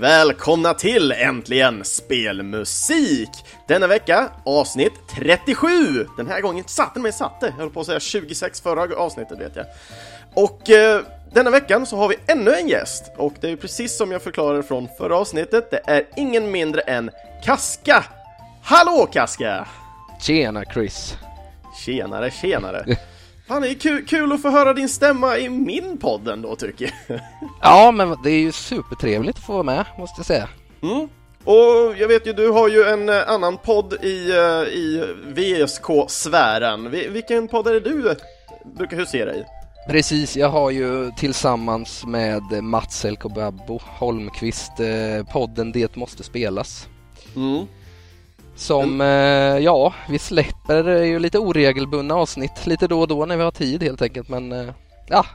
välkomna 0.00 0.74
till 0.74 1.12
äntligen 1.12 1.84
Spelmusik! 1.84 3.28
Denna 3.68 3.86
vecka 3.86 4.30
avsnitt 4.44 4.92
37! 5.14 6.06
Den 6.16 6.26
här 6.26 6.40
gången 6.40 6.64
satte 6.66 6.90
den 6.94 7.02
mig 7.02 7.12
satte, 7.12 7.46
jag 7.46 7.52
höll 7.52 7.70
på 7.70 7.80
att 7.80 7.86
säga 7.86 8.00
26 8.00 8.60
förra 8.60 8.96
avsnittet 8.96 9.40
vet 9.40 9.56
jag. 9.56 9.66
Och 10.34 10.70
eh, 10.70 11.00
denna 11.32 11.50
veckan 11.50 11.86
så 11.86 11.96
har 11.96 12.08
vi 12.08 12.16
ännu 12.26 12.54
en 12.54 12.68
gäst 12.68 13.04
och 13.16 13.34
det 13.40 13.50
är 13.50 13.56
precis 13.56 13.96
som 13.96 14.12
jag 14.12 14.22
förklarade 14.22 14.62
från 14.62 14.88
förra 14.98 15.16
avsnittet, 15.16 15.70
det 15.70 15.80
är 15.86 16.08
ingen 16.16 16.50
mindre 16.50 16.80
än 16.80 17.10
Kaska! 17.44 18.04
Hallå 18.62 19.08
Kaska! 19.12 19.68
Tjena 20.20 20.64
Chris! 20.64 21.16
Tjenare, 21.84 22.30
tjenare! 22.30 22.96
Fan, 23.50 23.62
det 23.62 23.70
är 23.70 23.74
kul, 23.74 24.06
kul 24.06 24.32
att 24.32 24.42
få 24.42 24.50
höra 24.50 24.74
din 24.74 24.88
stämma 24.88 25.38
i 25.38 25.48
min 25.48 25.98
podd 25.98 26.28
ändå 26.28 26.56
tycker 26.56 26.94
jag. 27.06 27.20
Ja, 27.62 27.90
men 27.90 28.16
det 28.24 28.30
är 28.30 28.38
ju 28.38 28.52
supertrevligt 28.52 29.38
att 29.38 29.44
få 29.44 29.52
vara 29.52 29.62
med, 29.62 29.84
måste 29.98 30.18
jag 30.18 30.26
säga. 30.26 30.48
Mm. 30.82 31.08
Och 31.44 31.96
jag 31.98 32.08
vet 32.08 32.26
ju, 32.26 32.32
du 32.32 32.50
har 32.50 32.68
ju 32.68 32.84
en 32.84 33.08
eh, 33.08 33.30
annan 33.30 33.56
podd 33.56 34.04
i, 34.04 34.30
eh, 34.30 34.74
i 34.78 35.04
VSK-sfären. 35.26 36.90
Vilken 36.90 37.48
podd 37.48 37.66
är 37.66 37.72
det 37.72 37.80
du 37.80 38.14
brukar 38.76 38.96
husera 38.96 39.34
i? 39.34 39.44
Precis, 39.88 40.36
jag 40.36 40.48
har 40.48 40.70
ju 40.70 41.10
tillsammans 41.10 42.06
med 42.06 42.42
Mats 42.62 43.04
Elkobabbo 43.04 43.80
Holmqvist 43.84 44.80
eh, 44.80 45.32
podden 45.32 45.72
Det 45.72 45.96
måste 45.96 46.22
spelas. 46.22 46.88
Mm. 47.36 47.66
Som, 48.56 49.00
eh, 49.00 49.06
ja, 49.58 49.94
vi 50.08 50.18
släpper 50.18 51.02
ju 51.02 51.18
lite 51.18 51.38
oregelbundna 51.38 52.14
avsnitt 52.14 52.66
lite 52.66 52.86
då 52.86 53.00
och 53.00 53.08
då 53.08 53.26
när 53.26 53.36
vi 53.36 53.42
har 53.42 53.50
tid 53.50 53.82
helt 53.82 54.02
enkelt 54.02 54.28
men 54.28 54.52
eh, 54.52 54.68
ja. 55.08 55.26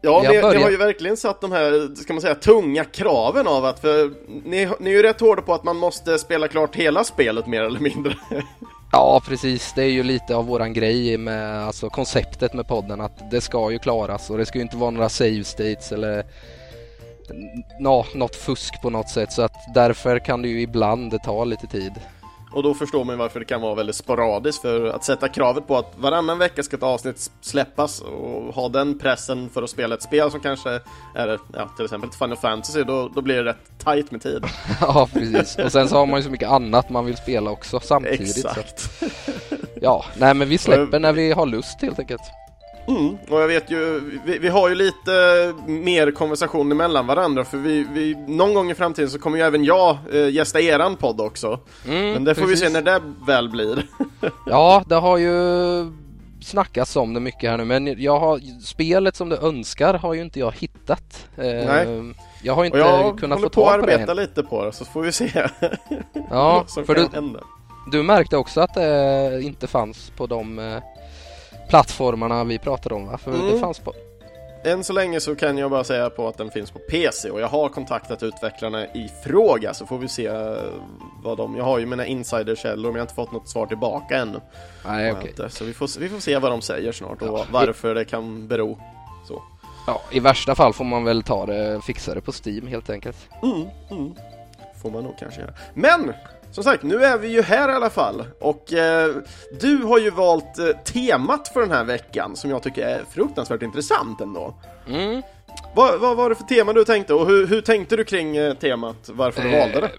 Ja, 0.00 0.20
Vi 0.20 0.36
har 0.36 0.54
ni, 0.54 0.62
har 0.62 0.70
ju 0.70 0.76
verkligen 0.76 1.16
satt 1.16 1.40
de 1.40 1.52
här, 1.52 1.94
ska 1.94 2.12
man 2.12 2.22
säga, 2.22 2.34
tunga 2.34 2.84
kraven 2.84 3.46
av 3.46 3.64
att, 3.64 3.80
för 3.80 4.12
ni, 4.44 4.68
ni 4.80 4.90
är 4.90 4.94
ju 4.94 5.02
rätt 5.02 5.20
hårda 5.20 5.42
på 5.42 5.54
att 5.54 5.64
man 5.64 5.76
måste 5.76 6.18
spela 6.18 6.48
klart 6.48 6.76
hela 6.76 7.04
spelet 7.04 7.46
mer 7.46 7.62
eller 7.62 7.80
mindre. 7.80 8.14
Ja 8.92 9.22
precis, 9.26 9.72
det 9.74 9.82
är 9.82 9.90
ju 9.90 10.02
lite 10.02 10.36
av 10.36 10.46
våran 10.46 10.72
grej 10.72 11.18
med 11.18 11.66
alltså 11.66 11.90
konceptet 11.90 12.54
med 12.54 12.68
podden 12.68 13.00
att 13.00 13.30
det 13.30 13.40
ska 13.40 13.70
ju 13.70 13.78
klaras 13.78 14.30
och 14.30 14.38
det 14.38 14.46
ska 14.46 14.58
ju 14.58 14.62
inte 14.62 14.76
vara 14.76 14.90
några 14.90 15.08
save 15.08 15.44
states 15.44 15.92
eller 15.92 16.24
nå, 17.80 18.06
något 18.14 18.36
fusk 18.36 18.82
på 18.82 18.90
något 18.90 19.08
sätt 19.08 19.32
så 19.32 19.42
att 19.42 19.74
därför 19.74 20.18
kan 20.18 20.42
det 20.42 20.48
ju 20.48 20.60
ibland 20.60 21.22
ta 21.22 21.44
lite 21.44 21.66
tid. 21.66 21.92
Och 22.52 22.62
då 22.62 22.74
förstår 22.74 23.04
man 23.04 23.18
varför 23.18 23.38
det 23.40 23.44
kan 23.46 23.60
vara 23.60 23.74
väldigt 23.74 23.96
sporadiskt 23.96 24.62
för 24.62 24.84
att 24.84 25.04
sätta 25.04 25.28
kravet 25.28 25.66
på 25.66 25.76
att 25.78 25.92
varannan 25.98 26.38
vecka 26.38 26.62
ska 26.62 26.76
ett 26.76 26.82
avsnitt 26.82 27.30
släppas 27.40 28.00
och 28.00 28.54
ha 28.54 28.68
den 28.68 28.98
pressen 28.98 29.48
för 29.54 29.62
att 29.62 29.70
spela 29.70 29.94
ett 29.94 30.02
spel 30.02 30.30
som 30.30 30.40
kanske 30.40 30.70
är 31.14 31.38
ja, 31.54 31.68
till 31.76 31.84
exempel 31.84 32.08
ett 32.10 32.16
Final 32.16 32.36
Fantasy, 32.36 32.82
då, 32.84 33.08
då 33.14 33.20
blir 33.20 33.36
det 33.36 33.44
rätt 33.50 33.78
tight 33.84 34.10
med 34.10 34.22
tid. 34.22 34.44
Ja 34.80 35.08
precis, 35.12 35.58
och 35.64 35.72
sen 35.72 35.88
så 35.88 35.96
har 35.96 36.06
man 36.06 36.18
ju 36.20 36.24
så 36.24 36.30
mycket 36.30 36.48
annat 36.48 36.90
man 36.90 37.04
vill 37.06 37.16
spela 37.16 37.50
också 37.50 37.80
samtidigt. 37.80 38.40
Så, 38.40 38.48
att- 38.48 38.58
Exakt. 38.58 38.90
ja, 39.82 40.04
nej 40.18 40.34
men 40.34 40.48
vi 40.48 40.58
släpper 40.58 40.98
när 40.98 41.12
vi 41.12 41.32
har 41.32 41.46
lust 41.46 41.82
helt 41.82 41.98
enkelt. 41.98 42.22
Mm, 42.88 43.16
och 43.28 43.40
jag 43.40 43.48
vet 43.48 43.70
ju, 43.70 44.00
vi, 44.24 44.38
vi 44.38 44.48
har 44.48 44.68
ju 44.68 44.74
lite 44.74 45.10
mer 45.66 46.10
konversation 46.10 46.76
mellan 46.76 47.06
varandra 47.06 47.44
för 47.44 47.58
vi, 47.58 47.86
vi, 47.92 48.14
någon 48.14 48.54
gång 48.54 48.70
i 48.70 48.74
framtiden 48.74 49.10
så 49.10 49.18
kommer 49.18 49.36
ju 49.38 49.44
även 49.44 49.64
jag 49.64 49.96
eh, 50.12 50.28
gästa 50.28 50.60
eran 50.60 50.96
podd 50.96 51.20
också. 51.20 51.60
Mm, 51.88 52.12
Men 52.12 52.24
det 52.24 52.34
får 52.34 52.42
precis. 52.42 52.62
vi 52.62 52.66
se 52.66 52.72
när 52.72 52.82
det 52.82 53.00
väl 53.26 53.48
blir. 53.48 53.86
Ja, 54.46 54.84
det 54.86 54.94
har 54.94 55.16
ju 55.18 55.32
snackats 56.42 56.96
om 56.96 57.14
det 57.14 57.20
mycket 57.20 57.50
här 57.50 57.58
nu 57.58 57.64
men 57.64 58.02
jag 58.02 58.20
har, 58.20 58.40
spelet 58.64 59.16
som 59.16 59.28
du 59.28 59.36
önskar 59.36 59.94
har 59.94 60.14
ju 60.14 60.20
inte 60.22 60.38
jag 60.40 60.54
hittat. 60.58 61.28
Eh, 61.36 61.44
Nej. 61.44 62.14
Jag 62.42 62.54
har 62.54 62.64
inte 62.64 62.78
jag 62.78 63.18
kunnat 63.18 63.38
håller 63.38 63.48
få 63.48 63.54
på 63.54 63.68
att 63.68 63.72
tag 63.72 63.80
på 63.80 63.86
det 63.86 63.94
arbeta 63.94 64.14
lite 64.14 64.42
på 64.42 64.64
det 64.64 64.72
så 64.72 64.84
får 64.84 65.02
vi 65.02 65.12
se 65.12 65.30
Ja, 66.30 66.54
vad 66.58 66.70
som 66.70 66.84
för 66.84 66.94
kan 66.94 67.04
du, 67.04 67.10
hända. 67.14 67.40
du 67.92 68.02
märkte 68.02 68.36
också 68.36 68.60
att 68.60 68.74
det 68.74 69.40
inte 69.42 69.66
fanns 69.66 70.12
på 70.16 70.26
de 70.26 70.58
eh, 70.58 70.78
plattformarna 71.68 72.44
vi 72.44 72.58
pratade 72.58 72.94
om 72.94 73.06
va? 73.06 73.18
För 73.18 73.30
Mm. 73.30 73.46
det 73.52 73.58
fanns 73.58 73.78
på... 73.78 73.94
Än 74.64 74.84
så 74.84 74.92
länge 74.92 75.20
så 75.20 75.36
kan 75.36 75.58
jag 75.58 75.70
bara 75.70 75.84
säga 75.84 76.10
på 76.10 76.28
att 76.28 76.38
den 76.38 76.50
finns 76.50 76.70
på 76.70 76.78
PC 76.78 77.30
och 77.30 77.40
jag 77.40 77.48
har 77.48 77.68
kontaktat 77.68 78.22
utvecklarna 78.22 78.84
i 78.86 79.10
fråga 79.24 79.74
så 79.74 79.86
får 79.86 79.98
vi 79.98 80.08
se 80.08 80.26
eh, 80.26 80.56
vad 81.24 81.36
de... 81.36 81.56
Jag 81.56 81.64
har 81.64 81.78
ju 81.78 81.86
mina 81.86 82.06
insiderkällor 82.06 82.82
men 82.90 82.94
jag 82.94 83.00
har 83.00 83.04
inte 83.04 83.14
fått 83.14 83.32
något 83.32 83.48
svar 83.48 83.66
tillbaka 83.66 84.16
ännu. 84.16 84.40
Nej 84.86 85.12
okej. 85.12 85.28
inte. 85.30 85.50
Så 85.50 85.64
vi 85.64 85.74
får, 85.74 86.00
vi 86.00 86.08
får 86.08 86.20
se 86.20 86.38
vad 86.38 86.50
de 86.52 86.60
säger 86.62 86.92
snart 86.92 87.22
och 87.22 87.38
Ja. 87.38 87.44
varför 87.50 87.94
det 87.94 88.04
kan 88.04 88.48
bero. 88.48 88.78
Så. 89.28 89.42
Ja, 89.86 90.02
I 90.10 90.20
värsta 90.20 90.54
fall 90.54 90.72
får 90.72 90.84
man 90.84 91.04
väl 91.04 91.22
ta 91.22 91.46
det, 91.46 91.80
fixa 91.86 92.14
det 92.14 92.20
på 92.20 92.32
Steam 92.44 92.66
helt 92.66 92.90
enkelt. 92.90 93.16
Mm, 93.42 93.66
mm. 93.90 94.14
Får 94.82 94.90
man 94.90 95.04
nog 95.04 95.18
kanske 95.18 95.40
göra. 95.40 95.52
Men! 95.74 96.12
Som 96.50 96.64
sagt, 96.64 96.82
nu 96.82 97.04
är 97.04 97.18
vi 97.18 97.28
ju 97.28 97.42
här 97.42 97.68
i 97.68 97.72
alla 97.72 97.90
fall 97.90 98.24
och 98.40 98.72
eh, 98.72 99.14
du 99.60 99.76
har 99.76 99.98
ju 99.98 100.10
valt 100.10 100.58
eh, 100.58 100.66
temat 100.66 101.48
för 101.48 101.60
den 101.60 101.70
här 101.70 101.84
veckan 101.84 102.36
som 102.36 102.50
jag 102.50 102.62
tycker 102.62 102.82
är 102.82 103.04
fruktansvärt 103.10 103.62
intressant 103.62 104.20
ändå. 104.20 104.54
Mm. 104.88 105.22
Vad, 105.74 106.00
vad 106.00 106.16
var 106.16 106.28
det 106.28 106.34
för 106.34 106.44
tema 106.44 106.72
du 106.72 106.84
tänkte 106.84 107.14
och 107.14 107.26
hur, 107.26 107.46
hur 107.46 107.60
tänkte 107.60 107.96
du 107.96 108.04
kring 108.04 108.36
eh, 108.36 108.54
temat? 108.54 109.10
Varför 109.12 109.42
du 109.42 109.48
Eh, 109.48 109.60
valde 109.60 109.80
det? 109.80 109.90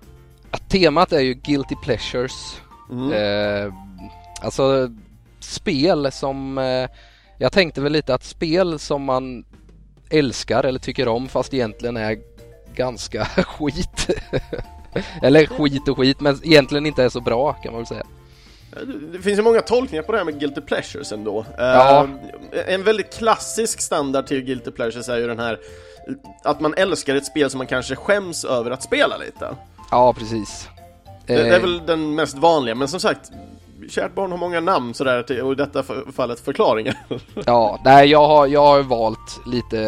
Att 0.52 0.70
temat 0.70 1.12
är 1.12 1.20
ju 1.20 1.34
Guilty 1.34 1.76
Pleasures. 1.76 2.62
Mm. 2.92 3.12
Eh, 3.12 3.74
alltså 4.42 4.90
spel 5.40 6.12
som... 6.12 6.58
Eh, 6.58 6.90
jag 7.38 7.52
tänkte 7.52 7.81
väl 7.81 7.92
lite 7.92 8.14
att 8.14 8.24
spel 8.24 8.80
som 8.80 9.04
man 9.04 9.46
älskar 10.10 10.64
eller 10.64 10.80
tycker 10.80 11.08
om 11.08 11.28
fast 11.28 11.54
egentligen 11.54 11.98
är 11.98 12.18
ganska 12.76 13.26
skit. 13.26 14.10
eller 15.22 15.45
skit 15.45 15.88
och 15.88 15.97
skit 15.97 16.19
men 16.19 16.39
egentligen 16.44 16.85
inte 16.85 17.03
är 17.03 17.09
så 17.09 17.22
bra 17.22 17.53
kan 17.53 17.72
man 17.72 17.81
väl 17.81 17.88
säga. 17.88 18.03
Det 19.13 19.19
finns 19.19 19.39
ju 19.39 19.44
många 19.44 19.61
tolkningar 19.61 20.03
på 20.03 20.11
det 20.11 20.17
här 20.17 20.25
med 20.25 20.39
Guilty 20.39 20.61
Pleasures 20.61 21.11
ändå. 21.11 21.45
Ja. 21.57 22.07
Eh, 22.51 22.73
En 22.73 22.83
väldigt 22.83 23.17
klassisk 23.17 23.81
standard 23.81 24.25
till 24.27 24.41
Guilty 24.41 24.72
Pleasures 24.72 25.09
är 25.09 25.17
ju 25.17 25.27
den 25.27 25.39
här 25.39 25.53
eh, 26.07 26.13
att 26.44 26.59
man 26.59 26.73
älskar 26.73 27.16
ett 27.16 27.25
spel 27.25 27.50
som 27.50 27.57
man 27.57 27.67
kanske 27.67 27.95
skäms 27.95 28.45
över 28.45 28.72
att 28.72 28.83
spela 28.83 29.17
lite. 29.17 29.55
Ja 29.91 30.13
precis. 30.13 30.67
Det, 31.25 31.35
det 31.35 31.41
är 31.50 31.56
Eh, 31.56 31.61
väl 31.61 31.81
den 31.85 32.16
mest 32.16 32.38
vanliga, 32.38 32.75
men 32.75 32.88
som 32.88 33.00
sagt 33.00 33.31
Kärt 33.89 34.16
barn 34.16 34.31
har 34.31 34.38
många 34.38 34.59
namn 34.59 34.94
sådär 34.94 35.44
och 35.44 35.51
i 35.51 35.55
detta 35.55 35.83
fallet 36.16 36.39
förklaringar. 36.39 36.95
Ja, 37.45 37.79
nej 37.85 38.09
jag 38.09 38.27
har, 38.27 38.47
jag 38.47 38.66
har 38.66 38.83
valt 38.83 39.41
lite, 39.45 39.79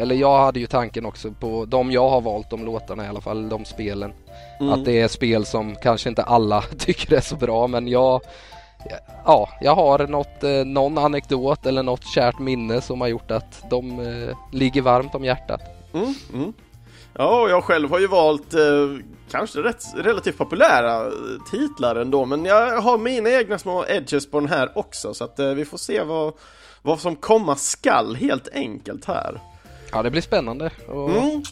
eller 0.00 0.14
jag 0.14 0.38
hade 0.38 0.60
ju 0.60 0.66
tanken 0.66 1.06
också 1.06 1.30
på 1.40 1.64
de 1.64 1.92
jag 1.92 2.08
har 2.08 2.20
valt, 2.20 2.50
de 2.50 2.64
låtarna 2.64 3.04
i 3.04 3.08
alla 3.08 3.20
fall, 3.20 3.48
de 3.48 3.64
spelen. 3.64 4.12
Mm. 4.60 4.72
Att 4.72 4.84
det 4.84 5.00
är 5.00 5.08
spel 5.08 5.44
som 5.44 5.76
kanske 5.76 6.08
inte 6.08 6.22
alla 6.22 6.62
tycker 6.78 7.16
är 7.16 7.20
så 7.20 7.36
bra 7.36 7.66
men 7.66 7.88
jag 7.88 8.20
Ja, 9.24 9.48
jag 9.60 9.74
har 9.74 10.06
något, 10.06 10.44
eh, 10.44 10.64
någon 10.64 10.98
anekdot 10.98 11.66
eller 11.66 11.82
något 11.82 12.06
kärt 12.06 12.38
minne 12.38 12.80
som 12.80 13.00
har 13.00 13.08
gjort 13.08 13.30
att 13.30 13.64
de 13.70 14.00
eh, 14.00 14.36
ligger 14.52 14.82
varmt 14.82 15.14
om 15.14 15.24
hjärtat. 15.24 15.60
Mm, 15.94 16.14
mm. 16.34 16.52
Ja, 17.14 17.42
och 17.42 17.50
jag 17.50 17.64
själv 17.64 17.90
har 17.90 17.98
ju 17.98 18.06
valt 18.06 18.54
eh, 18.54 18.60
kanske 19.32 19.58
rätt, 19.58 19.84
relativt 19.96 20.38
populära 20.38 21.10
titlar 21.50 21.96
ändå, 21.96 22.24
men 22.24 22.44
jag 22.44 22.80
har 22.80 22.98
mina 22.98 23.30
egna 23.30 23.58
små 23.58 23.84
edges 23.88 24.30
på 24.30 24.40
den 24.40 24.48
här 24.48 24.72
också, 24.74 25.14
så 25.14 25.24
att 25.24 25.38
eh, 25.38 25.48
vi 25.48 25.64
får 25.64 25.78
se 25.78 26.02
vad, 26.02 26.32
vad 26.82 27.00
som 27.00 27.16
komma 27.16 27.56
skall 27.56 28.14
helt 28.14 28.48
enkelt 28.52 29.04
här. 29.04 29.40
Ja, 29.92 30.02
det 30.02 30.10
blir 30.10 30.22
spännande. 30.22 30.70
Och, 30.88 31.10
Mm. 31.10 31.42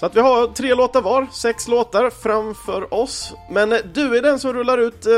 Så 0.00 0.06
att 0.06 0.16
vi 0.16 0.20
har 0.20 0.46
tre 0.46 0.74
låtar 0.74 1.02
var, 1.02 1.26
sex 1.32 1.68
låtar 1.68 2.10
framför 2.10 2.94
oss. 2.94 3.34
Men 3.50 3.72
eh, 3.72 3.78
du 3.94 4.16
är 4.16 4.22
den 4.22 4.38
som 4.38 4.52
rullar 4.52 4.78
ut 4.78 5.06
eh, 5.06 5.12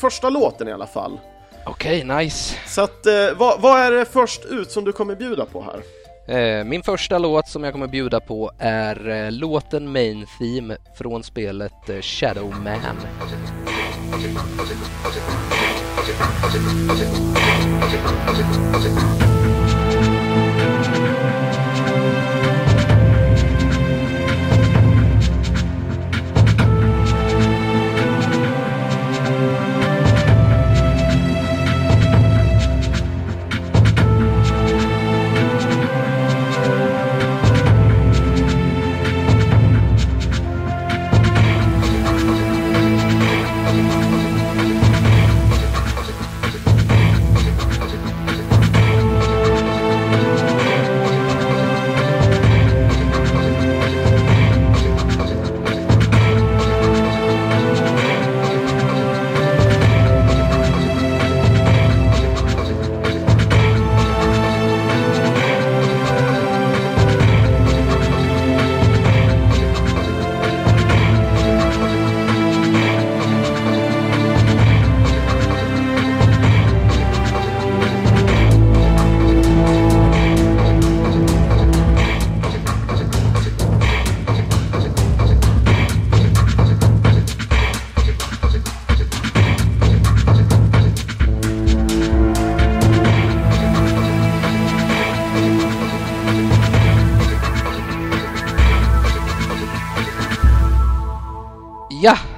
första 0.00 0.30
låten 0.30 0.68
i 0.68 0.72
alla 0.72 0.86
fall. 0.86 1.20
Okej, 1.66 2.04
nice. 2.04 2.56
Så 2.66 2.82
att, 2.82 3.06
eh, 3.06 3.12
vad, 3.36 3.60
vad 3.60 3.80
är 3.80 3.90
det 3.90 4.04
först 4.04 4.44
ut 4.44 4.70
som 4.70 4.84
du 4.84 4.92
kommer 4.92 5.16
bjuda 5.16 5.44
på 5.46 5.62
här? 5.62 5.82
Eh, 6.28 6.64
min 6.64 6.82
första 6.82 7.18
låt 7.18 7.48
som 7.48 7.64
jag 7.64 7.72
kommer 7.72 7.86
bjuda 7.86 8.20
på 8.20 8.50
är 8.58 9.08
eh, 9.08 9.32
låten 9.32 9.92
Main 9.92 10.26
Theme 10.38 10.76
från 10.94 11.22
spelet 11.22 11.88
eh, 11.88 12.00
Shadow 12.00 12.54
Man. 12.62 12.96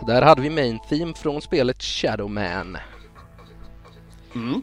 Där 0.06 0.22
hade 0.22 0.42
vi 0.42 0.50
main 0.50 0.78
theme 0.88 1.14
från 1.14 1.42
spelet 1.42 1.82
Shadowman. 1.82 2.78
Mm. 4.34 4.62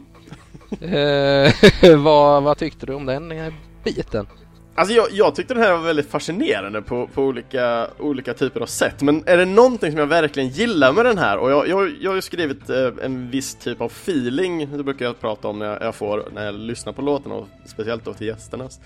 Eh, 0.80 1.52
vad, 1.98 2.42
vad 2.42 2.58
tyckte 2.58 2.86
du 2.86 2.94
om 2.94 3.06
den 3.06 3.32
eh, 3.32 3.52
biten? 3.84 4.26
Alltså 4.74 4.94
jag, 4.94 5.06
jag 5.10 5.34
tyckte 5.34 5.54
den 5.54 5.62
här 5.62 5.72
var 5.72 5.82
väldigt 5.82 6.10
fascinerande 6.10 6.82
på, 6.82 7.06
på 7.06 7.22
olika, 7.22 7.88
olika 7.98 8.34
typer 8.34 8.60
av 8.60 8.66
sätt 8.66 9.02
Men 9.02 9.22
är 9.26 9.36
det 9.36 9.44
någonting 9.44 9.90
som 9.90 10.00
jag 10.00 10.06
verkligen 10.06 10.48
gillar 10.48 10.92
med 10.92 11.04
den 11.04 11.18
här 11.18 11.38
och 11.38 11.50
jag, 11.50 11.68
jag, 11.68 11.92
jag 12.00 12.10
har 12.10 12.16
ju 12.16 12.22
skrivit 12.22 12.70
eh, 12.70 12.90
en 13.02 13.30
viss 13.30 13.54
typ 13.54 13.80
av 13.80 13.86
feeling 13.86 14.76
Det 14.76 14.84
brukar 14.84 15.04
jag 15.04 15.20
prata 15.20 15.48
om 15.48 15.58
när 15.58 15.66
jag, 15.66 15.82
jag 15.82 15.94
får 15.94 16.28
när 16.34 16.44
jag 16.44 16.54
lyssnar 16.54 16.92
på 16.92 17.02
låten 17.02 17.32
och 17.32 17.48
speciellt 17.66 18.04
då 18.04 18.14
till 18.14 18.26
gästernas 18.26 18.80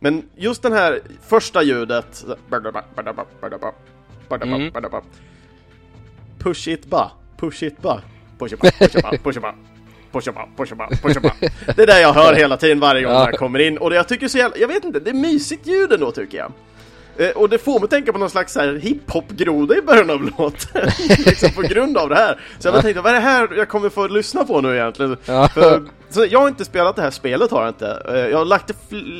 Men 0.00 0.22
just 0.36 0.62
den 0.62 0.72
här 0.72 1.00
första 1.22 1.62
ljudet 1.62 2.24
Mm. 4.42 4.72
Push 6.44 6.68
it 6.68 6.86
ba, 6.86 7.10
push 7.36 7.62
it 7.62 7.82
ba, 7.82 8.00
push 8.38 8.52
it 8.52 8.60
ba, 8.60 8.70
push 8.78 8.96
it 8.96 9.02
ba, 9.02 9.10
push 9.24 9.36
it 9.36 9.42
ba 9.42 9.52
Pusha 10.12 10.32
ba, 10.32 10.46
pusha 10.56 10.74
ba, 10.76 10.88
pusha 11.02 11.20
ba. 11.20 11.30
Det 11.76 11.82
är 11.82 11.86
det 11.86 12.00
jag 12.00 12.12
hör 12.12 12.34
hela 12.34 12.56
tiden 12.56 12.80
varje 12.80 13.02
gång 13.02 13.12
Ja. 13.12 13.18
den 13.18 13.26
här 13.26 13.32
kommer 13.32 13.58
in 13.58 13.78
och 13.78 13.90
det 13.90 13.96
jag 13.96 14.08
tycker 14.08 14.28
så 14.28 14.38
jävla, 14.38 14.56
jag 14.56 14.68
vet 14.68 14.84
inte, 14.84 15.00
det 15.00 15.10
är 15.10 15.14
mysigt 15.14 15.66
ljud 15.66 15.92
ändå 15.92 16.10
tycker 16.12 16.38
jag. 16.38 16.52
Eh, 17.16 17.30
Och 17.36 17.48
det 17.48 17.58
får 17.58 17.80
mig 17.80 17.88
tänka 17.88 18.12
på 18.12 18.18
någon 18.18 18.30
slags 18.30 18.52
så 18.52 18.60
här 18.60 18.74
hiphop-groda 18.74 19.76
i 19.78 19.82
början 19.82 20.10
av 20.10 20.22
låten. 20.38 20.88
liksom 21.26 21.50
på 21.50 21.62
grund 21.62 21.98
av 21.98 22.08
det 22.08 22.14
här. 22.14 22.40
Så 22.58 22.68
jag 22.68 22.82
tänkte, 22.82 23.00
vad 23.00 23.10
är 23.12 23.14
det 23.16 23.20
här 23.26 23.48
jag 23.56 23.68
kommer 23.68 23.88
få 23.88 24.06
lyssna 24.08 24.44
på 24.44 24.60
nu 24.60 24.74
egentligen? 24.76 25.16
För, 25.54 25.82
så 26.10 26.26
jag 26.30 26.40
har 26.40 26.48
inte 26.48 26.64
spelat 26.64 26.96
det 26.96 27.02
här 27.02 27.10
spelet 27.10 27.50
har 27.50 27.60
jag 27.60 27.70
inte. 27.70 28.02
Eh, 28.08 28.14
Jag 28.18 28.38
har 28.38 28.44
lagt 28.44 28.66
det 28.68 28.74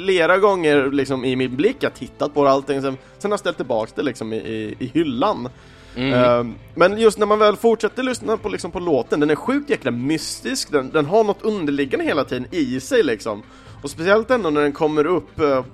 flera 0.04 0.38
gånger 0.38 0.90
liksom 0.92 1.24
i 1.24 1.36
min 1.36 1.56
blick, 1.56 1.76
jag 1.80 1.90
har 1.90 1.96
tittat 1.96 2.34
på 2.34 2.44
det 2.44 2.50
allting, 2.50 2.82
sen, 2.82 2.96
sen 3.18 3.30
har 3.30 3.32
jag 3.32 3.40
ställt 3.40 3.56
tillbaks 3.56 3.92
det 3.92 4.02
liksom 4.02 4.32
i, 4.32 4.36
i, 4.36 4.74
i 4.78 4.86
hyllan. 4.94 5.48
Mm. 5.96 6.14
Ehm, 6.14 6.54
Men 6.74 6.98
just 6.98 7.18
när 7.18 7.26
man 7.26 7.38
väl 7.38 7.56
fortsätter 7.56 8.02
lyssna 8.02 8.36
på, 8.36 8.48
liksom, 8.48 8.70
på 8.70 8.80
låten, 8.80 9.20
den 9.20 9.30
är 9.30 9.34
sjukt 9.34 9.70
jäkla 9.70 9.90
mystisk, 9.90 10.72
den, 10.72 10.90
den 10.90 11.06
har 11.06 11.24
något 11.24 11.42
underliggande 11.42 12.04
hela 12.04 12.24
tiden 12.24 12.46
i 12.50 12.80
sig 12.80 13.02
liksom. 13.02 13.42
Och 13.82 13.90
speciellt 13.90 14.30
ändå 14.30 14.50
när 14.50 14.60
den 14.60 14.72
kommer 14.72 15.06
upp 15.06 15.40
eh, 15.40 15.64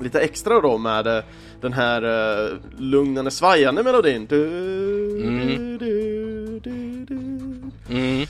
lite 0.00 0.20
extra 0.20 0.60
då 0.60 0.78
med 0.78 1.06
eh, 1.06 1.24
den 1.60 1.72
här 1.72 2.04
uh, 2.04 2.56
lugnande 2.78 3.30
svajande 3.30 3.82
melodin. 3.82 4.26
Du, 4.28 4.46
Mm. 5.22 5.78
du, 5.78 6.60
du, 6.60 7.04
du. 7.04 7.14
Mm. 7.96 8.26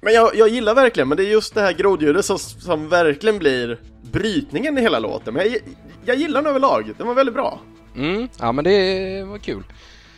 Men 0.00 0.14
jag, 0.14 0.36
jag 0.36 0.48
gillar 0.48 0.74
verkligen, 0.74 1.08
men 1.08 1.16
det 1.16 1.24
är 1.24 1.30
just 1.30 1.54
det 1.54 1.60
här 1.60 1.72
grodljudet 1.72 2.24
som, 2.24 2.38
som 2.38 2.88
verkligen 2.88 3.38
blir 3.38 3.78
brytningen 4.12 4.78
i 4.78 4.80
hela 4.80 4.98
låten. 4.98 5.34
Men 5.34 5.46
jag, 5.52 5.58
jag 6.04 6.16
gillar 6.16 6.42
den 6.42 6.50
överlag, 6.50 6.92
den 6.98 7.06
var 7.06 7.14
väldigt 7.14 7.34
bra. 7.34 7.60
Mm. 7.96 8.28
Ja 8.40 8.52
men 8.52 8.64
det 8.64 9.22
var 9.28 9.38
kul. 9.38 9.62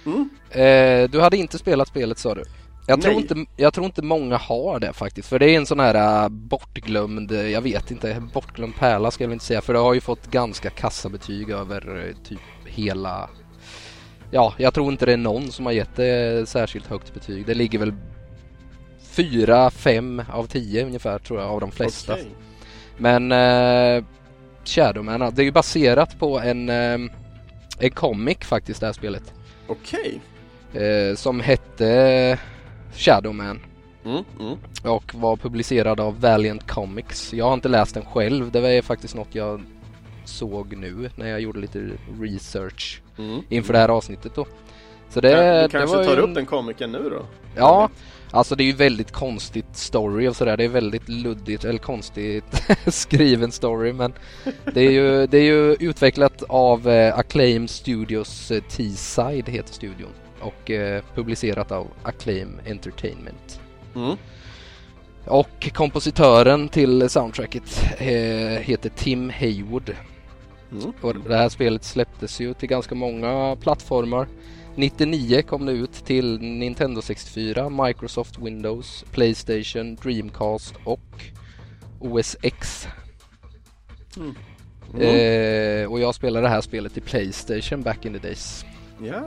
Mm. 0.06 0.28
Eh, 0.50 1.10
du 1.10 1.20
hade 1.20 1.36
inte 1.36 1.58
spelat 1.58 1.88
spelet 1.88 2.18
sa 2.18 2.34
du? 2.34 2.44
Jag 2.88 3.02
tror, 3.02 3.12
Nej. 3.12 3.20
inte, 3.20 3.46
jag 3.56 3.74
tror 3.74 3.86
inte 3.86 4.02
många 4.02 4.36
har 4.36 4.80
det 4.80 4.92
faktiskt 4.92 5.28
för 5.28 5.38
det 5.38 5.50
är 5.50 5.56
en 5.56 5.66
sån 5.66 5.80
här 5.80 6.24
äh, 6.24 6.28
bortglömd, 6.28 7.32
eh, 7.32 7.48
jag 7.48 7.60
vet 7.60 7.90
inte, 7.90 8.22
bortglömd 8.34 8.76
pärla 8.76 9.10
ska 9.10 9.24
jag 9.24 9.28
väl 9.28 9.32
inte 9.34 9.44
säga 9.44 9.60
för 9.60 9.72
det 9.72 9.78
har 9.78 9.94
ju 9.94 10.00
fått 10.00 10.26
ganska 10.26 10.70
kassabetyg 10.70 11.50
över 11.50 12.06
eh, 12.06 12.28
typ 12.28 12.40
hela 12.64 13.30
Ja, 14.30 14.54
jag 14.58 14.74
tror 14.74 14.92
inte 14.92 15.06
det 15.06 15.12
är 15.12 15.16
någon 15.16 15.52
som 15.52 15.66
har 15.66 15.72
gett 15.72 15.96
det 15.96 16.48
särskilt 16.48 16.86
högt 16.86 17.14
betyg. 17.14 17.46
Det 17.46 17.54
ligger 17.54 17.78
väl 17.78 17.94
4, 19.00 19.70
5 19.70 20.22
av 20.32 20.46
10 20.46 20.86
ungefär 20.86 21.18
tror 21.18 21.40
jag 21.40 21.48
av 21.48 21.60
de 21.60 21.70
flesta. 21.70 22.12
Okej. 22.12 22.26
Men 22.98 23.32
eh, 23.32 24.04
Shadowman, 24.64 25.34
det 25.34 25.42
är 25.42 25.44
ju 25.44 25.52
baserat 25.52 26.18
på 26.18 26.40
en, 26.40 26.68
eh, 26.68 26.98
en 27.78 27.90
comic 27.94 28.38
faktiskt 28.40 28.80
det 28.80 28.86
här 28.86 28.92
spelet. 28.92 29.35
Okej. 29.66 30.20
Eh, 30.74 31.14
som 31.16 31.40
hette 31.40 32.38
Shadowman 32.94 33.60
Mm, 34.04 34.24
mm. 34.40 34.56
och 34.84 35.14
var 35.14 35.36
publicerad 35.36 36.00
av 36.00 36.20
Valiant 36.20 36.66
Comics. 36.70 37.32
Jag 37.34 37.44
har 37.44 37.54
inte 37.54 37.68
läst 37.68 37.94
den 37.94 38.04
själv, 38.04 38.50
det 38.50 38.60
var 38.60 38.82
faktiskt 38.82 39.14
något 39.14 39.34
jag 39.34 39.62
såg 40.24 40.76
nu 40.76 41.10
när 41.16 41.28
jag 41.30 41.40
gjorde 41.40 41.58
lite 41.60 41.88
research 42.20 43.00
Mm. 43.18 43.40
inför 43.48 43.72
det 43.72 43.78
här 43.78 43.88
avsnittet 43.88 44.34
då. 44.34 44.46
Så 45.10 45.20
det, 45.20 45.28
du 45.28 45.34
det 45.62 45.68
kanske 45.70 45.96
var 45.96 46.02
ju 46.02 46.08
tar 46.08 46.16
en- 46.16 46.28
upp 46.28 46.34
den 46.34 46.46
komikern 46.46 46.92
nu 46.92 47.10
då? 47.10 47.22
Ja, 47.56 47.88
alltså 48.30 48.54
det 48.54 48.62
är 48.62 48.66
ju 48.66 48.72
väldigt 48.72 49.12
konstigt 49.12 49.76
story 49.76 50.28
och 50.28 50.36
sådär. 50.36 50.56
Det 50.56 50.64
är 50.64 50.68
väldigt 50.68 51.08
luddigt 51.08 51.64
eller 51.64 51.78
konstigt 51.78 52.62
skriven 52.86 53.52
story 53.52 53.92
men 53.92 54.12
det 54.74 54.80
är 54.80 54.90
ju, 54.90 55.26
det 55.26 55.38
är 55.38 55.44
ju 55.44 55.74
utvecklat 55.74 56.42
av 56.48 56.88
eh, 56.88 57.18
Acclaim 57.18 57.68
Studios 57.68 58.50
eh, 58.50 58.62
T-Side 58.62 59.48
heter 59.48 59.74
studion 59.74 60.10
och 60.40 60.70
eh, 60.70 61.02
publicerat 61.14 61.72
av 61.72 61.86
Acclaim 62.02 62.60
Entertainment. 62.66 63.60
Mm. 63.94 64.16
Och 65.24 65.70
kompositören 65.74 66.68
till 66.68 67.10
soundtracket 67.10 67.92
eh, 67.98 68.60
heter 68.60 68.88
Tim 68.88 69.30
Haywood. 69.30 69.94
Mm. 70.72 70.92
Och 71.00 71.14
det 71.28 71.36
här 71.36 71.48
spelet 71.48 71.84
släpptes 71.84 72.40
ju 72.40 72.54
till 72.54 72.68
ganska 72.68 72.94
många 72.94 73.56
plattformar. 73.60 74.28
99 74.76 75.42
kom 75.42 75.66
det 75.66 75.72
ut 75.72 75.92
till 75.92 76.40
Nintendo 76.40 77.02
64, 77.02 77.68
Microsoft 77.68 78.38
Windows, 78.38 79.04
Playstation, 79.10 79.94
Dreamcast 79.94 80.74
och 80.84 81.00
OS 82.00 82.36
X. 82.42 82.88
Mm. 84.16 84.34
Eh, 85.00 85.92
och 85.92 86.00
jag 86.00 86.14
spelade 86.14 86.46
det 86.46 86.50
här 86.50 86.60
spelet 86.60 86.96
i 86.96 87.00
Playstation 87.00 87.82
back 87.82 88.04
in 88.04 88.12
the 88.12 88.18
days. 88.18 88.64
Ja. 89.02 89.22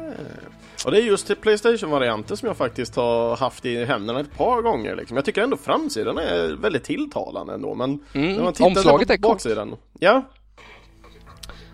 Och 0.85 0.91
det 0.91 0.97
är 0.97 1.01
just 1.01 1.27
till 1.27 1.35
Playstation-varianten 1.35 2.37
som 2.37 2.47
jag 2.47 2.57
faktiskt 2.57 2.95
har 2.95 3.37
haft 3.37 3.65
i 3.65 3.85
händerna 3.85 4.19
ett 4.19 4.37
par 4.37 4.61
gånger 4.61 4.95
liksom. 4.95 5.17
Jag 5.17 5.25
tycker 5.25 5.41
ändå 5.41 5.57
framsidan 5.57 6.17
är 6.17 6.61
väldigt 6.61 6.83
tilltalande 6.83 7.53
ändå 7.53 7.75
men 7.75 7.99
Mm, 8.13 8.33
när 8.33 8.43
man 8.43 8.53
tittar 8.53 8.65
omslaget 8.65 9.07
på 9.07 9.13
är 9.13 9.17
coolt. 9.17 9.33
baksidan 9.33 9.75
Ja, 9.99 10.23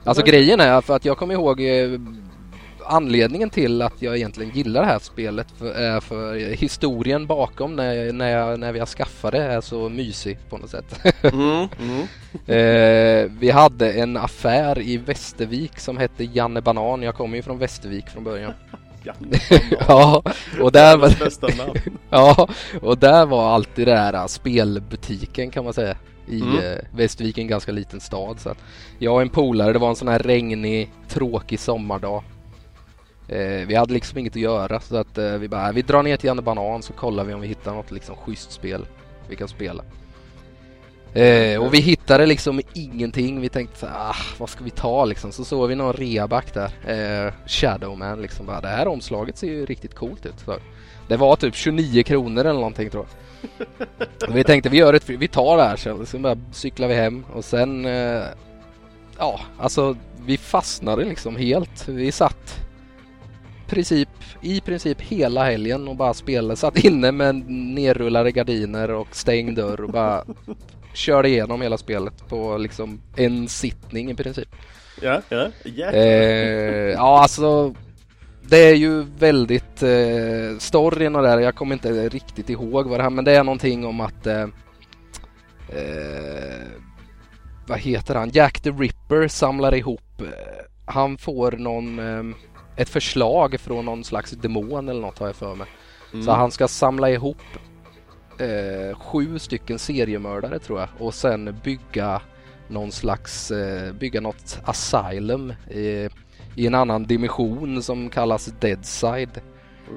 Alltså 0.03 0.24
grejen 0.24 0.60
är 0.60 0.82
för 0.82 0.96
att 0.96 1.05
jag 1.05 1.17
kommer 1.17 1.34
ihåg 1.34 1.62
eh, 1.62 2.00
anledningen 2.88 3.50
till 3.50 3.82
att 3.82 4.01
jag 4.01 4.15
egentligen 4.18 4.51
gillar 4.56 4.82
det 4.82 4.88
här 4.88 5.00
spelet 5.00 5.48
för, 5.58 5.72
är 5.72 6.00
för 6.00 6.36
historien 6.56 7.27
bakom 7.27 7.75
när, 7.75 8.13
när, 8.13 8.30
jag, 8.30 8.60
när 8.60 8.72
vi 8.72 8.80
har 8.80 8.86
skaffat 8.86 9.32
det 9.32 9.44
är 9.44 9.62
så 9.62 9.89
mysig 9.89 10.38
på 10.50 10.58
något 10.58 10.70
sätt. 10.70 11.00
mm, 11.24 11.68
mm. 11.80 12.01
eh, 12.48 13.32
vi 13.39 13.51
hade 13.51 13.94
en 13.94 14.18
affär 14.18 14.80
i 14.80 14.98
Västervik 14.98 15.80
som 15.80 15.98
hette 15.98 16.24
Janne 16.24 16.62
Banan. 16.62 17.01
Jag 17.04 17.15
kommer 17.15 17.36
ju 17.36 17.42
från 17.42 17.60
Västervik 17.60 18.10
från 18.10 18.24
början. 18.24 18.54
ja. 19.88 20.24
och 20.62 20.72
där 20.72 20.98
var, 20.98 21.13
ja, 22.10 22.48
och 22.82 22.98
där 22.98 23.25
var 23.25 23.54
alltid 23.54 23.88
det 23.88 23.92
där 23.92 24.27
spelbutiken 24.27 25.51
kan 25.51 25.63
man 25.63 25.74
säga. 25.74 25.98
I 26.27 26.42
Mm. 26.42 26.58
eh, 26.58 26.77
Västervik, 26.96 27.38
en 27.38 27.48
ganska 27.48 27.72
liten 27.72 28.00
stad. 28.00 28.39
Så 28.39 28.54
jag 29.00 29.13
och 29.13 29.22
en 29.22 29.30
polare, 29.30 29.74
det 29.74 29.80
var 29.80 29.89
en 29.89 29.96
sån 29.96 30.08
här 30.08 30.20
regnig, 30.20 30.92
tråkig 31.08 31.60
sommardag. 31.60 32.24
Eh, 33.27 33.67
vi 33.67 33.75
hade 33.75 33.94
liksom 33.94 34.17
inget 34.17 34.34
att 34.34 34.41
göra 34.41 34.79
så 34.79 34.98
att 34.98 35.17
eh, 35.17 35.32
vi 35.32 35.48
bara, 35.48 35.67
äh, 35.67 35.74
vi 35.74 35.82
drar 35.82 36.03
ner 36.03 36.17
till 36.17 36.27
Janne 36.27 36.41
Banan 36.41 36.84
så 36.84 36.94
kollar 36.94 37.24
vi 37.24 37.34
om 37.34 37.41
vi 37.41 37.48
hittar 37.48 37.74
något 37.74 37.91
liksom 37.91 38.15
schysst 38.15 38.51
spel 38.51 38.86
vi 39.29 39.36
kan 39.36 39.48
spela. 39.48 39.84
Eh, 41.13 41.63
och 41.63 41.74
vi 41.74 41.79
hittade 41.79 42.25
liksom 42.25 42.62
ingenting. 42.74 43.41
Vi 43.41 43.50
tänkte 43.50 43.79
så 43.79 43.86
ah, 43.86 44.15
vad 44.38 44.50
ska 44.50 44.63
vi 44.63 44.70
ta 44.70 45.05
liksom? 45.05 45.32
Så 45.32 45.46
såg 45.46 45.70
vi 45.70 45.75
någon 45.75 45.94
reaback 45.94 46.53
där. 46.53 46.72
Eh, 47.27 47.34
Shadowman 47.46 48.22
liksom. 48.22 48.46
Bara, 48.46 48.62
det 48.62 48.67
här 48.67 48.88
omslaget 48.88 49.38
ser 49.38 49.48
ju 49.48 49.65
riktigt 49.65 49.96
coolt 49.96 50.25
ut. 50.25 50.39
Så 50.46 50.58
det 51.08 51.17
var 51.17 51.36
typ 51.36 51.55
29 51.55 52.03
kronor 52.03 52.41
eller 52.41 52.60
någonting 52.60 52.89
tror 52.89 53.05
jag. 53.05 53.88
Och 54.29 54.38
vi 54.38 54.44
tänkte 54.44 54.70
vi 54.70 54.77
gör 54.77 54.94
ett, 54.94 55.10
vi 55.10 55.27
tar 55.27 55.58
det 55.58 55.63
här 55.63 55.75
sen. 55.75 56.05
Sen 56.05 56.22
bara 56.22 56.38
cyklar 56.51 56.88
vi 56.88 56.94
hem 56.94 57.25
och 57.34 57.46
sen 57.46 57.86
eh, 57.86 58.24
Ja, 59.17 59.39
alltså 59.60 59.96
vi 60.25 60.38
fastnade 60.38 61.05
liksom 61.05 61.36
helt. 61.36 61.88
Vi 61.88 62.12
satt 62.12 62.65
princip, 63.68 64.10
i 64.42 64.62
princip 64.62 65.02
hela 65.02 65.44
helgen 65.44 65.88
och 65.88 65.96
bara 65.96 66.14
spelade. 66.14 66.56
Satt 66.56 66.78
inne 66.78 67.12
med 67.12 67.36
nerrullade 67.50 68.32
gardiner 68.32 68.92
och 68.92 69.16
stängd 69.16 69.56
dörr 69.56 69.82
och 69.82 69.90
bara 69.90 70.24
körde 70.94 71.30
igenom 71.30 71.62
hela 71.62 71.78
spelet 71.78 72.30
på 72.30 72.58
liksom 72.58 73.02
en 73.16 73.48
sittning 73.48 74.12
i 74.12 74.16
princip. 74.16 74.56
Ja, 75.02 75.22
ja, 75.30 75.48
ja. 75.64 75.92
Eh, 75.92 76.92
ja, 76.92 77.22
alltså 77.22 77.76
det 78.42 78.58
är 78.58 78.76
ju 78.76 79.06
väldigt 79.20 79.84
eh, 79.84 80.58
storyn 80.60 81.16
och 81.16 81.24
där, 81.24 81.40
jag 81.40 81.56
kommer 81.56 81.74
inte 81.76 82.10
riktigt 82.10 82.50
ihåg 82.50 82.88
vad 82.88 83.00
det 83.00 83.04
här 83.04 83.10
men 83.10 83.26
det 83.26 83.32
är 83.32 83.44
någonting 83.44 83.86
om 83.86 84.00
att 84.02 84.28
eh, 84.28 84.48
eh, 85.70 86.68
vad 87.68 87.80
heter 87.80 88.16
han? 88.16 88.30
Jack 88.30 88.60
the 88.60 88.70
Ripper 88.70 89.28
samlar 89.28 89.76
ihop 89.76 90.22
eh, 90.22 90.66
han 90.86 91.18
får 91.18 91.52
någon 91.52 92.00
eh, 92.00 92.36
ett 92.75 92.89
förslag 92.89 93.60
från 93.60 93.86
någon 93.86 94.03
slags 94.03 94.32
demon 94.32 94.89
eller 94.89 95.01
något 95.01 95.20
har 95.20 95.27
jag 95.27 95.36
för 95.36 95.55
mig. 95.55 95.67
Mm. 96.13 96.25
Så 96.25 96.32
han 96.32 96.51
ska 96.51 96.67
samla 96.67 97.10
ihop 97.10 97.41
eh, 98.39 98.98
sju 99.00 99.39
stycken 99.39 99.79
seriemördare 99.79 100.60
tror 100.60 100.79
jag 100.79 100.89
och 101.00 101.13
sen 101.13 101.60
bygga 101.63 102.22
någon 102.67 102.91
slags, 102.91 103.51
eh, 103.51 103.94
bygga 103.94 104.22
något 104.22 104.60
asylum 104.63 105.53
i, 105.72 106.10
i 106.55 106.67
en 106.67 106.75
annan 106.75 107.03
dimension 107.03 107.84
som 107.84 108.10
kallas 108.10 108.46
Deadside. 108.46 109.41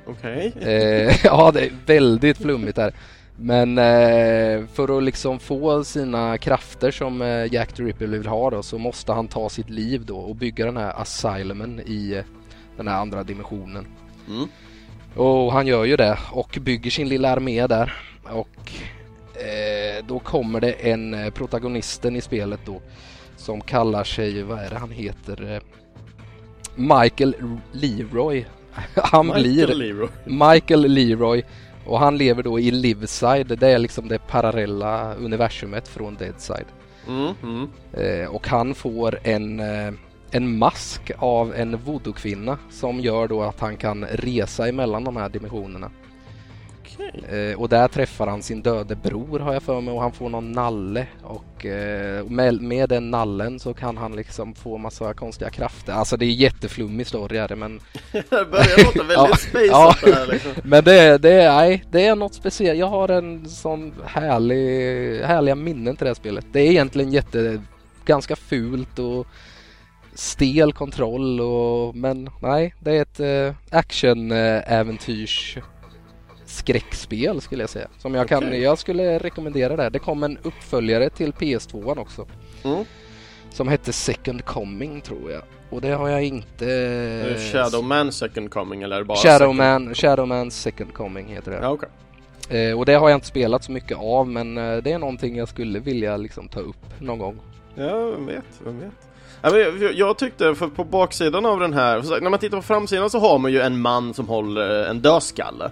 Okej. 0.07 0.53
Eh, 0.61 1.17
ja, 1.25 1.51
det 1.55 1.67
är 1.67 1.73
väldigt 1.87 2.39
flummigt 2.39 2.79
här. 2.79 2.93
Men 3.37 3.79
eh, 3.79 4.67
för 4.73 4.99
att 4.99 5.03
liksom 5.03 5.39
få 5.39 5.85
sina 5.85 6.39
krafter 6.39 6.91
som 6.91 7.23
eh, 7.23 7.55
Jack 7.55 7.73
the 7.73 7.83
Ripper 7.83 8.07
vill 8.07 8.27
ha 8.27 8.51
då 8.51 8.63
så 8.63 8.79
måste 8.79 9.13
han 9.13 9.29
ta 9.29 9.49
sitt 9.49 9.71
liv 9.71 10.05
då 10.07 10.19
och 10.19 10.37
bygga 10.37 10.65
den 10.65 10.77
här 10.77 11.01
asylumen 11.01 11.81
i 11.81 12.23
den 12.79 12.89
här 12.89 13.01
andra 13.01 13.23
dimensionen. 13.23 13.87
Mm. 14.29 14.49
Och 15.15 15.53
han 15.53 15.67
gör 15.67 15.85
ju 15.85 15.97
det 15.97 16.19
och 16.33 16.59
bygger 16.61 16.91
sin 16.91 17.09
lilla 17.09 17.31
armé 17.31 17.67
där. 17.67 17.95
Och 18.23 18.73
eh, 19.35 20.05
då 20.07 20.19
kommer 20.19 20.61
det 20.61 20.73
en 20.73 21.15
eh, 21.15 21.31
protagonisten 21.31 22.17
i 22.17 22.21
spelet 22.21 22.61
då 22.65 22.81
som 23.37 23.61
kallar 23.61 24.05
sig, 24.05 24.43
vad 24.43 24.59
är 24.59 24.71
det 24.71 24.79
han 24.79 24.91
heter? 24.91 25.55
Eh, 25.55 25.63
Michael 26.75 27.35
Leroy. 27.73 28.45
Han 28.95 29.27
Michael 29.27 29.43
blir 29.43 29.67
Leroy. 29.67 30.09
Michael 30.25 30.81
Leroy 30.81 31.43
och 31.89 31.99
han 31.99 32.19
lever 32.19 32.43
då 32.43 32.61
i 32.61 32.71
Liveside. 32.71 33.59
Det 33.59 33.69
är 33.69 33.79
liksom 33.79 34.09
det 34.09 34.19
parallella 34.19 35.15
universumet 35.15 35.89
från 35.89 36.15
Deadside. 36.15 36.67
Mm, 37.09 37.35
mm. 37.43 37.69
Eh, 37.93 38.29
och 38.29 38.49
han 38.49 38.75
får 38.75 39.19
en, 39.23 39.61
eh, 39.61 39.93
en 40.31 40.59
mask 40.59 41.11
av 41.19 41.55
en 41.55 41.77
voodoo-kvinna 41.77 42.59
som 42.71 43.01
gör 43.01 43.29
då 43.29 43.43
att 43.43 43.61
han 43.61 43.77
kan 43.77 44.05
resa 44.05 44.69
emellan 44.69 45.05
de 45.05 45.17
här 45.17 45.29
dimensionerna. 45.29 45.91
Okej. 46.81 47.51
Eh, 47.51 47.61
och 47.61 47.69
där 47.69 47.89
träffar 47.89 48.27
han 48.27 48.43
sin 48.43 48.63
döde 48.63 48.95
bror 48.97 49.39
har 49.39 49.53
jag 49.53 49.63
för 49.63 49.81
mig 49.81 49.95
och 49.95 50.01
han 50.03 50.13
får 50.13 50.29
någon 50.29 50.53
nalle 50.53 51.07
och 51.23 51.67
eh, 51.67 52.25
med, 52.27 52.61
med 52.63 52.89
den 52.89 53.11
nallen 53.11 53.61
så 53.61 53.75
kan 53.75 53.97
han 53.97 54.17
liksom 54.17 54.55
få 54.55 54.79
massa 54.79 55.15
konstiga 55.15 55.51
krafter. 55.51 55.93
Alltså 55.93 56.17
det 56.17 56.25
är 56.25 56.31
jätteflummig 56.31 57.07
story 57.07 57.37
är 57.37 57.49
det 57.49 57.57
men 57.57 57.81
Det 58.13 58.31
börjar 58.31 58.85
låta 58.85 58.99
väldigt 59.09 59.17
Ja. 59.17 59.37
spaceat 59.37 59.69
Ja. 59.71 59.95
här 60.15 60.27
liksom. 60.27 60.53
Men 60.65 60.85
det, 60.85 61.19
det, 61.19 61.33
är, 61.33 61.53
nej, 61.57 61.85
det 61.91 62.07
är 62.07 62.17
något 62.17 62.35
speciellt. 62.35 62.79
Jag 62.79 62.87
har 62.87 63.09
en 63.09 63.49
sån 63.49 63.93
härlig, 64.05 65.21
härliga 65.23 65.55
minnen 65.55 65.97
till 65.97 66.05
det 66.05 66.11
här 66.11 66.15
spelet. 66.15 66.47
Det 66.53 66.61
är 66.61 66.71
egentligen 66.71 67.13
jätte, 67.13 67.63
ganska 68.05 68.37
fult 68.37 68.99
och 68.99 69.27
stel 70.19 70.73
kontroll 70.73 71.41
och, 71.41 71.97
men 71.97 72.31
nej, 72.43 72.75
det 72.81 72.97
är 72.97 73.03
ett 73.03 73.21
eh, 73.21 73.79
action-äventyrs 73.79 75.59
skräckspel 76.45 77.41
skulle 77.41 77.63
jag 77.63 77.71
säga. 77.71 77.89
Som 77.99 78.15
jag 78.15 78.29
kan, 78.29 78.45
Okej. 78.45 78.61
jag 78.61 78.79
skulle 78.79 79.19
rekommendera 79.19 79.77
det. 79.77 79.83
här. 79.83 79.91
Det 79.91 79.99
kom 79.99 80.23
en 80.23 80.39
uppföljare 80.43 81.11
till 81.11 81.33
PS2 81.33 81.99
också. 81.99 82.27
Mm. 82.65 82.85
Som 83.51 83.69
hette 83.69 83.93
Second 83.93 84.45
Coming 84.45 85.01
tror 85.01 85.31
jag. 85.31 85.43
Och 85.71 85.81
det 85.81 85.91
har 85.91 86.09
jag 86.09 86.25
inte... 86.25 86.67
Är 86.67 87.29
det 87.29 87.53
Shadow 87.53 87.85
Man 87.85 88.13
Second 88.13 88.51
Coming 88.51 88.83
eller 88.83 89.05
bara 89.05 89.19
Shadow 89.19 89.39
second? 89.39 89.57
Man, 89.57 89.95
Shadow 89.95 90.29
Man 90.29 90.51
Second 90.51 90.95
Coming 90.95 91.27
heter 91.27 91.51
det. 91.51 91.59
Ja, 91.63 91.69
okej. 91.69 91.89
Eh, 92.49 92.79
och 92.79 92.87
det 92.87 92.95
har 92.95 93.09
jag 93.09 93.17
inte 93.17 93.27
spelat 93.27 93.65
så 93.65 93.73
mycket 93.73 93.99
av 93.99 94.29
men 94.29 94.59
eh, 94.59 94.77
det 94.77 94.93
är 94.93 94.99
någonting 94.99 95.37
jag 95.37 95.49
skulle 95.49 95.79
vilja 95.79 96.17
liksom 96.17 96.49
ta 96.49 96.61
upp 96.61 97.01
någon 97.01 97.19
gång. 97.19 97.41
Ja, 97.75 98.11
vem 98.11 98.27
vet, 98.27 98.45
vem 98.65 98.81
vet. 98.81 99.08
Jag, 99.95 100.19
tyckte, 100.19 100.55
för 100.55 100.69
på 100.69 100.85
baksidan 100.85 101.47
av 101.47 101.61
den 101.61 101.73
här, 101.73 102.21
när 102.21 102.31
man 102.31 102.39
tittar 102.39 102.57
på 102.57 102.63
framsidan 102.63 103.11
så 103.11 103.19
har 103.19 103.39
man 103.39 103.53
ju 103.53 103.61
en 103.61 103.81
man 103.81 104.15
som 104.15 104.29
håller 104.29 104.87
en 104.87 105.01
dödskalle. 105.01 105.71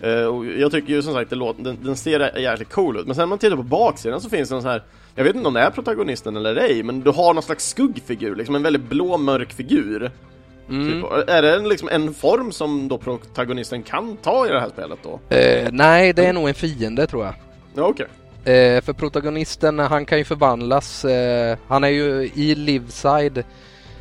Eh, 0.00 0.24
och 0.24 0.46
jag 0.46 0.70
tycker 0.70 0.92
ju 0.92 1.02
som 1.02 1.14
sagt 1.14 1.30
det 1.30 1.36
låter, 1.36 1.62
den, 1.62 1.78
den 1.82 1.96
ser 1.96 2.38
jäkligt 2.38 2.72
cool 2.72 2.96
ut, 2.96 3.06
men 3.06 3.14
sen 3.14 3.22
när 3.22 3.26
man 3.26 3.38
tittar 3.38 3.56
på 3.56 3.62
baksidan 3.62 4.20
så 4.20 4.28
finns 4.30 4.48
det 4.48 4.54
någon 4.54 4.62
sån 4.62 4.70
här 4.70 4.82
Jag 5.14 5.24
vet 5.24 5.36
inte 5.36 5.48
om 5.48 5.54
det 5.54 5.60
är 5.60 5.70
protagonisten 5.70 6.36
eller 6.36 6.56
ej, 6.56 6.82
men 6.82 7.00
du 7.00 7.10
har 7.10 7.34
någon 7.34 7.42
slags 7.42 7.68
skuggfigur, 7.68 8.36
liksom 8.36 8.54
en 8.54 8.62
väldigt 8.62 8.82
blå 8.82 9.16
mörk 9.16 9.52
figur. 9.52 10.10
Mm. 10.68 11.02
Typ. 11.02 11.28
Är 11.28 11.42
det 11.42 11.56
en, 11.56 11.68
liksom 11.68 11.88
en 11.88 12.14
form 12.14 12.52
som 12.52 12.88
då 12.88 12.98
protagonisten 12.98 13.82
kan 13.82 14.16
ta 14.16 14.46
i 14.46 14.50
det 14.50 14.60
här 14.60 14.68
spelet 14.68 14.98
då? 15.02 15.36
Eh, 15.36 15.68
nej, 15.72 16.12
det 16.12 16.26
är 16.26 16.32
nog 16.32 16.48
en 16.48 16.54
fiende 16.54 17.06
tror 17.06 17.24
jag. 17.24 17.34
Ja, 17.74 17.82
okej. 17.82 18.06
Eh, 18.48 18.80
för 18.82 18.92
protagonisten, 18.92 19.78
han 19.78 20.06
kan 20.06 20.18
ju 20.18 20.24
förvandlas. 20.24 21.04
Eh, 21.04 21.58
han 21.68 21.84
är 21.84 21.88
ju 21.88 22.30
i 22.34 22.54
Liveside 22.54 23.44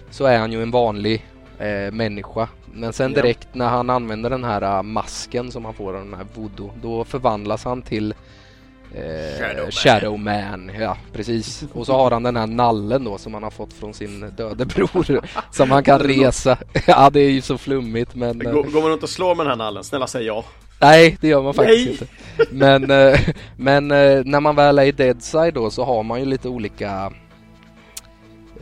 så 0.09 0.25
är 0.25 0.37
han 0.39 0.51
ju 0.51 0.61
en 0.61 0.71
vanlig 0.71 1.25
eh, 1.59 1.91
människa. 1.91 2.49
Men 2.73 2.93
sen 2.93 3.11
Ja. 3.15 3.21
direkt 3.21 3.47
när 3.53 3.67
han 3.67 3.89
använder 3.89 4.29
den 4.29 4.43
här 4.43 4.61
eh, 4.61 4.83
masken 4.83 5.51
som 5.51 5.65
han 5.65 5.73
får 5.73 5.93
av 5.93 6.03
den 6.05 6.13
här 6.13 6.25
voodoo, 6.35 6.71
då 6.81 7.03
förvandlas 7.03 7.63
han 7.63 7.81
till 7.81 8.13
eh, 8.93 9.39
Shadow 9.39 9.71
Shadow, 9.71 10.19
Man. 10.19 10.65
Man. 10.65 10.71
Ja, 10.79 10.97
precis. 11.13 11.63
Och 11.73 11.85
så 11.85 11.93
har 11.93 12.11
han 12.11 12.23
den 12.23 12.35
här 12.35 12.47
nallen 12.47 13.03
då 13.03 13.17
som 13.17 13.33
han 13.33 13.43
har 13.43 13.51
fått 13.51 13.73
från 13.73 13.93
sin 13.93 14.33
döde 14.37 14.65
bror 14.65 15.19
som 15.51 15.71
han 15.71 15.83
kan 15.83 15.99
resa. 15.99 16.57
ja, 16.87 17.09
det 17.09 17.19
är 17.19 17.29
ju 17.31 17.41
så 17.41 17.57
flummigt 17.57 18.15
men... 18.15 18.41
eh, 18.41 18.51
Går, 18.51 18.63
går 18.63 18.81
man 18.81 18.91
runt 18.91 19.03
och 19.03 19.09
slår 19.09 19.35
med 19.35 19.45
den 19.45 19.49
här 19.51 19.65
nallen? 19.65 19.83
Snälla 19.83 20.07
säg 20.07 20.25
ja. 20.25 20.45
Nej, 20.81 21.17
det 21.21 21.27
gör 21.27 21.43
man 21.43 21.53
faktiskt 21.53 21.85
Nej. 21.85 21.91
inte. 21.91 22.07
Men, 22.51 22.91
eh, 22.91 23.19
men 23.55 23.91
eh, 23.91 24.21
när 24.25 24.39
man 24.39 24.55
väl 24.55 24.79
är 24.79 24.83
i 24.83 24.91
Deadside 24.91 25.53
då 25.53 25.69
så 25.69 25.83
har 25.83 26.03
man 26.03 26.19
ju 26.19 26.25
lite 26.25 26.49
olika 26.49 27.13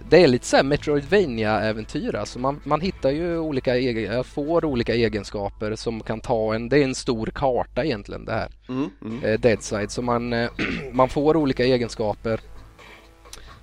det 0.09 0.23
är 0.23 0.27
lite 0.27 0.45
såhär 0.45 0.63
Metroidvania-äventyr 0.63 2.15
alltså. 2.15 2.39
Man, 2.39 2.61
man 2.63 2.81
hittar 2.81 3.11
ju 3.11 3.37
olika, 3.37 3.75
egen, 3.75 4.23
får 4.23 4.65
olika 4.65 4.93
egenskaper 4.93 5.75
som 5.75 6.03
kan 6.03 6.19
ta 6.19 6.55
en, 6.55 6.69
det 6.69 6.79
är 6.79 6.83
en 6.83 6.95
stor 6.95 7.27
karta 7.27 7.85
egentligen 7.85 8.25
det 8.25 8.31
här, 8.31 8.51
Mm, 8.69 8.89
mm. 9.01 9.23
eh, 9.23 9.39
Deadside. 9.39 9.91
Så 9.91 10.01
man, 10.01 10.29
man 10.91 11.09
får 11.09 11.37
olika 11.37 11.63
egenskaper 11.65 12.39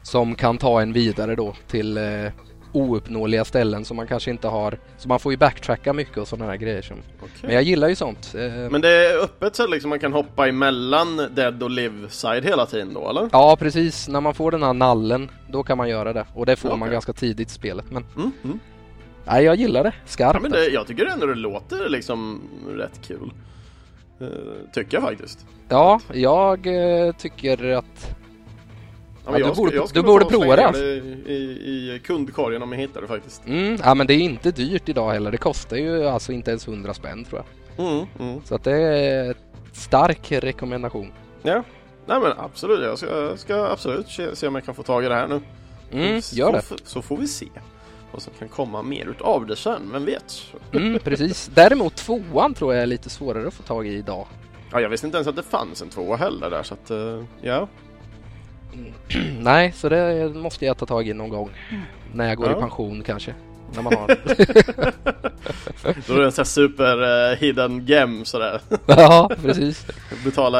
som 0.02 0.34
kan 0.34 0.58
ta 0.58 0.82
en 0.82 0.92
vidare 0.92 1.34
då 1.34 1.54
till 1.68 1.98
ouppnåeliga 2.72 3.44
ställen 3.44 3.84
som 3.84 3.96
man 3.96 4.06
kanske 4.06 4.30
inte 4.30 4.48
har. 4.48 4.78
Så 4.98 5.08
man 5.08 5.20
får 5.20 5.32
ju 5.32 5.36
backtracka 5.38 5.92
mycket 5.92 6.16
och 6.18 6.28
sådana 6.28 6.50
här 6.50 6.56
grejer. 6.56 6.82
Som, 6.82 6.96
Okej. 7.18 7.30
men 7.42 7.54
jag 7.54 7.62
gillar 7.62 7.88
ju 7.88 7.94
sånt. 7.94 8.34
Eh, 8.34 8.70
Men 8.70 8.80
det 8.80 8.88
är 8.88 9.18
öppet 9.24 9.56
så 9.56 9.66
liksom 9.66 9.88
man 9.90 9.98
kan 9.98 10.12
hoppa 10.12 10.48
emellan 10.48 11.16
Dead 11.34 11.62
och 11.62 11.70
Live-side 11.70 12.44
hela 12.44 12.66
tiden 12.66 12.94
då 12.94 13.10
eller? 13.10 13.28
Ja 13.32 13.56
precis, 13.56 14.08
när 14.08 14.20
man 14.20 14.34
får 14.34 14.50
den 14.50 14.62
här 14.62 14.72
nallen 14.72 15.30
då 15.48 15.62
kan 15.62 15.78
man 15.78 15.88
göra 15.88 16.12
det 16.12 16.26
och 16.34 16.46
det 16.46 16.56
får 16.56 16.68
man 16.68 16.82
Okej. 16.82 16.92
ganska 16.92 17.12
tidigt 17.12 17.48
i 17.48 17.52
spelet 17.54 17.84
men 17.90 18.04
Mm, 18.16 18.32
mm. 18.44 18.58
nej 19.24 19.44
jag 19.44 19.56
gillar 19.56 19.84
det 19.84 19.92
skarpt. 20.06 20.34
Ja, 20.34 20.40
men 20.40 20.50
det, 20.50 20.66
jag 20.68 20.86
tycker 20.86 21.06
ändå 21.06 21.26
det 21.26 21.34
låter 21.34 21.88
liksom 21.88 22.40
rätt 22.76 23.00
kul. 23.06 23.32
Eh, 24.20 24.26
tycker 24.72 24.96
jag 24.96 25.02
faktiskt. 25.02 25.46
Ja, 25.68 26.00
jag 26.12 26.66
eh, 27.06 27.12
tycker 27.12 27.68
att 27.72 28.14
Ja, 29.26 29.32
du 29.38 29.52
borde- 29.54 29.74
jag 29.76 29.88
du 29.94 30.02
borde 30.02 30.24
prova 30.24 30.56
det, 30.56 30.66
alltså. 30.66 30.82
i, 30.82 31.92
i, 31.94 32.00
kundkorgen 32.04 32.62
om 32.62 32.72
jag 32.72 32.78
hittar 32.78 33.00
det 33.00 33.06
faktiskt. 33.08 33.46
mm, 33.46 33.78
ja 33.84 33.94
men 33.94 34.06
det 34.06 34.14
är 34.14 34.18
inte 34.18 34.50
dyrt 34.50 34.88
idag 34.88 35.10
heller. 35.12 35.30
Det 35.30 35.36
kostar 35.38 35.76
ju 35.76 36.06
alltså 36.06 36.32
inte 36.32 36.50
ens 36.50 36.68
100 36.68 36.94
spänn 36.94 37.24
tror 37.24 37.42
jag. 37.76 37.86
Mm, 37.86 38.06
mm. 38.18 38.40
Så 38.44 38.54
att 38.54 38.64
det 38.64 38.72
är 38.72 39.30
ett 39.30 39.36
stark 39.72 40.32
rekommendation. 40.32 41.12
Ja, 41.42 41.62
nej 42.06 42.20
men 42.20 42.32
absolut. 42.38 42.82
Jag 42.82 42.98
ska, 42.98 43.20
jag 43.20 43.38
ska 43.38 43.66
absolut 43.66 44.06
se, 44.34 44.46
om 44.48 44.54
jag 44.54 44.64
kan 44.64 44.74
få 44.74 44.82
tag 44.82 45.04
i 45.04 45.08
det 45.08 45.14
här 45.14 45.28
nu. 45.28 45.40
Mm, 45.92 46.22
så, 46.22 46.36
gör 46.36 46.52
det. 46.52 46.62
Så, 46.62 46.74
så 46.84 47.02
får 47.02 47.16
vi 47.16 47.28
se 47.28 47.46
vad 48.12 48.22
som 48.22 48.32
kan 48.38 48.48
komma 48.48 48.82
mer 48.82 49.06
utav 49.06 49.46
det 49.46 49.56
sen, 49.56 49.90
vem 49.92 50.04
vet? 50.04 50.42
Mm, 50.72 50.98
precis. 50.98 51.50
Däremot 51.54 51.96
tvåan 51.96 52.54
tror 52.54 52.74
jag 52.74 52.82
är 52.82 52.86
lite 52.86 53.10
svårare 53.10 53.48
att 53.48 53.54
få 53.54 53.62
tag 53.62 53.86
i 53.86 53.92
idag. 53.92 54.26
Ja, 54.72 54.80
jag 54.80 54.88
visste 54.88 55.06
inte 55.06 55.16
ens 55.16 55.28
att 55.28 55.36
det 55.36 55.42
fanns 55.42 55.82
en 55.82 55.88
tvåa 55.88 56.16
heller 56.16 56.50
där 56.50 56.62
så 56.62 56.74
att, 56.74 56.90
eh, 56.90 57.24
ja. 57.42 57.68
Nej, 59.40 59.72
så 59.76 59.88
det 59.88 60.34
måste 60.34 60.64
jag 60.66 60.78
ta 60.78 60.86
tag 60.86 61.08
i 61.08 61.12
någon 61.12 61.28
gång. 61.28 61.50
När 62.14 62.28
jag 62.28 62.36
går 62.36 62.50
Ja. 62.50 62.56
i 62.56 62.60
pension 62.60 63.02
kanske. 63.06 63.34
När 63.74 63.82
man 63.82 63.92
har... 63.94 64.06
Då 66.06 66.14
är 66.14 66.18
det 66.18 66.24
en 66.24 66.32
sån 66.32 66.42
här 66.42 66.44
super 66.44 67.30
eh, 67.32 67.38
hidden 67.38 67.86
gem 67.86 68.24
sådär. 68.24 68.60
ja, 68.86 69.30
precis. 69.42 69.86
Betala 70.24 70.58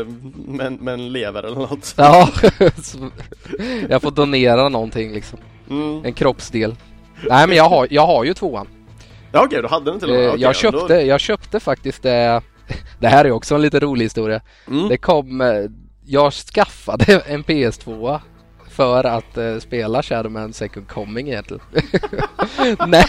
eh, 0.00 0.06
med, 0.46 0.80
med 0.82 0.94
en 0.94 1.12
lever 1.12 1.42
eller 1.42 1.56
något. 1.56 1.94
Ja, 1.96 2.28
jag 3.88 4.02
får 4.02 4.10
donera 4.10 4.68
någonting 4.68 5.12
liksom. 5.12 5.38
Mm. 5.70 6.04
En 6.04 6.12
kroppsdel. 6.12 6.76
Nej 7.28 7.46
men 7.48 7.56
jag 7.56 7.68
har, 7.68 7.86
jag 7.90 8.06
har 8.06 8.24
ju 8.24 8.34
tvåan. 8.34 8.66
Ja 9.32 9.44
okej, 9.44 9.62
då 9.62 9.68
hade 9.68 9.90
den 9.90 10.00
till 10.00 10.10
och 10.10 10.16
med. 10.16 10.24
Eh, 10.24 10.30
Okej, 10.30 10.42
jag, 10.42 10.50
då- 10.54 10.58
köpte, 10.58 10.94
jag 10.94 11.20
köpte 11.20 11.60
faktiskt 11.60 12.02
det. 12.02 12.42
Det 13.00 13.08
här 13.08 13.24
är 13.24 13.30
också 13.30 13.54
en 13.54 13.62
lite 13.62 13.80
rolig 13.80 14.04
historia. 14.04 14.40
Mm. 14.68 14.88
Det 14.88 14.96
kom, 14.96 15.40
eh, 15.40 15.48
jag 16.06 16.32
skaffade 16.32 17.22
en 17.26 17.44
PS2 17.44 18.20
för 18.70 19.04
att 19.04 19.36
eh, 19.36 19.58
spela 19.58 20.02
Shadowman 20.02 20.52
Second 20.52 20.88
Coming 20.88 21.28
egentligen. 21.28 21.62
Nej. 22.86 23.06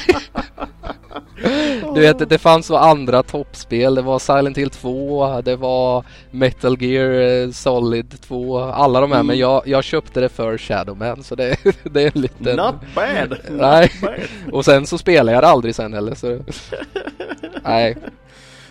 Du 1.94 2.02
vet, 2.02 2.30
det 2.30 2.38
fanns 2.38 2.66
så 2.66 2.78
andra 2.78 3.24
toppspel. 3.24 3.96
Det 3.96 4.02
var 4.02 4.20
Silent 4.20 4.58
Hill 4.58 4.70
2, 4.70 5.42
det 5.42 5.56
var 5.56 6.06
Metal 6.32 6.82
Gear 6.84 7.44
eh, 7.44 7.52
Solid 7.52 8.22
2, 8.22 8.60
alla 8.60 9.02
de 9.02 9.12
här. 9.12 9.20
Mm. 9.20 9.28
Men 9.28 9.38
jag, 9.38 9.68
jag 9.68 9.84
köpte 9.84 10.20
det 10.20 10.30
för 10.30 10.58
Shadowman 10.58 11.24
så 11.24 11.36
det, 11.36 11.58
det 11.84 12.02
är 12.02 12.12
en 12.16 12.22
liten... 12.22 12.56
Not 12.56 12.76
bad! 12.96 13.38
Nej. 13.50 13.92
Not 13.94 14.02
bad. 14.02 14.20
Och 14.52 14.66
sen 14.66 14.88
så 14.88 14.98
spelade 14.98 15.32
jag 15.32 15.44
det 15.44 15.48
aldrig 15.48 15.76
sen 15.76 15.94
heller 15.94 16.16
så... 16.16 16.28
Nej. 17.64 17.98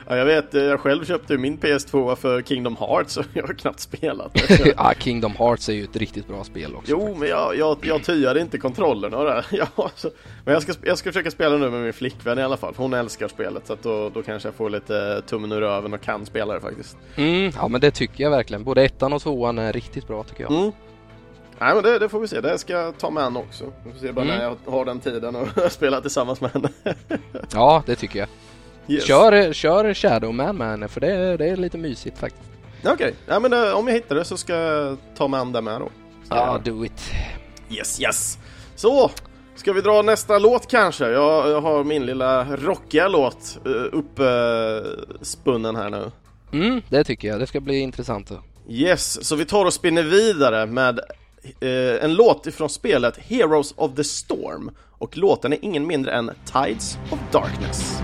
Ja, 0.09 0.17
jag 0.17 0.25
vet, 0.25 0.55
jag 0.55 0.81
själv 0.81 1.05
köpte 1.05 1.39
min 1.39 1.59
PS2 1.59 2.15
för 2.17 2.43
Kingdom 2.43 2.77
Hearts 2.77 3.17
och 3.17 3.25
jag 3.33 3.47
har 3.47 3.55
knappt 3.55 3.81
spelat 3.81 4.35
det. 4.35 4.75
ja, 4.77 4.93
Kingdom 4.99 5.33
Hearts 5.39 5.69
är 5.69 5.73
ju 5.73 5.85
ett 5.85 5.97
riktigt 5.97 6.29
bra 6.29 6.45
spel 6.45 6.75
också. 6.75 6.91
Jo, 6.91 7.01
faktiskt. 7.01 7.21
men 7.21 7.29
jag, 7.29 7.57
jag, 7.57 7.79
jag 7.83 8.05
tyade 8.05 8.41
inte 8.41 8.59
kontrollerna 8.59 9.19
och 9.19 9.25
det. 9.25 9.45
Ja, 9.51 9.91
så, 9.95 10.11
men 10.45 10.55
jag 10.55 10.63
ska, 10.63 10.73
jag 10.83 10.99
ska 10.99 11.11
försöka 11.11 11.31
spela 11.31 11.57
nu 11.57 11.71
med 11.71 11.81
min 11.83 11.93
flickvän 11.93 12.39
i 12.39 12.43
alla 12.43 12.57
fall, 12.57 12.75
för 12.75 12.83
hon 12.83 12.95
älskar 12.95 13.29
spelet. 13.29 13.67
Så 13.67 13.73
att 13.73 13.83
då, 13.83 14.09
då 14.09 14.23
kanske 14.23 14.49
jag 14.49 14.55
får 14.55 14.71
lite 14.71 15.23
tummen 15.27 15.53
ur 15.53 15.61
röven 15.61 15.95
och 15.95 16.01
kan 16.01 16.27
spela 16.27 16.55
det 16.55 16.61
faktiskt. 16.61 16.97
Mm, 17.17 17.53
ja, 17.57 17.69
men 17.69 17.81
det 17.81 17.91
tycker 17.91 18.25
jag 18.25 18.31
verkligen. 18.31 18.65
Både 18.65 18.83
ettan 18.83 19.13
och 19.13 19.23
tvåan 19.23 19.59
är 19.59 19.73
riktigt 19.73 20.07
bra 20.07 20.23
tycker 20.23 20.43
jag. 20.43 20.53
Mm. 20.53 20.73
Nej 21.59 21.75
men 21.75 21.83
det, 21.83 21.99
det, 21.99 22.09
får 22.09 22.21
vi 22.21 22.29
se, 22.29 22.41
det 22.41 22.59
ska 22.59 22.73
jag 22.73 22.99
ta 22.99 23.11
med 23.11 23.23
henne 23.23 23.39
också. 23.39 23.65
Vi 23.85 23.93
får 23.93 23.99
se 23.99 24.13
bara 24.13 24.25
mm. 24.25 24.37
när 24.37 24.45
jag 24.45 24.73
har 24.73 24.85
den 24.85 25.01
tiden 25.01 25.37
och 25.37 25.49
spela 25.73 26.01
tillsammans 26.01 26.41
med 26.41 26.51
henne. 26.51 26.69
ja, 27.53 27.83
det 27.87 27.97
tycker 27.97 28.19
jag. 28.19 28.29
Yes. 28.89 29.05
Kör, 29.05 29.53
kör 29.53 29.95
Shadowman 29.95 30.57
med 30.57 30.71
henne 30.71 30.89
för 30.89 31.01
det, 31.01 31.37
det 31.37 31.47
är 31.47 31.57
lite 31.57 31.79
mysigt 31.79 32.19
faktiskt. 32.19 32.51
Okej, 32.81 32.93
okay. 32.93 33.13
ja, 33.27 33.41
men 33.41 33.53
uh, 33.53 33.75
om 33.75 33.89
jag 33.89 33.95
hittar 33.95 34.15
det 34.15 34.25
så 34.25 34.37
ska 34.37 34.55
jag 34.55 34.97
ta 35.17 35.29
med 35.29 35.47
det 35.47 35.61
med 35.61 35.81
då. 35.81 35.89
Ja, 36.31 36.37
ah, 36.37 36.59
do 36.59 36.85
it. 36.85 37.13
Yes, 37.71 38.01
yes. 38.01 38.39
Så, 38.77 39.11
ska 39.57 39.73
vi 39.73 39.81
dra 39.81 40.03
nästa 40.03 40.39
låt 40.39 40.71
kanske? 40.71 41.09
Jag, 41.09 41.51
jag 41.51 41.61
har 41.61 41.85
min 41.85 42.07
lilla 42.07 42.57
rockiga 42.57 43.09
låt 43.09 43.59
uh, 43.67 43.85
uppspunnen 43.93 45.77
uh, 45.77 45.83
här 45.83 45.91
nu. 45.91 46.11
Mm, 46.53 46.83
det 46.89 47.05
tycker 47.05 47.29
jag. 47.29 47.41
Det 47.41 47.47
ska 47.47 47.61
bli 47.61 47.79
intressant. 47.79 48.33
Yes, 48.69 49.27
så 49.27 49.37
vi 49.37 49.45
tar 49.45 49.65
och 49.65 49.73
spinner 49.73 50.03
vidare 50.03 50.67
med 50.67 51.01
eh, 51.61 52.05
en 52.05 52.15
låt 52.15 52.47
ifrån 52.47 52.69
spelet 52.71 53.17
Heroes 53.17 53.75
of 53.77 53.95
the 53.95 54.05
Storm 54.05 54.71
och 54.99 55.17
låten 55.17 55.53
är 55.53 55.59
ingen 55.63 55.87
mindre 55.87 56.13
än 56.13 56.31
Tides 56.53 56.99
of 57.11 57.19
Darkness. 57.33 58.03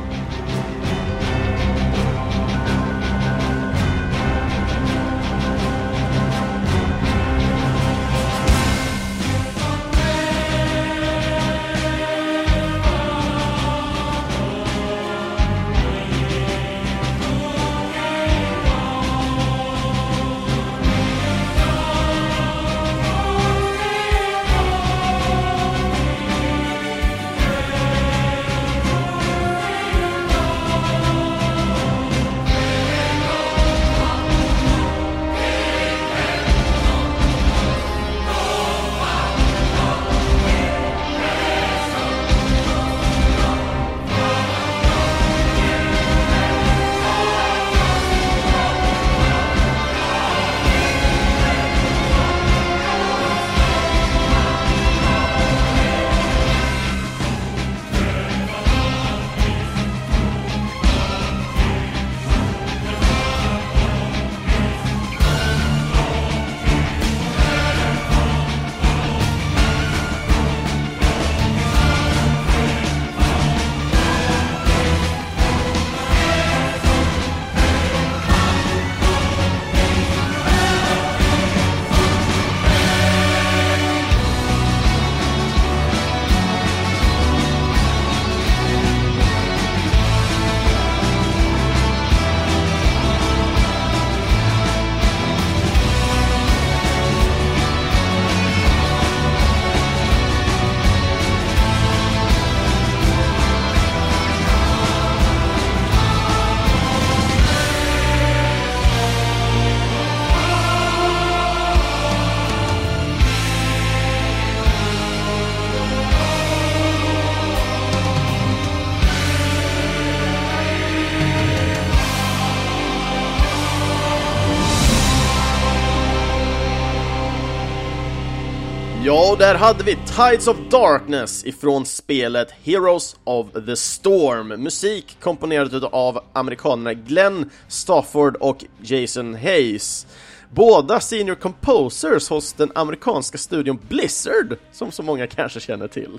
Där 129.40 129.54
hade 129.54 129.84
vi 129.84 129.96
Tides 129.96 130.48
of 130.48 130.56
Darkness 130.70 131.44
ifrån 131.44 131.86
spelet 131.86 132.50
Heroes 132.62 133.16
of 133.24 133.46
the 133.66 133.76
Storm. 133.76 134.48
Musik 134.48 135.16
komponerad 135.20 135.84
av 135.84 136.24
amerikanerna 136.32 136.94
Glenn 136.94 137.50
Stafford 137.68 138.36
och 138.36 138.64
Jason 138.82 139.34
Hayes. 139.34 140.06
Båda 140.50 141.00
senior 141.00 141.34
composers 141.34 142.28
hos 142.28 142.52
den 142.52 142.72
amerikanska 142.74 143.38
studion 143.38 143.78
Blizzard, 143.88 144.56
som 144.72 144.92
så 144.92 145.02
många 145.02 145.26
kanske 145.26 145.60
känner 145.60 145.88
till. 145.88 146.18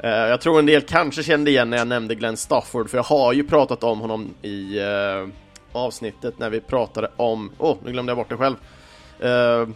Eh, 0.00 0.10
jag 0.10 0.40
tror 0.40 0.58
en 0.58 0.66
del 0.66 0.82
kanske 0.82 1.22
kände 1.22 1.50
igen 1.50 1.70
när 1.70 1.78
jag 1.78 1.88
nämnde 1.88 2.14
Glenn 2.14 2.36
Stafford, 2.36 2.90
för 2.90 2.98
jag 2.98 3.04
har 3.04 3.32
ju 3.32 3.44
pratat 3.44 3.84
om 3.84 4.00
honom 4.00 4.34
i 4.42 4.78
eh, 4.78 5.28
avsnittet 5.72 6.38
när 6.38 6.50
vi 6.50 6.60
pratade 6.60 7.10
om... 7.16 7.52
Åh, 7.58 7.72
oh, 7.72 7.76
nu 7.84 7.92
glömde 7.92 8.10
jag 8.10 8.16
bort 8.16 8.28
det 8.28 8.36
själv. 8.36 8.56
Eh, 9.20 9.68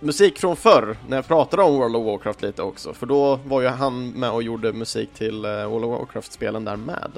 Musik 0.00 0.38
från 0.38 0.56
förr, 0.56 0.96
när 1.08 1.16
jag 1.16 1.26
pratade 1.26 1.62
om 1.62 1.78
World 1.78 1.96
of 1.96 2.06
Warcraft 2.06 2.42
lite 2.42 2.62
också, 2.62 2.94
för 2.94 3.06
då 3.06 3.36
var 3.36 3.60
ju 3.60 3.68
han 3.68 4.10
med 4.10 4.30
och 4.30 4.42
gjorde 4.42 4.72
musik 4.72 5.14
till 5.14 5.44
eh, 5.44 5.50
World 5.50 5.84
of 5.84 6.00
Warcraft-spelen 6.00 6.64
där 6.64 6.76
med. 6.76 7.10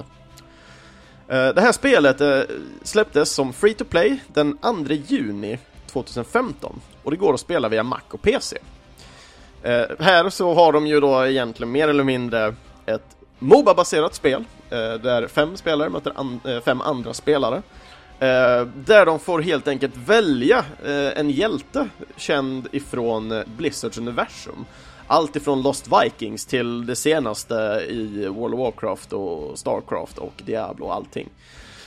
Eh, 1.29 1.55
det 1.55 1.61
här 1.61 1.73
spelet 1.73 2.21
eh, 2.21 2.41
släpptes 2.83 3.31
som 3.31 3.53
free 3.53 3.75
to 3.75 3.85
play 3.85 4.21
den 4.27 4.59
2 4.59 4.75
juni 5.07 5.59
2015 5.87 6.81
och 7.03 7.11
det 7.11 7.17
går 7.17 7.35
att 7.35 7.41
spela 7.41 7.69
via 7.69 7.83
Mac 7.83 8.01
och 8.11 8.23
PC. 8.23 8.59
Här 9.99 10.31
så 10.31 10.55
har 10.55 10.73
de 10.73 10.87
ju 10.87 11.01
då 11.01 11.27
egentligen 11.27 11.73
mer 11.73 11.89
eller 11.89 12.05
mindre 12.05 12.55
ett 12.87 13.17
Moba-baserat 13.39 14.15
spel 14.15 14.45
där 15.03 15.27
fem 15.27 15.57
spelare 15.57 15.89
möter 15.89 16.61
fem 16.61 16.81
andra 16.81 17.15
spelare 17.15 17.63
Eh, 18.21 18.67
där 18.67 19.07
de 19.07 19.19
får 19.19 19.41
helt 19.41 19.69
enkelt 19.69 19.97
välja 19.97 20.59
eh, 20.85 21.21
en 21.21 21.31
hjälte 21.31 21.89
känd 22.17 22.69
ifrån 22.73 23.43
Blizzards 23.57 23.99
universum. 23.99 24.65
Allt 25.07 25.37
ifrån 25.37 25.63
Lost 25.63 25.89
Vikings 26.03 26.47
till 26.47 26.87
det 26.87 26.97
senaste 26.97 27.55
i 27.89 28.27
World 28.27 28.55
of 28.55 28.61
Warcraft 28.61 29.13
och 29.13 29.59
Starcraft 29.59 30.19
och 30.19 30.43
Diablo 30.47 30.85
och 30.85 30.95
allting. 30.95 31.29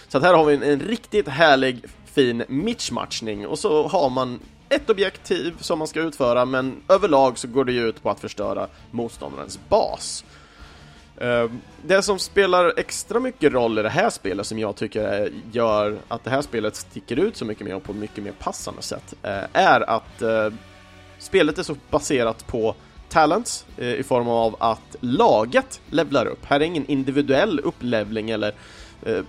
Så 0.08 0.18
att 0.18 0.24
här 0.24 0.34
har 0.34 0.46
vi 0.46 0.56
en, 0.56 0.64
en 0.64 0.80
riktigt 0.80 1.28
härlig 1.28 1.86
fin 2.06 2.44
mitchmatchning 2.48 3.48
och 3.48 3.60
så 3.60 3.88
har 3.88 4.10
man 4.10 4.40
ett 4.70 4.90
objektiv 4.90 5.54
som 5.60 5.80
man 5.80 5.88
ska 5.88 6.00
utföra 6.02 6.46
men 6.46 6.82
överlag 6.90 7.38
så 7.38 7.48
går 7.48 7.66
det 7.66 7.72
ju 7.72 7.90
ut 7.90 8.04
på 8.04 8.10
att 8.10 8.20
förstöra 8.20 8.68
motståndarens 8.92 9.60
bas. 9.70 10.24
Ehm, 11.22 11.62
det 11.86 12.02
som 12.02 12.20
spelar 12.20 12.74
extra 12.78 13.20
mycket 13.20 13.54
roll 13.54 13.80
i 13.80 13.82
det 13.82 13.90
här 13.90 14.10
spelet 14.10 14.48
som 14.48 14.60
jag 14.60 14.76
tycker 14.76 15.32
gör 15.52 15.98
att 16.08 16.24
det 16.24 16.30
här 16.30 16.42
spelet 16.42 16.76
sticker 16.76 17.20
ut 17.20 17.38
så 17.38 17.46
mycket 17.46 17.66
mer 17.68 17.76
och 17.76 17.84
på 17.84 17.92
ett 17.92 17.98
mycket 17.98 18.24
mer 18.24 18.32
passande 18.32 18.82
sätt 18.82 19.14
eh, 19.24 19.44
är 19.54 19.90
att 19.90 20.22
eh, 20.22 20.50
spelet 21.20 21.58
är 21.58 21.64
så 21.64 21.76
baserat 21.90 22.48
på 22.48 22.76
talents 23.10 23.66
eh, 23.78 23.94
i 23.94 24.04
form 24.04 24.28
av 24.28 24.56
att 24.60 24.96
laget 25.00 25.82
levlar 25.90 26.26
upp. 26.26 26.46
Här 26.46 26.60
är 26.60 26.64
ingen 26.64 26.86
individuell 26.86 27.60
upplevling 27.60 28.30
eller 28.30 28.54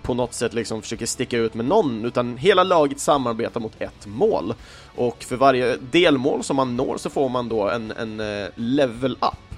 på 0.03 0.15
något 0.15 0.35
sätt 0.35 0.55
liksom 0.55 0.83
försöker 0.83 1.07
sticka 1.07 1.39
ut 1.39 1.55
med 1.55 1.65
någon, 1.65 2.05
utan 2.05 2.37
hela 2.37 2.65
laget 2.65 3.01
samarbetar 3.01 3.61
mot 3.61 3.73
ett 3.79 4.07
mål. 4.07 4.55
Och 4.97 5.25
för 5.25 5.37
varje 5.37 5.77
delmål 5.77 6.45
som 6.45 6.57
man 6.57 6.77
når 6.77 6.97
så 6.97 7.11
får 7.11 7.29
man 7.29 7.49
då 7.49 7.69
en, 7.69 7.91
en 7.91 8.23
level 8.57 9.13
up 9.13 9.52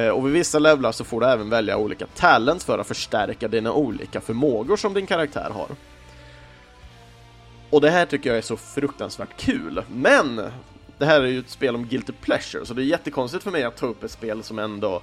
Eh, 0.00 0.08
och 0.08 0.26
vid 0.26 0.32
vissa 0.32 0.58
levlar 0.58 0.92
så 0.92 1.04
får 1.04 1.20
du 1.20 1.26
även 1.26 1.50
välja 1.50 1.76
olika 1.76 2.06
talents 2.06 2.64
för 2.64 2.78
att 2.78 2.86
förstärka 2.86 3.48
dina 3.48 3.72
olika 3.72 4.20
förmågor 4.20 4.76
som 4.76 4.94
din 4.94 5.06
karaktär 5.06 5.50
har. 5.50 5.68
Och 7.70 7.80
det 7.80 7.90
här 7.90 8.06
tycker 8.06 8.30
jag 8.30 8.38
är 8.38 8.42
så 8.42 8.56
fruktansvärt 8.56 9.36
kul, 9.36 9.82
men 9.88 10.36
det 10.98 11.06
här 11.06 11.20
är 11.20 11.26
ju 11.26 11.38
ett 11.38 11.50
spel 11.50 11.74
om 11.74 11.86
guilty 11.86 12.12
pleasure, 12.12 12.66
så 12.66 12.74
det 12.74 12.82
är 12.82 12.84
jättekonstigt 12.84 13.44
för 13.44 13.50
mig 13.50 13.64
att 13.64 13.76
ta 13.76 13.86
upp 13.86 14.04
ett 14.04 14.10
spel 14.10 14.42
som 14.42 14.58
ändå 14.58 15.02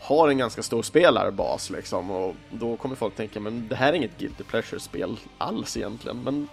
har 0.00 0.28
en 0.28 0.38
ganska 0.38 0.62
stor 0.62 0.82
spelarbas 0.82 1.70
liksom. 1.70 2.10
Och 2.10 2.34
då 2.50 2.76
kommer 2.76 2.96
folk 2.96 3.16
tänka 3.16 3.40
men 3.40 3.68
det 3.68 3.74
här 3.74 3.92
är 3.92 3.96
inget 3.96 4.18
guilty 4.18 4.44
pleasure-spel 4.44 5.16
alls 5.38 5.76
egentligen. 5.76 6.22
Men 6.24 6.48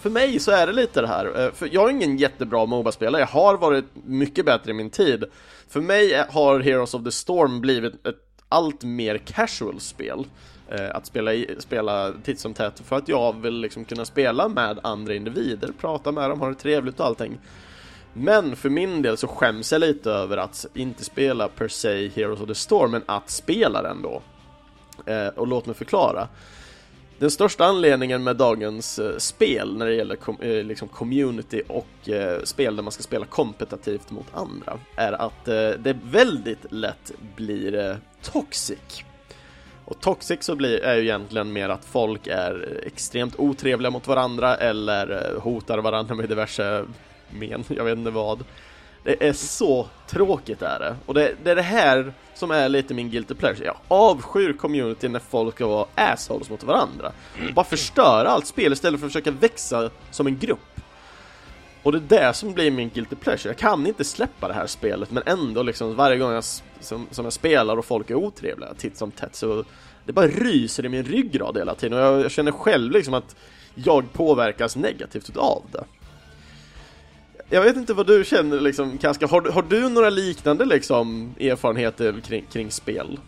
för 0.00 0.10
mig 0.10 0.38
så 0.40 0.50
är 0.50 0.66
det 0.66 0.72
lite 0.72 1.00
det 1.00 1.08
här, 1.08 1.44
eh, 1.44 1.52
för 1.52 1.68
jag 1.72 1.88
är 1.88 1.92
ingen 1.92 2.16
jättebra 2.16 2.66
Moba-spelare, 2.66 3.22
jag 3.22 3.28
har 3.28 3.56
varit 3.56 3.84
mycket 4.04 4.44
bättre 4.44 4.70
i 4.70 4.74
min 4.74 4.90
tid. 4.90 5.24
För 5.68 5.80
mig 5.80 6.24
har 6.28 6.60
Heroes 6.60 6.94
of 6.94 7.04
the 7.04 7.12
Storm 7.12 7.60
blivit 7.60 8.06
ett 8.06 8.22
allt 8.48 8.84
mer 8.84 9.18
casual 9.18 9.80
spel 9.80 10.26
eh, 10.70 10.90
att 10.94 11.06
spela, 11.06 11.34
i, 11.34 11.56
spela 11.58 12.12
titt 12.24 12.40
som 12.40 12.54
tätt 12.54 12.80
för 12.80 12.96
att 12.96 13.08
jag 13.08 13.40
vill 13.40 13.60
liksom 13.60 13.84
kunna 13.84 14.04
spela 14.04 14.48
med 14.48 14.78
andra 14.82 15.14
individer, 15.14 15.72
prata 15.80 16.12
med 16.12 16.30
dem, 16.30 16.40
ha 16.40 16.48
det 16.48 16.54
trevligt 16.54 17.00
och 17.00 17.06
allting 17.06 17.38
men 18.18 18.56
för 18.56 18.70
min 18.70 19.02
del 19.02 19.16
så 19.16 19.26
skäms 19.26 19.72
jag 19.72 19.80
lite 19.80 20.10
över 20.10 20.36
att 20.36 20.66
inte 20.74 21.04
spela 21.04 21.48
per 21.48 21.68
se 21.68 22.08
Heroes 22.08 22.40
of 22.40 22.48
the 22.48 22.54
Storm, 22.54 22.90
men 22.90 23.02
att 23.06 23.30
spela 23.30 23.82
den 23.82 24.02
då. 24.02 24.22
Eh, 25.12 25.28
och 25.28 25.46
låt 25.46 25.66
mig 25.66 25.74
förklara. 25.74 26.28
Den 27.18 27.30
största 27.30 27.64
anledningen 27.64 28.24
med 28.24 28.36
dagens 28.36 28.98
eh, 28.98 29.16
spel 29.16 29.76
när 29.76 29.86
det 29.86 29.94
gäller 29.94 30.16
com 30.16 30.36
eh, 30.40 30.64
liksom 30.64 30.88
community 30.88 31.62
och 31.68 32.08
eh, 32.08 32.42
spel 32.42 32.76
där 32.76 32.82
man 32.82 32.92
ska 32.92 33.02
spela 33.02 33.26
kompetitivt 33.26 34.10
mot 34.10 34.26
andra 34.34 34.78
är 34.96 35.12
att 35.12 35.48
eh, 35.48 35.70
det 35.70 35.98
väldigt 36.02 36.72
lätt 36.72 37.12
blir 37.36 37.74
eh, 37.74 37.96
toxic. 38.22 39.04
Och 39.84 40.00
toxic 40.00 40.44
så 40.44 40.56
blir, 40.56 40.78
är 40.78 40.96
ju 40.96 41.02
egentligen 41.02 41.52
mer 41.52 41.68
att 41.68 41.84
folk 41.84 42.26
är 42.26 42.68
eh, 42.70 42.86
extremt 42.86 43.38
otrevliga 43.38 43.90
mot 43.90 44.08
varandra 44.08 44.56
eller 44.56 45.34
eh, 45.34 45.40
hotar 45.42 45.78
varandra 45.78 46.14
med 46.14 46.28
diverse 46.28 46.84
men, 47.30 47.64
jag 47.68 47.84
vet 47.84 47.98
inte 47.98 48.10
vad. 48.10 48.44
Det 49.06 49.28
är 49.28 49.32
så 49.32 49.86
tråkigt 50.06 50.62
är 50.62 50.78
det. 50.78 50.96
Och 51.06 51.14
det, 51.14 51.34
det, 51.44 51.50
är 51.50 51.56
det 51.56 51.62
här 51.62 52.12
som 52.34 52.50
är 52.50 52.68
lite 52.68 52.94
min 52.94 53.10
guilty 53.10 53.34
pleasure. 53.34 53.64
Jag 53.64 53.76
avskyr 53.88 54.52
community 54.52 55.08
när 55.08 55.20
folk 55.20 55.54
ska 55.54 55.66
vara 55.66 55.86
assholes 55.94 56.50
mot 56.50 56.62
varandra. 56.64 57.12
Och 57.48 57.54
bara 57.54 57.64
förstöra 57.64 58.28
allt 58.28 58.46
spel 58.46 58.72
istället 58.72 59.00
för 59.00 59.06
att 59.06 59.12
försöka 59.12 59.30
växa 59.30 59.90
som 60.10 60.26
en 60.26 60.38
grupp. 60.38 60.80
Och 61.82 61.92
det 61.92 61.98
är 61.98 62.20
det 62.20 62.34
som 62.34 62.52
blir 62.52 62.70
min 62.70 62.88
guilty 62.88 63.16
pleasure. 63.16 63.48
Jag 63.48 63.58
kan 63.58 63.86
inte 63.86 64.04
släppa 64.04 64.48
det 64.48 64.54
här 64.54 64.66
spelet 64.66 65.10
men 65.10 65.22
ändå 65.26 65.62
liksom 65.62 65.96
varje 65.96 66.18
gång 66.18 66.32
jag, 66.32 66.44
som, 66.80 67.06
som 67.10 67.24
jag 67.24 67.32
spelar 67.32 67.76
och 67.76 67.84
folk 67.84 68.10
är 68.10 68.14
otrevliga 68.14 68.74
titt 68.74 68.96
som 68.96 69.10
tätt 69.10 69.34
så 69.34 69.64
det 70.04 70.12
bara 70.12 70.26
ryser 70.26 70.86
i 70.86 70.88
min 70.88 71.04
ryggrad 71.04 71.56
hela 71.58 71.74
tiden 71.74 71.98
och 71.98 72.04
jag, 72.04 72.20
jag 72.20 72.30
känner 72.30 72.52
själv 72.52 72.92
liksom 72.92 73.14
att 73.14 73.36
jag 73.74 74.12
påverkas 74.12 74.76
negativt 74.76 75.36
av 75.36 75.62
det 75.72 75.84
jag 77.50 77.62
vet 77.62 77.76
inte 77.76 77.94
vad 77.94 78.06
du 78.06 78.24
känner 78.24 78.60
liksom, 78.60 78.98
Kaska, 78.98 79.26
har, 79.26 79.50
har 79.50 79.62
du 79.62 79.88
några 79.88 80.10
liknande 80.10 80.64
liksom 80.64 81.34
erfarenheter 81.40 82.20
kring, 82.20 82.44
kring 82.52 82.70
spel? 82.70 83.20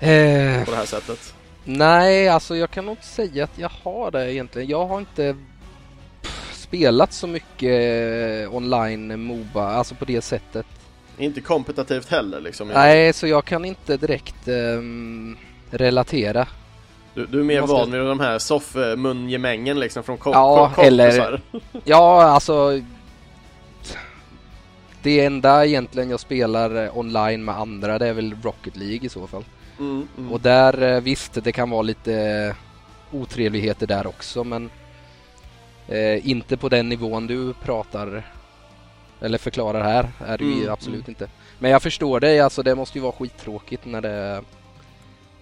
Eh, 0.00 0.64
på 0.64 0.70
det 0.70 0.76
här 0.76 0.86
sättet? 0.86 1.34
Nej, 1.64 2.28
alltså 2.28 2.56
jag 2.56 2.70
kan 2.70 2.84
nog 2.84 2.92
inte 2.92 3.06
säga 3.06 3.44
att 3.44 3.58
jag 3.58 3.70
har 3.82 4.10
det 4.10 4.32
egentligen. 4.32 4.68
Jag 4.68 4.86
har 4.86 4.98
inte 4.98 5.36
spelat 6.52 7.12
så 7.12 7.26
mycket 7.26 8.48
online 8.50 9.20
Moba, 9.20 9.68
alltså 9.68 9.94
på 9.94 10.04
det 10.04 10.22
sättet. 10.22 10.66
Inte 11.18 11.40
kompetitivt 11.40 12.10
heller 12.10 12.40
liksom? 12.40 12.68
Nej, 12.68 13.12
så 13.12 13.26
jag 13.26 13.44
kan 13.44 13.64
inte 13.64 13.96
direkt 13.96 14.48
um, 14.48 15.36
relatera. 15.70 16.46
Du, 17.14 17.26
du, 17.26 17.40
är 17.40 17.44
mer 17.44 17.60
måste... 17.60 17.74
van 17.74 17.90
vid 17.90 18.00
de 18.00 18.20
här 18.20 18.38
soffmungemängen 18.38 19.80
liksom 19.80 20.02
från 20.02 20.18
ko 20.18 20.32
ja, 20.32 20.72
eller 20.78 21.40
Ja, 21.84 22.22
alltså 22.22 22.80
det 25.04 25.24
enda 25.24 25.66
egentligen 25.66 26.10
jag 26.10 26.20
spelar 26.20 26.84
eh, 26.84 26.98
online 26.98 27.44
med 27.44 27.58
andra 27.58 27.98
det 27.98 28.08
är 28.08 28.12
väl 28.12 28.36
Rocket 28.42 28.76
League 28.76 29.06
i 29.06 29.08
så 29.08 29.26
fall. 29.26 29.44
Mm, 29.78 30.08
mm. 30.18 30.32
Och 30.32 30.40
där 30.40 30.82
eh, 30.82 31.00
visst, 31.00 31.44
det 31.44 31.52
kan 31.52 31.70
vara 31.70 31.82
lite 31.82 32.14
eh, 32.14 32.54
otrevligheter 33.20 33.86
där 33.86 34.06
också 34.06 34.44
men 34.44 34.70
eh, 35.88 36.28
inte 36.28 36.56
på 36.56 36.68
den 36.68 36.88
nivån 36.88 37.26
du 37.26 37.52
pratar 37.52 38.22
eller 39.20 39.38
förklarar 39.38 39.82
här 39.82 40.10
är 40.26 40.38
det 40.38 40.44
ju 40.44 40.52
mm, 40.52 40.72
absolut 40.72 41.08
mm. 41.08 41.10
inte. 41.10 41.28
Men 41.58 41.70
jag 41.70 41.82
förstår 41.82 42.20
dig, 42.20 42.40
alltså 42.40 42.62
det 42.62 42.74
måste 42.74 42.98
ju 42.98 43.02
vara 43.02 43.12
skittråkigt 43.12 43.84
när 43.84 44.00
det 44.00 44.42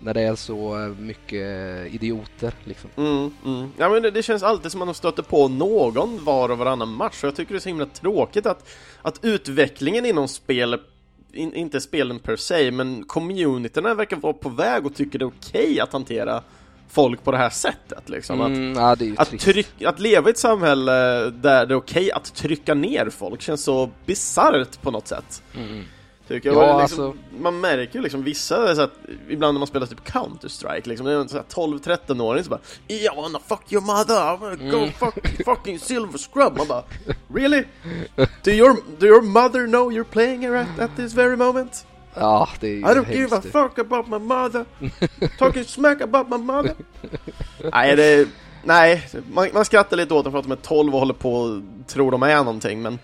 när 0.05 0.15
det 0.15 0.21
är 0.21 0.35
så 0.35 0.95
mycket 0.99 1.47
idioter 1.95 2.55
liksom. 2.65 2.91
Mm, 2.97 3.31
mm. 3.45 3.71
Ja 3.77 3.89
men 3.89 4.03
det, 4.03 4.11
det, 4.11 4.23
känns 4.23 4.43
alltid 4.43 4.73
som 4.73 4.83
att 4.83 4.89
man 4.89 4.95
stöter 4.95 5.23
på 5.23 5.49
någon 5.49 6.25
var 6.25 6.49
och 6.49 6.59
varannan 6.59 6.89
match 6.89 7.23
och 7.23 7.27
jag 7.27 7.37
tycker 7.37 7.55
det 7.55 7.59
är 7.59 7.61
så 7.61 7.69
himla 7.69 7.87
tråkigt 7.87 8.47
att, 8.47 8.69
att 9.03 9.19
utvecklingen 9.23 10.07
inom 10.07 10.29
spel 10.29 10.81
in, 11.33 11.55
inte 11.55 11.81
spelen 11.81 12.19
per 12.19 12.37
se, 12.37 12.71
men 12.71 13.05
communityna 13.05 13.95
verkar 13.95 14.17
vara 14.17 14.33
på 14.33 14.49
väg 14.49 14.87
och 14.87 14.95
tycker 14.95 15.19
det 15.19 15.25
är 15.25 15.33
okej 15.41 15.63
okay 15.63 15.81
att 15.81 15.93
hantera 15.93 16.43
folk 16.89 17.25
på 17.25 17.33
det 17.33 17.39
här 17.39 17.51
sättet 17.51 18.09
liksom. 18.09 18.41
Mm, 18.41 18.85
att, 18.85 19.01
ja, 19.01 19.15
att, 19.17 19.39
tryck, 19.39 19.83
att 19.83 20.01
leva 20.01 20.29
i 20.29 20.31
ett 20.31 20.39
samhälle 20.39 20.93
där 21.31 21.67
det 21.67 21.75
är 21.75 21.77
okej 21.77 22.03
okay 22.03 22.11
att 22.11 22.35
trycka 22.35 22.75
ner 22.75 23.11
folk 23.11 23.41
känns 23.41 23.65
så 23.65 23.91
bisarrt 24.07 24.83
på 24.83 24.91
något 24.91 25.09
sätt. 25.09 25.43
Mm. 25.57 25.85
Tycker 26.29 26.49
jag. 26.49 26.57
Ja, 26.57 26.81
liksom, 26.81 27.05
alltså... 27.05 27.19
Man 27.39 27.61
märker 27.61 27.99
ju 27.99 28.03
liksom 28.03 28.23
vissa, 28.23 28.75
så 28.75 28.83
att, 28.83 28.93
ibland 29.29 29.55
när 29.55 29.59
man 29.59 29.67
spelar 29.67 29.87
typ 29.87 30.05
Counter-Strike, 30.05 30.89
liksom, 30.89 31.07
det 31.07 31.13
är 31.13 31.21
en 31.21 31.29
12-13-åring 31.29 32.45
som 32.45 32.51
bara 32.51 32.61
I 32.89 33.09
wanna 33.17 33.39
fuck 33.39 33.73
your 33.73 33.83
mother, 33.83 34.35
I 34.35 34.39
wanna 34.39 34.71
go 34.71 34.79
mm. 34.79 34.93
fuck, 34.93 35.45
fucking 35.45 35.79
silver 35.79 36.19
scrub 36.19 36.57
Man 36.57 36.67
bara 36.69 36.83
Really? 37.35 37.65
Do 38.43 38.51
your, 38.51 38.77
do 38.99 39.07
your 39.07 39.23
mother 39.23 39.67
know 39.67 39.93
you're 39.93 40.13
playing 40.13 40.43
her 40.43 40.55
at, 40.55 40.79
at 40.79 40.91
this 40.97 41.13
very 41.13 41.37
moment? 41.37 41.87
Ja, 42.15 42.49
det 42.61 42.67
är 42.67 42.71
ju 42.71 42.79
I 42.79 42.95
don't 42.95 43.13
give 43.13 43.37
a 43.37 43.41
fuck 43.43 43.79
about 43.79 44.09
my 44.09 44.19
mother 44.19 44.65
Talking 45.39 45.65
smack 45.65 46.01
about 46.01 46.29
my 46.29 46.39
mother 46.39 46.75
Nej, 47.73 47.97
det 47.97 48.29
Nej, 48.65 49.09
man, 49.33 49.49
man 49.55 49.65
skrattar 49.65 49.97
lite 49.97 50.15
åt 50.15 50.25
dem 50.25 50.33
för 50.33 50.39
att 50.39 50.45
de 50.45 50.53
är 50.53 50.57
12 50.57 50.95
och 50.95 51.01
håller 51.01 51.15
på 51.15 51.35
och 51.35 51.63
tror 51.87 52.11
de 52.11 52.23
är 52.23 52.37
någonting, 52.37 52.83
men 52.83 52.99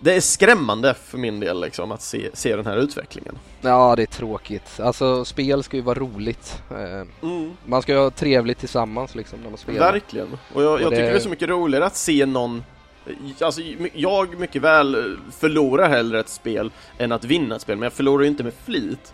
det 0.00 0.14
är 0.14 0.20
skrämmande 0.20 0.94
för 0.94 1.18
min 1.18 1.40
del 1.40 1.60
liksom 1.60 1.92
att 1.92 2.02
se, 2.02 2.30
se 2.34 2.56
den 2.56 2.66
här 2.66 2.76
utvecklingen. 2.76 3.38
Ja, 3.60 3.96
det 3.96 4.02
är 4.02 4.06
tråkigt. 4.06 4.80
Alltså 4.80 5.24
spel 5.24 5.62
ska 5.62 5.76
ju 5.76 5.82
vara 5.82 5.98
roligt. 5.98 6.62
Eh, 6.70 7.28
mm. 7.28 7.56
Man 7.66 7.82
ska 7.82 7.92
ju 7.92 7.98
ha 7.98 8.10
trevligt 8.10 8.58
tillsammans 8.58 9.14
liksom 9.14 9.38
när 9.42 9.48
man 9.50 9.58
spelar. 9.58 9.92
Verkligen. 9.92 10.38
Och 10.54 10.62
jag, 10.62 10.72
och 10.72 10.80
jag 10.80 10.92
det... 10.92 10.96
tycker 10.96 11.10
det 11.10 11.16
är 11.16 11.20
så 11.20 11.28
mycket 11.28 11.48
roligare 11.48 11.86
att 11.86 11.96
se 11.96 12.26
någon 12.26 12.64
Alltså, 13.40 13.60
jag 13.94 14.38
mycket 14.38 14.62
väl 14.62 15.16
förlorar 15.38 15.88
hellre 15.88 16.20
ett 16.20 16.28
spel 16.28 16.70
än 16.98 17.12
att 17.12 17.24
vinna 17.24 17.56
ett 17.56 17.62
spel, 17.62 17.76
men 17.76 17.82
jag 17.82 17.92
förlorar 17.92 18.22
ju 18.22 18.28
inte 18.28 18.44
med 18.44 18.52
flit. 18.64 19.12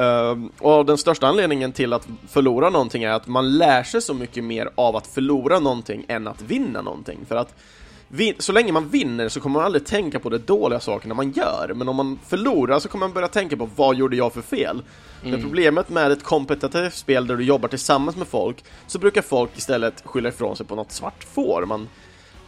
Uh, 0.00 0.46
och 0.58 0.86
den 0.86 0.98
största 0.98 1.26
anledningen 1.26 1.72
till 1.72 1.92
att 1.92 2.08
förlora 2.28 2.70
någonting 2.70 3.02
är 3.02 3.12
att 3.12 3.26
man 3.26 3.58
lär 3.58 3.82
sig 3.82 4.02
så 4.02 4.14
mycket 4.14 4.44
mer 4.44 4.70
av 4.74 4.96
att 4.96 5.06
förlora 5.06 5.58
någonting 5.58 6.04
än 6.08 6.26
att 6.26 6.42
vinna 6.42 6.82
någonting. 6.82 7.18
För 7.28 7.36
att 7.36 7.54
så 8.38 8.52
länge 8.52 8.72
man 8.72 8.88
vinner 8.88 9.28
så 9.28 9.40
kommer 9.40 9.58
man 9.58 9.66
aldrig 9.66 9.86
tänka 9.86 10.18
på 10.18 10.28
de 10.28 10.38
dåliga 10.38 10.80
sakerna 10.80 11.14
man 11.14 11.30
gör, 11.30 11.72
men 11.74 11.88
om 11.88 11.96
man 11.96 12.18
förlorar 12.26 12.78
så 12.78 12.88
kommer 12.88 13.06
man 13.06 13.14
börja 13.14 13.28
tänka 13.28 13.56
på 13.56 13.68
vad 13.76 13.96
gjorde 13.96 14.16
jag 14.16 14.32
för 14.32 14.42
fel? 14.42 14.82
Mm. 15.20 15.30
Men 15.30 15.42
problemet 15.42 15.88
med 15.88 16.12
ett 16.12 16.22
kompetitivt 16.22 16.94
spel 16.94 17.26
där 17.26 17.36
du 17.36 17.44
jobbar 17.44 17.68
tillsammans 17.68 18.16
med 18.16 18.26
folk, 18.26 18.64
så 18.86 18.98
brukar 18.98 19.22
folk 19.22 19.50
istället 19.56 20.02
skylla 20.04 20.28
ifrån 20.28 20.56
sig 20.56 20.66
på 20.66 20.74
något 20.74 20.92
svart 20.92 21.24
får. 21.24 21.66
Man, 21.66 21.88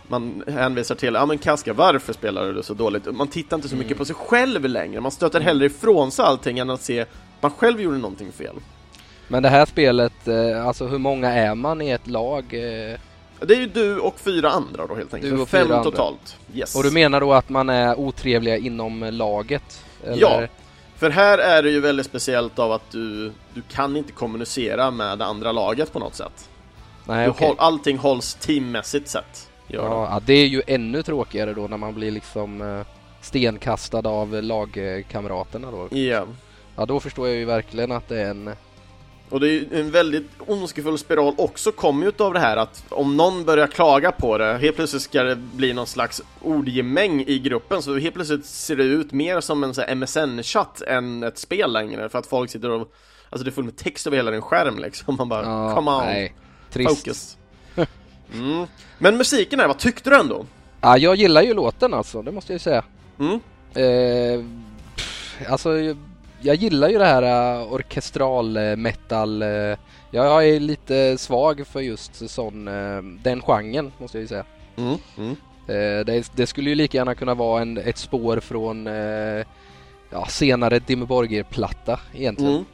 man 0.09 0.43
hänvisar 0.47 0.95
till, 0.95 1.15
ja 1.15 1.27
men 1.27 1.39
Kaska, 1.39 1.73
varför 1.73 2.13
spelar 2.13 2.53
du 2.53 2.63
så 2.63 2.75
dåligt? 2.75 3.15
Man 3.15 3.29
tittar 3.29 3.57
inte 3.57 3.69
så 3.69 3.77
mycket 3.77 3.93
mm. 3.93 3.99
på 3.99 4.05
sig 4.05 4.17
själv 4.17 4.65
längre, 4.65 5.01
man 5.01 5.13
stöter 5.13 5.41
hellre 5.41 5.67
ifrån 5.67 6.11
sig 6.11 6.25
allting 6.25 6.59
än 6.59 6.71
att 6.71 6.83
se 6.83 7.01
att 7.01 7.09
man 7.41 7.51
själv 7.51 7.81
gjorde 7.81 7.99
någonting 7.99 8.33
fel. 8.33 8.55
Men 9.29 9.43
det 9.43 9.49
här 9.49 9.67
spelet, 9.67 10.29
eh, 10.29 10.67
alltså 10.67 10.87
hur 10.87 10.99
många 10.99 11.33
är 11.33 11.55
man 11.55 11.83
i 11.83 11.91
ett 11.91 12.07
lag? 12.07 12.55
Det 13.47 13.55
är 13.55 13.59
ju 13.59 13.67
du 13.67 13.99
och 13.99 14.21
fyra 14.21 14.51
andra 14.51 14.87
då 14.87 14.95
helt 14.95 15.15
enkelt. 15.15 15.35
Du 15.35 15.41
och 15.41 15.49
Fem 15.49 15.67
fyra 15.67 15.83
totalt. 15.83 16.37
Yes. 16.55 16.77
Och 16.77 16.83
du 16.83 16.91
menar 16.91 17.21
då 17.21 17.33
att 17.33 17.49
man 17.49 17.69
är 17.69 17.99
otrevliga 17.99 18.57
inom 18.57 19.01
laget? 19.13 19.85
Eller? 20.05 20.17
Ja, 20.21 20.47
för 20.97 21.11
här 21.11 21.39
är 21.39 21.63
det 21.63 21.71
ju 21.71 21.81
väldigt 21.81 22.07
speciellt 22.07 22.59
av 22.59 22.73
att 22.73 22.91
du, 22.91 23.33
du 23.55 23.63
kan 23.73 23.97
inte 23.97 24.13
kommunicera 24.13 24.91
med 24.91 25.19
det 25.19 25.25
andra 25.25 25.53
laget 25.53 25.93
på 25.93 25.99
något 25.99 26.15
sätt. 26.15 26.49
Nej, 27.05 27.29
okay. 27.29 27.49
håll, 27.49 27.57
allting 27.59 27.99
hålls 27.99 28.35
teammässigt 28.35 29.09
sett. 29.09 29.49
Ja, 29.67 30.09
ja, 30.11 30.21
det 30.27 30.33
är 30.33 30.47
ju 30.47 30.63
ännu 30.67 31.03
tråkigare 31.03 31.55
då 31.55 31.69
när 31.69 31.77
man 31.77 31.95
blir 31.95 32.11
liksom 32.11 32.61
eh, 32.61 32.87
stenkastad 33.21 34.09
av 34.09 34.43
lagkamraterna 34.43 35.71
då. 35.71 35.99
Ja. 35.99 36.27
Ja, 36.77 36.87
då 36.87 37.01
förstår 37.01 37.29
jag 37.29 37.37
ju 37.37 37.45
verkligen 37.45 37.93
att 37.93 38.09
det 38.09 38.21
är 38.21 38.31
en 38.31 38.51
och 39.33 39.41
det 39.41 39.49
är 39.51 39.75
en 39.81 39.91
väldigt 39.91 40.31
ondskefull 40.39 40.99
spiral 40.99 41.35
också 41.39 41.73
kommer 41.73 42.07
ju 42.07 42.25
av 42.25 42.35
det 42.35 42.41
här 42.41 42.57
att 42.57 42.85
om 42.89 43.17
någon 43.17 43.45
börjar 43.45 43.67
klaga 43.67 44.13
på 44.13 44.39
det, 44.39 44.59
helt 44.59 44.77
plötsligt 44.77 45.03
ska 45.03 45.23
det 45.23 45.37
bli 45.37 45.73
någon 45.73 45.87
slags 45.87 46.23
ordgemäng 46.41 47.25
i 47.27 47.39
gruppen, 47.39 47.83
så 47.83 47.99
helt 47.99 48.15
plötsligt 48.15 48.47
ser 48.47 48.77
det 48.77 48.85
ut 48.85 49.13
mer 49.13 49.41
som 49.41 49.65
en 49.65 49.73
MSN-chatt 49.99 50.83
än 50.83 51.23
ett 51.23 51.39
spel 51.39 51.73
längre, 51.73 52.09
för 52.09 52.19
att 52.19 52.27
folk 52.27 52.51
sitter 52.51 52.71
och 52.71 52.93
Alltså 53.31 53.45
det 53.45 53.51
är 53.51 53.53
fullt 53.53 53.67
med 53.67 53.77
text 53.77 54.07
över 54.07 54.17
hela 54.17 54.31
din 54.31 54.43
skärm 54.43 54.79
liksom, 54.79 55.17
man 55.17 55.29
bara 55.29 55.43
oh, 55.43 55.75
Come 55.75 55.91
on, 55.91 56.05
nej. 56.05 56.35
Trist. 56.71 56.99
focus 56.99 57.37
Mm. 58.35 58.67
Men 58.99 59.17
musiken 59.17 59.61
här, 59.61 59.69
vad 59.69 59.79
tyckte 59.79 60.11
du 60.11 60.17
ändå? 60.17 60.47
Ja, 60.81 60.99
jag 60.99 61.17
gillar 61.17 61.43
ju 61.43 61.55
låten 61.55 61.95
alltså, 61.95 62.23
det 62.23 62.33
måste 62.33 62.53
jag 62.53 62.55
ju 62.55 62.59
säga. 62.59 62.85
Mm. 63.19 63.41
Eh, 63.75 64.45
pff, 64.97 65.39
alltså, 65.49 65.69
jag, 66.43 66.57
gillar 66.57 66.89
ju 66.89 66.99
det 66.99 67.05
här 67.05 67.23
uh, 67.61 67.73
orkestral 67.73 68.57
uh, 68.57 68.77
metal. 68.77 69.43
Uh, 69.43 69.77
jag 70.11 70.49
är 70.49 70.61
lite 70.61 71.19
svag 71.19 71.67
för 71.67 71.81
just 71.81 72.31
sån, 72.31 72.69
uh, 72.69 73.03
den 73.23 73.41
genren 73.43 73.93
måste 73.99 74.19
jag 74.19 74.23
ju 74.23 74.29
säga. 74.29 74.45
Mm. 74.77 74.97
Mm. 75.19 75.37
Det, 76.07 76.31
det, 76.35 76.47
skulle 76.47 76.71
ju 76.71 76.77
lika 76.77 76.99
gärna 76.99 77.15
kunna 77.15 77.35
vara 77.35 77.63
en, 77.63 77.79
ett 77.79 77.99
spår 77.99 78.41
från 78.41 78.87
ja, 80.11 80.27
senare 80.29 80.79
Dimmy 80.79 81.07
Borgir-platta 81.07 82.01
egentligen. 82.15 82.53
Mm. 82.53 82.65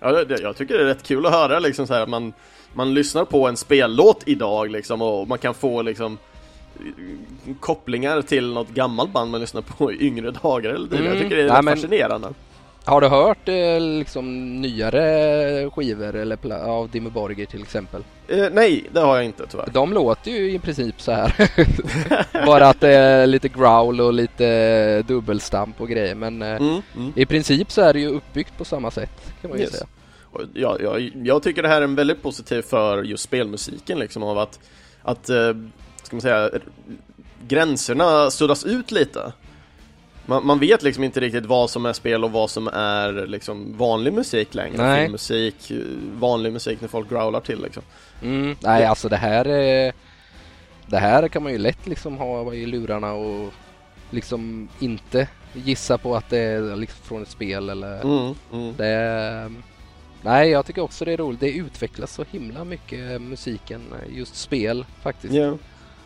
Ja, 0.00 0.12
det, 0.12 0.24
det, 0.24 0.42
jag 0.42 0.56
tycker 0.56 0.74
det 0.74 0.80
är 0.80 0.86
rätt 0.86 1.02
kul 1.02 1.26
att 1.26 1.32
höra 1.32 1.58
liksom 1.58 1.86
så 1.86 1.94
här 1.94 2.02
att 2.02 2.08
man, 2.08 2.32
man 2.74 2.94
lyssnar 2.94 3.24
på 3.24 3.48
en 3.48 3.56
spellåt 3.56 4.22
idag 4.26 4.70
liksom 4.70 5.02
och 5.02 5.28
man 5.28 5.38
kan 5.38 5.54
få 5.54 5.82
liksom 5.82 6.18
kopplingar 7.60 8.22
till 8.22 8.52
något 8.52 8.68
gammalt 8.68 9.12
band 9.12 9.30
man 9.30 9.40
lyssnar 9.40 9.62
på 9.62 9.92
i 9.92 10.06
yngre 10.06 10.30
dagar 10.30 10.70
eller 10.70 10.96
mm. 10.96 11.04
Jag 11.04 11.22
tycker 11.22 11.36
det 11.36 11.42
är 11.42 11.48
Nej, 11.48 11.62
men... 11.62 11.76
fascinerande. 11.76 12.28
Har 12.88 13.00
du 13.00 13.08
hört 13.08 13.48
eh, 13.48 13.80
liksom 13.80 14.56
nyare 14.60 15.70
skivor 15.70 16.16
eller 16.16 16.54
av 16.54 16.90
Dimmy 16.90 17.10
Borgir 17.10 17.46
till 17.46 17.62
exempel? 17.62 18.02
Eh, 18.28 18.46
nej, 18.52 18.84
det 18.92 19.00
har 19.00 19.16
jag 19.16 19.24
inte 19.24 19.46
tyvärr. 19.46 19.68
De 19.72 19.92
låter 19.92 20.30
ju 20.30 20.52
i 20.52 20.58
princip 20.58 21.00
så 21.00 21.12
här. 21.12 21.50
Bara 22.46 22.68
att 22.68 22.80
det 22.80 22.94
är 22.94 23.26
lite 23.26 23.48
growl 23.48 24.00
och 24.00 24.12
lite 24.12 25.02
dubbelstamp 25.02 25.80
och 25.80 25.88
grejer. 25.88 26.14
Men 26.14 26.42
eh, 26.42 26.48
mm, 26.48 26.82
mm. 26.96 27.12
i 27.16 27.26
princip 27.26 27.72
så 27.72 27.82
är 27.82 27.92
det 27.92 28.00
ju 28.00 28.08
uppbyggt 28.08 28.58
på 28.58 28.64
samma 28.64 28.90
sätt 28.90 29.32
kan 29.40 29.50
man 29.50 29.58
ju 29.58 29.64
yes. 29.64 29.72
säga. 29.72 29.86
Ja, 30.54 30.76
jag, 30.80 31.12
jag 31.14 31.42
tycker 31.42 31.62
det 31.62 31.68
här 31.68 31.80
är 31.80 31.84
en 31.84 31.94
väldigt 31.94 32.22
positiv 32.22 32.62
för 32.62 33.02
just 33.02 33.24
spelmusiken 33.24 33.98
liksom 33.98 34.22
av 34.22 34.38
att, 34.38 34.58
att 35.02 35.28
eh, 35.28 35.52
ska 36.02 36.16
man 36.16 36.20
säga, 36.20 36.50
gränserna 37.48 38.30
suddas 38.30 38.64
ut 38.64 38.90
lite. 38.90 39.32
Man, 40.28 40.46
man, 40.46 40.58
vet 40.58 40.82
liksom 40.82 41.04
inte 41.04 41.20
riktigt 41.20 41.46
vad 41.46 41.70
som 41.70 41.86
är 41.86 41.92
spel 41.92 42.24
och 42.24 42.32
vad 42.32 42.50
som 42.50 42.68
är 42.68 43.26
liksom 43.26 43.76
vanlig 43.76 44.12
musik 44.12 44.54
längre. 44.54 44.76
Nej. 44.76 45.02
Filmmusik, 45.02 45.72
vanlig 46.12 46.52
musik 46.52 46.80
när 46.80 46.88
folk 46.88 47.10
growlar 47.10 47.40
till 47.40 47.62
liksom. 47.62 47.82
Mm, 48.22 48.56
nej, 48.60 48.84
alltså 48.84 49.08
det 49.08 49.16
här 49.16 49.44
är, 49.44 49.92
Det 50.86 50.98
här 50.98 51.28
kan 51.28 51.42
man 51.42 51.52
ju 51.52 51.58
lätt 51.58 51.86
liksom 51.86 52.16
ha 52.16 52.54
i 52.54 52.66
lurarna 52.66 53.12
och 53.12 53.52
liksom 54.10 54.68
inte 54.78 55.28
gissa 55.52 55.98
på 55.98 56.16
att 56.16 56.30
det 56.30 56.38
är 56.38 56.76
liksom 56.76 57.02
från 57.02 57.22
ett 57.22 57.28
spel 57.28 57.68
eller 57.68 58.00
mm, 58.00 58.34
mm. 58.52 58.74
det 58.76 59.52
Nej, 60.22 60.50
jag 60.50 60.66
tycker 60.66 60.82
också 60.82 61.04
det 61.04 61.12
är 61.12 61.16
roligt. 61.16 61.40
Det 61.40 61.50
utvecklas 61.50 62.14
så 62.14 62.24
himla 62.30 62.64
mycket 62.64 63.22
musiken, 63.22 63.80
just 64.08 64.36
spel 64.36 64.84
faktiskt. 65.02 65.34
Yeah. 65.34 65.54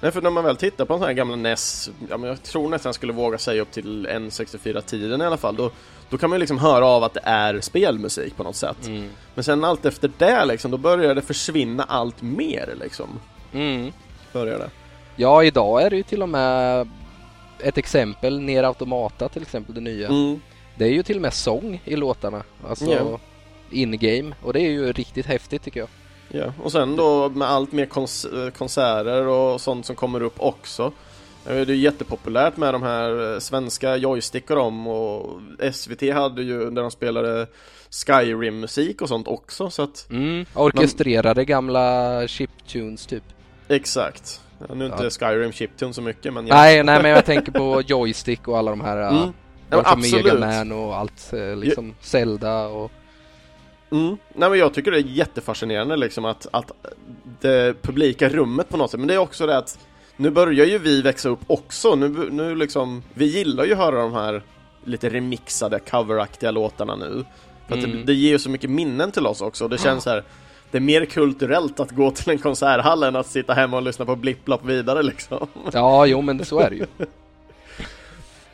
Nej, 0.03 0.13
för 0.13 0.23
när 0.23 0.31
man 0.31 0.45
väl 0.45 0.57
tittar 0.57 0.85
på 0.85 0.93
en 0.95 1.01
sån 1.01 1.07
här 1.07 1.15
gamla 1.15 1.37
NES, 1.37 1.91
ja, 2.11 2.17
men 2.17 2.29
jag 2.29 2.43
tror 2.43 2.69
nästan 2.69 2.89
jag 2.89 2.95
skulle 2.95 3.13
våga 3.13 3.39
säga 3.39 3.63
upp 3.63 3.71
till 3.71 4.07
N64-tiden 4.07 5.23
i 5.23 5.25
alla 5.25 5.37
fall, 5.37 5.57
då, 5.57 5.71
då 6.11 6.19
kan 6.19 6.31
man 6.31 6.41
liksom 6.41 6.59
höra 6.59 6.87
av 6.87 7.05
att 7.05 7.15
det 7.15 7.21
är 7.25 7.61
spelmusik 7.61 8.37
på 8.37 8.43
något 8.43 8.57
sätt. 8.57 8.87
Mm. 8.87 9.09
Men 9.35 9.45
sen 9.45 9.65
allt 9.65 9.85
efter 9.85 10.11
det 10.19 10.45
liksom, 10.45 10.71
då 10.71 10.77
börjar 10.77 11.15
det 11.15 11.23
försvinna 11.23 11.83
allt 11.83 12.23
mer 12.23 12.75
liksom. 12.81 13.09
Mm. 13.53 13.93
Börjar 14.33 14.59
det. 14.59 14.71
Ja, 15.17 15.45
idag 15.45 15.83
är 15.83 15.91
det 15.91 15.97
ju 15.97 16.03
till 16.03 16.23
och 16.23 16.29
med 16.29 16.89
ett 17.59 17.79
exempel, 17.79 18.41
Ner 18.41 18.63
Automata 18.63 19.29
till 19.29 19.43
exempel, 19.43 19.75
det 19.75 19.81
nya. 19.81 20.09
Mm. 20.09 20.41
Det 20.77 20.85
är 20.85 20.93
ju 20.93 21.03
till 21.03 21.17
och 21.17 21.23
med 21.23 21.35
sång 21.35 21.83
i 21.85 21.97
låtarna, 21.97 22.43
alltså 22.69 22.91
yeah. 22.91 23.19
in-game, 23.71 24.35
och 24.43 24.53
det 24.53 24.61
är 24.61 24.71
ju 24.71 24.93
riktigt 24.93 25.27
häftigt 25.27 25.63
tycker 25.63 25.81
jag. 25.81 25.89
Ja, 26.35 26.53
och 26.63 26.73
sen 26.73 26.97
då 26.97 27.29
med 27.29 27.49
allt 27.49 27.73
mer 27.73 27.87
kons 27.87 28.27
konserter 28.59 29.27
och 29.27 29.61
sånt 29.61 29.87
som 29.87 29.97
kommer 29.97 30.23
upp 30.23 30.35
också. 30.37 30.93
Det 31.45 31.53
är 31.53 31.71
jättepopulärt 31.71 32.57
med 32.57 32.75
de 32.75 32.83
här 32.83 33.33
eh, 33.33 33.39
svenska 33.39 33.97
joystick 33.97 34.51
och 34.51 34.57
dem 34.57 34.87
och 34.87 35.41
SVT 35.73 36.13
hade 36.15 36.43
ju 36.43 36.71
där 36.71 36.83
de 36.83 36.91
spelade 36.91 37.47
Skyrim-musik 37.91 39.03
och 39.03 39.09
sånt 39.09 39.29
också 39.29 39.71
så 39.71 39.83
att 39.83 40.07
mm, 40.11 40.47
Orkestrerade 40.55 41.41
man... 41.41 41.47
gamla 41.47 42.29
chiptunes 42.29 43.07
typ 43.07 43.23
Exakt 43.69 44.41
ja, 44.59 44.75
Nu 44.75 44.85
är 44.85 44.93
inte 44.93 45.05
ja. 45.05 45.11
Skyrim 45.11 45.53
chiptune 45.53 45.95
så 45.95 46.03
mycket 46.03 46.33
men 46.33 46.45
Nej, 46.45 46.83
nej 46.83 47.03
men 47.03 47.11
jag 47.11 47.25
tänker 47.25 47.53
på 47.53 47.83
joystick 47.87 48.49
och 48.49 48.59
alla 48.59 48.71
de 48.71 48.81
här 48.81 48.97
mm. 48.97 49.33
Ja, 49.71 49.83
absolut. 49.85 50.25
Mega 50.25 50.39
Man 50.39 50.73
och 50.73 50.97
allt 50.97 51.33
eh, 51.33 51.57
liksom 51.57 51.89
ja. 51.89 51.95
Zelda 52.01 52.67
och 52.67 52.93
Mm. 53.93 54.17
Nej 54.35 54.51
men 54.51 54.59
jag 54.59 54.75
tycker 54.75 54.91
det 54.91 54.99
är 54.99 55.05
jättefascinerande 55.05 55.97
liksom 55.97 56.25
att, 56.25 56.47
att 56.51 56.73
det 57.41 57.83
publika 57.83 58.29
rummet 58.29 58.69
på 58.69 58.77
något 58.77 58.91
sätt, 58.91 59.01
men 59.01 59.09
det 59.09 59.15
är 59.15 59.19
också 59.19 59.47
det 59.47 59.59
att 59.59 59.79
nu 60.17 60.31
börjar 60.31 60.67
ju 60.67 60.79
vi 60.79 61.03
växa 61.03 61.29
upp 61.29 61.41
också, 61.47 61.95
nu, 61.95 62.09
nu 62.31 62.55
liksom, 62.55 63.03
vi 63.15 63.25
gillar 63.25 63.65
ju 63.65 63.73
att 63.73 63.79
höra 63.79 64.03
de 64.03 64.13
här 64.13 64.43
lite 64.85 65.09
remixade, 65.09 65.79
coveraktiga 65.79 66.51
låtarna 66.51 66.97
nu. 66.97 67.25
För 67.69 67.77
mm. 67.77 67.91
att 67.91 67.97
det, 67.97 68.03
det, 68.05 68.15
ger 68.15 68.31
ju 68.31 68.39
så 68.39 68.51
mycket 68.51 68.71
minnen 68.71 69.13
till 69.13 69.27
oss 69.27 69.41
också, 69.41 69.69
det 69.69 69.79
känns 69.79 70.07
här 70.07 70.25
det 70.71 70.79
är 70.79 70.83
mer 70.83 71.05
kulturellt 71.05 71.81
att 71.81 71.91
gå 71.91 72.11
till 72.11 72.31
en 72.31 72.39
konserthall 72.39 73.03
än 73.03 73.17
att 73.17 73.27
sitta 73.27 73.55
hemma 73.55 73.77
och 73.77 73.83
lyssna 73.83 74.05
på 74.05 74.17
blipplopp 74.17 74.65
vidare 74.65 75.03
liksom. 75.03 75.47
Ja, 75.73 76.07
jo 76.07 76.23
men 76.23 76.45
så 76.45 76.59
är 76.59 76.71
det 76.71 76.77
ju. 76.77 76.87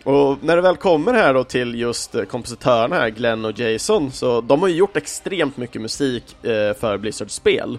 Och 0.05 0.37
när 0.41 0.57
det 0.57 0.63
väl 0.63 0.77
kommer 0.77 1.15
här 1.15 1.35
då 1.35 1.45
till 1.45 1.75
just 1.75 2.15
eh, 2.15 2.25
kompositörerna 2.25 2.97
här, 2.97 3.09
Glenn 3.09 3.45
och 3.45 3.59
Jason, 3.59 4.13
så 4.13 4.41
de 4.41 4.61
har 4.61 4.69
ju 4.69 4.75
gjort 4.75 4.97
extremt 4.97 5.57
mycket 5.57 5.83
musik 5.83 6.45
eh, 6.45 6.75
för 6.75 6.99
Blizzards 6.99 7.35
spel. 7.35 7.79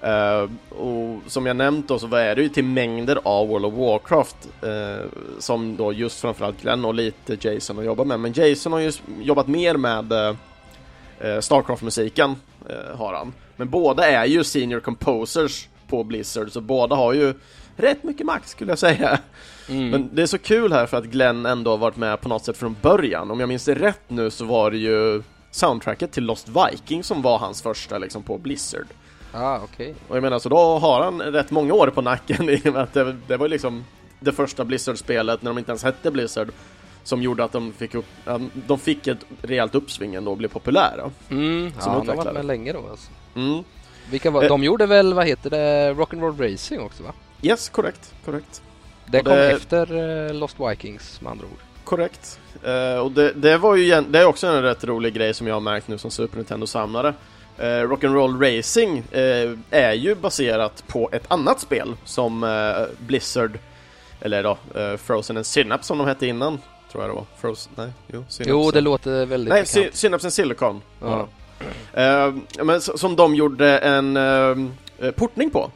Eh, 0.00 0.42
och 0.78 1.20
som 1.26 1.46
jag 1.46 1.56
nämnt 1.56 1.88
då 1.88 1.98
så 1.98 2.14
är 2.14 2.36
det 2.36 2.42
ju 2.42 2.48
till 2.48 2.64
mängder 2.64 3.18
av 3.22 3.48
World 3.48 3.64
of 3.64 3.74
Warcraft 3.74 4.36
eh, 4.62 5.06
som 5.38 5.76
då 5.76 5.92
just 5.92 6.20
framförallt 6.20 6.62
Glenn 6.62 6.84
och 6.84 6.94
lite 6.94 7.48
Jason 7.48 7.76
har 7.76 7.84
jobbat 7.84 8.06
med. 8.06 8.20
Men 8.20 8.32
Jason 8.32 8.72
har 8.72 8.80
ju 8.80 8.92
jobbat 9.22 9.48
mer 9.48 9.74
med 9.74 10.36
Starcraft-musiken, 11.40 12.36
har 12.94 13.14
han. 13.14 13.32
Men 13.56 13.70
båda 13.70 14.06
är 14.06 14.24
ju 14.24 14.44
senior 14.44 14.80
composers 14.80 15.68
på 15.88 16.04
Blizzard, 16.04 16.52
så 16.52 16.60
båda 16.60 16.96
har 16.96 17.12
ju 17.12 17.34
rätt 17.76 18.02
mycket 18.02 18.26
makt 18.26 18.48
skulle 18.48 18.70
jag 18.70 18.78
säga. 18.78 19.18
Mm. 19.68 19.90
Men 19.90 20.10
det 20.12 20.22
är 20.22 20.26
så 20.26 20.38
kul 20.38 20.72
här 20.72 20.86
för 20.86 20.96
att 20.96 21.04
Glenn 21.04 21.46
ändå 21.46 21.70
har 21.70 21.78
varit 21.78 21.96
med 21.96 22.20
på 22.20 22.28
något 22.28 22.44
sätt 22.44 22.56
från 22.56 22.76
början. 22.82 23.30
Om 23.30 23.40
jag 23.40 23.48
minns 23.48 23.64
det 23.64 23.74
rätt 23.74 24.02
nu 24.08 24.30
så 24.30 24.44
var 24.44 24.70
det 24.70 24.76
ju 24.76 25.22
soundtracket 25.50 26.12
till 26.12 26.24
Lost 26.24 26.48
Viking 26.48 27.04
som 27.04 27.22
var 27.22 27.38
hans 27.38 27.62
första 27.62 27.98
liksom 27.98 28.22
på 28.22 28.38
Blizzard. 28.38 28.86
Ah, 29.32 29.56
okej. 29.56 29.66
Okay. 29.90 29.94
Och 30.08 30.16
jag 30.16 30.22
menar 30.22 30.38
så 30.38 30.48
då 30.48 30.78
har 30.78 31.02
han 31.02 31.22
rätt 31.22 31.50
många 31.50 31.74
år 31.74 31.86
på 31.86 32.02
nacken 32.02 32.48
i 32.48 32.62
och 32.64 32.72
med 32.72 32.82
att 32.82 32.92
det, 32.92 33.16
det 33.26 33.36
var 33.36 33.48
liksom 33.48 33.84
det 34.20 34.32
första 34.32 34.64
Blizzard-spelet 34.64 35.42
när 35.42 35.50
de 35.50 35.58
inte 35.58 35.70
ens 35.70 35.84
hette 35.84 36.10
Blizzard 36.10 36.48
som 37.04 37.22
gjorde 37.22 37.44
att 37.44 37.52
de 37.52 37.72
fick, 37.72 37.94
upp, 37.94 38.06
de 38.66 38.78
fick 38.78 39.06
ett 39.06 39.24
rejält 39.42 39.74
uppsving 39.74 40.14
ändå 40.14 40.30
och 40.30 40.36
blev 40.36 40.48
populära. 40.48 41.10
Mm, 41.30 41.72
ja, 41.78 41.90
han 41.90 42.08
har 42.08 42.16
varit 42.16 42.34
med 42.34 42.44
länge 42.44 42.72
då 42.72 42.88
alltså. 42.90 43.10
Mm. 43.34 43.64
Vilka 44.10 44.30
var, 44.30 44.42
eh. 44.42 44.48
de 44.48 44.64
gjorde 44.64 44.86
väl, 44.86 45.14
vad 45.14 45.26
heter 45.26 45.50
det, 45.50 45.92
Rock'n'Roll 45.92 46.52
Racing 46.52 46.80
också 46.82 47.02
va? 47.02 47.12
Yes, 47.42 47.68
korrekt, 47.68 48.14
korrekt. 48.24 48.62
Det 49.06 49.22
kom 49.22 49.36
det... 49.36 49.50
efter 49.50 49.92
uh, 49.92 50.34
Lost 50.34 50.56
Vikings 50.60 51.20
med 51.20 51.30
andra 51.30 51.44
ord. 51.46 51.58
Korrekt. 51.84 52.40
Uh, 52.66 53.00
och 53.00 53.12
det, 53.12 53.32
det, 53.32 53.58
var 53.58 53.76
ju 53.76 54.00
det 54.00 54.18
är 54.18 54.24
också 54.24 54.46
en 54.46 54.62
rätt 54.62 54.84
rolig 54.84 55.14
grej 55.14 55.34
som 55.34 55.46
jag 55.46 55.54
har 55.54 55.60
märkt 55.60 55.88
nu 55.88 55.98
som 55.98 56.10
Super 56.10 56.36
Nintendo-samlare. 56.36 57.14
Uh, 57.58 57.64
Rock'n'Roll 57.64 58.56
Racing 58.56 58.98
uh, 58.98 59.58
är 59.70 59.92
ju 59.92 60.14
baserat 60.14 60.84
på 60.86 61.08
ett 61.12 61.24
annat 61.28 61.60
spel 61.60 61.94
som 62.04 62.46
Blizzard, 62.98 63.58
eller 64.20 64.42
då 64.42 64.58
Frozen 64.98 65.36
and 65.36 65.46
Synapse 65.46 65.86
som 65.86 65.98
de 65.98 66.06
hette 66.06 66.26
innan, 66.26 66.58
tror 66.92 67.02
jag 67.04 67.10
det 67.10 67.14
var. 67.14 67.26
Frozen, 67.40 67.72
nej, 67.76 67.92
jo, 68.06 68.24
Synapse. 68.28 68.50
Jo, 68.50 68.70
det 68.70 68.80
låter 68.80 69.26
väldigt 69.26 69.52
Nej, 69.54 69.62
bekant. 69.62 69.96
Synapse 69.96 70.26
and 70.26 70.32
Silicon. 70.32 70.82
Ja. 71.00 71.28
men 72.62 72.80
som 72.80 73.16
de 73.16 73.34
gjorde 73.34 73.78
en 73.78 74.18
portning 75.16 75.50
på. 75.50 75.70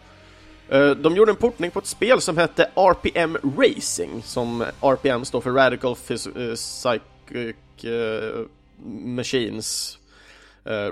Eh, 0.69 0.91
de 0.91 1.17
gjorde 1.17 1.33
en 1.33 1.37
portning 1.37 1.71
på 1.71 1.79
ett 1.79 1.87
spel 1.87 2.21
som 2.21 2.37
hette 2.37 2.71
RPM 2.75 3.39
Racing, 3.59 4.23
som 4.23 4.65
RPM 4.81 5.25
står 5.25 5.41
för 5.41 5.51
Radical 5.51 5.97
Phys 5.97 6.27
uh, 6.27 6.55
Psychic 6.55 7.57
uh, 7.85 8.47
Machines 8.89 9.99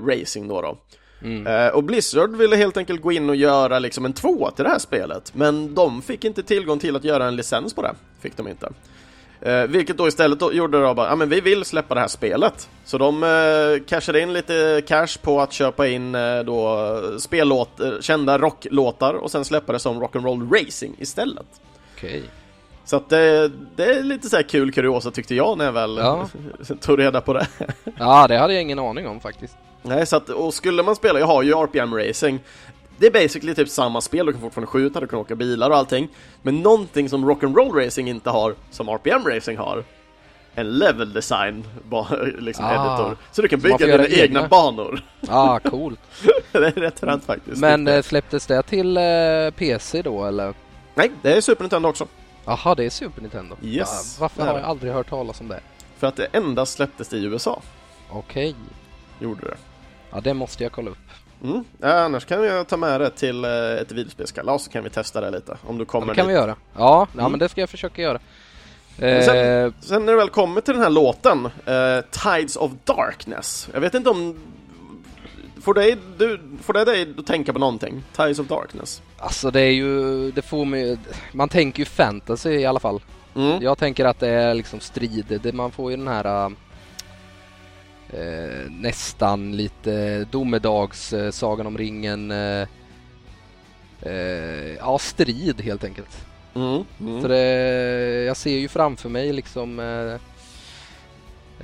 Racing 0.00 0.48
då. 0.48 0.62
då. 0.62 0.78
Mm. 1.22 1.74
och 1.74 1.84
Blizzard 1.84 2.36
ville 2.36 2.56
helt 2.56 2.76
enkelt 2.76 3.02
gå 3.02 3.12
in 3.12 3.30
och 3.30 3.36
göra 3.36 3.78
liksom 3.78 4.04
en 4.04 4.12
tvåa 4.12 4.50
till 4.50 4.64
det 4.64 4.70
här 4.70 4.78
spelet, 4.78 5.32
men 5.34 5.74
de 5.74 6.02
fick 6.02 6.24
inte 6.24 6.42
tillgång 6.42 6.78
till 6.78 6.96
att 6.96 7.04
göra 7.04 7.26
en 7.26 7.36
licens 7.36 7.74
på 7.74 7.82
det, 7.82 7.94
fick 8.20 8.36
de 8.36 8.48
inte. 8.48 8.72
Eh, 9.44 9.66
vilket 9.66 9.98
då 9.98 10.08
istället 10.08 10.40
då 10.40 10.52
gjorde 10.52 10.82
då 10.82 10.94
bara, 10.94 11.08
ja 11.08 11.16
men 11.16 11.28
vi 11.28 11.40
vill 11.40 11.64
släppa 11.64 11.94
det 11.94 12.00
här 12.00 12.08
spelet. 12.08 12.68
Så 12.84 12.98
de 12.98 13.22
eh, 13.22 13.84
cashade 13.86 14.20
in 14.20 14.32
lite 14.32 14.82
cash 14.86 15.18
på 15.22 15.40
att 15.40 15.52
köpa 15.52 15.86
in 15.86 16.14
eh, 16.14 16.38
då 16.38 17.00
spellåt, 17.18 17.80
eh, 17.80 18.00
kända 18.00 18.38
rocklåtar 18.38 19.14
och 19.14 19.30
sen 19.30 19.44
släppa 19.44 19.72
det 19.72 19.78
som 19.78 20.02
Rock'n'Roll 20.02 20.52
Racing 20.54 20.96
istället. 20.98 21.46
Okej. 21.96 22.22
Så 22.84 22.96
att 22.96 23.08
det, 23.08 23.50
det, 23.76 23.84
är 23.84 24.02
lite 24.02 24.28
så 24.28 24.36
här 24.36 24.42
kul 24.42 24.72
kuriosa 24.72 25.10
tyckte 25.10 25.34
jag 25.34 25.58
när 25.58 25.64
jag 25.64 25.72
väl 25.72 25.96
ja. 25.96 26.28
tog 26.80 26.98
reda 26.98 27.20
på 27.20 27.32
det. 27.32 27.46
ja, 27.98 28.26
det 28.28 28.38
hade 28.38 28.52
jag 28.52 28.62
ingen 28.62 28.78
aning 28.78 29.08
om 29.08 29.20
faktiskt. 29.20 29.56
Nej, 29.82 30.06
så 30.06 30.16
att, 30.16 30.28
och 30.28 30.54
skulle 30.54 30.82
man 30.82 30.96
spela, 30.96 31.18
jag 31.18 31.26
har 31.26 31.42
ju 31.42 31.52
RPM 31.52 31.94
Racing 31.94 32.40
det 32.98 33.06
är 33.06 33.10
basically 33.10 33.54
typ 33.54 33.68
samma 33.68 34.00
spel, 34.00 34.26
du 34.26 34.32
kan 34.32 34.40
fortfarande 34.40 34.66
skjuta, 34.70 35.00
du 35.00 35.06
kan 35.06 35.18
åka 35.18 35.34
bilar 35.34 35.70
och 35.70 35.76
allting. 35.76 36.08
Men 36.42 36.60
någonting 36.60 37.08
som 37.08 37.30
Rock'n'Roll 37.30 37.84
Racing 37.84 38.08
inte 38.10 38.30
har, 38.30 38.54
som 38.70 38.88
RPM 38.88 39.24
Racing 39.24 39.58
har, 39.58 39.84
en 40.54 40.78
level 40.78 41.12
design 41.12 41.64
liksom 42.38 42.64
Ah. 42.64 42.70
editor. 42.74 43.16
Så 43.32 43.42
du 43.42 43.48
kan 43.48 43.60
bygga 43.60 43.76
dina 43.78 44.04
egna 44.06 44.16
egna. 44.22 44.48
banor. 44.48 45.00
Ah, 45.28 45.58
coolt. 45.58 46.00
det 46.52 46.58
är 46.58 46.70
rätt 46.70 47.00
fränt 47.00 47.24
faktiskt. 47.24 47.60
Men 47.60 47.88
eh, 47.88 48.02
släpptes 48.02 48.46
det 48.46 48.62
till 48.62 48.96
eh, 48.96 49.02
PC 49.56 50.02
då 50.02 50.24
eller? 50.24 50.54
Nej, 50.94 51.10
det 51.22 51.32
är 51.36 51.40
Super 51.40 51.62
Nintendo 51.64 51.88
också. 51.88 52.06
Jaha, 52.44 52.74
det 52.74 52.84
är 52.84 52.90
Super 52.90 53.20
Nintendo? 53.22 53.56
Yes, 53.62 54.16
Ah, 54.18 54.20
varför 54.22 54.42
har 54.46 54.58
jag 54.58 54.62
aldrig 54.68 54.92
hört 54.92 55.08
talas 55.10 55.40
om 55.40 55.48
det? 55.48 55.60
För 55.98 56.06
att 56.06 56.16
det 56.16 56.26
endast 56.32 56.72
släpptes 56.74 57.12
i 57.12 57.24
USA. 57.24 57.62
Okej. 58.10 58.54
Gjorde 59.20 59.40
det. 59.46 59.56
Ja, 60.10 60.20
det 60.20 60.34
måste 60.34 60.62
jag 60.62 60.72
kolla 60.72 60.90
upp. 60.90 60.98
Mm. 61.44 61.64
Ja, 61.80 61.92
annars 61.92 62.24
kan 62.24 62.42
jag 62.44 62.68
ta 62.68 62.76
med 62.76 63.00
det 63.00 63.10
till 63.10 63.44
eh, 63.44 63.50
ett 63.80 63.92
videospelskalas 63.92 64.64
så 64.64 64.70
kan 64.70 64.84
vi 64.84 64.90
testa 64.90 65.20
det 65.20 65.30
lite. 65.30 65.56
Om 65.66 65.78
du 65.78 65.82
Ja, 65.84 65.86
kommer 65.86 66.06
det 66.06 66.14
kan 66.14 66.26
dit. 66.26 66.34
vi 66.36 66.38
göra. 66.38 66.56
Ja, 66.76 67.06
ja 67.12 67.20
Mm. 67.20 67.30
men 67.32 67.38
det 67.38 67.48
ska 67.48 67.60
jag 67.60 67.70
försöka 67.70 68.02
göra. 68.02 68.18
Sen- 68.98 69.36
Eh, 69.36 69.72
Sen 69.80 70.04
när 70.06 70.12
det 70.12 70.18
väl 70.18 70.28
kommer 70.30 70.60
till 70.60 70.74
den 70.74 70.82
här 70.82 70.90
låten, 70.90 71.44
eh, 71.46 72.00
Tides 72.10 72.56
of 72.56 72.72
Darkness. 72.84 73.68
Jag 73.72 73.80
vet 73.80 73.94
inte 73.94 74.10
om... 74.10 74.40
Får, 75.62 75.74
dig, 75.74 75.96
du, 76.18 76.40
får 76.62 76.72
det 76.72 76.84
dig 76.84 77.14
att 77.18 77.26
tänka 77.26 77.52
på 77.52 77.58
någonting? 77.58 78.02
Tides 78.16 78.38
of 78.38 78.46
Darkness? 78.46 79.02
alltså 79.18 79.50
det 79.50 79.60
är 79.60 79.70
ju, 79.72 80.30
det 80.30 80.42
får 80.42 80.64
mig, 80.64 80.98
man 81.32 81.48
tänker 81.48 81.78
ju 81.78 81.84
fantasy 81.84 82.50
i 82.50 82.66
alla 82.66 82.80
fall. 82.80 83.00
Mm. 83.36 83.62
Jag 83.62 83.78
tänker 83.78 84.04
att 84.04 84.20
det 84.20 84.28
är 84.28 84.54
liksom 84.54 84.80
strid, 84.80 85.40
det, 85.42 85.52
man 85.52 85.70
får 85.70 85.90
ju 85.90 85.96
den 85.96 86.08
här 86.08 86.52
eh, 88.10 88.70
nästan 88.70 89.56
lite 89.56 90.24
domedags, 90.24 91.12
eh, 91.12 91.30
Sagan 91.30 91.66
om 91.66 91.78
ringen, 91.78 92.30
eh, 92.30 92.68
eh, 94.02 94.74
ja 94.78 94.98
strid 94.98 95.60
helt 95.60 95.84
enkelt. 95.84 96.26
Mm. 96.54 96.84
Mm. 97.00 97.22
Så 97.22 97.28
det, 97.28 97.44
jag 98.26 98.36
ser 98.36 98.58
ju 98.58 98.68
framför 98.68 99.08
mig 99.08 99.32
liksom 99.32 99.78
eh, 99.80 100.14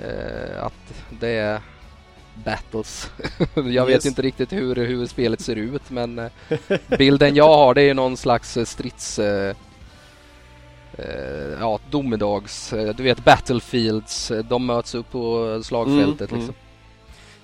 eh, 0.04 0.64
att 0.64 0.94
det 1.20 1.28
är 1.28 1.60
battles. 2.44 3.10
jag 3.54 3.86
vet 3.86 3.94
Yes. 3.94 4.06
inte 4.06 4.22
riktigt 4.22 4.52
hur, 4.52 4.76
hur 4.76 5.06
spelet 5.06 5.40
ser 5.40 5.56
ut 5.56 5.90
men 5.90 6.18
eh, 6.18 6.30
bilden 6.98 7.34
jag 7.34 7.48
har 7.56 7.74
det 7.74 7.82
är 7.82 7.94
någon 7.94 8.16
slags 8.16 8.56
eh, 8.56 8.64
strids... 8.64 9.18
Eh, 11.04 11.60
ja, 11.60 11.78
domedags, 11.90 12.72
eh, 12.72 12.94
du 12.96 13.02
vet 13.02 13.24
battlefields, 13.24 14.30
eh, 14.30 14.44
de 14.44 14.66
möts 14.66 14.94
upp 14.94 15.10
på 15.10 15.60
slagfältet 15.64 16.30
Mm, 16.30 16.40
liksom. 16.40 16.54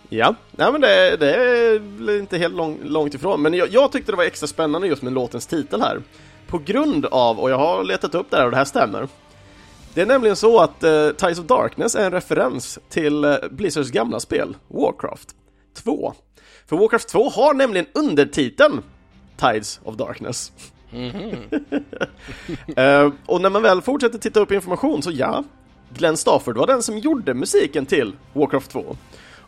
Ja, 0.09 0.35
Nej, 0.51 0.73
men 0.73 0.81
det, 0.81 1.17
det 1.17 1.35
är 1.35 2.19
inte 2.19 2.39
helt 2.39 2.55
lång, 2.55 2.79
långt 2.85 3.15
ifrån. 3.15 3.43
Men 3.43 3.55
jag, 3.55 3.69
jag 3.71 3.93
tyckte 3.93 4.13
det 4.13 4.17
var 4.17 4.25
extra 4.25 4.47
spännande 4.47 4.87
just 4.89 5.03
med 5.03 5.13
låtens 5.13 5.47
titel 5.47 5.81
här. 5.81 6.03
På 6.47 6.59
grund 6.59 7.07
av, 7.07 7.41
och 7.41 7.51
jag 7.51 7.59
har 7.59 7.85
letat 7.85 8.15
upp 8.15 8.31
det 8.31 8.37
här 8.37 8.45
och 8.45 8.51
det 8.51 8.57
här 8.57 8.65
stämmer. 8.65 9.09
Det 9.95 10.03
är 10.03 10.07
nämligen 10.07 10.37
så 10.37 10.61
att 10.61 10.85
uh, 10.85 11.11
Tides 11.11 11.39
of 11.39 11.47
Darkness 11.47 11.95
är 11.95 12.05
en 12.05 12.13
referens 12.13 12.79
till 12.89 13.25
eh, 13.25 13.35
Blizzards 13.51 13.91
gamla 13.91 14.21
spel, 14.21 14.57
Warcraft 14.69 15.29
2. 15.75 16.15
För 16.67 16.77
Warcraft 16.77 17.09
2 17.09 17.29
har 17.31 17.55
nämligen 17.55 17.87
undertiteln 17.95 18.83
Tides 19.37 19.81
of 19.85 19.97
Darkness. 19.97 20.53
Mm-hmm. 20.91 21.65
uh, 23.07 23.13
och 23.27 23.41
när 23.41 23.51
man 23.51 23.63
väl 23.63 23.83
fortsätter 23.83 24.19
titta 24.19 24.41
upp 24.41 24.53
information 24.53 25.03
så 25.03 25.11
ja, 25.11 25.45
Glenn 25.95 26.17
Stafford 26.17 26.57
var 26.57 26.67
den 26.67 26.83
som 26.83 26.99
gjorde 26.99 27.35
musiken 27.35 27.87
till 27.87 28.13
Warcraft 28.33 28.71
2. 28.71 28.97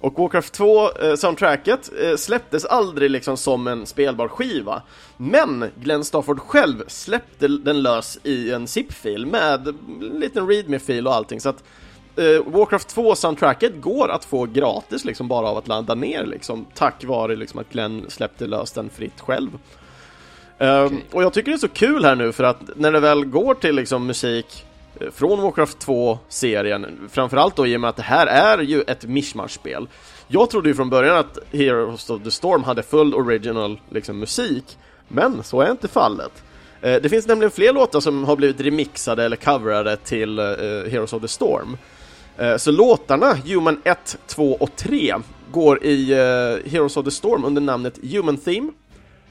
Och 0.01 0.19
Warcraft 0.19 0.53
2 0.53 0.91
eh, 0.93 1.15
soundtracket 1.15 1.91
eh, 2.03 2.17
släpptes 2.17 2.65
aldrig 2.65 3.11
liksom 3.11 3.37
som 3.37 3.67
en 3.67 3.87
spelbar 3.87 4.29
skiva. 4.29 4.83
Men 5.17 5.65
Glenn 5.81 6.05
Stafford 6.05 6.41
själv 6.41 6.85
släppte 6.87 7.49
den 7.49 7.83
lös 7.83 8.19
i 8.23 8.53
en 8.53 8.67
zip-fil 8.67 9.27
med 9.27 9.69
en 9.69 10.21
liten 10.21 10.49
readme-fil 10.49 11.07
och 11.07 11.15
allting. 11.15 11.41
Så 11.41 11.49
att 11.49 11.65
eh, 12.17 12.45
Warcraft 12.47 12.89
2 12.89 13.15
soundtracket 13.15 13.81
går 13.81 14.11
att 14.11 14.25
få 14.25 14.47
gratis 14.47 15.05
liksom 15.05 15.29
bara 15.29 15.49
av 15.49 15.57
att 15.57 15.69
ladda 15.69 15.95
ner 15.95 16.27
liksom 16.27 16.67
tack 16.75 17.05
vare 17.05 17.37
liksom 17.37 17.61
att 17.61 17.71
Glenn 17.71 18.05
släppte 18.09 18.47
lös 18.47 18.73
den 18.73 18.91
fritt 18.91 19.21
själv. 19.21 19.51
Ehm, 20.59 20.87
Okej. 20.87 21.05
Och 21.13 21.23
jag 21.23 21.33
tycker 21.33 21.51
det 21.51 21.57
är 21.57 21.59
så 21.59 21.69
kul 21.69 22.05
här 22.05 22.15
nu 22.17 22.33
för 22.33 22.45
att 22.45 22.61
när 22.77 22.93
det 22.93 23.01
väl 23.01 23.25
går 23.25 23.55
till 23.55 23.75
liksom 23.75 24.07
musik 24.07 24.67
eh, 25.01 25.11
från 25.11 25.43
Warcraft 25.43 25.87
2-serien, 25.87 27.09
framförallt 27.13 27.57
då 27.57 27.67
i 27.67 27.77
och 27.77 27.81
med 27.81 27.91
att 27.91 27.97
det 27.97 28.03
här 28.03 28.27
är 28.27 28.59
ju 28.59 28.83
ett 28.83 29.05
mishmash-spel. 29.05 29.89
Jag 30.29 30.51
trodde 30.51 30.69
ju 30.69 30.75
från 30.75 30.91
början 30.91 31.17
att 31.17 31.39
Heroes 31.53 32.11
of 32.11 32.23
the 32.23 32.31
Storm 32.31 32.63
hade 32.65 32.83
full 32.83 33.15
original 33.15 33.81
liksom, 33.91 34.19
musik, 34.19 34.79
men 35.09 35.43
så 35.43 35.61
är 35.61 35.71
inte 35.71 35.89
fallet. 35.89 36.33
Eh, 36.83 36.95
Det 37.03 37.09
finns 37.09 37.27
nämligen 37.27 37.51
fler 37.51 37.73
låtar 37.73 38.01
som 38.01 38.25
har 38.25 38.37
blivit 38.37 38.61
remixade 38.61 39.25
eller 39.25 39.37
coverade 39.37 39.97
till 39.97 40.39
eh, 40.39 40.45
Heroes 40.91 41.13
of 41.13 41.23
the 41.23 41.29
Storm. 41.29 41.77
Så 42.59 42.71
låtarna, 42.71 43.35
Human 43.35 43.81
1, 43.85 44.19
2 44.27 44.53
och 44.61 44.77
3, 44.77 45.15
går 45.51 45.85
i 45.85 46.15
Heroes 46.67 46.97
of 46.97 47.05
the 47.05 47.11
Storm 47.11 47.45
under 47.45 47.63
namnet 47.63 47.99
Human 48.13 48.37
Theme, 48.37 48.73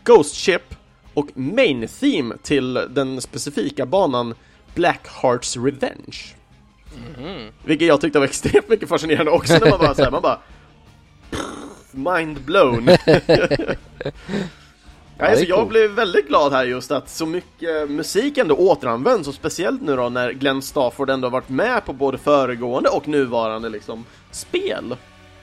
Ghost 0.04 0.36
Ship 0.36 0.76
och 1.18 1.28
Main 1.34 1.88
Theme 2.00 2.36
till 2.44 2.74
den 2.74 3.22
specifika 3.22 3.86
banan 3.86 4.36
Black 4.76 5.08
Hearts 5.22 5.58
Revenge. 5.58 6.18
Mhm. 7.18 7.52
Vilket 7.66 7.88
jag 7.88 8.02
tyckte 8.02 8.20
var 8.20 8.26
extremt 8.26 8.70
mycket 8.70 8.90
fascinerande 8.90 9.32
också 9.32 9.54
när 9.54 9.70
man 9.70 9.80
bara 9.80 9.96
såhär, 9.96 10.12
man 10.12 10.22
bara 10.22 10.40
Mind 11.92 12.42
blown! 12.42 12.88
är 12.98 12.98
alltså, 15.18 15.46
jag 15.46 15.68
blev 15.68 15.92
väldigt 15.92 16.28
glad 16.28 16.52
här 16.52 16.66
just 16.66 16.92
att 16.92 17.10
så 17.10 17.26
mycket 17.26 17.90
musik 17.90 18.38
ändå 18.38 18.56
återanvänds 18.56 19.28
och 19.28 19.34
speciellt 19.34 19.82
nu 19.82 19.96
då 19.96 20.10
när 20.10 20.32
Glenn 20.32 20.62
Stafford 20.62 21.10
ändå 21.10 21.30
varit 21.30 21.50
med 21.50 21.86
på 21.86 21.94
både 21.94 22.18
föregående 22.18 22.90
och 22.90 23.08
nuvarande 23.08 23.70
liksom 23.70 24.06
spel. 24.32 24.96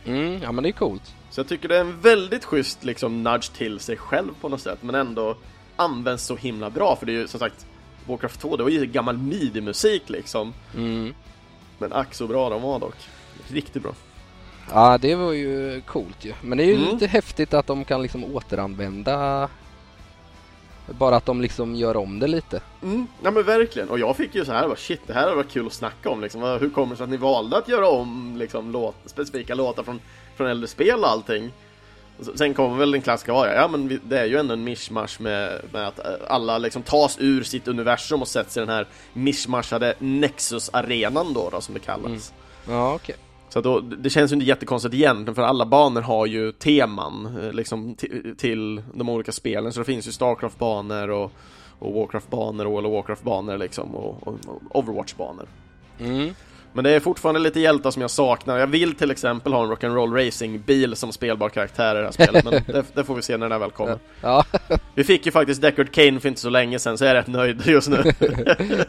Mm, 0.04 0.42
ja 0.42 0.52
men 0.52 0.62
det 0.62 0.70
är 0.70 0.72
coolt. 0.72 1.14
Så 1.30 1.40
jag 1.40 1.48
tycker 1.48 1.68
det 1.68 1.76
är 1.76 1.80
en 1.80 2.00
väldigt 2.00 2.44
schysst 2.44 2.84
liksom 2.84 3.22
nudge 3.22 3.52
till 3.52 3.80
sig 3.80 3.96
själv 3.96 4.30
på 4.40 4.48
något 4.48 4.60
sätt 4.60 4.78
men 4.82 4.94
ändå 4.94 5.36
används 5.76 6.24
så 6.24 6.36
himla 6.36 6.70
bra 6.70 6.96
för 6.96 7.06
det 7.06 7.12
är 7.12 7.16
ju 7.16 7.28
som 7.28 7.40
sagt 7.40 7.66
Warcraft 8.06 8.40
2, 8.40 8.56
det 8.56 8.62
var 8.62 8.70
ju 8.70 8.86
gammal 8.86 9.18
midi-musik 9.18 10.02
liksom. 10.10 10.54
Mm. 10.76 11.14
Men 11.78 11.92
ack 11.92 12.14
så 12.14 12.26
bra 12.26 12.50
de 12.50 12.62
var 12.62 12.78
dock. 12.78 12.96
Riktigt 13.48 13.82
bra. 13.82 13.92
Ja 14.72 14.98
det 14.98 15.14
var 15.14 15.32
ju 15.32 15.80
coolt 15.86 16.24
ju. 16.24 16.32
Men 16.42 16.58
det 16.58 16.64
är 16.64 16.66
ju 16.66 16.74
Mm. 16.76 16.88
lite 16.92 17.06
häftigt 17.06 17.54
att 17.54 17.66
de 17.66 17.84
kan 17.84 18.02
liksom 18.02 18.24
återanvända 18.24 19.48
bara 20.86 21.16
att 21.16 21.26
de 21.26 21.40
liksom 21.40 21.74
gör 21.74 21.96
om 21.96 22.18
det 22.18 22.26
lite. 22.26 22.60
Mm, 22.82 23.06
ja 23.22 23.30
men 23.30 23.42
verkligen. 23.42 23.88
Och 23.88 23.98
jag 23.98 24.16
fick 24.16 24.34
ju 24.34 24.44
så 24.44 24.52
här, 24.52 24.66
bara, 24.68 24.76
shit, 24.76 25.00
det 25.06 25.12
här 25.12 25.22
hade 25.22 25.34
varit 25.34 25.50
kul 25.52 25.66
att 25.66 25.72
snacka 25.72 26.10
om 26.10 26.20
liksom. 26.20 26.42
Hur 26.42 26.70
kommer 26.70 26.90
det 26.90 26.96
sig 26.96 27.04
att 27.04 27.10
ni 27.10 27.16
valde 27.16 27.56
att 27.56 27.68
göra 27.68 27.88
om 27.88 28.36
liksom, 28.38 28.70
låt, 28.72 28.96
specifika 29.06 29.54
låtar 29.54 29.82
från, 29.82 30.00
från 30.36 30.46
äldre 30.46 30.68
spel 30.68 31.00
och 31.00 31.08
allting? 31.10 31.52
Sen 32.34 32.54
kommer 32.54 32.76
väl 32.76 32.90
den 32.90 33.02
klassiska 33.02 33.32
ja, 33.32 33.46
ja 33.46 33.68
men 33.68 34.00
det 34.04 34.18
är 34.18 34.24
ju 34.24 34.36
ändå 34.36 34.52
en 34.54 34.64
mishmash 34.64 35.16
med, 35.18 35.60
med 35.72 35.88
att 35.88 35.98
eh, 35.98 36.04
alla 36.28 36.58
liksom 36.58 36.82
tas 36.82 37.16
ur 37.20 37.42
sitt 37.42 37.68
universum 37.68 38.22
och 38.22 38.28
sätts 38.28 38.56
i 38.56 38.60
den 38.60 38.68
här 38.68 38.86
mishmashade 39.12 39.94
Nexus-arenan 39.98 41.34
då, 41.34 41.50
då 41.50 41.60
som 41.60 41.74
det 41.74 41.80
kallas. 41.80 42.32
Mm. 42.66 42.78
Ja 42.78 42.94
okej. 42.94 43.16
Så 43.48 43.60
då, 43.60 43.80
det 43.80 44.10
känns 44.10 44.32
ju 44.32 44.34
inte 44.34 44.46
jättekonstigt 44.46 44.94
egentligen 44.94 45.34
för 45.34 45.42
alla 45.42 45.66
banor 45.66 46.00
har 46.00 46.26
ju 46.26 46.52
teman 46.52 47.38
eh, 47.42 47.52
liksom 47.52 47.94
ti- 47.94 48.36
till 48.36 48.82
de 48.94 49.08
olika 49.08 49.32
spelen 49.32 49.72
så 49.72 49.80
det 49.80 49.84
finns 49.84 50.08
ju 50.08 50.12
Starcraft-banor 50.12 51.10
och, 51.10 51.32
och 51.78 51.92
Warcraft-banor 51.94 52.66
och 52.66 52.72
World 52.72 52.86
of 52.86 52.92
Warcraft-banor 52.92 53.58
liksom 53.58 53.94
och, 53.94 54.28
och, 54.28 54.38
och 54.46 54.76
Overwatch-banor. 54.76 55.46
Mm. 56.00 56.34
Men 56.76 56.84
det 56.84 56.90
är 56.90 57.00
fortfarande 57.00 57.40
lite 57.40 57.60
hjältar 57.60 57.90
som 57.90 58.02
jag 58.02 58.10
saknar. 58.10 58.58
Jag 58.58 58.66
vill 58.66 58.94
till 58.94 59.10
exempel 59.10 59.52
ha 59.52 59.62
en 59.62 59.72
Rock'n'Roll 59.72 60.26
Racing-bil 60.26 60.96
som 60.96 61.12
spelbar 61.12 61.48
karaktär 61.48 61.94
i 61.96 61.98
det 61.98 62.04
här 62.04 62.12
spelet 62.12 62.44
men 62.44 62.52
det, 62.66 62.84
det 62.94 63.04
får 63.04 63.14
vi 63.14 63.22
se 63.22 63.36
när 63.36 63.48
den 63.48 63.60
väl 63.60 63.70
kommer. 63.70 63.98
Ja, 64.20 64.44
Vi 64.94 65.04
fick 65.04 65.26
ju 65.26 65.32
faktiskt 65.32 65.62
Deckard 65.62 65.92
Kane 65.92 66.20
för 66.20 66.28
inte 66.28 66.40
så 66.40 66.50
länge 66.50 66.78
sedan 66.78 66.98
så 66.98 67.04
jag 67.04 67.10
är 67.10 67.14
rätt 67.14 67.26
nöjd 67.26 67.66
just 67.66 67.88
nu. 67.88 68.12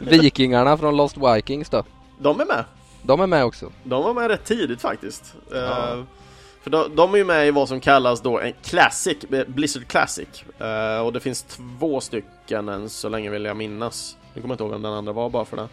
vikingarna 0.00 0.76
från 0.76 0.96
Lost 0.96 1.16
Vikings 1.16 1.70
då. 1.70 1.84
De 2.18 2.40
är 2.40 2.44
med! 2.44 2.64
De 3.02 3.20
är 3.20 3.26
med 3.26 3.44
också. 3.44 3.72
De 3.82 4.02
var 4.02 4.14
med 4.14 4.28
rätt 4.28 4.44
tidigt 4.44 4.80
faktiskt. 4.80 5.34
Ja. 5.50 5.92
Eh, 5.92 6.02
för 6.62 6.70
de, 6.70 6.96
de 6.96 7.14
är 7.14 7.18
ju 7.18 7.24
med 7.24 7.48
i 7.48 7.50
vad 7.50 7.68
som 7.68 7.80
kallas 7.80 8.20
då 8.20 8.40
en 8.40 8.52
Classic, 8.64 9.16
eh, 9.30 9.44
Blizzard 9.46 9.86
Classic. 9.86 10.44
Eh, 10.58 10.98
och 10.98 11.12
det 11.12 11.20
finns 11.20 11.42
två 11.42 12.00
stycken 12.00 12.68
än 12.68 12.88
så 12.88 13.08
länge 13.08 13.30
vill 13.30 13.44
jag 13.44 13.56
minnas. 13.56 14.16
Jag 14.34 14.42
kommer 14.42 14.54
inte 14.54 14.64
ihåg 14.64 14.72
vem 14.72 14.82
den 14.82 14.92
andra 14.92 15.12
var 15.12 15.30
bara 15.30 15.44
för 15.44 15.56
det. 15.56 15.68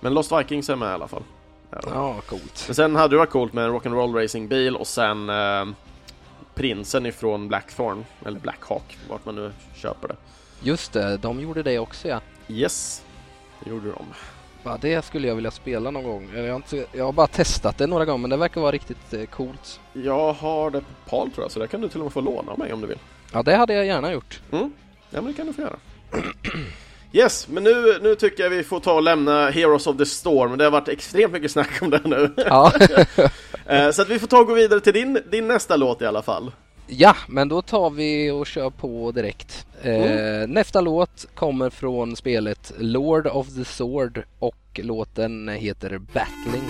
Men 0.00 0.14
Lost 0.14 0.32
Vikings 0.32 0.70
är 0.70 0.76
med 0.76 0.88
i 0.88 0.92
alla 0.92 1.08
fall. 1.08 1.22
Ja. 1.86 2.20
Coolt. 2.26 2.64
Men 2.66 2.74
sen 2.74 2.96
hade 2.96 3.14
det 3.14 3.18
varit 3.18 3.30
coolt 3.30 3.52
med 3.52 3.64
en 3.64 3.70
Rock'n'Roll 3.74 4.22
Racing 4.22 4.48
bil 4.48 4.76
och 4.76 4.86
sen 4.86 5.30
eh, 5.30 5.64
prinsen 6.54 7.06
ifrån 7.06 7.48
Blackthorn, 7.48 8.04
eller 8.26 8.40
Blackhawk, 8.40 8.98
vart 9.10 9.24
man 9.24 9.34
nu 9.34 9.52
köper 9.74 10.08
det. 10.08 10.16
Just 10.62 10.92
det, 10.92 11.16
de 11.16 11.40
gjorde 11.40 11.62
det 11.62 11.78
också 11.78 12.08
ja. 12.08 12.20
Yes, 12.48 13.02
det 13.64 13.70
gjorde 13.70 13.88
de. 13.88 14.04
ja. 14.64 14.78
Det 14.80 15.04
skulle 15.04 15.28
jag 15.28 15.34
vilja 15.34 15.50
spela 15.50 15.90
någon 15.90 16.04
gång. 16.04 16.30
Jag 16.34 16.48
har, 16.48 16.56
inte, 16.56 16.86
jag 16.92 17.04
har 17.04 17.12
bara 17.12 17.26
testat 17.26 17.78
det 17.78 17.86
några 17.86 18.04
gånger 18.04 18.18
men 18.18 18.30
det 18.30 18.36
verkar 18.36 18.60
vara 18.60 18.72
riktigt 18.72 19.14
eh, 19.14 19.24
coolt. 19.24 19.80
Jag 19.92 20.32
har 20.32 20.70
det 20.70 20.80
på 20.80 21.10
PAL 21.10 21.30
tror 21.30 21.44
jag, 21.44 21.50
så 21.52 21.60
det 21.60 21.68
kan 21.68 21.80
du 21.80 21.88
till 21.88 22.00
och 22.00 22.04
med 22.04 22.12
få 22.12 22.20
låna 22.20 22.52
av 22.52 22.58
mig 22.58 22.72
om 22.72 22.80
du 22.80 22.86
vill. 22.86 22.98
Ja, 23.32 23.42
det 23.42 23.56
hade 23.56 23.74
jag 23.74 23.86
gärna 23.86 24.12
gjort. 24.12 24.40
Mm. 24.52 24.72
Ja, 25.10 25.20
men 25.20 25.26
det 25.26 25.32
kan 25.32 25.46
du 25.46 25.52
få 25.52 25.60
göra. 25.60 25.76
Yes, 27.12 27.48
men 27.48 27.64
nu, 27.64 27.98
nu 28.02 28.14
tycker 28.14 28.42
jag 28.42 28.50
vi 28.50 28.64
får 28.64 28.80
ta 28.80 28.92
och 28.92 29.02
lämna 29.02 29.50
Heroes 29.50 29.86
of 29.86 29.96
the 29.96 30.06
Storm. 30.06 30.58
Det 30.58 30.64
har 30.64 30.70
varit 30.70 30.88
extremt 30.88 31.32
mycket 31.32 31.50
snack 31.50 31.82
om 31.82 31.90
det 31.90 32.00
nu. 32.04 32.30
Ja. 32.36 32.72
Eh, 33.66 33.90
Så 33.90 34.02
att 34.02 34.08
vi 34.08 34.18
får 34.18 34.26
ta 34.26 34.38
och 34.40 34.46
gå 34.46 34.54
vidare 34.54 34.80
till 34.80 34.92
din, 34.92 35.18
din 35.30 35.48
nästa 35.48 35.76
låt 35.76 36.02
i 36.02 36.06
alla 36.06 36.22
fall. 36.22 36.52
ja, 36.86 37.16
men 37.28 37.48
då 37.48 37.62
tar 37.62 37.90
vi 37.90 38.30
och 38.30 38.46
kör 38.46 38.70
på 38.70 39.12
direkt. 39.12 39.66
Eh, 39.82 40.48
nästa 40.48 40.80
låt 40.80 41.26
kommer 41.34 41.70
från 41.70 42.16
spelet 42.16 42.72
Lord 42.78 43.26
of 43.26 43.46
the 43.56 43.64
Sword 43.64 44.22
och 44.38 44.80
låten 44.82 45.48
heter 45.48 45.98
Battling. 45.98 46.62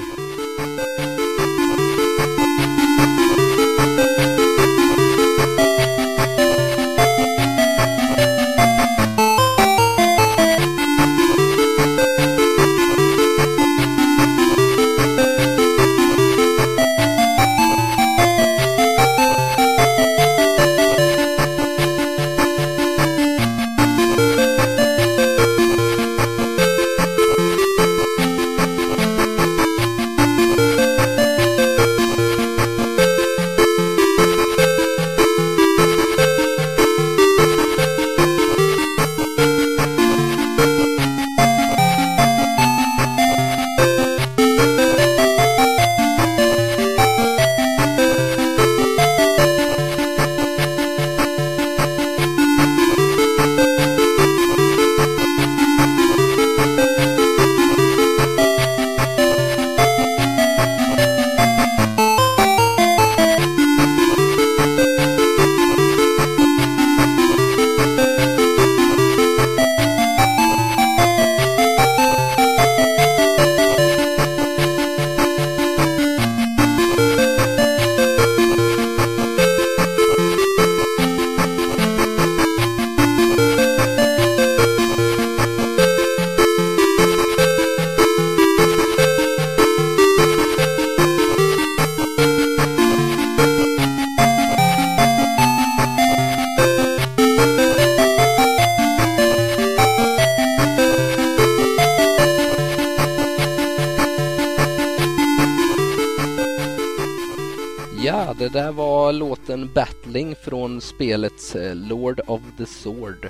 Spelet 110.82 111.54
eh, 111.54 111.74
Lord 111.74 112.20
of 112.26 112.40
the 112.58 112.66
Sword 112.66 113.28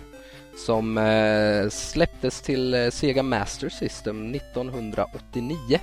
som 0.57 0.99
eh, 0.99 1.69
släpptes 1.69 2.41
till 2.41 2.75
eh, 2.75 2.91
Sega 2.91 3.23
Master 3.23 3.69
System 3.69 4.35
1989. 4.35 5.81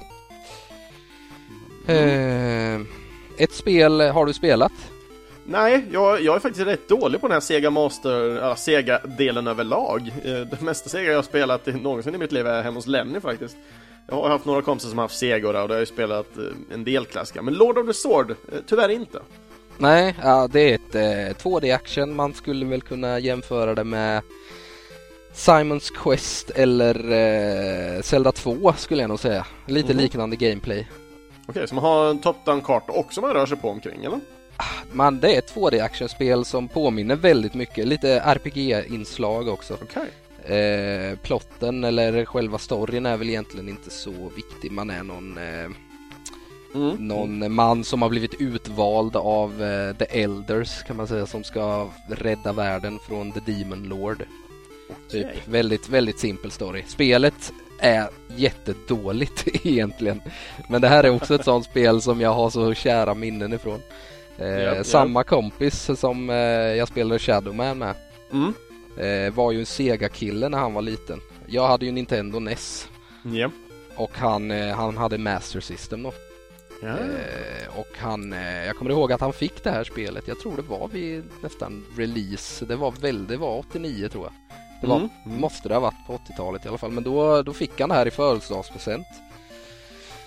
Eh, 1.88 2.82
ett 3.38 3.52
spel 3.52 4.02
har 4.02 4.26
du 4.26 4.34
spelat? 4.34 4.72
Nej, 5.46 5.86
jag, 5.92 6.22
jag 6.22 6.36
är 6.36 6.40
faktiskt 6.40 6.68
rätt 6.68 6.90
dålig 6.90 7.22
på 7.22 7.28
den 7.28 7.34
här 7.34 7.40
Sega 7.40 7.70
Master, 7.70 8.36
ja, 8.36 8.56
Sega-delen 8.56 9.48
överlag. 9.48 10.12
Det 10.24 10.62
mesta 10.62 10.90
Sega 10.90 11.10
jag 11.10 11.18
har 11.18 11.24
spelat 11.24 11.66
någonsin 11.66 12.16
i 12.16 12.18
mitt 12.18 12.32
liv 12.32 12.48
är 12.48 12.64
hemma 12.64 12.78
hos 12.78 12.88
Lenny 12.88 13.20
faktiskt. 13.20 13.58
Jag 14.08 14.16
har 14.16 14.30
haft 14.30 14.46
några 14.46 14.62
kompisar 14.62 14.90
som 14.90 14.98
har 14.98 15.04
haft 15.04 15.18
Sega 15.18 15.48
och 15.48 15.54
då 15.54 15.60
har 15.60 15.80
jag 15.80 15.88
spelat 15.88 16.28
en 16.74 16.84
del 16.84 17.06
klassiska. 17.06 17.42
Men 17.42 17.54
Lord 17.54 17.78
of 17.78 17.88
the 17.88 17.94
Sword, 17.94 18.36
tyvärr 18.68 18.90
inte. 18.90 19.20
Nej, 19.82 20.16
ja, 20.24 20.48
det 20.52 20.62
är 20.62 20.76
ett 20.76 20.96
eh, 20.96 21.36
2D-action. 21.44 22.16
Man 22.16 22.34
skulle 22.34 22.66
väl 22.66 22.82
kunna 22.82 23.20
jämföra 23.20 23.76
det 23.76 23.84
med 23.84 24.22
Simons 25.34 25.90
Quest 25.90 26.50
eller 26.50 26.96
eh, 27.12 28.02
Zelda 28.02 28.32
2 28.32 28.74
skulle 28.78 29.02
jag 29.02 29.10
nog 29.10 29.20
säga. 29.20 29.46
Lite 29.66 29.94
Mhm. 29.94 30.02
liknande 30.02 30.36
gameplay. 30.36 30.88
Okej, 31.48 31.68
så 31.68 31.76
man 31.76 31.84
har 31.84 32.10
en 32.10 32.20
top-down-karta 32.20 32.92
också 32.94 33.22
man 33.22 33.34
rör 33.34 33.46
sig 33.46 33.58
på 33.58 33.70
omkring, 33.70 34.06
eller? 34.06 34.20
Man, 34.92 35.20
det 35.20 35.34
är 35.36 35.40
ett 35.40 35.54
2D-actionspel 35.56 36.44
som 36.44 36.68
påminner 36.68 37.16
väldigt 37.16 37.54
mycket, 37.54 37.88
lite 37.88 38.20
RPG-inslag 38.26 39.48
också. 39.48 39.78
Okej. 39.82 40.10
Eh, 40.58 41.18
plotten 41.24 41.84
eller 41.84 42.26
själva 42.26 42.58
storyn 42.58 43.06
är 43.06 43.18
väl 43.18 43.30
egentligen 43.30 43.70
inte 43.70 43.90
så 43.90 44.12
viktig. 44.36 44.72
Man 44.72 44.90
är 44.90 45.04
någon, 45.04 45.38
eh, 45.38 45.70
Mm. 46.76 47.08
någon 47.08 47.54
man 47.54 47.84
som 47.84 48.02
har 48.02 48.10
blivit 48.10 48.34
utvald 48.42 49.16
av 49.16 49.64
eh, 49.64 49.96
The 49.96 50.22
Elders 50.24 50.84
kan 50.84 50.98
man 50.98 51.08
säga 51.08 51.26
som 51.26 51.44
ska 51.44 51.90
rädda 52.10 52.54
världen 52.54 53.00
från 53.08 53.32
The 53.32 53.40
Demon 53.52 53.84
Lord. 53.84 54.18
Typ. 55.10 55.26
Okej. 55.26 55.38
Väldigt, 55.46 55.90
väldigt 55.90 56.20
simpel 56.20 56.52
story. 56.52 56.84
Spelet 56.88 57.54
är 57.80 58.10
jättedåligt 58.36 59.48
egentligen. 59.66 60.22
Men 60.70 60.82
det 60.82 60.88
här 60.88 61.04
är 61.04 61.10
också 61.10 61.36
ett 61.36 61.46
sånt 61.46 61.66
spel 61.66 62.02
som 62.02 62.22
jag 62.22 62.34
har 62.34 62.50
så 62.50 62.74
kära 62.74 63.14
minnen 63.14 63.54
ifrån. 63.54 63.80
Eh, 64.38 64.48
ja. 64.48 64.84
Samma 64.84 65.24
kompis 65.24 65.90
som 66.00 66.30
eh, 66.30 66.36
jag 66.76 66.88
spelade 66.88 67.20
Shadowman 67.20 67.78
med 67.78 67.96
Mm. 68.32 68.54
eh, 68.98 69.34
var 69.34 69.52
ju 69.52 69.60
en 69.60 69.66
Sega-kille 69.66 70.50
när 70.50 70.58
han 70.58 70.74
var 70.74 70.82
liten. 70.82 71.20
Jag 71.48 71.68
hade 71.68 71.86
ju 71.86 71.92
Nintendo 71.92 72.40
NES 72.40 72.88
Ja. 73.24 73.50
och 73.96 74.12
han, 74.18 74.52
eh, 74.52 74.76
han 74.76 74.98
hade 74.98 75.18
Master 75.18 75.60
System 75.60 76.04
då. 76.04 76.14
Ja. 76.82 76.88
Eh, 76.88 77.80
och 77.80 77.88
han, 77.98 78.34
eh, 78.34 78.66
jag 78.66 78.76
kommer 78.76 78.92
ihåg 78.92 79.12
att 79.12 79.22
han 79.22 79.34
fick 79.34 79.64
det 79.64 79.72
här 79.72 79.84
spelet. 79.84 80.28
Jag 80.28 80.40
tror 80.40 80.56
det 80.56 80.62
var 80.62 80.88
vid 80.88 81.24
nästan 81.42 81.86
release. 81.98 82.66
Det 82.66 82.76
var 82.76 82.92
väl, 82.92 83.28
det 83.28 83.38
var 83.38 83.58
89 83.60 84.10
tror 84.10 84.24
jag. 84.24 84.34
Det 84.82 84.88
var, 84.88 84.96
Mm, 84.98 85.10
mm. 85.26 85.42
måste 85.42 85.68
det 85.68 85.74
ha 85.76 85.80
varit 85.82 86.08
på 86.08 86.14
80-talet 86.18 86.66
i 86.66 86.68
alla 86.68 86.78
fall. 86.78 86.92
Men 86.92 87.04
då, 87.04 87.42
då 87.44 87.54
fick 87.54 87.80
han 87.80 87.90
det 87.90 87.96
här 87.96 88.06
i 88.06 88.12
födelsedagspresent. 88.12 89.08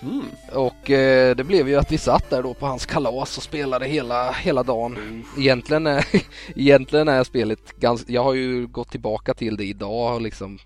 Mm. 0.02 0.24
Och 0.52 0.90
eh, 0.90 1.36
det 1.36 1.44
blev 1.44 1.68
ju 1.68 1.76
att 1.76 1.92
vi 1.92 1.98
satt 1.98 2.30
där 2.30 2.42
då 2.42 2.54
på 2.54 2.66
hans 2.66 2.86
kalas 2.86 3.36
och 3.36 3.42
spelade 3.42 3.86
hela, 3.86 4.32
hela 4.32 4.62
dagen. 4.62 5.24
Egentligen 5.38 5.86
är, 5.86 6.06
egentligen 6.56 7.08
är 7.08 7.24
spelet 7.24 7.76
ganska, 7.76 8.12
jag 8.12 8.24
har 8.24 8.34
ju 8.34 8.66
gått 8.66 8.90
tillbaka 8.90 9.34
till 9.34 9.56
det 9.56 9.64
idag 9.64 10.14
och 10.14 10.20
liksom 10.20 10.58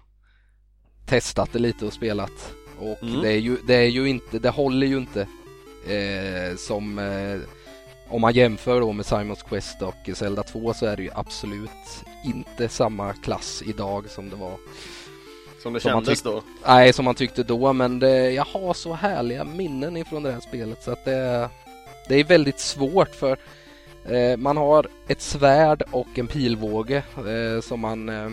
testat 1.06 1.52
det 1.52 1.58
lite 1.58 1.86
och 1.86 1.92
spelat. 1.92 2.52
Och 2.78 3.02
Mm. 3.02 3.20
det 3.22 3.28
är 3.28 3.38
ju, 3.38 3.56
det 3.66 3.74
är 3.74 3.88
ju 3.88 4.08
inte, 4.08 4.38
det 4.38 4.50
håller 4.50 4.86
ju 4.86 4.96
inte 4.96 5.26
eh, 5.86 6.56
som 6.56 6.98
eh, 6.98 7.40
om 8.08 8.20
man 8.20 8.32
jämför 8.32 8.80
då 8.80 8.92
med 8.92 9.06
Simons 9.06 9.42
Quest 9.42 9.82
och 9.82 10.10
Zelda 10.14 10.42
2 10.42 10.74
så 10.74 10.86
är 10.86 10.96
det 10.96 11.02
ju 11.02 11.10
absolut 11.14 12.04
inte 12.24 12.68
samma 12.68 13.12
klass 13.12 13.62
idag 13.66 14.10
som 14.10 14.30
det 14.30 14.36
var 14.36 14.56
Som 15.62 15.72
det 15.72 15.80
Som 15.80 15.90
kändes 15.90 16.22
då. 16.22 16.42
Nej, 16.66 16.92
som 16.92 17.04
man 17.04 17.14
tyckte 17.14 17.42
då, 17.42 17.72
men 17.72 17.98
det, 17.98 18.30
jag 18.30 18.44
har 18.44 18.74
så 18.74 18.92
härliga 18.92 19.44
minnen 19.44 19.96
ifrån 19.96 20.22
det 20.22 20.32
här 20.32 20.40
spelet 20.40 20.82
så 20.82 20.90
att 20.90 21.04
det, 21.04 21.50
det 22.08 22.14
är 22.14 22.24
väldigt 22.24 22.60
svårt 22.60 23.14
för 23.14 23.38
eh, 24.04 24.36
man 24.36 24.56
har 24.56 24.88
ett 25.08 25.22
svärd 25.22 25.82
och 25.90 26.18
en 26.18 26.26
pilbåge 26.26 27.02
eh, 27.16 27.60
som 27.60 27.80
man 27.80 28.08
eh, 28.08 28.30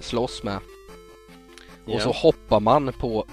slåss 0.00 0.42
med. 0.42 0.58
Och 1.84 2.02
så 2.02 2.12
hoppar 2.12 2.60
man 2.60 2.92
på 2.92 3.24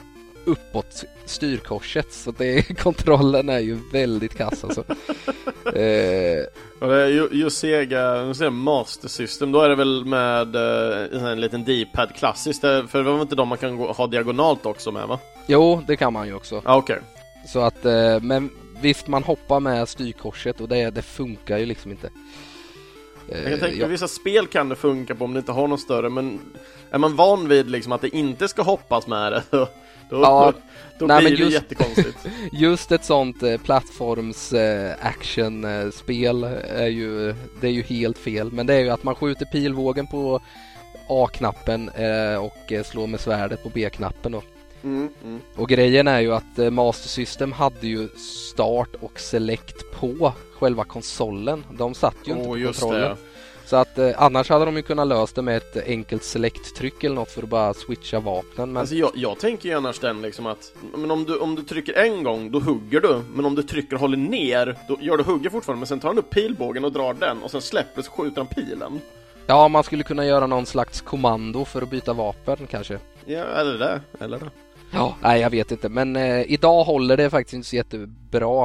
uppåt 0.45 1.03
styrkorset 1.25 2.13
så 2.13 2.31
det, 2.31 2.63
kontrollen 2.79 3.49
är 3.49 3.59
ju 3.59 3.77
väldigt 3.91 4.37
kass 4.37 4.63
alltså. 4.63 4.81
eh, 5.65 6.43
Och 6.79 6.87
det 6.87 7.01
är 7.03 7.33
ju, 7.33 7.49
Sega, 7.49 8.33
jag 8.41 8.53
Master 8.53 9.07
System, 9.07 9.51
då 9.51 9.61
är 9.61 9.69
det 9.69 9.75
väl 9.75 10.05
med 10.05 10.55
eh, 10.55 11.23
en 11.31 11.41
liten 11.41 11.63
D-pad 11.65 12.15
klassiskt, 12.15 12.61
det- 12.61 12.87
för 12.87 13.03
det 13.03 13.11
var 13.11 13.21
inte 13.21 13.35
de 13.35 13.47
man 13.47 13.57
kan 13.57 13.77
gå, 13.77 13.91
ha 13.91 14.07
diagonalt 14.07 14.65
också 14.65 14.91
med 14.91 15.07
va? 15.07 15.19
jo, 15.47 15.83
det 15.87 15.95
kan 15.97 16.13
man 16.13 16.27
ju 16.27 16.33
också. 16.33 16.61
Ja 16.65 16.75
okej. 16.77 16.99
Så 17.47 17.59
att, 17.59 17.85
eh, 17.85 18.19
men 18.21 18.49
visst 18.81 19.07
man 19.07 19.23
hoppar 19.23 19.59
med 19.59 19.89
styrkorset 19.89 20.61
och 20.61 20.67
det, 20.67 20.89
det 20.89 21.01
funkar 21.01 21.57
ju 21.57 21.65
liksom 21.65 21.91
inte. 21.91 22.09
Jag 23.29 23.43
kan 23.43 23.53
Eh, 23.53 23.59
tänka 23.59 23.77
mig 23.79 23.87
vissa 23.87 24.07
spel 24.07 24.47
kan 24.47 24.69
det 24.69 24.75
funka 24.75 25.15
på 25.15 25.25
om 25.25 25.33
det 25.33 25.39
inte 25.39 25.51
har 25.51 25.67
någon 25.67 25.77
större, 25.77 26.09
men 26.09 26.39
är 26.91 26.97
man 26.97 27.15
van 27.15 27.47
vid 27.47 27.69
liksom 27.71 27.91
att 27.91 28.01
det 28.01 28.15
inte 28.15 28.47
ska 28.47 28.61
hoppas 28.61 29.07
med 29.07 29.31
det, 29.31 29.43
då, 30.09 30.15
då, 30.17 30.21
Ja, 30.23 30.53
då 30.99 31.05
nej, 31.05 31.19
blir 31.19 31.29
men 31.29 31.37
det 31.39 31.43
just- 31.43 31.53
jättekonstigt. 31.53 32.17
Just 32.51 32.91
ett 32.91 33.05
sånt 33.05 33.43
eh, 33.43 33.57
plattforms 33.57 34.53
eh, 34.53 34.93
actionspel 35.01 36.43
är 36.69 36.87
ju, 36.87 37.35
det 37.61 37.67
är 37.67 37.71
ju 37.71 37.81
helt 37.81 38.17
fel. 38.17 38.51
Men 38.51 38.65
det 38.67 38.73
är 38.73 38.79
ju 38.79 38.89
att 38.89 39.03
man 39.03 39.15
skjuter 39.15 39.45
pilvågen 39.45 40.07
på 40.07 40.39
A-knappen 41.09 41.89
eh, 41.89 42.35
och 42.45 42.71
eh, 42.71 42.83
slår 42.83 43.07
med 43.07 43.19
svärdet 43.19 43.63
på 43.63 43.69
B-knappen 43.69 44.31
då. 44.31 44.41
Mm, 44.83 45.09
mm. 45.23 45.41
Och 45.55 45.69
grejen 45.69 46.07
är 46.07 46.19
ju 46.19 46.33
att 46.33 46.59
eh, 46.59 46.69
Master 46.69 47.09
System 47.09 47.51
hade 47.51 47.87
ju 47.87 48.07
start 48.51 48.89
och 49.01 49.19
select 49.19 49.91
på 49.99 50.33
själva 50.59 50.83
konsolen. 50.83 51.65
De 51.71 51.93
satt 51.93 52.15
ju 52.25 52.31
inte 52.31 52.49
Åh, 52.49 52.57
på 52.57 52.63
kontrollen. 52.65 53.01
det. 53.01 53.15
Så 53.65 53.75
att 53.75 53.97
eh, 53.97 54.11
annars 54.17 54.49
hade 54.49 54.65
de 54.65 54.75
ju 54.75 54.81
kunnat 54.81 55.07
löst 55.07 55.35
det 55.35 55.41
med 55.41 55.57
ett 55.57 55.87
enkelt 55.87 56.23
select-tryck 56.23 57.03
eller 57.03 57.15
något 57.15 57.31
för 57.31 57.43
att 57.43 57.49
bara 57.49 57.73
switcha 57.73 58.19
vapnen. 58.19 58.73
Men 58.73 58.77
Alltså 58.77 58.95
jag, 58.95 59.11
jag 59.15 59.39
tänker 59.39 59.69
ju 59.69 59.75
annars 59.75 59.99
den 59.99 60.21
liksom 60.21 60.45
att, 60.45 60.73
men 60.95 61.11
om 61.11 61.23
du, 61.23 61.37
om 61.37 61.55
du 61.55 61.61
trycker 61.63 61.93
en 61.93 62.23
gång, 62.23 62.51
då 62.51 62.59
hugger 62.59 63.01
du. 63.01 63.21
Men 63.33 63.45
om 63.45 63.55
du 63.55 63.63
trycker 63.63 63.93
och 63.95 63.99
håller 63.99 64.17
ner, 64.17 64.77
då 64.87 64.97
gör 65.01 65.17
du 65.17 65.23
hugger 65.23 65.49
fortfarande, 65.49 65.79
men 65.79 65.87
sen 65.87 65.99
tar 65.99 66.09
han 66.09 66.17
upp 66.17 66.29
pilbågen 66.29 66.85
och 66.85 66.91
drar 66.91 67.13
den, 67.13 67.43
och 67.43 67.51
sen 67.51 67.61
släpper 67.61 68.01
så 68.01 68.11
skjuter 68.11 68.37
han 68.37 68.47
pilen. 68.47 69.01
ja, 69.47 69.67
man 69.67 69.83
skulle 69.83 70.03
kunna 70.03 70.25
göra 70.25 70.47
någon 70.47 70.65
slags 70.65 71.01
kommando 71.01 71.65
för 71.65 71.81
att 71.81 71.89
byta 71.89 72.13
vapen 72.13 72.57
kanske. 72.69 72.99
Ja, 73.25 73.43
eller 73.43 73.79
det, 73.79 74.01
eller 74.19 74.39
det. 74.39 74.49
Ja, 74.91 75.15
nej 75.21 75.41
jag 75.41 75.49
vet 75.49 75.71
inte 75.71 75.89
men 75.89 76.15
eh, 76.15 76.51
idag 76.51 76.83
håller 76.83 77.17
det 77.17 77.29
faktiskt 77.29 77.53
inte 77.53 77.67
så 77.67 77.75
jättebra. 77.75 78.09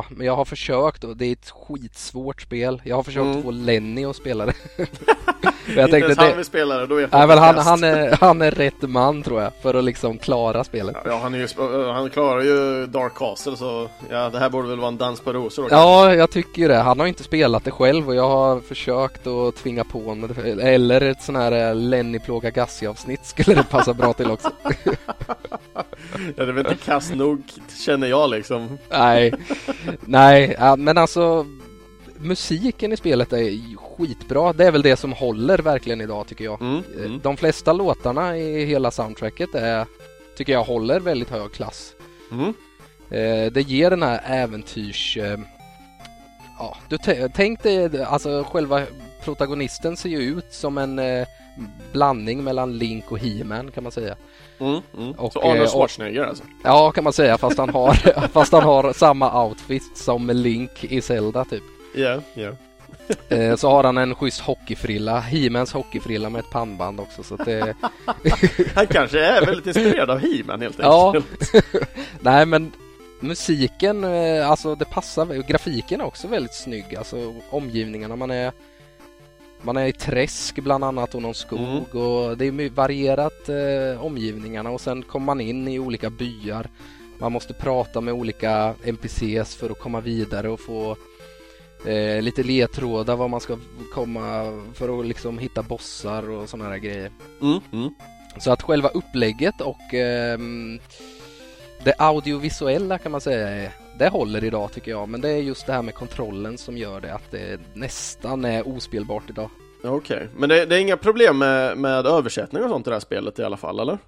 Men 0.09 0.27
jag 0.27 0.37
har 0.37 0.45
försökt 0.45 1.05
och 1.05 1.17
det 1.17 1.27
är 1.27 1.33
ett 1.33 1.51
skitsvårt 1.51 2.43
spel. 2.43 2.83
Jag 2.85 2.97
har 2.97 3.03
försökt 3.03 3.25
Mm. 3.27 3.43
få 3.43 3.51
Lenny 3.51 4.05
att 4.05 4.17
spela 4.17 4.47
det. 4.47 4.53
Inte 4.79 4.93
jag 5.81 5.91
tänkte 5.91 5.97
ens 5.99 6.19
han 6.19 6.31
det... 6.31 6.37
vill 6.37 6.45
spela 6.45 6.79
det, 6.79 6.87
då 6.87 6.95
vet 6.95 7.13
Nej 7.13 7.27
men 7.27 7.39
han, 7.39 7.59
han, 7.59 7.85
är, 7.85 8.17
han 8.21 8.43
är 8.43 8.51
rätt 8.51 8.83
man 8.83 9.23
tror 9.23 9.43
jag 9.43 9.53
för 9.63 9.75
att 9.75 9.85
liksom 9.85 10.19
klara 10.19 10.65
spelet. 10.65 10.97
Ja, 11.05 11.19
han, 11.23 11.35
är 11.35 11.39
ju, 11.39 11.47
sp- 11.47 11.93
han 11.93 12.11
klarar 12.11 12.41
ju 12.43 12.87
Dark 12.87 13.15
Castle 13.15 13.57
så 13.57 13.89
ja, 14.11 14.31
det 14.31 14.39
här 14.39 14.51
borde 14.51 14.69
väl 14.69 14.79
vara 14.79 14.89
en 14.89 14.97
dans 14.97 15.21
på 15.21 15.33
rosor 15.33 15.69
Ja, 15.71 16.15
jag 16.15 16.31
tycker 16.31 16.63
ju 16.63 16.69
det. 16.69 16.77
Han 16.77 17.01
har 17.01 17.07
inte 17.07 17.23
spelat 17.23 17.65
det 17.65 17.71
själv 17.71 18.09
och 18.09 18.15
jag 18.15 18.29
har 18.29 18.61
försökt 18.61 19.27
att 19.27 19.57
tvinga 19.57 19.85
på 19.85 19.99
honom. 20.03 20.31
Eller 20.61 21.01
ett 21.01 21.23
sån 21.23 21.37
här 21.37 21.53
eh, 21.69 21.75
Lenny 21.75 22.19
plåga 22.19 22.51
Gassi 22.51 22.87
avsnitt 22.87 23.27
skulle 23.27 23.55
det 23.55 23.65
passa 23.71 23.95
bra 23.95 24.13
till 24.13 24.31
också. 24.31 24.51
Ja, 25.75 25.85
det 26.37 26.43
är 26.43 26.53
väl 26.53 26.67
inte 26.67 26.85
kass 26.85 27.13
nog 27.15 27.43
känner 27.87 28.07
jag 28.07 28.31
liksom. 28.31 28.79
Nej, 28.91 29.33
nej, 30.05 30.57
men 30.79 30.99
alltså 30.99 31.47
musiken 32.19 32.93
i 32.93 32.97
spelet 32.97 33.33
är 33.33 33.77
skitbra. 33.77 34.53
Det 34.53 34.67
är 34.67 34.71
väl 34.71 34.83
det 34.83 34.97
som 34.97 35.13
håller 35.13 35.59
verkligen 35.59 36.01
idag 36.01 36.27
tycker 36.27 36.45
jag. 36.45 36.61
Mm, 36.63 36.83
Eh, 36.99 37.05
mm. 37.05 37.21
De 37.23 37.37
flesta 37.37 37.73
låtarna 37.73 38.37
i 38.39 38.65
hela 38.65 38.91
soundtracket 38.91 39.55
är, 39.55 39.87
tycker 40.37 40.53
jag 40.53 40.65
håller 40.65 41.01
väldigt 41.01 41.31
hög 41.31 41.53
klass. 41.53 41.93
Mm. 42.33 42.55
Eh, 43.11 43.53
Det 43.53 43.63
ger 43.63 43.91
den 43.91 44.03
här 44.03 44.21
äventyrs... 44.27 45.17
eh, 45.17 45.39
Ja, 46.59 46.77
du 46.89 46.99
tänk 47.35 47.63
dig, 47.63 48.03
alltså 48.03 48.45
själva 48.53 48.83
protagonisten 49.25 49.97
ser 49.97 50.09
ju 50.09 50.19
ut 50.19 50.47
som 50.51 50.79
en 50.79 51.01
blandning 51.93 52.45
mellan 52.45 52.79
Link 52.79 53.13
och 53.13 53.19
He-Man 53.19 53.71
kan 53.71 53.83
man 53.83 53.93
säga. 53.93 54.17
Mm, 54.61 54.81
mm. 54.99 55.13
Och, 55.13 55.33
så 55.33 55.41
Arnold 55.41 55.61
eh, 55.63 55.69
Schwarzenegger 55.73 56.25
alltså? 56.25 56.45
Ja, 56.65 56.91
kan 56.93 57.05
man 57.05 57.13
säga, 57.13 57.39
fast 57.39 57.59
han 57.59 57.71
har, 57.71 57.95
fast 58.33 58.53
han 58.53 58.63
har 58.63 58.93
samma 58.93 59.45
outfit 59.45 59.83
som 59.99 60.31
Link 60.31 60.85
i 60.85 61.01
Zelda 61.01 61.45
typ. 61.45 61.63
Ja, 61.95 62.21
ja. 62.35 62.51
Eh, 63.29 63.57
Så 63.57 63.71
har 63.71 63.85
han 63.85 63.99
en 63.99 64.15
schysst 64.15 64.41
hockeyfrilla, 64.41 65.21
He-Mans 65.21 65.73
hockeyfrilla 65.73 66.29
med 66.31 66.39
ett 66.41 66.51
pannband 66.51 67.01
också 67.01 67.23
så 67.23 67.37
det... 67.37 67.75
Han 68.75 68.87
kanske 68.87 69.21
är 69.27 69.47
väldigt 69.47 69.67
inspirerad 69.67 70.11
av 70.11 70.19
He-Man 70.19 70.61
helt 70.61 70.79
Ja. 70.79 71.07
enkelt. 71.17 71.65
Nej 72.21 72.47
men 72.47 72.73
musiken, 73.21 74.05
eh, 74.05 74.51
alltså 74.51 74.75
det 74.75 74.85
passar, 74.85 75.27
grafiken 75.49 76.01
är 76.01 76.05
också 76.05 76.29
väldigt 76.29 76.55
snygg, 76.55 76.97
alltså 76.97 77.35
omgivningarna 77.51 78.17
man 78.17 78.31
är 78.31 78.53
man 79.63 79.77
är 79.77 79.87
i 79.87 79.93
träsk 79.93 80.59
bland 80.59 80.85
annat 80.85 81.15
och 81.15 81.23
någon 81.23 81.35
skog 81.35 81.61
Mm. 81.61 81.83
och 81.83 82.39
det 82.39 82.47
är 82.47 82.71
varierat 82.71 83.49
eh, 83.49 84.05
omgivningarna 84.05 84.71
och 84.71 84.81
sen 84.81 85.03
kommer 85.03 85.27
man 85.27 85.41
in 85.41 85.69
i 85.69 85.79
olika 85.79 86.11
byar. 86.11 86.69
Man 87.19 87.33
måste 87.33 87.55
prata 87.55 88.01
med 88.01 88.15
olika 88.15 88.75
NPCs 88.85 89.55
för 89.57 89.71
att 89.71 89.79
komma 89.79 90.01
vidare 90.01 90.49
och 90.49 90.61
få 90.61 90.97
eh, 91.87 92.23
lite 92.23 92.43
ledtrådar 92.43 93.17
var 93.17 93.29
man 93.29 93.41
ska 93.41 93.57
komma 93.95 94.61
för 94.75 95.01
att 95.01 95.07
liksom 95.07 95.39
hitta 95.39 95.63
bossar 95.63 96.31
och 96.31 96.49
sådana 96.49 96.71
här 96.71 96.79
grejer. 96.79 97.11
Mm, 97.43 97.61
mm. 97.73 97.95
Så 98.39 98.53
att 98.53 98.63
själva 98.63 98.89
upplägget 98.89 99.61
och 99.61 99.95
ehm, 99.95 100.79
det 101.85 101.95
audiovisuella 101.99 102.99
kan 102.99 103.13
man 103.13 103.21
säga 103.21 103.49
är, 103.49 103.73
det 104.01 104.09
håller 104.09 104.45
idag 104.45 104.73
tycker 104.73 104.91
jag. 104.91 105.09
Men 105.09 105.21
det 105.21 105.29
är 105.29 105.37
just 105.37 105.67
det 105.67 105.73
här 105.73 105.83
med 105.83 105.95
kontrollen 105.95 106.59
som 106.59 106.77
gör 106.77 107.01
det 107.01 107.15
att 107.15 107.31
det 107.31 107.61
nästan 107.75 108.45
är 108.45 108.69
ospelbart 108.69 109.31
idag. 109.31 109.51
Okej, 109.85 110.29
men 110.37 110.49
det, 110.49 110.67
det 110.67 110.77
är 110.77 110.81
inga 110.81 110.97
problem 110.97 111.39
med, 111.39 111.79
med 111.79 112.07
översättning 112.07 112.63
och 112.63 112.71
sånt 112.71 112.87
i 112.87 112.91
det 112.91 112.95
här 112.95 113.01
spelet 113.01 113.39
i 113.39 113.45
alla 113.45 113.57
fall, 113.57 113.81
eller? 113.81 113.99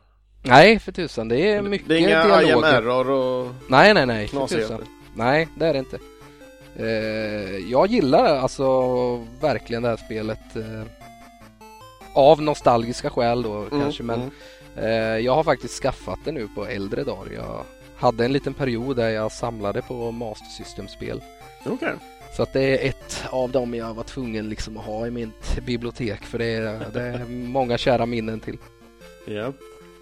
Nej 0.43 0.78
för 0.78 0.93
tusan, 0.93 1.28
det 1.28 1.53
är 1.53 1.62
mycket 1.62 1.88
det 1.88 1.95
är 1.95 1.99
inga 1.99 2.26
dialoger. 2.26 2.82
IMR 2.82 3.11
och 3.11 3.51
Nej 3.68 3.95
nej 3.95 4.07
nej, 4.07 4.28
för 4.28 4.47
tusan. 4.47 4.84
Nej 5.14 5.49
det 5.59 5.66
är 5.66 5.72
det 5.72 5.78
inte. 5.78 5.99
Eh, 6.76 7.70
jag 7.70 7.86
gillar 7.86 8.36
alltså 8.36 8.66
verkligen 9.40 9.82
det 9.82 9.88
här 9.88 9.97
spelet. 9.97 10.57
Eh, 10.57 10.82
av 12.14 12.43
nostalgiska 12.43 13.11
skäl 13.11 13.43
då 13.43 13.53
Mm, 13.53 13.70
kanske 13.70 14.03
men 14.03 14.20
mm. 14.20 14.30
Eh, 14.76 15.18
jag 15.18 15.34
har 15.34 15.45
faktiskt 15.45 15.82
skaffat 15.82 16.18
det 16.24 16.32
nu 16.32 16.49
på 16.55 16.66
äldre 16.66 17.05
dagar. 17.05 17.32
Jag 17.32 17.64
hade 18.03 18.24
en 18.24 18.32
liten 18.32 18.55
period 18.55 18.96
där 18.96 19.11
jag 19.11 19.32
samlade 19.32 19.82
på 19.82 20.11
Master 20.11 20.46
System-spel. 20.46 21.22
Okej. 21.64 21.94
Så 22.36 22.42
att 22.42 22.53
det 22.53 22.62
är 22.62 22.88
ett 22.88 23.24
av 23.30 23.50
dem 23.50 23.74
jag 23.74 23.94
var 23.94 24.03
tvungen 24.03 24.48
liksom 24.48 24.76
att 24.76 24.84
ha 24.84 25.07
i 25.07 25.11
mitt 25.11 25.59
bibliotek 25.66 26.22
för 26.22 26.38
det 26.38 26.44
är, 26.44 26.86
det 26.92 27.03
är 27.03 27.26
många 27.28 27.78
kära 27.78 28.07
minnen 28.07 28.40
till. 28.40 28.59
Ja. 29.24 29.53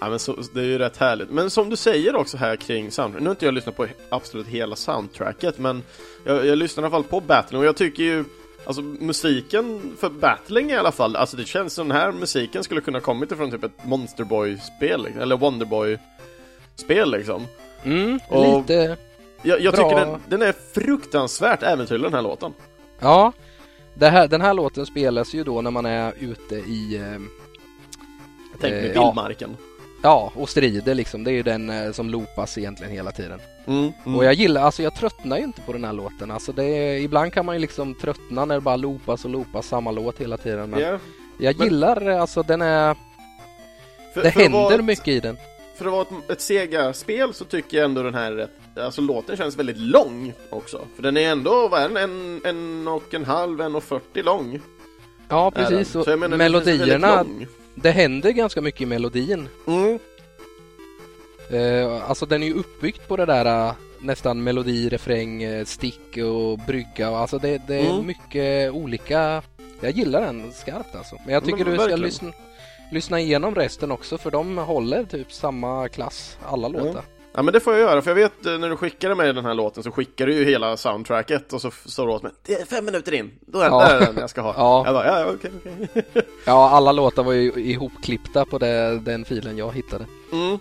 Ja 0.01 0.11
men 0.11 0.19
så, 0.19 0.37
det 0.55 0.61
är 0.61 0.65
ju 0.65 0.79
rätt 0.79 0.97
härligt. 0.97 1.31
Men 1.31 1.51
som 1.51 1.71
du 1.71 1.77
säger 1.77 2.17
också 2.17 2.37
här 2.37 2.57
kring 2.57 2.91
soundtrack, 2.91 3.23
nu 3.23 3.29
har 3.29 3.35
inte 3.35 3.45
jag 3.45 3.55
lyssnat 3.55 3.77
på 3.77 3.87
absolut 4.09 4.47
hela 4.47 4.77
soundtracket 4.77 5.59
men 5.59 5.83
jag, 6.25 6.47
jag 6.47 6.59
lyssnar 6.59 6.83
i 6.83 6.87
alla 6.87 6.91
fall 6.91 7.05
på 7.05 7.21
Battling 7.21 7.61
och 7.61 7.67
jag 7.67 7.77
tycker 7.77 8.03
ju 8.03 8.25
Alltså 8.65 8.83
musiken 8.83 9.97
för 9.99 10.11
Battling 10.11 10.71
i 10.71 10.77
alla 10.77 10.93
fall, 10.93 11.17
alltså 11.17 11.37
det 11.37 11.45
känns 11.45 11.75
som 11.75 11.89
den 11.89 11.97
här 11.97 12.13
musiken 12.13 12.65
skulle 12.65 12.81
kunna 12.81 13.01
kommit 13.01 13.33
ifrån 13.33 13.51
typ 13.51 13.65
ett 13.65 13.85
Monster 13.85 14.25
Boy-spel 14.25 15.03
liksom, 15.03 15.23
eller 15.23 15.37
Wonderboy-spel 15.37 17.11
liksom. 17.11 17.47
Mm, 17.85 18.21
Och- 18.29 18.59
lite, 18.59 18.97
Jag, 19.43 19.61
jag 19.61 19.75
Bra. 19.75 19.89
tycker 19.91 20.05
den, 20.07 20.21
den 20.29 20.43
är 20.43 20.55
fruktansvärt 20.75 21.63
äventyrlig 21.63 22.05
den 22.05 22.15
här 22.15 22.23
låten. 22.23 22.55
ja. 23.01 23.33
Här, 24.01 24.29
den 24.29 24.41
här 24.41 24.55
låten 24.55 24.87
spelas 24.87 25.35
ju 25.35 25.45
då 25.45 25.61
när 25.61 25.71
man 25.71 25.87
är 25.87 26.13
ute 26.21 26.55
i 26.55 26.97
eh, 26.97 27.03
Jag 28.53 28.61
tänker 28.61 28.77
Eh, 28.77 28.83
mig 28.83 28.93
ja. 28.95 29.05
vildmarken. 29.05 29.57
Ja, 30.03 30.33
och 30.35 30.49
strider 30.49 30.95
liksom. 30.95 31.25
Det 31.25 31.31
är 31.31 31.33
ju 31.33 31.43
den 31.43 31.71
eh, 31.71 31.93
som 31.93 32.11
loopas 32.11 32.59
egentligen 32.59 32.93
hela 32.93 33.13
tiden. 33.13 33.41
Mm, 33.67 33.93
mm. 34.07 34.17
Och 34.19 34.25
jag 34.25 34.35
gillar, 34.35 34.63
alltså 34.63 34.83
jag 34.83 34.95
tröttnar 34.95 35.39
ju 35.39 35.45
inte 35.45 35.61
på 35.61 35.73
den 35.73 35.85
här 35.85 35.93
låten. 35.93 36.31
Alltså 36.31 36.53
det 36.53 36.65
är, 36.65 36.99
ibland 36.99 37.33
kan 37.33 37.47
man 37.47 37.55
ju 37.55 37.61
liksom 37.61 37.95
tröttna 37.95 38.45
när 38.45 38.55
det 38.55 38.61
bara 38.61 38.77
loopas 38.77 39.25
och 39.25 39.31
loopas 39.31 39.67
samma 39.67 39.91
låt 39.91 40.19
hela 40.21 40.37
tiden. 40.37 40.71
Men 40.71 40.81
Ja, 40.81 40.99
jag 41.39 41.59
men- 41.59 41.67
gillar, 41.67 42.09
eh, 42.09 42.21
alltså 42.21 42.43
den 42.43 42.63
är, 42.63 42.97
för, 44.15 44.23
det 44.23 44.33
för 44.33 44.41
händer 44.41 44.59
vara 44.59 44.83
mycket 44.83 45.09
i 45.09 45.21
den. 45.21 45.37
För 45.81 45.87
att 45.87 45.93
vara 45.93 46.03
ett, 46.03 46.31
ett 46.31 46.41
Sega-spel 46.41 47.35
så 47.35 47.45
tycker 47.45 47.77
jag 47.77 47.85
ändå 47.85 48.03
den 48.03 48.15
här 48.15 48.49
Alltså 48.77 49.01
låten 49.01 49.37
känns 49.37 49.57
väldigt 49.57 49.79
lång 49.79 50.33
också. 50.51 50.81
För 50.97 51.03
den 51.03 51.17
är 51.17 51.31
ändå, 51.33 51.69
vad 51.69 51.83
är 51.83 51.89
den? 51.89 51.97
En, 51.97 52.41
en 52.45 52.89
och 52.89 53.15
en 53.15 53.25
halv, 53.25 53.61
en 53.61 53.75
och 53.75 53.85
40 53.85 54.23
lång. 54.23 54.61
Ja 55.29 55.51
precis, 55.51 55.91
Så 55.93 56.05
jag 56.07 56.19
menar, 56.19 56.37
melodierna, 56.37 57.25
det 57.75 57.91
händer 57.91 58.31
ganska 58.31 58.61
mycket 58.61 58.81
i 58.81 58.87
melodin. 58.87 59.49
Mm. 59.67 59.99
Eh, 61.51 62.09
alltså 62.11 62.27
den 62.27 62.43
är 62.43 62.47
ju 62.47 62.55
uppbyggt 62.55 63.09
på 63.09 63.17
det 63.17 63.27
där 63.27 63.67
eh, 63.69 63.73
nästan 64.01 64.43
melodi, 64.43 64.89
refräng, 64.89 65.43
eh, 65.43 65.65
stick 65.65 66.17
och 66.17 66.59
brygga. 66.59 67.11
Och 67.11 67.19
Alltså 67.19 67.39
det, 67.39 67.63
det 67.69 67.75
är 67.81 67.91
Mm. 67.91 68.07
mycket 68.07 68.73
olika. 68.73 69.43
Jag 69.81 69.91
gillar 69.93 70.21
den 70.21 70.53
skarpt 70.53 70.95
alltså. 70.95 71.17
Men 71.25 71.35
jag 71.35 71.43
Men 71.47 71.53
tycker 71.53 71.65
du 71.71 71.77
ska 71.77 71.79
verkligen. 71.87 72.01
lyssna, 72.01 72.33
lyssna 72.93 73.21
igenom 73.21 73.55
resten 73.55 73.91
också 73.91 74.19
för 74.19 74.31
de 74.31 74.59
håller 74.59 75.05
typ 75.05 75.33
samma 75.33 75.89
klass, 75.89 76.39
alla 76.51 76.69
låtar. 76.69 77.03
Ja 77.33 77.43
men 77.43 77.55
det 77.55 77.61
får 77.61 77.73
jag 77.73 77.83
göra, 77.83 78.03
för 78.03 78.11
jag 78.11 78.15
vet 78.15 78.47
eh, 78.47 78.59
när 78.59 78.69
du 78.69 78.77
skickade 78.77 79.15
mig 79.15 79.33
den 79.33 79.45
här 79.45 79.55
låten 79.55 79.83
så 79.83 79.91
skickade 79.91 80.33
du 80.33 80.39
ju 80.39 80.45
hela 80.45 80.77
soundtracket 80.77 81.53
och 81.53 81.61
så 81.61 81.71
sa 81.71 82.05
du 82.07 82.13
åt 82.13 82.23
mig 82.23 82.33
Det 82.47 82.55
är 82.55 82.65
fem 82.67 82.85
minuter 82.85 83.15
in, 83.15 83.31
då 83.41 83.61
är, 83.61 83.67
Ja. 83.67 83.83
är 83.87 84.01
den 84.01 84.17
jag 84.19 84.31
ska 84.31 84.41
ha. 84.41 84.55
Ja. 84.57 84.83
Jag 84.87 84.95
bara, 84.95 85.07
ja 85.21 85.27
okej 85.35 85.51
okej. 85.61 86.05
Ja, 86.47 86.71
alla 86.71 86.93
låtar 86.93 87.23
var 87.23 87.33
ju 87.33 87.53
ihopklippta 87.53 88.45
på 88.45 88.59
det, 88.59 88.99
den 88.99 89.25
filen 89.25 89.59
jag 89.59 89.73
hittade. 89.75 90.07
Mm. 90.33 90.59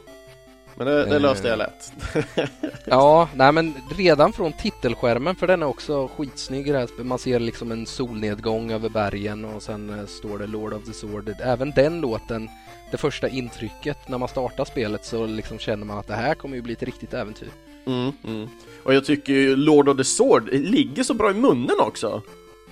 Men 0.79 0.87
det, 0.87 1.05
det 1.05 1.19
löste 1.19 1.47
jag 1.47 1.57
lätt. 1.57 1.93
ja, 2.85 3.29
nej 3.35 3.51
men 3.51 3.73
redan 3.97 4.33
från 4.33 4.53
titelskärmen 4.53 5.35
för 5.35 5.47
den 5.47 5.61
är 5.61 5.65
också 5.65 6.07
skitsnygg. 6.07 6.73
Man 7.03 7.19
ser 7.19 7.39
liksom 7.39 7.71
en 7.71 7.85
solnedgång 7.85 8.71
över 8.71 8.89
bergen 8.89 9.45
och 9.45 9.63
sen 9.63 10.07
står 10.07 10.39
det 10.39 10.47
Lord 10.47 10.73
of 10.73 10.85
the 10.85 10.93
Sword. 10.93 11.35
Även 11.43 11.71
den 11.71 12.01
låten, 12.01 12.49
det 12.91 12.97
första 12.97 13.29
intrycket 13.29 14.07
när 14.07 14.17
man 14.17 14.29
startar 14.29 14.65
spelet 14.65 15.05
så 15.05 15.25
liksom 15.25 15.59
känner 15.59 15.85
man 15.85 15.97
att 15.97 16.07
det 16.07 16.13
här 16.13 16.35
kommer 16.35 16.55
ju 16.55 16.61
bli 16.61 16.73
ett 16.73 16.83
riktigt 16.83 17.13
äventyr. 17.13 17.49
Mm, 17.85 18.11
mm. 18.23 18.49
Och 18.83 18.93
jag 18.93 19.05
tycker 19.05 19.33
ju 19.33 19.55
Lord 19.55 19.89
of 19.89 19.97
the 19.97 20.03
Sword 20.03 20.49
ligger 20.51 21.03
så 21.03 21.13
bra 21.13 21.31
i 21.31 21.33
munnen 21.33 21.79
också. 21.79 22.21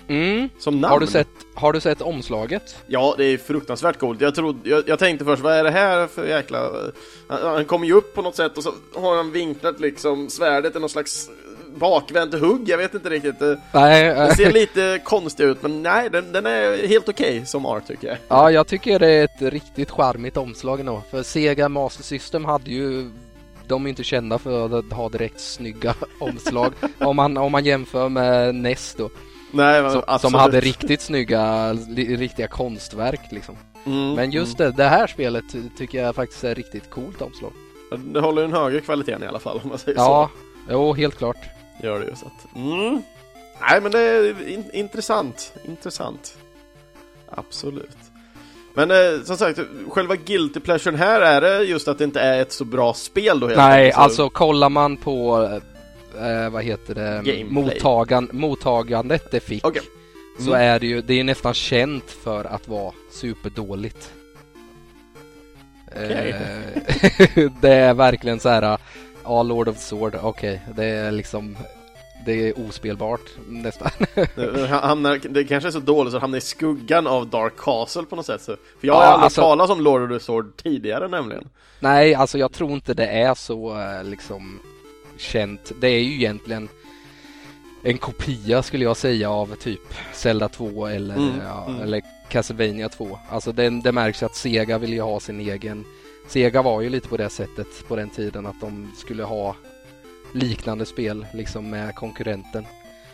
Mm. 0.07 0.49
Som 0.59 0.81
namn. 0.81 0.91
Har 0.91 0.99
du, 0.99 1.07
sett, 1.07 1.27
har 1.53 1.73
du 1.73 1.79
sett 1.79 2.01
omslaget? 2.01 2.75
Ja, 2.87 3.15
det 3.17 3.25
är 3.25 3.37
fruktansvärt 3.37 3.99
coolt. 3.99 4.21
Jag, 4.21 4.35
trodde, 4.35 4.69
jag, 4.69 4.83
jag 4.87 4.99
tänkte 4.99 5.25
först, 5.25 5.43
vad 5.43 5.53
är 5.53 5.63
det 5.63 5.71
här 5.71 6.07
för 6.07 6.27
jäkla... 6.27 6.69
Han, 7.27 7.41
han 7.41 7.65
kommer 7.65 7.87
ju 7.87 7.93
upp 7.93 8.15
på 8.15 8.21
något 8.21 8.35
sätt 8.35 8.57
och 8.57 8.63
så 8.63 8.73
har 8.95 9.15
han 9.15 9.31
vinklat 9.31 9.79
liksom 9.79 10.29
svärdet 10.29 10.75
i 10.75 10.79
någon 10.79 10.89
slags 10.89 11.29
bakvänt 11.75 12.33
hugg, 12.33 12.69
jag 12.69 12.77
vet 12.77 12.93
inte 12.93 13.09
riktigt. 13.09 13.35
Nej, 13.73 14.15
den 14.15 14.35
ser 14.35 14.51
lite 14.51 15.01
konstig 15.03 15.43
ut, 15.43 15.61
men 15.61 15.83
nej, 15.83 16.09
den, 16.09 16.31
den 16.31 16.45
är 16.45 16.87
helt 16.87 17.09
okej 17.09 17.35
okay, 17.35 17.45
som 17.45 17.65
art 17.65 17.87
tycker 17.87 18.07
jag. 18.07 18.17
Ja, 18.27 18.51
jag 18.51 18.67
tycker 18.67 18.99
det 18.99 19.07
är 19.07 19.23
ett 19.23 19.41
riktigt 19.41 19.91
charmigt 19.91 20.37
omslag 20.37 20.85
nog. 20.85 21.01
För 21.11 21.23
Sega 21.23 21.69
Master 21.69 22.03
System 22.03 22.45
hade 22.45 22.71
ju 22.71 23.11
de 23.67 23.85
är 23.85 23.89
inte 23.89 24.03
kända 24.03 24.37
för 24.37 24.79
att 24.79 24.91
ha 24.91 25.09
direkt 25.09 25.39
snygga 25.39 25.95
omslag 26.19 26.73
om, 26.99 27.15
man, 27.15 27.37
om 27.37 27.51
man 27.51 27.65
jämför 27.65 28.09
med 28.09 28.55
NES 28.55 28.95
då. 28.97 29.09
Nej, 29.51 29.81
men, 29.83 29.91
som, 29.91 30.19
som 30.19 30.33
hade 30.33 30.59
riktigt 30.59 31.01
snygga, 31.01 31.73
riktiga 31.97 32.47
konstverk 32.47 33.21
liksom. 33.31 33.55
Mm, 33.85 34.13
men 34.13 34.31
just 34.31 34.59
mm. 34.59 34.71
det, 34.71 34.83
det 34.83 34.89
här 34.89 35.07
spelet 35.07 35.45
tycker 35.77 36.03
jag 36.03 36.15
faktiskt 36.15 36.43
är 36.43 36.55
riktigt 36.55 36.89
coolt 36.89 37.21
omslag. 37.21 37.51
Det 38.05 38.19
håller 38.19 38.43
en 38.43 38.53
högre 38.53 38.81
kvalitet 38.81 39.17
i 39.21 39.27
alla 39.27 39.39
fall 39.39 39.59
om 39.63 39.69
man 39.69 39.77
säger 39.77 39.97
ja, 39.97 40.05
så. 40.05 40.45
Ja, 40.67 40.73
jo 40.73 40.93
helt 40.93 41.17
klart. 41.17 41.37
Gör 41.83 41.99
det 41.99 42.05
ju 42.05 42.15
så 42.15 42.25
att, 42.25 42.55
mm. 42.55 43.01
Nej 43.69 43.81
men 43.81 43.91
det 43.91 43.99
är 43.99 44.47
in, 44.47 44.63
intressant, 44.73 45.53
intressant. 45.65 46.37
Absolut. 47.29 47.97
Men 48.73 48.91
eh, 48.91 49.23
som 49.23 49.37
sagt, 49.37 49.59
själva 49.89 50.15
guilty 50.15 50.59
pleasuren 50.59 50.99
här 50.99 51.21
är 51.21 51.41
det 51.41 51.63
just 51.63 51.87
att 51.87 51.97
det 51.97 52.03
inte 52.03 52.19
är 52.19 52.41
ett 52.41 52.51
så 52.51 52.65
bra 52.65 52.93
spel 52.93 53.39
då 53.39 53.47
helt 53.47 53.57
Nej, 53.57 53.85
enkelt, 53.85 53.99
alltså 53.99 54.29
kollar 54.29 54.69
man 54.69 54.97
på 54.97 55.49
eh, 56.17 56.49
vad 56.49 56.63
heter 56.63 56.95
det, 56.95 57.45
mottagan, 57.49 58.29
mottagandet 58.31 59.31
det 59.31 59.39
fick 59.39 59.65
okay. 59.65 59.81
mm. 60.39 60.45
så 60.45 60.53
är 60.53 60.79
det 60.79 60.87
ju, 60.87 61.01
det 61.01 61.19
är 61.19 61.23
nästan 61.23 61.53
känt 61.53 62.11
för 62.11 62.45
att 62.45 62.67
vara 62.67 62.93
superdåligt. 63.11 64.13
Okay. 65.87 66.29
Eh, 66.29 67.51
det 67.61 67.73
är 67.73 67.93
verkligen 67.93 68.39
så 68.39 68.49
här, 68.49 68.77
ja, 69.23 69.43
Lord 69.43 69.67
of 69.67 69.77
Sword, 69.77 70.15
okej, 70.21 70.61
okay, 70.63 70.73
det 70.75 70.85
är 70.85 71.11
liksom 71.11 71.57
det 72.27 72.49
är 72.49 72.67
ospelbart 72.67 73.21
nästan. 73.47 73.91
det, 74.35 74.67
hamnar, 74.67 75.19
det 75.29 75.43
kanske 75.43 75.69
är 75.69 75.71
så 75.71 75.79
dåligt 75.79 76.11
så 76.11 76.17
det 76.17 76.21
hamnar 76.21 76.37
i 76.37 76.41
skuggan 76.41 77.07
av 77.07 77.27
Dark 77.27 77.57
Castle 77.57 78.03
på 78.03 78.15
något 78.15 78.25
sätt. 78.25 78.41
Så, 78.41 78.55
för 78.79 78.87
jag 78.87 78.93
har 78.93 79.03
ja, 79.03 79.07
aldrig 79.07 79.23
alltså, 79.23 79.41
talat 79.41 79.69
om 79.69 79.81
Lord 79.81 80.11
of 80.11 80.19
the 80.19 80.25
Sword 80.25 80.57
tidigare 80.57 81.07
nämligen. 81.07 81.49
Nej, 81.79 82.15
alltså 82.15 82.37
jag 82.37 82.51
tror 82.51 82.71
inte 82.71 82.93
det 82.93 83.07
är 83.07 83.33
så 83.33 83.79
eh, 83.79 84.03
liksom 84.03 84.59
känt. 85.19 85.71
Det 85.81 85.87
är 85.87 85.99
ju 85.99 86.13
egentligen 86.13 86.69
en 87.83 87.97
kopia 87.97 88.63
skulle 88.63 88.83
jag 88.83 88.97
säga 88.97 89.31
av 89.31 89.55
typ 89.55 89.93
Zelda 90.13 90.49
2 90.49 90.87
eller, 90.87 91.15
mm, 91.15 91.31
ja, 91.45 91.65
mm. 91.67 91.81
eller 91.81 92.01
Castlevania 92.29 92.89
2. 92.89 93.19
Alltså 93.29 93.51
det, 93.51 93.69
det 93.69 93.91
märks 93.91 94.23
att 94.23 94.35
Sega 94.35 94.77
vill 94.77 94.93
ju 94.93 95.01
ha 95.01 95.19
sin 95.19 95.39
egen 95.39 95.85
Sega 96.27 96.61
var 96.61 96.81
ju 96.81 96.89
lite 96.89 97.07
på 97.07 97.17
det 97.17 97.29
sättet 97.29 97.87
på 97.87 97.95
den 97.95 98.09
tiden 98.09 98.45
att 98.45 98.61
de 98.61 98.91
skulle 98.97 99.23
ha 99.23 99.55
liknande 100.33 100.85
spel 100.85 101.25
liksom 101.33 101.69
med 101.69 101.95
konkurrenten. 101.95 102.65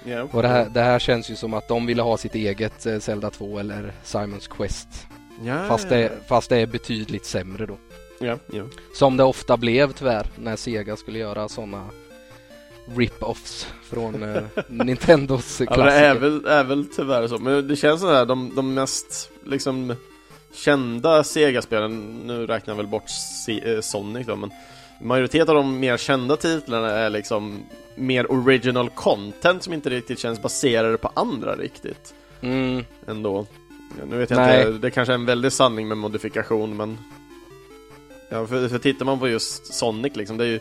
Yeah. 0.06 0.36
Och 0.36 0.42
det 0.42 0.48
här, 0.48 0.70
det 0.70 0.82
här 0.82 1.00
känns 1.00 1.32
ju 1.32 1.36
som 1.36 1.54
att 1.54 1.68
de 1.68 1.86
ville 1.86 2.02
ha 2.02 2.18
sitt 2.18 2.36
eget 2.36 2.86
eh, 2.86 3.00
Zelda 3.00 3.30
2 3.30 3.60
eller 3.60 3.94
Simons 4.04 4.48
Quest. 4.48 5.08
Yeah, 5.44 5.68
fast, 5.68 5.90
det, 5.90 6.12
fast 6.28 6.50
det 6.50 6.58
är 6.58 6.68
betydligt 6.68 7.26
sämre 7.26 7.66
då. 7.66 7.78
Yeah, 8.24 8.40
yeah. 8.52 8.68
Som 8.94 9.18
det 9.18 9.24
ofta 9.24 9.58
blev 9.58 9.92
tyvärr 9.92 10.28
när 10.36 10.56
Sega 10.56 10.96
skulle 10.96 11.20
göra 11.20 11.50
sådana 11.50 11.86
rip-offs 12.96 13.68
från 13.84 14.24
eh, 14.24 14.44
Nintendos 14.68 15.58
klassiker. 15.58 15.78
Ja, 15.78 15.86
det 15.86 15.94
är 15.94 16.16
väl, 16.16 16.46
är 16.46 16.64
väl 16.64 16.86
tyvärr 16.96 17.28
så. 17.28 17.38
Men 17.38 17.68
det 17.68 17.76
känns 17.76 18.02
sådär, 18.02 18.26
de, 18.26 18.56
de 18.56 18.74
mest 18.74 19.30
liksom 19.46 19.96
kända 20.54 21.24
Sega-spelen, 21.24 22.22
nu 22.26 22.48
räknar 22.48 22.72
jag 22.72 22.78
väl 22.78 22.88
bort 22.88 23.10
C 23.46 23.62
eh, 23.66 23.82
Sonic 23.82 24.28
då, 24.28 24.36
men 24.36 24.52
Majoriteten 25.04 25.50
av 25.50 25.56
de 25.56 25.80
mer 25.80 25.98
kända 25.98 26.38
titlarna 26.38 26.92
är 26.92 27.10
liksom 27.10 27.60
mer 27.96 28.32
original 28.32 28.90
content 28.90 29.64
som 29.64 29.74
inte 29.74 29.90
riktigt 29.90 30.20
känns 30.20 30.42
baserade 30.42 30.98
på 30.98 31.12
andra 31.14 31.56
riktigt. 31.56 32.14
Mm. 32.42 32.84
Ändå. 33.08 33.46
Ja, 34.00 34.06
nu 34.10 34.18
vet 34.18 34.30
jag 34.30 34.38
Nej. 34.38 34.60
inte, 34.60 34.72
det 34.72 34.92
kanske 34.92 35.14
är 35.14 35.16
en 35.16 35.26
väldig 35.26 35.52
sanning 35.52 35.88
med 35.88 35.98
modifikation 35.98 36.78
men 36.78 36.98
Ja, 38.34 38.48
för, 38.48 38.68
för 38.68 38.78
tittar 38.78 39.06
man 39.06 39.20
på 39.20 39.28
just 39.28 39.74
Sonic 39.74 40.16
liksom, 40.16 40.38
det 40.38 40.44
är 40.44 40.48
ju 40.48 40.60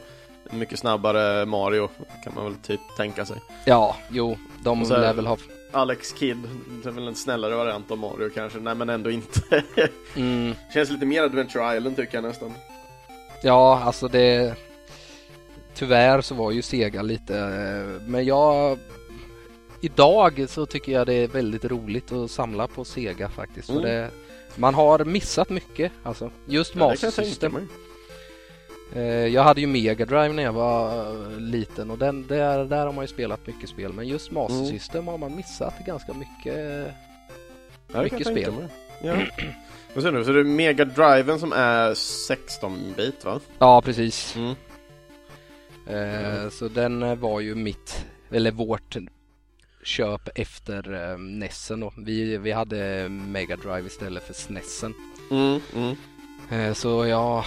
mycket 0.51 0.79
snabbare 0.79 1.47
Mario 1.47 1.89
kan 2.25 2.35
man 2.35 2.45
väl 2.45 2.55
typ 2.55 2.81
tänka 2.97 3.27
sig. 3.27 3.37
Ja, 3.64 3.97
jo, 4.11 4.39
de 4.64 4.83
lär 4.83 5.14
väl 5.14 5.27
ha 5.27 5.37
Alex 5.73 6.14
Kidd, 6.18 6.49
det 6.83 6.89
är 6.89 6.93
väl 6.93 7.09
en 7.09 7.14
snällare 7.14 7.55
variant 7.55 7.91
av 7.91 7.99
Mario 7.99 8.31
kanske, 8.35 8.59
nej 8.59 8.75
men 8.75 8.89
ändå 8.89 9.11
inte. 9.11 9.64
mm. 10.16 10.55
Känns 10.75 10.91
lite 10.91 11.07
mer 11.07 11.23
Adventure 11.23 11.77
Island 11.77 11.97
tycker 11.97 12.14
jag 12.14 12.25
nästan. 12.25 12.53
Ja, 13.43 13.83
alltså 13.85 14.09
det... 14.09 14.55
Tyvärr 15.75 16.20
så 16.20 16.35
var 16.35 16.51
ju 16.51 16.62
Sega 16.62 17.03
lite, 17.03 17.35
men 18.07 18.25
jag... 18.25 18.79
Idag 19.81 20.47
så 20.49 20.66
tycker 20.66 20.93
jag 20.93 21.07
det 21.07 21.14
är 21.14 21.29
väldigt 21.29 21.64
roligt 21.64 22.12
att 22.12 22.31
samla 22.31 22.66
på 22.66 22.85
Sega 22.85 23.29
faktiskt. 23.29 23.70
Mm. 23.70 23.83
För 23.83 23.89
det, 23.89 24.11
man 24.59 24.74
har 24.74 25.05
missat 25.05 25.50
mycket, 25.50 25.92
alltså. 26.03 26.30
Just 26.46 26.74
ja, 26.74 26.88
Master 26.88 27.11
System. 27.11 27.68
Eh, 28.94 29.03
jag 29.03 29.42
hade 29.42 29.61
ju 29.61 29.66
Mega 29.66 30.07
Drive 30.07 30.32
när 30.32 30.42
jag 30.42 30.53
var 30.53 31.40
liten 31.40 31.90
och 31.90 31.98
den, 31.98 32.26
där, 32.26 32.64
där 32.64 32.86
har 32.86 32.92
man 32.92 33.05
ju 33.05 33.09
spelat 33.09 33.46
mycket 33.46 33.68
spel. 33.68 33.92
Men 33.92 34.09
just 34.09 34.30
Master 34.30 34.59
mm. 34.59 34.66
System 34.66 35.09
har 35.09 35.18
man 35.18 35.36
missat 35.36 35.74
ganska 35.86 36.12
mycket, 36.12 36.88
mycket 38.03 38.26
spel. 38.26 38.53
Ja. 39.03 39.16
Vad 39.94 40.03
säger 40.03 40.18
du? 40.18 40.24
Så 40.24 40.32
det 40.32 40.40
är 40.40 40.44
Mega 40.44 40.84
Driven 40.84 41.38
som 41.38 41.53
är 41.53 41.94
16-bit 41.94 43.24
va? 43.24 43.40
Ja, 43.59 43.82
precis. 43.82 44.36
Mm. 44.36 44.55
Eh, 45.86 46.34
mm. 46.34 46.50
Så 46.50 46.68
den 46.68 47.20
var 47.20 47.40
ju 47.40 47.55
mitt, 47.55 48.07
eller 48.30 48.50
vårt 48.50 48.96
köp 49.83 50.28
efter 50.35 51.11
eh, 51.11 51.18
Nessen 51.18 51.80
då. 51.80 51.93
Vi, 51.97 52.37
vi 52.37 52.53
hade 52.53 53.09
Mega 53.09 53.57
Drive 53.57 53.87
istället 53.87 54.26
för 54.26 54.35
SNESen. 54.35 54.95
Mm, 55.30 55.61
mm. 55.74 55.97
Eh, 56.51 56.74
så 56.74 57.07
jag 57.07 57.45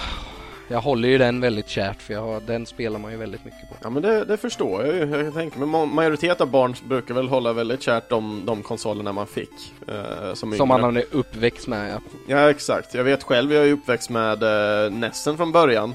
jag 0.68 0.82
håller 0.82 1.10
ju 1.10 1.18
den 1.18 1.42
väldigt 1.42 1.70
kärt 1.70 2.02
för 2.02 2.14
jag, 2.14 2.42
den 2.42 2.66
spelar 2.66 3.00
man 3.00 3.12
ju 3.12 3.18
väldigt 3.18 3.46
mycket 3.46 3.70
på. 3.70 3.76
Ja 3.84 3.90
men 3.90 4.02
det, 4.02 4.26
det 4.26 4.38
förstår 4.38 4.86
jag 4.86 4.96
ju. 4.96 5.24
Jag 5.24 5.34
tänker, 5.34 5.60
men 5.60 5.96
majoritet 5.96 6.42
av 6.42 6.50
barn 6.50 6.76
brukar 6.88 7.14
väl 7.14 7.28
hålla 7.28 7.54
väldigt 7.54 7.82
kärt 7.82 8.10
de, 8.10 8.42
de 8.46 8.64
konsolerna 8.64 9.12
man 9.12 9.28
fick. 9.28 9.74
Eh, 9.88 10.34
som 10.34 10.54
som 10.54 10.68
man 10.68 10.98
är 10.98 11.06
uppväxt 11.12 11.68
med 11.68 11.94
ja. 11.94 12.00
Ja 12.28 12.50
exakt. 12.50 12.94
Jag 12.94 13.04
vet 13.04 13.24
själv, 13.24 13.54
jag 13.54 13.68
är 13.68 13.72
uppväxt 13.72 14.10
med 14.10 14.44
eh, 14.44 14.92
Nessen 14.92 15.38
från 15.38 15.52
början. 15.52 15.94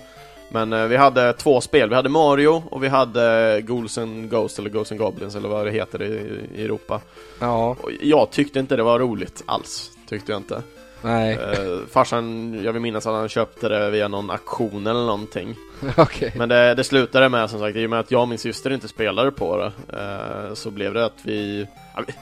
Men 0.53 0.73
eh, 0.73 0.87
vi 0.87 0.97
hade 0.97 1.33
två 1.33 1.61
spel. 1.61 1.89
Vi 1.89 1.95
hade 1.95 2.09
Mario 2.09 2.63
och 2.71 2.83
vi 2.83 2.89
hade 2.89 3.61
Ghouls 3.63 3.99
and 3.99 4.31
Ghosts 4.31 4.59
eller 4.59 4.71
Ghosts 4.71 4.93
and 4.93 5.01
Goblins 5.01 5.35
eller 5.35 5.49
vad 5.49 5.67
det 5.67 5.73
heter 5.73 6.03
i, 6.03 6.41
i 6.55 6.65
Europa. 6.65 7.01
Ja. 7.39 7.77
Och 7.81 7.91
jag 8.01 8.31
tyckte 8.31 8.59
inte 8.59 8.77
det 8.77 8.83
var 8.83 8.99
roligt 8.99 9.43
alls. 9.47 9.91
Tyckte 10.09 10.33
jag 10.33 10.39
inte. 10.39 10.63
Nej. 11.03 11.33
Eh, 11.35 11.79
farsan, 11.91 12.55
jag 12.65 12.73
vill 12.73 12.83
minnas 12.83 13.07
att 13.07 13.15
han 13.15 13.29
köpte 13.29 13.69
det 13.69 13.91
via 13.91 14.09
någon 14.09 14.31
auktion 14.31 14.87
eller 14.87 15.01
någonting. 15.01 15.55
okay. 15.97 16.31
Men 16.37 16.49
det, 16.49 16.75
det 16.75 16.85
slutade 16.85 17.29
med 17.29 17.51
som 17.51 17.61
sagt, 17.61 17.77
i 17.77 17.87
och 17.87 17.91
med 17.91 18.01
att 18.01 18.11
jag 18.11 18.23
och 18.23 18.29
min 18.29 18.39
syster 18.39 18.71
inte 18.73 18.89
spelade 18.89 19.31
på 19.31 19.57
det 19.57 19.99
eh, 19.99 20.55
Så 20.55 20.71
blev 20.71 20.95
det 20.95 21.05
att 21.05 21.19
vi, 21.23 21.67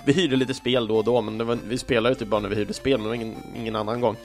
vi, 0.07 0.13
hyrde 0.13 0.37
lite 0.37 0.55
spel 0.55 0.89
då 0.89 0.97
och 0.97 1.05
då 1.05 1.21
Men 1.21 1.47
var, 1.47 1.59
vi 1.69 1.79
spelade 1.79 2.15
typ 2.15 2.29
bara 2.29 2.41
när 2.41 2.49
vi 2.49 2.57
hyrde 2.57 2.75
spel, 2.75 3.01
men 3.01 3.15
ingen, 3.15 3.37
ingen 3.57 3.77
annan 3.77 4.01
gång 4.01 4.17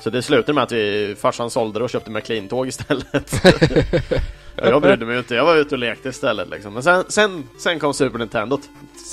Så 0.00 0.10
det 0.10 0.22
slutade 0.22 0.52
med 0.52 0.64
att 0.64 0.72
vi, 0.72 1.16
farsan 1.20 1.50
sålde 1.50 1.78
det 1.78 1.84
och 1.84 1.90
köpte 1.90 2.10
McLean-tåg 2.10 2.68
istället 2.68 3.32
Jag 4.56 4.82
brydde 4.82 5.06
mig 5.06 5.18
inte, 5.18 5.34
jag 5.34 5.44
var 5.44 5.56
ute 5.56 5.74
och 5.74 5.78
lekte 5.78 6.08
istället 6.08 6.48
liksom. 6.48 6.74
Men 6.74 6.82
sen, 6.82 7.04
sen, 7.08 7.48
sen 7.58 7.78
kom 7.78 7.94
Super 7.94 8.18
Nintendo, 8.18 8.58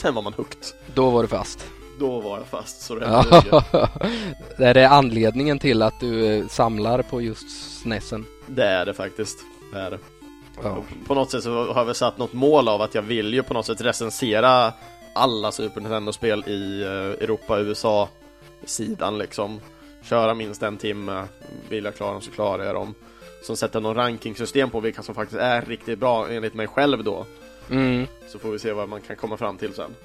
sen 0.02 0.14
var 0.16 0.22
man 0.22 0.34
hooked 0.34 0.60
Då 0.94 1.10
var 1.10 1.22
du 1.22 1.28
fast 1.28 1.68
då 2.00 2.20
var 2.20 2.38
jag 2.38 2.48
fast 2.48 2.82
så 2.82 2.96
det 2.96 3.06
Är 4.58 4.74
det 4.74 4.90
anledningen 4.90 5.60
till 5.60 5.82
att 5.82 6.00
du 6.00 6.26
eh, 6.26 6.48
samlar 6.48 7.02
på 7.02 7.22
just 7.22 7.80
SNESen? 7.82 8.26
Det 8.48 8.66
är 8.66 8.86
det 8.86 8.94
faktiskt. 8.94 9.40
Det 9.74 9.80
är 9.80 9.92
det. 9.92 10.00
Ja. 10.64 10.84
På 11.08 11.16
något 11.16 11.32
sätt 11.32 11.44
så 11.44 11.74
har 11.74 11.86
vi 11.86 11.94
satt 11.94 12.18
något 12.18 12.34
mål 12.34 12.68
av 12.68 12.82
att 12.82 12.96
jag 12.96 13.02
vill 13.02 13.34
ju 13.34 13.44
på 13.44 13.54
något 13.54 13.66
sätt 13.66 13.82
recensera 13.82 14.74
alla 15.14 15.52
Super 15.52 15.82
Nintendo-spel 15.82 16.44
i 16.48 16.82
eh, 16.82 17.24
Europa, 17.24 17.60
USA 17.60 18.10
sidan 18.66 19.18
liksom. 19.18 19.60
Köra 20.10 20.34
minst 20.34 20.64
en 20.64 20.78
timme, 20.78 21.24
vill 21.70 21.84
jag 21.86 21.96
klara 21.96 22.12
dem 22.12 22.22
så 22.22 22.32
klarar 22.32 22.64
jag 22.64 22.76
dem. 22.76 22.94
som 23.44 23.58
sätter 23.58 23.80
någon 23.82 23.96
rankingsystem 23.96 24.70
på 24.70 24.80
vilka 24.80 25.02
som 25.04 25.16
faktiskt 25.16 25.42
är 25.42 25.62
riktigt 25.62 26.00
bra 26.00 26.30
enligt 26.30 26.54
mig 26.54 26.68
själv 26.68 27.04
då. 27.04 27.26
Mm. 27.70 28.08
Så 28.28 28.40
får 28.40 28.50
vi 28.52 28.60
se 28.60 28.72
vad 28.72 28.90
man 28.90 29.02
kan 29.02 29.16
komma 29.16 29.38
fram 29.38 29.58
till 29.58 29.74
sen. 29.74 29.96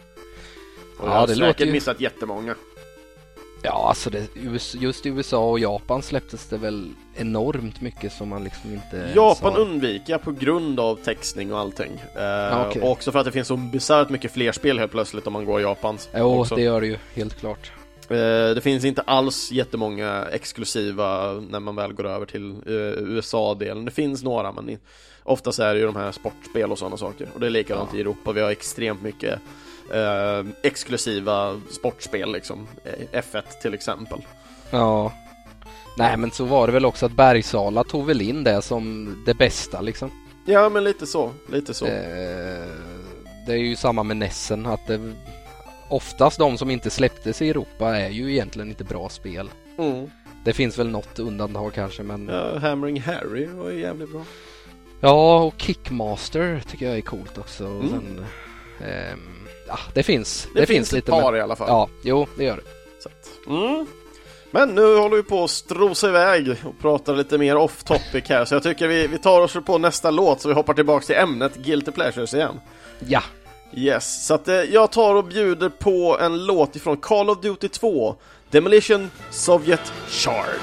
Och 0.98 1.08
Ja, 1.08 1.12
jag 1.12 1.20
har 1.20 1.26
det 1.26 1.34
säkert 1.36 1.66
ju- 1.66 1.72
missat 1.72 2.00
jättemånga. 2.00 2.54
Ja, 3.62 3.88
alltså 3.88 4.10
det, 4.10 4.26
US- 4.34 4.74
just 4.74 5.06
i 5.06 5.08
USA 5.08 5.50
och 5.50 5.58
Japan 5.58 6.02
släpptes 6.02 6.46
det 6.46 6.56
väl 6.58 6.90
enormt 7.16 7.80
mycket 7.80 8.12
som 8.12 8.28
man 8.28 8.44
liksom 8.44 8.72
inte 8.72 9.12
Japan 9.16 9.52
sa. 9.54 9.58
undviker 9.60 10.12
jag 10.12 10.22
på 10.22 10.32
grund 10.32 10.80
av 10.80 10.96
textning 10.96 11.52
och 11.52 11.58
allting. 11.58 11.92
Eh, 12.16 12.66
okej. 12.68 12.82
Och 12.82 12.90
också 12.90 13.12
för 13.12 13.18
att 13.18 13.24
det 13.24 13.32
finns 13.32 13.48
så 13.48 13.56
bisarrt 13.56 14.08
mycket 14.10 14.32
fler 14.32 14.52
spel 14.52 14.78
helt 14.78 14.92
plötsligt 14.92 15.26
om 15.26 15.32
man 15.32 15.44
går 15.44 15.60
Japans. 15.60 16.08
Jo, 16.14 16.40
också. 16.40 16.54
det 16.56 16.62
gör 16.62 16.80
det 16.80 16.86
ju 16.86 16.96
helt 17.14 17.40
klart. 17.40 17.72
Eh, 18.10 18.54
det 18.54 18.60
finns 18.62 18.84
inte 18.84 19.02
alls 19.02 19.52
jättemånga 19.52 20.26
exklusiva 20.32 21.32
när 21.32 21.60
man 21.60 21.76
väl 21.76 21.92
går 21.92 22.06
över 22.06 22.26
till 22.26 22.50
eh, 22.50 23.02
USA-delen. 23.14 23.84
Det 23.84 23.90
finns 23.90 24.22
några 24.22 24.52
men 24.52 24.78
oftast 25.22 25.58
är 25.58 25.74
det 25.74 25.80
ju 25.80 25.86
de 25.86 25.96
här 25.96 26.12
sportspel 26.12 26.72
och 26.72 26.78
sådana 26.78 26.96
saker. 26.96 27.28
Och 27.34 27.40
det 27.40 27.46
är 27.46 27.50
likadant 27.50 27.90
Ja. 27.92 27.98
i 27.98 28.00
Europa. 28.00 28.32
Vi 28.32 28.40
har 28.40 28.50
extremt 28.50 29.02
mycket 29.02 29.38
eh, 29.94 30.46
exklusiva 30.62 31.60
sportspel 31.70 32.32
liksom. 32.32 32.68
Eh, 32.84 33.20
F1 33.22 33.42
till 33.62 33.74
exempel. 33.74 34.18
Ja. 34.70 35.12
Nej, 35.98 36.16
men 36.16 36.30
så 36.30 36.44
var 36.44 36.66
det 36.66 36.72
väl 36.72 36.84
också 36.86 37.06
att 37.06 37.12
Bergsala 37.12 37.84
tog 37.84 38.06
väl 38.06 38.20
in 38.20 38.44
det 38.44 38.62
som 38.62 39.16
det 39.26 39.34
bästa 39.34 39.80
liksom. 39.80 40.10
Ja 40.46 40.68
men 40.68 40.84
lite 40.84 41.06
så, 41.06 41.30
lite 41.52 41.74
så. 41.74 41.86
Eh, 41.86 42.64
det 43.46 43.52
är 43.52 43.56
ju 43.56 43.76
samma 43.76 44.02
med 44.02 44.16
Nessen 44.16 44.66
att 44.66 44.86
det 44.86 45.14
oftast 45.90 46.38
de 46.38 46.58
som 46.58 46.70
inte 46.70 46.90
släpptes 46.90 47.42
i 47.42 47.50
Europa 47.50 47.96
är 47.96 48.08
ju 48.08 48.32
egentligen 48.32 48.68
inte 48.68 48.84
bra 48.84 49.08
spel. 49.08 49.50
Mm. 49.78 50.10
Det 50.44 50.52
finns 50.52 50.78
väl 50.78 50.88
något 50.88 51.18
undantag 51.18 51.72
kanske 51.74 52.02
men 52.02 52.28
Ja, 52.28 52.58
Hammering 52.58 53.00
Harry 53.00 53.46
var 53.46 53.70
ju 53.70 53.80
jävligt 53.80 54.12
bra. 54.12 54.22
Ja, 55.00 55.38
och 55.42 55.54
Kickmaster 55.58 56.62
tycker 56.70 56.86
jag 56.86 56.96
är 56.96 57.00
coolt 57.00 57.38
också. 57.38 57.64
Mm. 57.64 57.88
sen, 57.88 58.24
ehm, 58.88 59.46
ja, 59.68 59.78
det 59.94 60.02
finns. 60.02 60.48
Det, 60.54 60.60
Det, 60.60 60.66
finns, 60.66 60.76
finns, 60.76 60.88
ett 60.88 60.92
lite. 60.92 61.10
par 61.10 61.32
men- 61.32 61.40
i 61.40 61.42
alla 61.42 61.56
fall. 61.56 61.68
Ja, 61.68 61.88
jo, 62.04 62.26
det 62.36 62.44
gör 62.44 62.56
det. 62.56 62.62
Mm. 63.50 63.86
Men 64.50 64.68
nu 64.74 64.96
håller 64.96 65.16
vi 65.16 65.22
på 65.22 65.44
att 65.44 65.50
strosa 65.50 66.08
iväg 66.08 66.48
och 66.64 66.78
prata 66.80 67.12
lite 67.12 67.38
mer 67.38 67.56
off 67.56 67.84
topic 67.84 68.24
här 68.28 68.44
så 68.44 68.54
jag 68.54 68.62
tycker 68.62 68.88
vi, 68.88 69.06
vi 69.06 69.18
tar 69.18 69.40
oss 69.40 69.56
på 69.66 69.78
nästa 69.78 70.10
låt 70.10 70.40
så 70.40 70.48
vi 70.48 70.54
hoppar 70.54 70.74
tillbaks 70.74 71.06
till 71.06 71.16
ämnet 71.16 71.56
Guilty 71.56 71.90
Pleasures 71.90 72.34
igen. 72.34 72.60
Ja, 73.08 73.22
Yes, 73.74 74.26
så 74.26 74.34
att 74.34 74.48
eh, 74.48 74.54
jag 74.54 74.92
tar 74.92 75.14
och 75.14 75.24
bjuder 75.24 75.68
på 75.68 76.18
en 76.20 76.46
låt 76.46 76.76
ifrån 76.76 76.96
Call 76.96 77.30
of 77.30 77.40
Duty 77.40 77.68
2 77.68 78.14
Demolition 78.50 79.10
Soviet 79.30 79.92
Charge. 80.08 80.60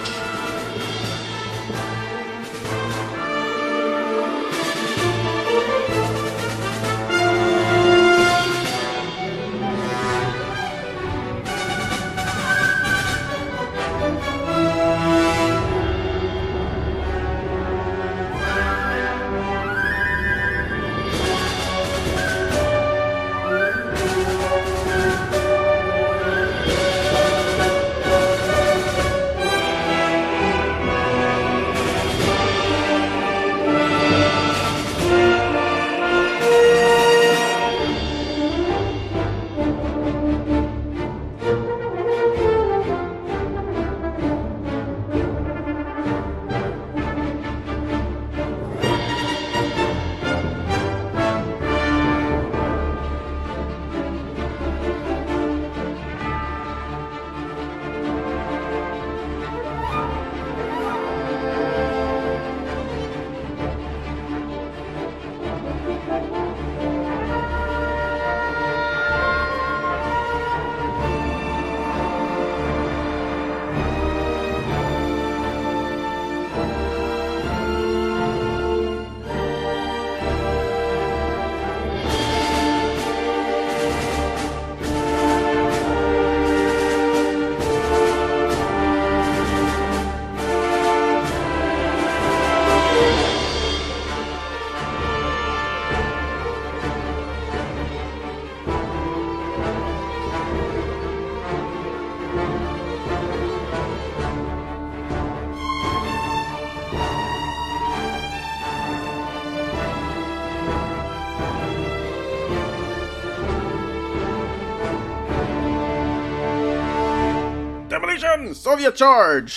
Soviet 118.57 118.99
Charge! 118.99 119.51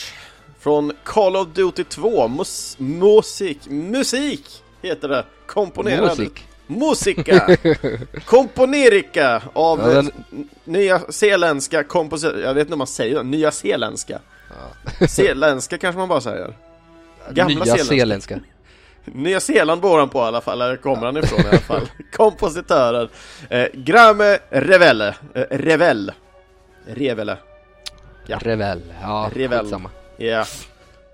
Från 0.61 0.92
Call 1.05 1.36
of 1.36 1.48
Duty 1.55 1.84
2, 1.84 2.28
mus 2.28 2.76
musik, 2.78 3.59
musik 3.68 4.62
heter 4.82 5.09
det, 5.09 5.24
komponerad. 5.46 6.18
Musik. 6.18 6.46
Musika! 6.66 7.57
Komponerika 8.24 9.42
av 9.53 9.78
Ja, 9.80 9.86
den- 9.86 10.11
nya 10.64 10.98
zeeländska 11.09 11.84
kompositörer, 11.84 12.42
jag 12.46 12.55
vet 12.55 12.61
inte 12.61 12.72
om 12.72 12.78
man 12.78 12.86
säger 12.86 13.16
det, 13.16 13.22
nya 13.22 13.51
zeeländska. 13.51 14.18
Zeeländska 15.09 15.78
kanske 15.78 15.98
man 15.98 16.09
bara 16.09 16.20
säger. 16.20 16.57
Gamla 17.30 17.64
Nya 17.64 17.76
zeeländska. 17.76 18.40
Nya 19.05 19.40
Zeeland 19.40 19.80
bor 19.80 19.98
han 19.98 20.09
på 20.09 20.18
i 20.18 20.22
alla 20.22 20.40
fall, 20.40 20.61
eller 20.62 20.76
kommer 20.76 21.07
han 21.07 21.16
ifrån 21.16 21.40
i 21.40 21.48
alla 21.48 21.59
fall. 21.59 21.88
Kompositörer. 22.16 23.09
Eh, 23.48 23.66
Grame 23.74 24.38
Revelle. 24.51 25.14
Eh, 25.34 25.42
Revel. 25.51 26.12
Revele. 26.86 27.36
Ja. 28.31 28.39
Revel. 28.43 28.83
Ja, 29.03 29.31
Revel. 29.35 29.59
skitsamma. 29.61 29.91
Ja. 30.16 30.45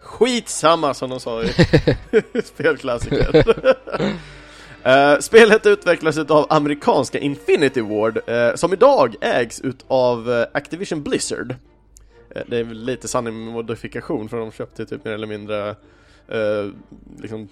Skitsamma 0.00 0.94
som 0.94 1.10
de 1.10 1.20
sa 1.20 1.42
i 1.42 1.48
spelklassiker. 2.44 3.44
Eh, 4.86 5.18
spelet 5.18 5.66
utvecklas 5.66 6.18
av 6.18 6.46
amerikanska 6.50 7.18
Infinity 7.18 7.80
Ward 7.80 8.20
eh, 8.26 8.54
som 8.54 8.72
idag 8.72 9.14
ägs 9.20 9.60
utav 9.60 10.32
eh, 10.32 10.46
Activision 10.52 11.02
Blizzard. 11.02 11.54
Det 12.46 12.58
är 12.58 12.64
lite 12.64 13.08
sanning 13.08 13.34
modifikation 13.34 14.28
för 14.28 14.36
de 14.36 14.52
köpte 14.52 14.86
typ 14.86 15.04
mer 15.04 15.12
eller 15.12 15.26
mindre 15.26 15.76
liksom 17.18 17.48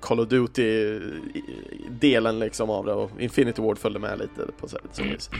Call 0.00 0.20
of 0.20 0.28
Duty-delen 0.28 2.38
liksom 2.38 2.70
av 2.70 2.86
det 2.86 2.92
och 2.92 3.10
Infinity 3.18 3.62
Ward 3.62 3.78
följde 3.78 3.98
med 4.00 4.18
lite 4.18 4.52
på 4.60 4.68
så 4.68 4.78
så 4.92 5.02
vis. 5.02 5.30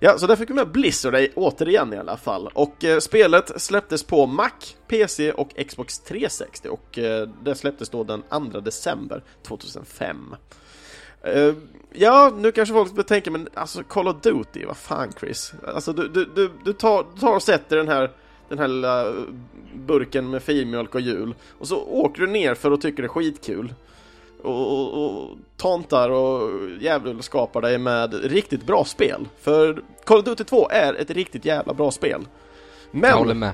Ja, 0.00 0.18
så 0.18 0.26
där 0.26 0.36
fick 0.36 0.50
vi 0.50 0.54
med 0.54 0.68
Blizzard 0.68 1.14
i- 1.14 1.32
återigen 1.34 1.92
i 1.92 1.96
alla 1.96 2.16
fall. 2.16 2.50
Och 2.54 2.84
eh, 2.84 2.98
spelet 2.98 3.60
släpptes 3.62 4.02
på 4.04 4.26
Mac, 4.26 4.50
PC 4.88 5.32
och 5.32 5.48
Xbox 5.68 5.98
360 5.98 6.68
och 6.68 6.98
eh, 6.98 7.28
det 7.44 7.54
släpptes 7.54 7.88
då 7.88 8.04
den 8.04 8.22
2 8.52 8.60
december 8.60 9.22
2005. 9.42 10.34
Eh, 11.22 11.54
ja, 11.92 12.32
nu 12.38 12.52
kanske 12.52 12.74
folk 12.74 13.06
tänka, 13.06 13.30
men 13.30 13.48
alltså 13.54 13.82
Call 13.82 14.08
of 14.08 14.16
Duty, 14.22 14.64
vad 14.66 14.76
fan 14.76 15.12
Chris? 15.20 15.52
Alltså 15.66 15.92
du, 15.92 16.08
du, 16.08 16.24
du, 16.34 16.50
du, 16.64 16.72
tar, 16.72 17.06
du 17.14 17.20
tar 17.20 17.34
och 17.36 17.42
sätter 17.42 17.76
den 17.76 17.88
här 17.88 18.10
den 18.48 18.58
här 18.58 18.68
lilla 18.68 19.12
burken 19.74 20.30
med 20.30 20.42
filmjölk 20.42 20.94
och 20.94 21.00
jul 21.00 21.34
och 21.58 21.68
så 21.68 21.76
åker 21.84 22.20
du 22.20 22.26
ner 22.26 22.54
för 22.54 22.72
att 22.72 22.80
tycka 22.80 23.02
det 23.02 23.06
är 23.06 23.08
skitkul 23.08 23.74
och, 24.42 24.72
och, 24.72 25.06
och 25.06 25.36
tantar 25.56 26.10
och 26.10 26.50
djävul 26.80 27.22
skapar 27.22 27.60
dig 27.60 27.78
med 27.78 28.14
riktigt 28.24 28.66
bra 28.66 28.84
spel. 28.84 29.28
För 29.40 29.82
Call 30.04 30.18
of 30.18 30.24
Duty 30.24 30.44
2 30.44 30.68
är 30.70 30.94
ett 30.94 31.10
riktigt 31.10 31.44
jävla 31.44 31.74
bra 31.74 31.90
spel. 31.90 32.26
Jag 32.90 33.12
håller 33.16 33.34
Men 33.34 33.38
med. 33.38 33.52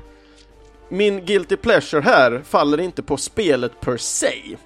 min 0.89 1.25
guilty 1.27 1.57
pleasure 1.57 2.01
här 2.01 2.43
faller 2.45 2.81
inte 2.81 3.03
på 3.03 3.17
spelet 3.17 3.81
per 3.81 3.97
se. 3.97 4.57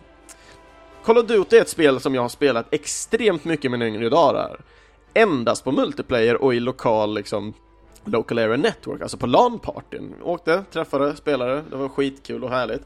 Call 1.05 1.19
of 1.19 1.27
Duty 1.27 1.57
är 1.57 1.61
ett 1.61 1.69
spel 1.69 2.01
som 2.01 2.15
jag 2.15 2.23
har 2.23 2.29
spelat 2.29 2.67
extremt 2.75 3.45
mycket 3.45 3.65
i 3.65 3.69
mina 3.69 3.87
yngre 3.87 4.09
dagar. 4.09 4.61
Endast 5.15 5.65
på 5.65 5.73
multiplayer 5.73 6.43
och 6.43 6.55
i 6.55 6.61
lokal 6.61 7.15
liksom 7.15 7.55
Local 8.05 8.39
Area 8.39 8.57
Network, 8.57 9.03
alltså 9.03 9.17
på 9.17 9.27
LAN-partyn. 9.27 10.15
Åkte, 10.23 10.65
träffade 10.73 11.17
spelare, 11.17 11.63
det 11.71 11.77
var 11.77 11.89
skitkul 11.89 12.45
och 12.45 12.51
härligt. 12.51 12.83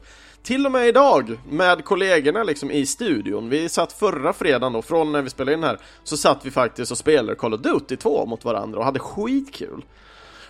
Till 0.47 0.65
och 0.65 0.71
med 0.71 0.87
idag 0.87 1.39
med 1.49 1.85
kollegorna 1.85 2.43
liksom 2.43 2.71
i 2.71 2.85
studion. 2.85 3.49
Vi 3.49 3.69
satt 3.69 3.93
förra 3.93 4.33
fredagen 4.33 4.73
då, 4.73 4.81
från 4.81 5.11
när 5.11 5.21
vi 5.21 5.29
spelade 5.29 5.53
in 5.53 5.63
här, 5.63 5.79
så 6.03 6.17
satt 6.17 6.45
vi 6.45 6.51
faktiskt 6.51 6.91
och 6.91 6.97
spelade 6.97 7.35
Call 7.35 7.53
of 7.53 7.61
Duty 7.61 7.95
2 7.95 8.25
mot 8.25 8.45
varandra 8.45 8.79
och 8.79 8.85
hade 8.85 8.99
skitkul. 8.99 9.85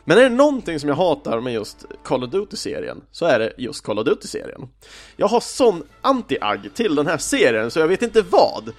Men 0.04 0.18
är 0.18 0.22
det 0.22 0.30
någonting 0.30 0.80
som 0.80 0.90
jag 0.90 0.96
hatar 0.96 1.40
med 1.40 1.54
just 1.54 1.86
Call 2.04 2.24
of 2.24 2.30
Duty-serien 2.30 3.02
så 3.12 3.26
är 3.26 3.40
det 3.40 3.54
just 3.58 3.84
Call 3.84 4.00
of 4.00 4.06
Duty-serien. 4.06 4.70
Jag 5.16 5.28
har 5.28 5.40
sån 5.40 5.84
anti-agg 6.02 6.70
till 6.74 6.96
den 6.96 7.08
här 7.08 7.18
serien 7.18 7.72
så 7.72 7.80
jag 7.80 7.88
vet 7.88 8.02
inte 8.02 8.22
vad. 8.22 8.74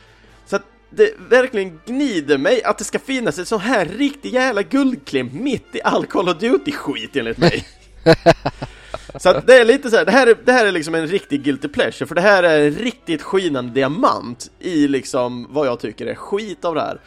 Så 0.47 0.57
att 0.57 0.65
det 0.91 1.15
verkligen 1.29 1.81
gnider 1.87 2.39
mig 2.39 2.63
att 2.63 2.79
det 2.79 2.85
ska 2.85 2.99
finnas 2.99 3.39
en 3.39 3.47
sån 3.47 3.61
här 3.61 3.85
riktig 3.85 4.33
jävla 4.33 4.63
guldklimp 4.63 5.33
mitt 5.33 5.75
i 5.75 5.83
all 5.83 6.07
Call 6.07 6.29
of 6.29 6.37
Duty-skit 6.39 7.17
enligt 7.17 7.39
mig. 7.39 7.67
Så 9.17 9.29
att 9.29 9.47
det 9.47 9.55
är 9.55 9.65
lite 9.65 9.91
så 9.91 9.97
här, 9.97 10.05
det 10.05 10.13
här 10.13 10.27
är, 10.27 10.37
det 10.45 10.53
här 10.53 10.67
är 10.67 10.73
liksom 10.73 10.95
en 10.95 11.07
riktig 11.07 11.43
guilty 11.43 11.69
pleasure, 11.69 12.07
för 12.07 12.15
det 12.15 12.21
här 12.21 12.43
är 12.43 12.67
en 12.67 12.71
riktigt 12.71 13.23
skinande 13.23 13.73
diamant 13.73 14.51
i 14.59 14.89
liksom 14.89 15.47
vad 15.51 15.67
jag 15.67 15.81
tycker 15.81 16.07
är 16.07 16.15
skit 16.15 16.65
av 16.65 16.75
det 16.75 16.81
här. 16.81 17.01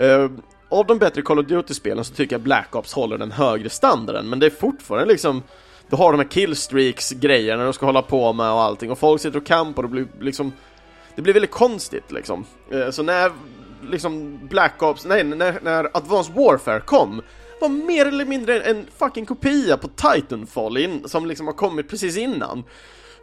Uh, 0.00 0.30
av 0.68 0.86
de 0.86 0.98
bättre 0.98 1.22
Call 1.22 1.38
of 1.38 1.46
Duty-spelen 1.46 2.04
så 2.04 2.14
tycker 2.14 2.34
jag 2.34 2.40
Black 2.42 2.76
Ops 2.76 2.92
håller 2.92 3.18
den 3.18 3.32
högre 3.32 3.70
standarden, 3.70 4.28
men 4.28 4.38
det 4.38 4.46
är 4.46 4.50
fortfarande 4.50 5.12
liksom 5.12 5.42
du 5.90 5.96
har 5.96 6.12
de 6.12 6.18
här 6.18 6.28
killstreaks-grejerna 6.28 7.64
de 7.64 7.72
ska 7.72 7.86
hålla 7.86 8.02
på 8.02 8.32
med 8.32 8.52
och 8.52 8.62
allting, 8.62 8.90
och 8.90 8.98
folk 8.98 9.20
sitter 9.20 9.38
och 9.38 9.46
kampar 9.46 9.82
och 9.82 9.88
det 9.88 9.94
blir 9.94 10.06
liksom 10.20 10.52
Det 11.16 11.22
blir 11.22 11.34
väldigt 11.34 11.50
konstigt 11.50 12.12
liksom. 12.12 12.44
Eh, 12.70 12.90
så 12.90 13.02
när 13.02 13.32
liksom 13.90 14.38
Black 14.48 14.82
Ops, 14.82 15.04
nej, 15.04 15.24
när, 15.24 15.60
när 15.62 15.96
Advanced 15.96 16.34
Warfare 16.34 16.80
kom 16.80 17.22
var 17.62 17.68
mer 17.68 18.06
eller 18.06 18.24
mindre 18.24 18.60
en 18.60 18.86
fucking 18.98 19.26
kopia 19.26 19.76
på 19.76 19.88
Titanfall 19.88 20.76
in, 20.76 21.08
som 21.08 21.26
liksom 21.26 21.46
har 21.46 21.54
kommit 21.54 21.88
precis 21.88 22.16
innan. 22.16 22.64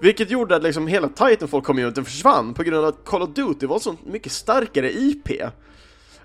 Vilket 0.02 0.32
gjorde 0.32 0.56
att 0.56 0.64
liksom 0.64 0.88
hela 0.88 1.08
Titanfall-communityn 1.08 2.04
försvann 2.04 2.54
på 2.54 2.64
grund 2.64 2.78
av 2.78 2.86
att 2.86 3.06
Call 3.06 3.22
of 3.22 3.30
Duty 3.30 3.66
var 3.66 3.80
så 3.80 3.96
mycket 4.06 4.32
starkare 4.32 4.92
IP. 4.92 5.30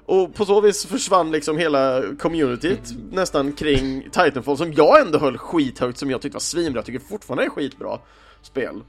Och 0.07 0.35
på 0.35 0.45
så 0.45 0.61
vis 0.61 0.87
försvann 0.87 1.31
liksom 1.31 1.59
hela 1.59 2.03
communityt 2.19 2.95
nästan 3.12 3.53
kring 3.53 4.03
Titanfall 4.11 4.57
som 4.57 4.73
jag 4.73 5.01
ändå 5.01 5.19
höll 5.19 5.39
skithögt 5.39 5.99
som 5.99 6.11
jag 6.11 6.23
tyckte 6.23 6.37
var 6.37 6.41
svinbra, 6.41 6.79
jag 6.79 6.87
tycker 6.87 6.99
fortfarande 6.99 7.45
är 7.45 7.49
skitbra 7.49 7.99
spel. 8.43 8.83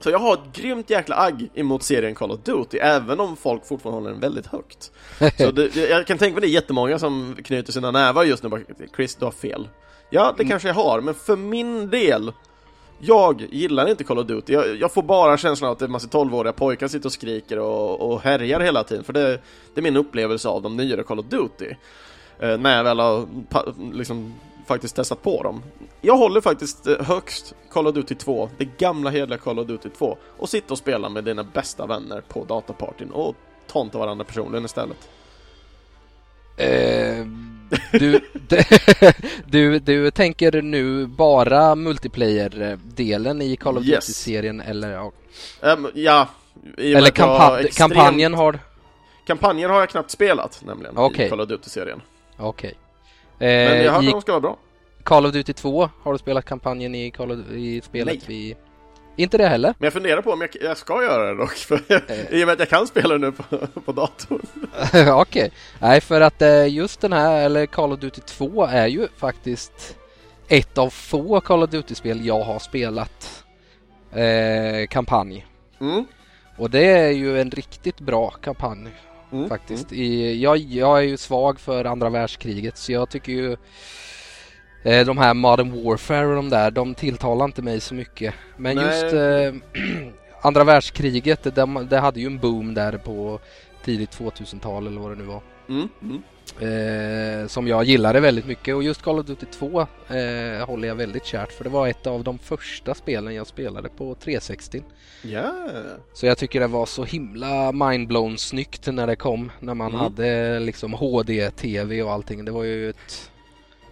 Så 0.00 0.10
jag 0.10 0.18
har 0.18 0.34
ett 0.34 0.52
grymt 0.52 0.90
jäkla 0.90 1.16
agg 1.16 1.50
emot 1.54 1.82
serien 1.82 2.14
Call 2.14 2.30
of 2.30 2.40
Duty, 2.44 2.78
även 2.78 3.20
om 3.20 3.36
folk 3.36 3.66
fortfarande 3.66 4.00
håller 4.00 4.10
den 4.10 4.20
väldigt 4.20 4.46
högt. 4.46 4.92
Så 5.38 5.50
det, 5.50 5.76
jag 5.76 6.06
kan 6.06 6.18
tänka 6.18 6.34
mig 6.34 6.40
det 6.40 6.46
är 6.46 6.60
jättemånga 6.60 6.98
som 6.98 7.36
knyter 7.44 7.72
sina 7.72 7.90
nävar 7.90 8.24
just 8.24 8.42
nu 8.42 8.48
bara 8.48 8.60
Chris, 8.96 9.16
du 9.16 9.24
har 9.24 9.32
fel. 9.32 9.68
Ja, 10.10 10.34
det 10.36 10.42
mm. 10.42 10.50
kanske 10.50 10.68
jag 10.68 10.74
har, 10.74 11.00
men 11.00 11.14
för 11.14 11.36
min 11.36 11.90
del 11.90 12.32
jag 12.98 13.46
gillar 13.50 13.90
inte 13.90 14.04
Call 14.04 14.18
of 14.18 14.26
Duty, 14.26 14.52
jag, 14.52 14.76
jag 14.76 14.92
får 14.92 15.02
bara 15.02 15.36
känslan 15.36 15.68
av 15.68 15.72
att 15.72 15.78
det 15.78 15.84
är 15.84 15.88
massa 15.88 16.08
12-åriga 16.08 16.52
pojkar 16.52 16.88
sitter 16.88 17.06
och 17.06 17.12
skriker 17.12 17.58
och, 17.58 18.00
och 18.00 18.20
härjar 18.20 18.60
hela 18.60 18.84
tiden, 18.84 19.04
för 19.04 19.12
det, 19.12 19.40
det 19.74 19.80
är 19.80 19.82
min 19.82 19.96
upplevelse 19.96 20.48
av 20.48 20.62
de 20.62 20.76
nyare 20.76 21.02
Call 21.02 21.18
of 21.18 21.26
Duty. 21.26 21.74
Eh, 22.38 22.58
när 22.58 22.76
jag 22.76 22.84
väl 22.84 23.00
har 23.00 23.26
liksom 23.92 24.34
faktiskt 24.68 24.96
testat 24.96 25.22
på 25.22 25.42
dem. 25.42 25.62
Jag 26.00 26.16
håller 26.16 26.40
faktiskt 26.40 26.86
eh, 26.86 27.00
högst 27.00 27.54
Call 27.70 27.86
of 27.86 27.94
Duty 27.94 28.14
2, 28.14 28.50
det 28.58 28.64
gamla 28.78 29.10
hederliga 29.10 29.38
Call 29.38 29.58
of 29.58 29.66
Duty 29.66 29.88
2, 29.98 30.18
och 30.38 30.48
sitta 30.48 30.74
och 30.74 30.78
spela 30.78 31.08
med 31.08 31.24
dina 31.24 31.44
bästa 31.44 31.86
vänner 31.86 32.20
på 32.20 32.44
datapartyn 32.44 33.10
och 33.10 33.36
tonta 33.66 33.98
varandra 33.98 34.24
personligen 34.24 34.64
istället. 34.64 35.08
Eh, 36.56 37.26
du, 37.92 38.20
du, 39.46 39.78
du 39.78 40.10
tänker 40.10 40.62
nu 40.62 41.06
bara 41.06 41.74
multiplayer-delen 41.74 43.42
i 43.42 43.56
Call 43.56 43.78
of 43.78 43.84
yes. 43.84 44.06
Duty-serien 44.06 44.60
eller? 44.60 44.90
Ja, 44.90 45.12
um, 45.60 45.90
ja 45.94 46.28
eller 46.76 47.10
kampa 47.10 47.60
extremt... 47.60 47.92
kampanjen 47.94 48.34
har? 48.34 48.58
Kampanjen 49.26 49.70
har 49.70 49.80
jag 49.80 49.88
knappt 49.88 50.10
spelat 50.10 50.62
nämligen 50.64 50.98
okay. 50.98 51.26
i 51.26 51.28
Call 51.28 51.40
of 51.40 51.48
Duty-serien. 51.48 52.02
Okej. 52.36 52.68
Okay. 52.68 52.87
Eh, 53.40 53.46
Men 53.46 53.84
jag 53.84 53.92
hörde 53.92 54.06
att 54.06 54.12
de 54.12 54.20
ska 54.20 54.32
vara 54.32 54.40
bra. 54.40 54.58
Call 55.02 55.26
of 55.26 55.32
Duty 55.32 55.52
2, 55.52 55.90
har 56.02 56.12
du 56.12 56.18
spelat 56.18 56.44
kampanjen 56.44 56.94
i, 56.94 57.10
Call 57.10 57.30
of, 57.32 57.38
i 57.50 57.80
spelet? 57.80 58.14
Nej. 58.14 58.24
Vi... 58.26 58.56
Inte 59.16 59.38
det 59.38 59.48
heller? 59.48 59.74
Men 59.78 59.86
jag 59.86 59.92
funderar 59.92 60.22
på 60.22 60.32
om 60.32 60.40
jag, 60.40 60.50
jag 60.60 60.76
ska 60.76 61.02
göra 61.02 61.26
det 61.26 61.36
dock, 61.36 61.54
för 61.54 61.80
eh. 61.88 62.20
i 62.30 62.42
och 62.44 62.46
med 62.46 62.52
att 62.52 62.58
jag 62.58 62.68
kan 62.68 62.86
spela 62.86 63.18
det 63.18 63.18
nu 63.18 63.32
på, 63.32 63.66
på 63.80 63.92
datorn. 63.92 64.40
Okej, 64.92 65.12
okay. 65.12 65.50
nej 65.78 66.00
för 66.00 66.20
att 66.20 66.42
eh, 66.42 66.68
just 66.68 67.00
den 67.00 67.12
här, 67.12 67.44
eller 67.44 67.66
Call 67.66 67.92
of 67.92 68.00
Duty 68.00 68.20
2 68.20 68.64
är 68.64 68.86
ju 68.86 69.08
faktiskt 69.16 69.96
ett 70.48 70.78
av 70.78 70.90
få 70.90 71.40
Call 71.40 71.62
of 71.62 71.70
Duty-spel 71.70 72.26
jag 72.26 72.40
har 72.40 72.58
spelat 72.58 73.44
eh, 74.12 74.86
kampanj. 74.88 75.46
Mm. 75.80 76.04
Och 76.56 76.70
det 76.70 76.86
är 76.86 77.10
ju 77.10 77.40
en 77.40 77.50
riktigt 77.50 78.00
bra 78.00 78.30
kampanj 78.30 78.88
mm. 79.32 79.48
faktiskt. 79.48 79.92
I, 79.92 80.40
jag, 80.42 80.56
jag 80.56 80.98
är 80.98 81.02
ju 81.02 81.16
svag 81.16 81.60
för 81.60 81.84
andra 81.84 82.10
världskriget 82.10 82.76
så 82.76 82.92
jag 82.92 83.10
tycker 83.10 83.32
ju 83.32 83.56
eh, 84.82 85.06
de 85.06 85.18
här 85.18 85.34
Modern 85.34 85.84
Warfare 85.84 86.26
och 86.26 86.36
de 86.36 86.48
där, 86.48 86.70
de 86.70 86.94
tilltalar 86.94 87.44
inte 87.44 87.62
mig 87.62 87.80
så 87.80 87.94
mycket. 87.94 88.34
Men 88.56 88.76
Nej. 88.76 88.84
just 88.86 89.14
eh, 89.14 89.82
andra 90.42 90.64
världskriget, 90.64 91.42
det, 91.42 91.84
det, 91.90 91.98
hade 91.98 92.20
ju 92.20 92.26
en 92.26 92.38
boom 92.38 92.74
där 92.74 92.98
på 92.98 93.40
tidigt 93.84 94.18
2000-tal 94.18 94.86
eller 94.86 95.00
vad 95.00 95.10
det 95.10 95.16
nu 95.16 95.24
var. 95.24 95.42
Mm. 95.68 95.88
Mm. 96.02 96.22
Eh, 96.60 97.46
som 97.46 97.68
jag 97.68 97.84
gillade 97.84 98.20
väldigt 98.20 98.46
mycket 98.46 98.74
och 98.74 98.82
just 98.82 99.02
Call 99.02 99.18
of 99.18 99.26
Duty 99.26 99.46
2 99.46 99.80
eh, 99.80 100.66
håller 100.66 100.88
jag 100.88 100.94
väldigt 100.94 101.24
kärt 101.24 101.52
för 101.52 101.64
det 101.64 101.70
var 101.70 101.88
ett 101.88 102.06
av 102.06 102.24
de 102.24 102.38
första 102.38 102.94
spelen 102.94 103.34
jag 103.34 103.46
spelade 103.46 103.88
på 103.88 104.14
360. 104.14 104.82
Yeah. 105.24 105.84
Så 106.12 106.26
jag 106.26 106.38
tycker 106.38 106.60
det 106.60 106.66
var 106.66 106.86
så 106.86 107.04
himla 107.04 107.72
mindblown 107.72 108.38
snyggt 108.38 108.86
när 108.86 109.06
det 109.06 109.16
kom 109.16 109.52
när 109.60 109.74
man 109.74 109.88
mm. 109.88 110.00
hade 110.00 110.60
liksom 110.60 110.92
HD-TV 110.92 112.02
och 112.02 112.12
allting. 112.12 112.44
Det 112.44 112.52
var 112.52 112.64
ju 112.64 112.90
ett... 112.90 113.30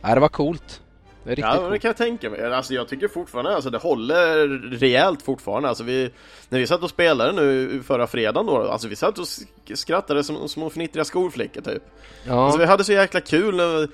Nej, 0.02 0.14
det 0.14 0.20
var 0.20 0.28
coolt. 0.28 0.80
Är 1.26 1.40
ja, 1.40 1.68
det 1.68 1.78
kan 1.78 1.88
jag 1.88 1.96
tänka 1.96 2.30
mig. 2.30 2.54
Alltså 2.54 2.74
jag 2.74 2.88
tycker 2.88 3.08
fortfarande, 3.08 3.54
alltså 3.54 3.70
det 3.70 3.78
håller 3.78 4.48
rejält 4.78 5.22
fortfarande. 5.22 5.68
Alltså 5.68 5.84
vi, 5.84 6.10
när 6.48 6.58
vi 6.58 6.66
satt 6.66 6.82
och 6.82 6.90
spelade 6.90 7.32
nu 7.32 7.82
förra 7.86 8.06
fredagen 8.06 8.46
då, 8.46 8.68
alltså 8.68 8.88
vi 8.88 8.96
satt 8.96 9.18
och 9.18 9.26
skrattade 9.74 10.24
som 10.24 10.48
små 10.48 10.70
fnittriga 10.70 11.04
skolflickor 11.04 11.60
typ. 11.60 11.82
Ja. 12.24 12.44
Alltså 12.44 12.58
vi 12.58 12.64
hade 12.64 12.84
så 12.84 12.92
jäkla 12.92 13.20
kul 13.20 13.56
när 13.56 13.88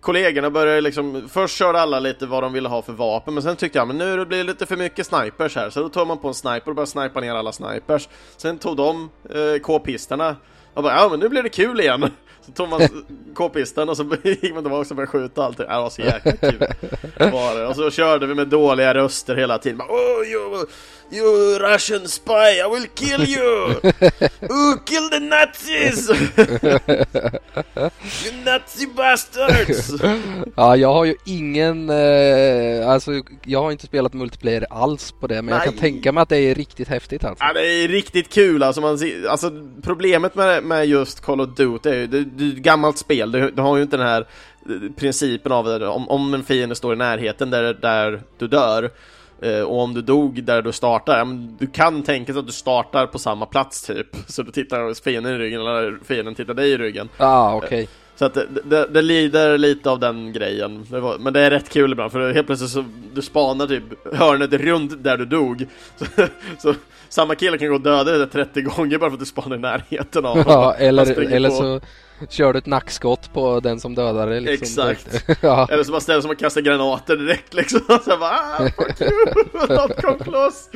kollegorna 0.00 0.50
började 0.50 0.80
liksom, 0.80 1.28
först 1.28 1.56
körde 1.56 1.80
alla 1.80 2.00
lite 2.00 2.26
vad 2.26 2.42
de 2.42 2.52
ville 2.52 2.68
ha 2.68 2.82
för 2.82 2.92
vapen, 2.92 3.34
men 3.34 3.42
sen 3.42 3.56
tyckte 3.56 3.78
jag 3.78 3.88
men 3.88 3.98
nu 3.98 4.24
blir 4.24 4.38
det 4.38 4.44
lite 4.44 4.66
för 4.66 4.76
mycket 4.76 5.06
snipers 5.06 5.56
här, 5.56 5.70
så 5.70 5.82
då 5.82 5.88
tog 5.88 6.06
man 6.06 6.18
på 6.18 6.28
en 6.28 6.34
sniper 6.34 6.68
och 6.68 6.74
började 6.74 6.90
snipa 6.90 7.20
ner 7.20 7.34
alla 7.34 7.52
snipers. 7.52 8.08
Sen 8.36 8.58
tog 8.58 8.76
de 8.76 9.10
eh, 9.30 9.60
k-pisterna 9.62 10.36
och 10.74 10.82
bara, 10.82 10.94
ja 10.94 11.08
men 11.08 11.20
nu 11.20 11.28
blir 11.28 11.42
det 11.42 11.48
kul 11.48 11.80
igen. 11.80 12.10
Så 12.46 12.52
tog 12.52 12.68
man 12.68 12.80
k-pisten 13.34 13.88
och 13.88 13.96
så 13.96 14.02
gick 14.22 14.54
man 14.54 14.62
tillbaka 14.62 14.88
och 14.90 14.96
började 14.96 15.06
skjuta 15.06 15.44
allting. 15.44 15.66
Det 15.66 15.74
var 15.74 15.90
så 15.90 16.02
jäkla 16.02 16.32
kul. 16.32 16.58
Var 17.18 17.58
det. 17.58 17.66
Och 17.66 17.76
så 17.76 17.90
körde 17.90 18.26
vi 18.26 18.34
med 18.34 18.48
dåliga 18.48 18.94
röster 18.94 19.36
hela 19.36 19.58
tiden. 19.58 19.78
Bara, 19.78 19.88
oh, 19.88 20.64
you, 21.12 21.58
Russian 21.58 22.08
spy, 22.08 22.60
I 22.60 22.66
will 22.66 22.86
kill 22.94 23.28
you! 23.28 23.80
Oh, 24.50 24.76
kill 24.84 25.08
the 25.10 25.20
Nazis! 25.20 26.10
you 28.24 28.32
Nazi 28.44 28.86
bastards! 28.86 29.92
ja, 30.56 30.76
jag 30.76 30.92
har 30.92 31.04
ju 31.04 31.14
ingen, 31.24 31.90
eh, 31.90 32.90
alltså 32.90 33.10
jag 33.44 33.62
har 33.62 33.72
inte 33.72 33.86
spelat 33.86 34.12
multiplayer 34.12 34.66
alls 34.70 35.12
på 35.12 35.26
det, 35.26 35.34
men 35.34 35.44
Nej. 35.44 35.54
jag 35.54 35.64
kan 35.64 35.74
tänka 35.74 36.12
mig 36.12 36.22
att 36.22 36.28
det 36.28 36.38
är 36.38 36.54
riktigt 36.54 36.88
häftigt 36.88 37.24
alltså. 37.24 37.44
Ja, 37.44 37.52
det 37.52 37.66
är 37.66 37.88
riktigt 37.88 38.32
kul 38.32 38.62
alltså. 38.62 38.80
Man, 38.80 38.98
alltså 39.28 39.50
problemet 39.82 40.34
med, 40.34 40.64
med 40.64 40.86
just 40.86 41.20
Call 41.20 41.40
of 41.40 41.48
Duty 41.56 41.90
är 41.90 41.94
ju, 41.94 42.06
det, 42.06 42.24
det 42.24 42.44
är 42.44 42.48
ett 42.48 42.56
gammalt 42.56 42.98
spel, 42.98 43.32
du, 43.32 43.50
du 43.50 43.62
har 43.62 43.76
ju 43.76 43.82
inte 43.82 43.96
den 43.96 44.06
här 44.06 44.26
eh, 44.68 44.92
principen 44.96 45.52
av 45.52 45.82
om, 45.82 46.08
om 46.08 46.34
en 46.34 46.44
fiende 46.44 46.74
står 46.74 46.92
i 46.92 46.96
närheten 46.96 47.50
där, 47.50 47.74
där 47.74 48.22
du 48.38 48.48
dör 48.48 48.90
och 49.66 49.80
om 49.82 49.94
du 49.94 50.02
dog 50.02 50.44
där 50.44 50.62
du 50.62 50.72
startar, 50.72 51.24
du 51.58 51.66
kan 51.66 52.02
tänka 52.02 52.32
sig 52.32 52.40
att 52.40 52.46
du 52.46 52.52
startar 52.52 53.06
på 53.06 53.18
samma 53.18 53.46
plats 53.46 53.82
typ 53.86 54.06
Så 54.26 54.42
du 54.42 54.50
tittar 54.52 55.02
fienden 55.04 55.34
i 55.34 55.38
ryggen 55.38 55.60
eller 55.60 55.98
fienden 56.04 56.34
tittar 56.34 56.54
dig 56.54 56.70
i 56.70 56.78
ryggen 56.78 57.08
ah, 57.16 57.54
okay. 57.56 57.86
Så 58.16 58.24
att 58.24 58.34
det, 58.34 58.46
det, 58.64 58.86
det 58.86 59.02
lider 59.02 59.58
lite 59.58 59.90
av 59.90 59.98
den 60.00 60.32
grejen. 60.32 60.86
Det 60.90 61.00
var, 61.00 61.18
men 61.18 61.32
det 61.32 61.40
är 61.40 61.50
rätt 61.50 61.68
kul 61.68 61.92
ibland 61.92 62.12
för 62.12 62.32
helt 62.32 62.46
plötsligt 62.46 62.70
så 62.70 62.84
du 63.14 63.22
spanar 63.22 63.66
typ 63.66 63.82
hörnet 64.14 64.52
runt 64.52 65.04
där 65.04 65.16
du 65.18 65.24
dog. 65.24 65.66
Så, 65.96 66.04
så 66.58 66.74
samma 67.08 67.34
kille 67.34 67.58
kan 67.58 67.68
gå 67.68 67.74
och 67.74 67.80
döda 67.80 68.18
dig 68.18 68.26
30 68.28 68.62
gånger 68.62 68.98
bara 68.98 69.10
för 69.10 69.14
att 69.14 69.20
du 69.20 69.26
spanar 69.26 69.56
i 69.56 69.60
närheten 69.60 70.24
av 70.26 70.36
Ja, 70.38 70.42
honom. 70.42 70.74
eller, 70.78 71.04
Han 71.06 71.14
springer 71.14 71.36
eller 71.36 71.48
på. 71.48 71.54
så 71.54 71.80
kör 72.30 72.52
du 72.52 72.58
ett 72.58 72.66
nackskott 72.66 73.32
på 73.32 73.60
den 73.60 73.80
som 73.80 73.94
dödar 73.94 74.26
dig 74.26 74.40
liksom. 74.40 74.88
Exakt. 74.88 75.24
ja. 75.42 75.68
Eller 75.70 75.84
så 75.84 75.92
bara 75.92 76.00
ställer 76.00 76.20
sig 76.20 76.30
och 76.30 76.38
kastar 76.38 76.60
granater 76.60 77.16
direkt 77.16 77.54
liksom. 77.54 77.80
Så 77.86 78.10
jag 78.10 78.20
bara 78.20 78.30
ah, 78.30 78.68
fuck 78.76 79.00
you, 79.00 79.10
don't 79.52 80.00
come 80.00 80.18
close. 80.18 80.68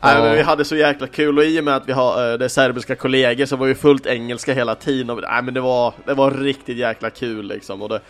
Nej 0.00 0.22
men 0.22 0.34
vi 0.34 0.42
hade 0.42 0.64
så 0.64 0.76
jäkla 0.76 1.06
kul 1.06 1.38
och 1.38 1.44
i 1.44 1.60
och 1.60 1.64
med 1.64 1.76
att 1.76 1.88
vi 1.88 1.92
har 1.92 2.32
eh, 2.32 2.38
det 2.38 2.48
serbiska 2.48 2.96
kollegor 2.96 3.46
så 3.46 3.56
var 3.56 3.66
vi 3.66 3.74
fullt 3.74 4.06
engelska 4.06 4.54
hela 4.54 4.74
tiden 4.74 5.10
och 5.10 5.22
nej 5.22 5.42
men 5.42 5.54
det 5.54 5.60
var, 5.60 5.94
det 6.06 6.14
var 6.14 6.30
riktigt 6.30 6.76
jäkla 6.76 7.10
kul 7.10 7.46
liksom 7.46 7.82
och 7.82 7.88
det, 7.88 8.00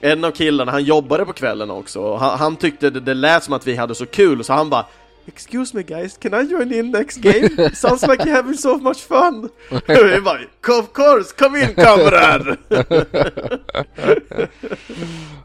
En 0.00 0.24
av 0.24 0.30
killarna, 0.30 0.72
han 0.72 0.84
jobbade 0.84 1.24
på 1.24 1.32
kvällen 1.32 1.70
också 1.70 2.00
och 2.00 2.20
han, 2.20 2.38
han 2.38 2.56
tyckte 2.56 2.90
det, 2.90 3.00
det 3.00 3.14
lät 3.14 3.44
som 3.44 3.54
att 3.54 3.66
vi 3.66 3.76
hade 3.76 3.94
så 3.94 4.06
kul 4.06 4.44
så 4.44 4.52
han 4.52 4.70
bara 4.70 4.86
Excuse 5.26 5.76
me 5.76 5.82
guys, 5.82 6.18
can 6.18 6.34
I 6.34 6.50
join 6.50 6.72
in 6.72 6.90
next 6.90 7.16
game? 7.16 7.70
Sounds 7.74 8.06
like 8.06 8.24
you're 8.24 8.36
having 8.36 8.56
so 8.56 8.78
much 8.78 8.98
fun! 8.98 9.48
Vi 9.86 10.20
bara, 10.20 10.40
of 10.80 10.92
course, 10.92 11.32
come 11.32 11.60
in 11.60 11.74
kamrat! 11.74 12.58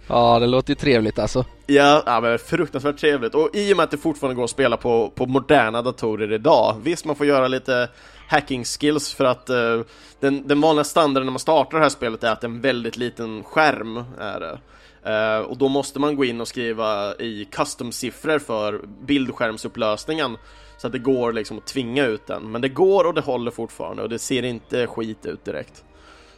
ja, 0.07 0.39
det 0.39 0.47
låter 0.47 0.69
ju 0.69 0.75
trevligt 0.75 1.19
alltså. 1.19 1.45
Ja, 1.67 2.03
ja 2.05 2.21
men 2.21 2.39
fruktansvärt 2.39 2.97
trevligt. 2.97 3.35
Och 3.35 3.49
i 3.53 3.73
och 3.73 3.77
med 3.77 3.83
att 3.83 3.91
det 3.91 3.97
fortfarande 3.97 4.35
går 4.35 4.43
att 4.43 4.49
spela 4.49 4.77
på, 4.77 5.11
på 5.15 5.25
moderna 5.25 5.81
datorer 5.81 6.33
idag, 6.33 6.75
visst 6.83 7.05
man 7.05 7.15
får 7.15 7.25
göra 7.25 7.47
lite 7.47 7.89
hacking 8.27 8.63
skills 8.63 9.13
för 9.13 9.25
att 9.25 9.49
eh, 9.49 9.81
den, 10.19 10.47
den 10.47 10.61
vanliga 10.61 10.83
standarden 10.83 11.25
när 11.25 11.31
man 11.31 11.39
startar 11.39 11.77
det 11.77 11.83
här 11.83 11.89
spelet 11.89 12.23
är 12.23 12.31
att 12.31 12.43
en 12.43 12.61
väldigt 12.61 12.97
liten 12.97 13.43
skärm 13.43 14.03
är 14.19 14.39
det. 14.39 14.59
Eh, 15.03 15.39
och 15.39 15.57
då 15.57 15.67
måste 15.67 15.99
man 15.99 16.15
gå 16.15 16.25
in 16.25 16.41
och 16.41 16.47
skriva 16.47 17.15
i 17.15 17.47
custom-siffror 17.51 18.39
för 18.39 18.81
bildskärmsupplösningen 19.01 20.37
så 20.77 20.87
att 20.87 20.93
det 20.93 20.99
går 20.99 21.33
liksom 21.33 21.57
att 21.57 21.67
tvinga 21.67 22.05
ut 22.05 22.27
den. 22.27 22.51
Men 22.51 22.61
det 22.61 22.69
går 22.69 23.07
och 23.07 23.13
det 23.13 23.21
håller 23.21 23.51
fortfarande 23.51 24.03
och 24.03 24.09
det 24.09 24.19
ser 24.19 24.43
inte 24.43 24.87
skit 24.87 25.25
ut 25.25 25.45
direkt. 25.45 25.83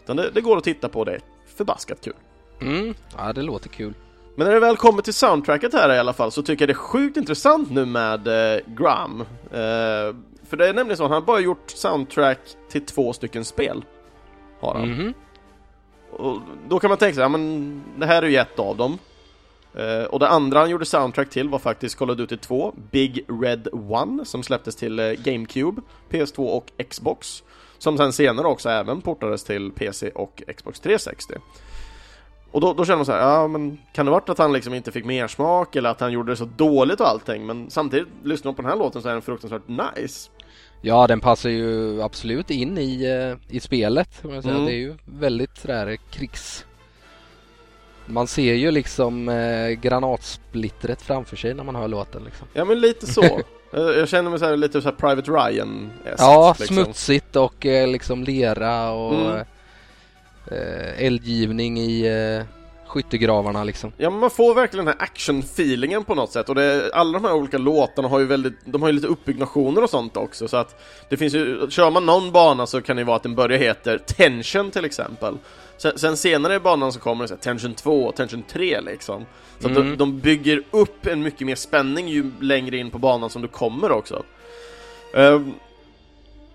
Utan 0.04 0.16
det, 0.16 0.30
det 0.34 0.42
går 0.42 0.58
att 0.58 0.64
titta 0.64 0.90
på 0.90 1.04
det, 1.04 1.20
förbaskat 1.58 2.02
kul. 2.04 2.14
Mm, 2.62 2.94
ja 3.18 3.34
det 3.34 3.42
låter 3.42 3.70
kul. 3.70 3.94
Men 4.36 4.48
när 4.48 4.54
det 4.54 4.60
väl 4.60 4.78
kommer 4.78 5.02
till 5.02 5.14
soundtracket 5.14 5.74
här 5.74 5.94
i 5.96 6.00
alla 6.00 6.14
fall 6.14 6.32
så 6.32 6.42
tycker 6.42 6.62
jag 6.62 6.70
det 6.70 6.74
är 6.74 6.76
sjukt 6.76 7.18
intressant 7.18 7.72
nu 7.72 7.86
med 7.86 8.28
eh, 8.28 8.60
Graham. 8.68 9.22
Eh, 9.22 10.16
för 10.50 10.58
det 10.58 10.70
är 10.70 10.74
nämligen 10.74 10.98
så, 10.98 11.04
han 11.04 11.12
har 11.12 11.22
bara 11.22 11.40
gjort 11.40 11.70
soundtrack 11.70 12.40
till 12.70 12.86
två 12.86 13.14
stycken 13.14 13.46
spel. 13.46 13.84
Har 14.60 14.76
han. 14.76 14.90
Mhm. 14.90 15.14
Och 16.22 16.42
då 16.70 16.80
kan 16.80 16.90
man 16.90 16.98
tänka 16.98 17.16
sig, 17.16 17.22
ja 17.22 17.30
men 17.30 17.84
det 17.98 18.06
här 18.06 18.22
är 18.22 18.28
ju 18.28 18.38
ett 18.38 18.60
av 18.60 18.78
dem. 18.78 18.98
Eh, 19.74 20.04
och 20.04 20.20
det 20.20 20.28
andra 20.28 20.60
han 20.60 20.70
gjorde 20.70 20.86
soundtrack 20.86 21.30
till 21.30 21.50
var 21.50 21.60
faktiskt 21.60 21.96
Call 21.96 22.10
of 22.10 22.18
Duty 22.18 22.38
2, 22.38 22.74
Big 22.92 23.26
Red 23.42 23.68
One, 23.72 24.26
som 24.26 24.44
släpptes 24.44 24.76
till 24.76 25.00
eh, 25.00 25.12
GameCube, 25.12 25.82
PS2 26.10 26.48
och 26.48 26.72
Xbox. 26.90 27.44
Som 27.78 27.98
sen 27.98 28.14
senare 28.14 28.48
också 28.48 28.70
även 28.70 29.02
portades 29.02 29.44
till 29.44 29.72
PC 29.72 30.10
och 30.10 30.44
Xbox 30.58 30.80
360. 30.80 31.34
Och 32.52 32.62
då, 32.62 32.74
då 32.74 32.86
känner 32.86 32.98
man 32.98 33.06
så 33.06 33.12
här, 33.12 33.20
ja 33.20 33.48
men 33.48 33.78
kan 33.94 34.06
det 34.06 34.12
varit 34.12 34.30
att 34.30 34.38
han 34.38 34.54
liksom 34.54 34.74
inte 34.74 34.92
fick 34.92 35.06
mer 35.06 35.28
smak 35.28 35.76
eller 35.76 35.90
att 35.90 36.00
han 36.00 36.12
gjorde 36.12 36.32
det 36.32 36.36
så 36.36 36.46
dåligt 36.46 37.00
och 37.00 37.08
allting 37.08 37.46
men 37.46 37.70
samtidigt, 37.70 38.08
lyssnar 38.24 38.50
man 38.50 38.56
på 38.56 38.62
den 38.62 38.72
här 38.72 38.78
låten 38.78 39.02
så 39.02 39.10
är 39.10 39.14
den 39.14 39.22
fruktansvärt 39.22 39.68
nice. 39.68 40.30
Ja, 40.82 41.08
den 41.08 41.20
passar 41.20 41.50
ju 41.50 42.02
absolut 42.02 42.50
in 42.52 42.78
i, 42.78 43.04
eh, 43.06 43.56
i 43.56 43.60
spelet. 43.60 44.24
man 44.24 44.42
säga. 44.44 44.54
Mm. 44.54 44.66
Det 44.66 44.72
är 44.74 44.78
ju 44.78 44.94
väldigt 45.06 45.58
sådär 45.58 45.98
krigs... 46.12 46.66
Man 48.06 48.28
ser 48.28 48.54
ju 48.54 48.72
liksom 48.72 49.30
eh, 49.30 49.70
granatsplittret 49.70 51.02
framför 51.02 51.36
sig 51.38 51.54
när 51.54 51.64
man 51.64 51.76
hör 51.76 51.88
låten 51.88 52.24
liksom. 52.24 52.48
Ja 52.54 52.66
men 52.66 52.80
lite 52.80 53.06
så. 53.08 53.42
jag, 53.72 53.98
jag 53.98 54.10
känner 54.10 54.30
mig 54.30 54.40
så 54.40 54.46
här, 54.46 54.58
lite 54.58 54.82
så 54.82 54.90
här 54.90 54.96
Private 54.96 55.32
Ryan 55.32 55.92
Ja, 56.18 56.56
liksom. 56.60 56.76
smutsigt 56.76 57.36
och 57.36 57.66
eh, 57.66 57.88
liksom 57.88 58.24
lera 58.24 58.92
och 58.92 59.14
Mm. 59.16 59.46
eh, 60.52 61.06
eldgivning 61.06 61.80
i 61.80 62.06
eh, 62.08 62.46
skyttegravarna 62.92 63.64
liksom. 63.64 63.92
Ja 63.98 64.10
man 64.10 64.30
får 64.30 64.56
verkligen 64.56 64.86
den 64.86 64.96
här 65.00 65.06
action-feelingen 65.08 66.04
på 66.04 66.16
något 66.16 66.32
sätt. 66.32 66.50
Och 66.50 66.56
det, 66.56 66.92
alla 66.94 67.20
de 67.20 67.26
här 67.28 67.34
olika 67.34 67.58
låtarna 67.58 68.08
har 68.08 68.20
ju 68.20 68.26
väldigt, 68.26 68.54
de 68.66 68.82
har 68.82 68.90
ju 68.90 68.94
lite 68.96 69.08
uppbyggnationer 69.08 69.84
och 69.84 69.90
sånt 69.90 70.18
också. 70.18 70.48
Så 70.48 70.58
att 70.58 70.82
det 71.10 71.18
finns 71.18 71.34
ju, 71.34 71.70
kör 71.70 71.92
man 71.92 72.06
någon 72.06 72.32
bana 72.32 72.68
så 72.68 72.82
kan 72.82 72.96
det 72.96 73.00
ju 73.00 73.06
vara 73.06 73.16
att 73.16 73.24
den 73.24 73.36
börjar 73.36 73.60
heter 73.60 73.98
Tension 73.98 74.72
till 74.72 74.86
exempel. 74.86 75.38
Sen, 75.78 76.00
sen 76.00 76.18
senare 76.18 76.56
i 76.56 76.60
banan 76.60 76.94
så 76.94 77.00
kommer 77.00 77.24
det 77.24 77.28
så 77.28 77.34
här, 77.34 77.42
Tension 77.42 77.74
2 77.74 78.04
och 78.04 78.16
Tension 78.16 78.44
3 78.44 78.82
liksom. 78.82 79.26
Så 79.60 79.68
att 79.68 79.76
de, 79.76 79.82
Mm. 79.82 79.98
de 79.98 80.20
bygger 80.20 80.64
upp 80.72 81.06
en 81.08 81.24
mycket 81.24 81.48
mer 81.48 81.56
spänning 81.56 82.08
ju 82.08 82.32
längre 82.40 82.78
in 82.78 82.92
på 82.92 82.98
banan 82.98 83.30
som 83.30 83.42
du 83.42 83.48
kommer 83.48 83.92
också. 83.92 84.24
Ehm, 85.16 85.54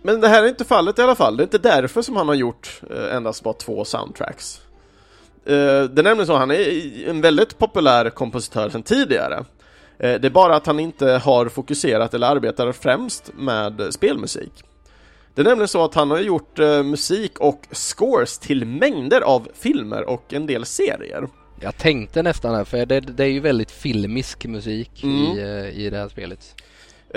Men 0.03 0.21
det 0.21 0.29
här 0.29 0.43
är 0.45 0.49
inte 0.49 0.65
fallet 0.65 0.99
i 0.99 1.03
alla 1.03 1.15
fall, 1.15 1.37
det 1.37 1.43
är 1.43 1.45
inte 1.45 1.59
därför 1.59 2.03
som 2.03 2.17
han 2.17 2.29
har 2.29 2.35
gjort 2.35 2.81
eh, 2.91 3.17
endast 3.17 3.43
bara 3.43 3.55
två 3.55 3.85
soundtracks 3.85 4.61
det 5.47 5.99
är 5.99 6.03
nämligen 6.03 6.27
så, 6.27 6.37
han 6.37 6.51
är 6.51 7.09
en 7.09 7.21
väldigt 7.21 7.59
populär 7.59 8.11
kompositör 8.11 8.69
sedan 8.71 8.83
tidigare. 8.83 9.45
Eh, 9.99 10.21
det 10.21 10.25
är 10.27 10.31
bara 10.31 10.57
att 10.57 10.67
han 10.67 10.81
inte 10.81 11.07
har 11.07 11.49
fokuserat 11.49 12.15
eller 12.15 12.27
arbetar 12.27 12.73
främst 12.73 13.31
med 13.35 13.87
spelmusik. 13.91 14.53
Det 15.35 15.43
är 15.43 15.45
nämligen 15.45 15.69
så 15.69 15.85
att 15.85 15.95
han 15.95 16.11
har 16.11 16.19
gjort 16.19 16.59
eh, 16.59 16.83
musik 16.83 17.39
och 17.39 17.61
scores 17.73 18.39
till 18.39 18.65
mängder 18.65 19.21
av 19.21 19.49
filmer 19.55 20.09
och 20.09 20.35
en 20.35 20.47
del 20.47 20.65
serier. 20.65 21.29
Jag 21.61 21.77
tänkte 21.79 22.23
nästan 22.23 22.55
här 22.55 22.65
för 22.65 22.87
det, 22.87 23.01
det 23.01 23.25
är 23.25 23.29
ju 23.29 23.41
väldigt 23.41 23.71
filmisk 23.71 24.45
musik 24.47 25.03
Mm. 25.03 25.17
i, 25.17 25.41
eh, 25.41 25.81
i 25.81 25.91
det 25.91 25.97
här 25.99 26.09
spelet. 26.09 26.55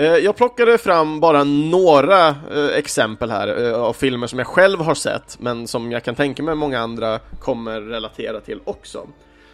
Eh, 0.00 0.16
Jag 0.16 0.36
plockade 0.36 0.78
fram 0.78 1.20
bara 1.20 1.44
några 1.44 2.28
eh, 2.28 2.66
exempel 2.74 3.30
här 3.30 3.66
eh, 3.68 3.74
av 3.82 3.92
filmer 3.92 4.26
som 4.26 4.38
jag 4.38 4.48
själv 4.48 4.80
har 4.80 4.94
sett 4.94 5.36
men 5.40 5.66
som 5.66 5.92
jag 5.92 6.04
kan 6.04 6.14
tänka 6.14 6.42
mig 6.42 6.54
många 6.54 6.80
andra 6.80 7.18
kommer 7.40 7.80
relatera 7.80 8.40
till 8.40 8.60
också. 8.64 9.06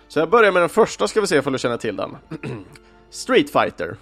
Så 0.09 0.19
jag 0.19 0.31
börjar 0.31 0.53
med 0.53 0.63
den 0.63 0.69
första 0.69 1.09
ska 1.09 1.21
vi 1.21 1.27
se 1.27 1.37
ifall 1.37 1.53
du 1.53 1.59
känner 1.59 1.77
till 1.77 1.97
den. 1.97 2.17
Street 3.11 3.51
Fighter. 3.51 3.97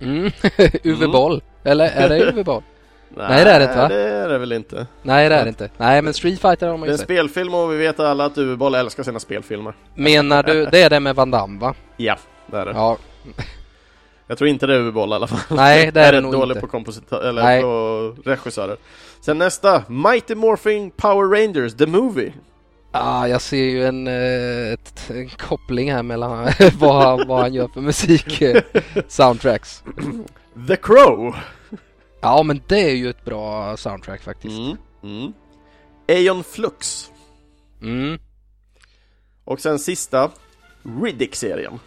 Mm. 0.00 0.30
Uwe 0.84 1.08
Boll. 1.08 1.42
Eller 1.64 1.84
är 1.90 2.08
det 2.08 2.32
Uwe 2.32 2.44
Boll? 2.44 2.62
Nej, 3.16 3.44
det 3.44 3.50
är 3.50 3.58
det 3.58 3.64
inte, 3.64 3.76
va? 3.78 3.88
det 3.88 4.00
är 4.02 4.28
det 4.28 4.38
väl 4.38 4.52
inte. 4.52 4.86
Nej 5.02 5.28
det 5.28 5.34
är 5.34 5.42
det 5.44 5.48
inte. 5.48 5.70
Nej 5.76 6.02
men 6.02 6.14
Street 6.14 6.40
Fighter 6.40 6.66
har 6.68 6.76
man 6.76 6.80
Det 6.80 6.86
är 6.86 6.88
ju 6.88 6.92
en 6.92 6.98
sett. 6.98 7.06
spelfilm 7.06 7.54
och 7.54 7.72
vi 7.72 7.76
vet 7.76 8.00
alla 8.00 8.24
att 8.24 8.38
Uwe-boll 8.38 8.74
älskar 8.74 9.02
sina 9.02 9.20
spelfilmer. 9.20 9.74
Menar 9.94 10.42
du, 10.42 10.66
det 10.72 10.82
är 10.82 10.90
det 10.90 11.00
med 11.00 11.14
Van 11.16 11.30
Damme 11.30 11.60
va? 11.60 11.74
Ja, 11.96 12.16
det 12.46 12.56
är 12.56 12.66
det. 12.66 12.72
Ja. 12.72 12.96
Jag 14.28 14.38
tror 14.38 14.48
inte 14.48 14.66
det 14.66 14.74
är 14.74 14.78
Uwe-boll 14.80 15.10
i 15.10 15.14
alla 15.14 15.26
fall. 15.26 15.56
Nej 15.56 15.90
det 15.94 16.00
är 16.00 16.12
det 16.12 16.20
nog 16.20 16.32
dålig 16.32 16.54
inte. 16.54 16.60
på 16.60 16.66
kompositör, 16.66 17.28
eller 17.28 17.42
Nej. 17.42 17.62
på 17.62 18.16
regissörer. 18.24 18.76
Sen 19.20 19.38
nästa, 19.38 19.84
Mighty 19.88 20.34
Morphing 20.34 20.90
Power 20.90 21.40
Rangers, 21.40 21.74
The 21.74 21.86
Movie. 21.86 22.32
Ah, 22.92 23.26
jag 23.26 23.40
ser 23.40 23.64
ju 23.64 23.84
en, 23.86 24.06
eh, 24.06 24.72
ett, 24.72 25.10
en 25.10 25.28
koppling 25.28 25.92
här 25.92 26.02
mellan 26.02 26.48
vad, 26.78 27.02
han, 27.04 27.28
vad 27.28 27.40
han 27.40 27.54
gör 27.54 27.68
för 27.68 27.80
musik 27.80 28.42
eh, 28.42 28.62
soundtracks. 29.08 29.82
The 30.68 30.76
Crow. 30.76 31.34
Ja 32.20 32.42
men 32.42 32.62
det 32.66 32.80
är 32.80 32.94
ju 32.94 33.10
ett 33.10 33.24
bra 33.24 33.76
soundtrack 33.76 34.22
faktiskt. 34.22 34.58
Mm. 34.58 34.76
Mm. 35.02 35.32
Aeon 36.08 36.44
Flux. 36.44 37.10
Mm. 37.82 38.18
Och 39.44 39.60
sen 39.60 39.78
sista, 39.78 40.30
Riddick-serien. 41.02 41.78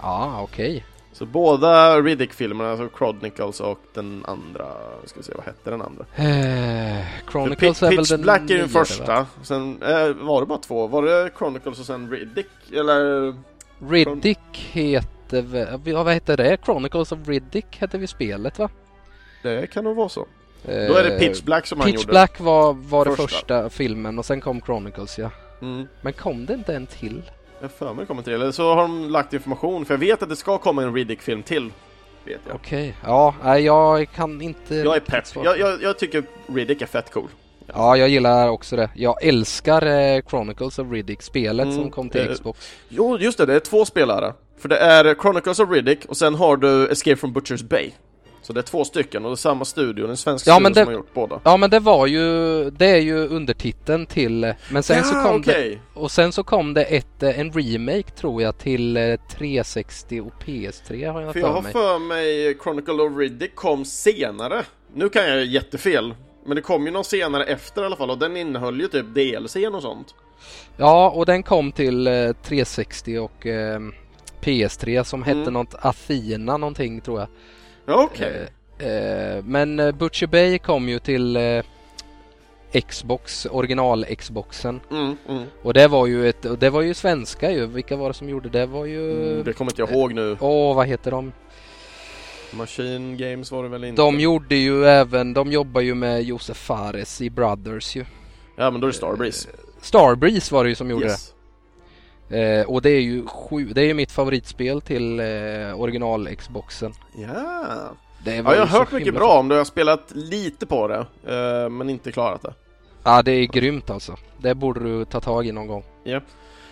Ja 0.00 0.40
okej. 0.42 0.84
Så 1.12 1.26
båda 1.26 2.00
Riddick-filmerna, 2.00 2.70
alltså 2.70 2.88
Chronicles 2.98 3.60
och 3.60 3.78
den 3.94 4.24
andra, 4.28 4.66
ska 5.04 5.20
vi 5.20 5.24
se, 5.24 5.32
vad 5.36 5.44
hette 5.44 5.70
den 5.70 5.82
andra? 5.82 6.04
Eh, 6.16 7.04
Chronicles 7.30 7.82
är 7.82 7.86
väl 7.88 7.96
Pitch 7.98 8.10
den 8.10 8.22
Black 8.22 8.50
är 8.50 8.58
den 8.58 8.68
första, 8.68 9.14
va? 9.14 9.26
sen 9.42 9.82
eh, 9.82 10.08
var 10.08 10.40
det 10.40 10.46
bara 10.46 10.58
två, 10.58 10.86
var 10.86 11.02
det 11.02 11.30
Chronicles 11.38 11.80
och 11.80 11.86
sen 11.86 12.10
Riddick? 12.10 12.72
Eller? 12.72 13.34
Riddick 13.88 14.68
heter 14.72 15.42
väl, 15.42 15.80
ja, 15.84 16.02
vad 16.02 16.14
heter 16.14 16.36
det? 16.36 16.58
Chronicles 16.64 17.12
of 17.12 17.18
Riddick 17.26 17.76
hette 17.78 17.98
vi 17.98 18.06
spelet 18.06 18.58
va? 18.58 18.68
Det 19.42 19.66
kan 19.66 19.84
nog 19.84 19.96
vara 19.96 20.08
så. 20.08 20.26
Då 20.66 20.70
är 20.72 21.04
det 21.04 21.14
Eh, 21.14 21.18
Pitch 21.18 21.42
Black 21.42 21.66
som 21.66 21.80
han 21.80 21.86
Pitch 21.90 22.00
gjorde. 22.00 22.12
Black 22.12 22.40
var, 22.40 22.72
var 22.72 23.04
det 23.04 23.10
Första. 23.10 23.28
första 23.28 23.70
filmen 23.70 24.18
och 24.18 24.24
sen 24.24 24.40
kom 24.40 24.60
Chronicles 24.60 25.18
ja. 25.18 25.30
Mm. 25.62 25.86
Men 26.00 26.12
kom 26.12 26.46
det 26.46 26.54
inte 26.54 26.74
en 26.74 26.86
till? 26.86 27.22
Jag 27.62 27.70
för 27.70 27.94
mig 27.94 28.02
det 28.02 28.06
kommer 28.06 28.22
till, 28.22 28.32
eller 28.32 28.50
så 28.50 28.74
har 28.74 28.82
de 28.82 29.10
lagt 29.10 29.32
information, 29.32 29.84
för 29.84 29.94
jag 29.94 29.98
vet 29.98 30.22
att 30.22 30.28
det 30.28 30.36
ska 30.36 30.58
komma 30.58 30.82
en 30.82 30.94
Riddick-film 30.94 31.42
till. 31.42 31.72
Vet 32.24 32.40
jag. 32.46 32.54
Okej, 32.54 32.96
ja, 33.04 33.34
nej, 33.44 33.64
jag 33.64 34.10
kan 34.12 34.42
inte... 34.42 34.74
Jag 34.74 34.96
är 34.96 35.00
pepp. 35.00 35.24
Jag, 35.34 35.58
jag, 35.58 35.82
jag 35.82 35.98
tycker 35.98 36.24
Riddick 36.46 36.82
är 36.82 36.86
fett 36.86 37.12
cool. 37.12 37.28
Ja, 37.66 37.96
jag 37.96 38.08
gillar 38.08 38.48
också 38.48 38.76
det. 38.76 38.90
Jag 38.94 39.24
älskar 39.24 39.86
eh, 39.86 40.22
Chronicles 40.30 40.78
of 40.78 40.90
Riddick, 40.90 41.22
spelet 41.22 41.66
Mm, 41.66 41.76
som 41.76 41.90
kom 41.90 42.10
till 42.10 42.28
eh, 42.28 42.34
Xbox. 42.34 42.72
Jo, 42.88 43.18
just 43.18 43.38
det, 43.38 43.46
det 43.46 43.54
är 43.54 43.60
två 43.60 43.84
spelare. 43.84 44.34
För 44.58 44.68
det 44.68 44.78
är 44.78 45.14
Chronicles 45.14 45.60
of 45.60 45.70
Riddick 45.70 46.04
och 46.04 46.16
sen 46.16 46.34
har 46.34 46.56
du 46.56 46.88
Escape 46.88 47.16
from 47.16 47.34
Butcher's 47.34 47.64
Bay. 47.68 47.90
Så 48.52 48.54
det 48.54 48.60
är 48.60 48.62
två 48.62 48.84
stycken 48.84 49.24
och 49.24 49.30
det 49.30 49.34
är 49.34 49.36
samma 49.36 49.64
studio, 49.64 50.08
en 50.08 50.16
svensk 50.16 50.46
Ja, 50.46 50.52
studio 50.54 50.62
men 50.62 50.72
det- 50.72 50.80
som 50.80 50.86
har 50.86 50.92
gjort 50.92 51.14
båda. 51.14 51.40
Ja 51.44 51.56
men 51.56 51.70
det 51.70 51.80
var 51.80 52.06
ju, 52.06 52.70
det 52.70 52.86
är 52.86 53.00
ju 53.00 53.26
undertiteln 53.28 54.06
till, 54.06 54.54
men 54.70 54.82
sen 54.82 55.04
så 55.04 55.14
kom 55.14 55.42
det, 55.42 55.52
okej. 55.52 55.80
och 55.94 56.10
sen 56.10 56.32
så 56.32 56.44
kom 56.44 56.74
det 56.74 56.84
ett, 56.84 57.22
eh, 57.22 57.40
en 57.40 57.52
remake 57.52 58.10
tror 58.10 58.42
jag 58.42 58.58
till 58.58 58.96
eh, 58.96 59.16
360 59.30 60.20
och 60.20 60.32
PS3 60.44 61.12
har 61.12 61.20
jag 61.20 61.32
För 61.32 61.40
jag 61.40 61.48
har 61.52 61.62
mig. 61.62 61.72
för 61.72 61.98
mig 61.98 62.58
Chronicle 62.62 62.92
of 63.02 63.16
Riddick 63.18 63.54
kom 63.54 63.84
senare. 63.84 64.62
Nu 64.94 65.08
kan 65.08 65.24
jag 65.28 65.44
jättefel. 65.44 66.14
Men 66.46 66.56
det 66.56 66.62
kom 66.62 66.86
ju 66.86 66.92
någon 66.92 67.04
senare 67.04 67.44
efter 67.44 67.82
i 67.82 67.86
alla 67.86 67.96
fall 67.96 68.10
och 68.10 68.18
den 68.18 68.36
innehöll 68.36 68.80
ju 68.80 68.88
typ 68.88 69.06
DLC 69.14 69.56
och 69.74 69.82
sånt. 69.82 70.14
Ja 70.76 71.10
och 71.10 71.26
den 71.26 71.42
kom 71.42 71.72
till 71.72 72.06
eh, 72.06 72.32
360 72.42 73.18
och 73.18 73.46
eh, 73.46 73.80
PS3 74.40 75.02
som 75.04 75.22
hette 75.22 75.38
Mm. 75.40 75.52
något 75.52 75.74
Athena 75.80 76.56
någonting 76.56 77.00
tror 77.00 77.20
jag. 77.20 77.28
Okej. 77.86 78.48
Eh, 78.78 78.88
eh, 78.88 79.44
men 79.44 79.80
eh, 79.80 79.92
Butcher 79.92 80.26
Bay 80.26 80.58
kom 80.58 80.88
ju 80.88 80.98
till 80.98 81.38
Xbox, 82.88 83.46
original-Xboxen. 83.50 84.80
Mm, 84.90 85.16
mm. 85.28 85.44
Och 85.62 85.74
det 85.74 85.88
var 85.88 86.06
ju 86.06 86.28
ett, 86.28 86.60
det 86.60 86.70
var 86.70 86.82
ju 86.82 86.94
svenska 86.94 87.50
ju. 87.50 87.66
Vilka 87.66 87.96
var 87.96 88.08
det 88.08 88.14
som 88.14 88.28
gjorde 88.28 88.48
det? 88.48 88.58
Det 88.58 88.66
var 88.66 88.84
ju... 88.84 89.32
Mm, 89.32 89.44
det 89.44 89.52
kommer 89.52 89.70
inte 89.70 89.82
jag 89.82 89.90
ihåg 89.90 90.12
nu. 90.14 90.36
Åh, 90.40 90.76
vad 90.76 90.86
heter 90.86 91.10
de? 91.10 91.32
Machine 92.52 93.16
Games 93.16 93.50
var 93.52 93.62
det 93.62 93.68
väl 93.68 93.84
inte? 93.84 94.02
De 94.02 94.20
gjorde 94.20 94.54
ju 94.56 94.84
även, 94.84 95.34
de 95.34 95.52
jobbar 95.52 95.80
ju 95.80 95.94
med 95.94 96.22
Josef 96.22 96.56
Fares 96.56 97.20
i 97.20 97.30
Brothers 97.30 97.96
ju. 97.96 98.04
Ja 98.56 98.70
men 98.70 98.80
då 98.80 98.86
är 98.86 98.90
det 98.90 98.96
Starbreeze. 98.96 99.48
Starbreeze 99.80 100.54
var 100.54 100.64
det 100.64 100.70
ju 100.70 100.76
som 100.76 100.90
gjorde 100.90 101.04
Yes. 101.06 101.26
det. 101.28 101.34
Eh, 102.32 102.66
och 102.66 102.82
det 102.82 102.90
är 102.90 103.00
ju 103.00 103.26
sju, 103.26 103.64
det 103.64 103.80
är 103.80 103.86
ju 103.86 103.94
mitt 103.94 104.12
favoritspel 104.12 104.80
till 104.80 105.20
eh, 105.20 105.26
original-Xboxen. 105.80 106.92
Var 108.42 108.52
Ja, 108.52 108.56
jag 108.56 108.66
har 108.66 108.78
hört 108.78 108.92
mycket 108.92 109.14
bra 109.14 109.38
om 109.38 109.48
det. 109.48 109.54
Jag 109.54 109.60
har 109.60 109.64
spelat 109.64 110.10
lite 110.14 110.66
på 110.66 110.88
det. 110.88 111.06
eh, 111.26 111.68
men 111.68 111.90
inte 111.90 112.12
klarat 112.12 112.42
det. 112.42 112.54
Ja, 113.04 113.22
det 113.22 113.32
är 113.32 113.46
grymt 113.46 113.90
alltså. 113.90 114.16
Det 114.38 114.54
borde 114.54 114.80
du 114.80 115.04
ta 115.04 115.20
tag 115.20 115.46
i 115.46 115.52
någon 115.52 115.66
gång. 115.66 115.84
Ja. 116.04 116.20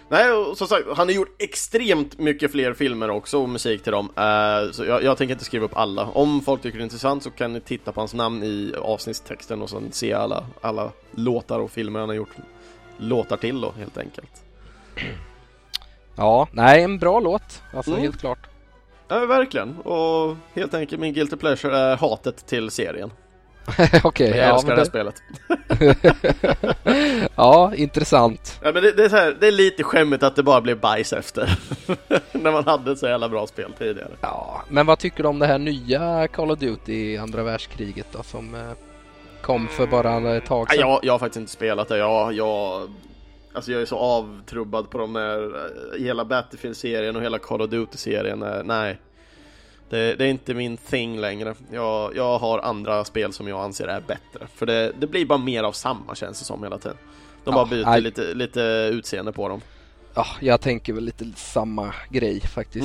Nej, 0.09 0.33
och 0.33 0.59
som 0.59 0.67
sagt, 0.67 0.85
han 0.97 1.09
har 1.09 1.15
gjort 1.15 1.43
extremt 1.43 2.19
mycket 2.19 2.53
fler 2.53 2.73
filmer 2.73 3.11
också 3.11 3.43
och 3.43 3.49
musik 3.49 3.83
till 3.83 3.93
dem. 3.93 4.09
Eh, 4.17 4.73
så 4.73 4.85
jag, 4.85 5.03
jag 5.03 5.19
tänker 5.19 5.33
inte 5.33 5.45
skriva 5.45 5.65
upp 5.65 5.77
alla. 5.77 6.05
Om 6.07 6.41
folk 6.41 6.63
tycker 6.63 6.79
det 6.79 6.83
är 6.83 6.85
intressant 6.85 7.23
så 7.23 7.31
kan 7.31 7.53
ni 7.53 7.61
titta 7.61 7.93
på 7.93 8.01
hans 8.01 8.15
namn 8.15 8.43
i 8.43 8.75
avsnittstexten 8.83 9.63
och 9.63 9.71
sen 9.71 9.89
se 9.93 10.13
alla, 10.13 10.45
alla 10.61 10.91
låtar 11.11 11.59
och 11.59 11.71
filmer 11.71 12.01
han 12.01 12.09
har 12.09 12.17
gjort 12.17 12.35
låtar 12.99 13.37
till 13.37 13.61
då, 13.61 13.73
helt 13.79 13.99
enkelt. 13.99 14.31
Ja, 16.21 16.49
nej 16.53 16.83
en 16.83 16.99
bra 16.99 17.21
låt. 17.21 17.63
Alltså 17.75 17.91
Mm. 17.91 18.03
helt 18.03 18.21
klart. 18.21 18.39
Ja, 19.09 19.27
verkligen. 19.27 19.77
Och 19.79 20.37
helt 20.55 20.75
enkelt, 20.75 21.01
min 21.01 21.15
guilty 21.15 21.37
pleasure 21.37 21.77
är 21.79 21.97
hatet 21.97 22.47
till 22.47 22.71
serien. 22.71 23.11
Okej, 24.05 24.31
Men 24.31 24.39
jag 24.39 24.49
ja, 24.49 24.55
älskar 24.55 24.71
det 24.71 24.81
här 24.81 24.85
spelet. 24.85 25.15
ja, 27.37 27.73
intressant. 27.75 28.61
Ja, 28.63 28.73
men 28.73 28.83
det, 28.83 28.93
det, 28.93 29.05
är 29.05 29.11
här, 29.11 29.37
det 29.41 29.47
är 29.47 29.53
lite 29.53 29.83
skämmigt 29.83 30.23
att 30.23 30.37
det 30.37 30.43
bara 30.43 30.61
blev 30.61 30.81
bajs 30.81 31.13
efter. 31.13 31.59
När 32.33 32.53
man 32.53 32.65
hade 32.65 32.93
ett 32.93 32.99
så 32.99 33.07
jävla 33.07 33.29
bra 33.29 33.47
spel 33.47 33.73
tidigare. 33.79 34.11
Ja, 34.21 34.63
men 34.69 34.87
vad 34.87 34.99
tycker 34.99 35.23
du 35.23 35.29
om 35.29 35.39
det 35.39 35.47
här 35.47 35.59
nya 35.59 36.29
Call 36.29 36.51
of 36.51 36.59
Duty 36.59 37.17
andra 37.17 37.43
världskriget 37.43 38.07
då 38.13 38.23
som 38.23 38.55
eh, 38.55 38.61
kom 39.43 39.69
för 39.69 39.87
bara 39.87 40.37
ett 40.37 40.47
tag 40.47 40.71
sedan? 40.71 40.81
jag, 40.81 41.01
jag 41.03 41.13
har 41.13 41.19
faktiskt 41.19 41.41
inte 41.41 41.53
spelat 41.53 41.89
det. 41.89 41.99
Jag, 41.99 42.33
jag, 42.33 42.89
alltså 43.53 43.73
jag 43.73 43.83
är 43.83 43.87
så 43.87 43.97
avtrubbad 43.97 44.91
på 44.91 44.99
de 44.99 45.13
där, 45.13 45.43
eh, 45.45 46.03
hela 46.03 46.25
Battlefield-serien 46.25 47.17
och 47.17 47.23
hela 47.23 47.39
Call 47.39 47.63
of 47.63 47.71
Duty-serien. 47.71 48.43
eh, 48.43 48.63
Nej, 48.65 48.99
det, 49.89 50.15
det 50.15 50.25
är 50.25 50.29
inte 50.29 50.55
min 50.55 50.77
thing 50.77 51.21
längre. 51.21 51.55
Jag, 51.73 52.17
jag 52.17 52.39
har 52.39 52.59
andra 52.59 53.05
spel 53.05 53.33
som 53.33 53.49
jag 53.49 53.61
anser 53.61 53.87
är 53.89 54.01
bättre. 54.01 54.47
För 54.55 54.67
det, 54.67 54.93
det 54.99 55.07
blir 55.07 55.27
bara 55.27 55.39
mer 55.39 55.63
av 55.63 55.73
samma 55.73 56.15
känns 56.15 56.39
det 56.39 56.45
som 56.45 56.63
hela 56.63 56.79
tiden. 56.79 56.97
De 57.45 57.51
Ja, 57.51 57.53
bara 57.53 57.67
byter 57.67 57.85
nej. 57.87 58.01
lite, 58.01 58.35
lite 58.35 58.61
utseende 58.93 59.33
på 59.33 59.49
dem. 59.49 59.61
Ja, 60.15 60.27
jag 60.41 60.61
tänker 60.61 60.93
väl 60.93 61.05
lite 61.05 61.25
samma 61.37 61.95
grej 62.11 62.41
faktiskt. 62.41 62.85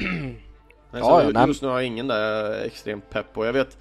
Mm. 0.00 0.36
Ja, 0.92 1.30
nej. 1.34 1.46
just 1.46 1.62
nu 1.62 1.68
har 1.68 1.74
jag 1.74 1.84
ingen 1.86 2.06
där 2.08 2.52
extremt 2.64 3.10
pepp 3.10 3.32
på. 3.34 3.46
Jag 3.46 3.52
vet 3.52 3.78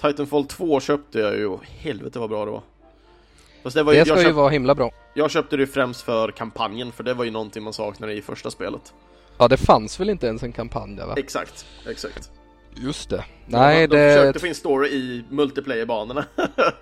Titanfall 0.00 0.44
2 0.46 0.80
köpte 0.80 1.18
jag 1.18 1.36
ju 1.36 1.46
och 1.46 1.64
helvete 1.64 2.18
vad 2.18 2.30
bra 2.30 2.44
det 2.44 2.50
var. 2.50 2.62
Det 3.62 3.82
var 3.82 3.92
ju, 3.92 3.98
Det 3.98 4.04
ska 4.04 4.18
ju 4.18 4.24
köpt, 4.24 4.34
vara 4.36 4.48
himla 4.50 4.74
bra. 4.74 4.90
jag 5.14 5.30
köpte 5.30 5.56
det 5.56 5.66
främst 5.66 6.02
för 6.02 6.30
kampanjen 6.30 6.92
för 6.92 7.04
det 7.04 7.14
var 7.14 7.24
ju 7.24 7.30
någonting 7.30 7.62
man 7.62 7.72
saknade 7.72 8.12
i 8.12 8.22
första 8.22 8.50
spelet. 8.50 8.94
Ja, 9.38 9.48
det 9.48 9.56
fanns 9.56 10.00
väl 10.00 10.10
inte 10.10 10.26
ens 10.26 10.42
en 10.42 10.52
kampanj 10.52 10.96
där 10.96 11.06
va? 11.06 11.14
Exakt, 11.16 11.66
exakt. 11.88 12.30
Just 12.76 13.10
det. 13.10 13.24
Nej, 13.46 13.86
de, 13.88 13.96
de 13.96 14.08
försökte 14.14 14.32
det... 14.32 14.38
få 14.40 14.46
in 14.46 14.54
story 14.54 14.88
i 14.88 15.24
multiplayer-banorna. 15.30 16.24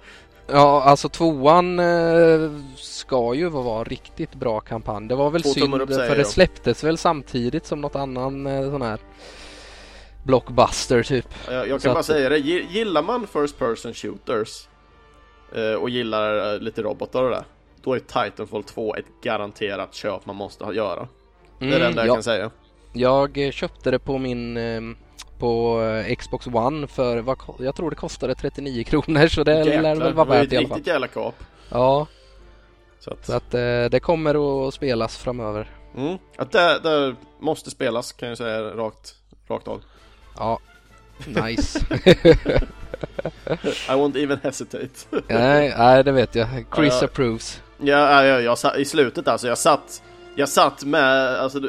Ja, 0.49 0.83
alltså 0.83 1.09
tvåan 1.09 1.79
eh, 1.79 2.51
ska 2.77 3.35
ju 3.35 3.49
vara 3.49 3.85
riktigt 3.85 4.35
bra 4.35 4.61
kampanj. 4.61 5.09
Det 5.09 5.15
var 5.15 5.31
väl 5.31 5.43
Två 5.43 5.49
synd 5.51 5.75
upp 5.83 5.89
för 5.95 6.17
det 6.17 6.25
släpptes 6.25 6.85
väl 6.85 6.99
samtidigt 6.99 7.67
som 7.67 7.81
något 7.81 7.97
annan 7.97 8.47
eh, 8.47 8.71
sån 8.71 8.83
här 8.83 8.99
blockbuster 10.25 11.03
typ. 11.03 11.29
jag, 11.49 11.69
jag 11.69 11.81
Så 11.81 11.85
kan 11.89 11.95
bara 11.95 12.01
att- 12.01 12.07
säga 12.07 12.29
det, 12.29 12.39
Gi- 12.39 12.67
gillar 12.71 13.03
man 13.03 13.27
first 13.27 13.59
person 13.59 13.95
shooters 13.95 14.69
och 15.81 15.91
gillar 15.91 16.55
eh, 16.55 16.61
lite 16.61 16.83
robotar 16.83 17.23
och 17.25 17.31
det 17.31 17.45
då 17.83 17.95
är 17.95 17.99
Titanfall 17.99 18.63
2 18.65 18.95
ett 18.97 19.05
garanterat 19.23 19.95
köp 19.95 20.27
man 20.27 20.37
måste 20.37 20.65
göra. 20.65 21.09
Det 21.59 21.65
är 21.75 21.81
det 21.81 21.87
enda 21.87 21.87
jag 21.87 21.93
Mm, 21.99 22.07
ja. 22.07 22.15
kan 22.15 22.23
säga. 22.23 22.51
Jag 22.93 23.39
eh, 23.39 23.51
köpte 23.51 23.91
det 23.91 23.99
på 23.99 24.19
min 24.19 24.57
eh, 24.57 24.81
på 25.39 25.81
eh, 25.83 26.15
Xbox 26.17 26.47
One 26.47 26.87
för 26.87 27.19
vad, 27.19 27.39
jag 27.59 27.75
tror 27.77 27.91
det 27.91 27.97
kostade 27.97 28.35
39 28.35 28.85
kronor 28.85 29.27
så 29.27 29.45
det 29.45 29.65
lär 29.65 29.83
väl 29.83 29.99
det 29.99 30.13
vara 30.13 30.25
var 30.29 30.35
ju 30.37 30.41
värt 30.43 30.53
i 30.53 30.57
ett 30.57 30.59
alla 30.59 30.69
fall. 30.69 30.77
riktigt 30.77 30.93
jävla 30.93 31.09
kap. 31.09 31.35
Ja, 31.71 32.07
Så 33.01 33.11
att, 33.11 33.27
så 33.27 33.33
att 33.33 33.55
eh, 33.55 33.85
det 33.91 34.01
kommer 34.03 34.69
att 34.69 34.75
spelas 34.75 35.17
framöver. 35.19 35.71
mm, 35.97 36.19
att 36.37 36.53
det, 36.53 36.79
det 36.83 37.17
måste 37.41 37.71
spelas 37.71 38.13
kan 38.13 38.29
jag 38.29 38.39
säga 38.39 38.61
rakt, 38.63 39.15
rakt 39.49 39.69
av. 39.69 39.83
Ja, 40.39 40.59
nice. 41.27 41.79
I 43.89 43.93
won't 43.95 44.17
even 44.17 44.39
hesitate. 44.43 44.89
nej, 45.29 45.75
nej, 45.79 46.05
det 46.05 46.13
vet 46.13 46.35
jag. 46.35 46.49
Chris 46.77 46.95
Ja. 47.01 47.05
approves. 47.05 47.63
ja, 47.79 48.25
ja, 48.25 48.41
jag, 48.41 48.59
sa- 48.59 48.77
I 48.77 48.85
slutet 48.85 49.29
alltså, 49.29 49.49
jag 49.49 49.59
satt 49.59 50.03
jag 50.39 50.49
satt 50.49 50.85
med, 50.85 51.37
alltså 51.39 51.61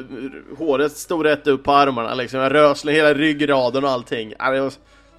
håret 0.57 0.91
stod 0.91 1.25
rätt 1.25 1.47
upp 1.47 1.63
på 1.63 1.71
armarna 1.71 2.13
liksom, 2.13 2.39
jag 2.39 2.53
rösle 2.53 2.91
hela 2.91 3.13
ryggraden 3.13 3.83
och 3.83 3.89
allting. 3.89 4.33
Var 4.39 4.73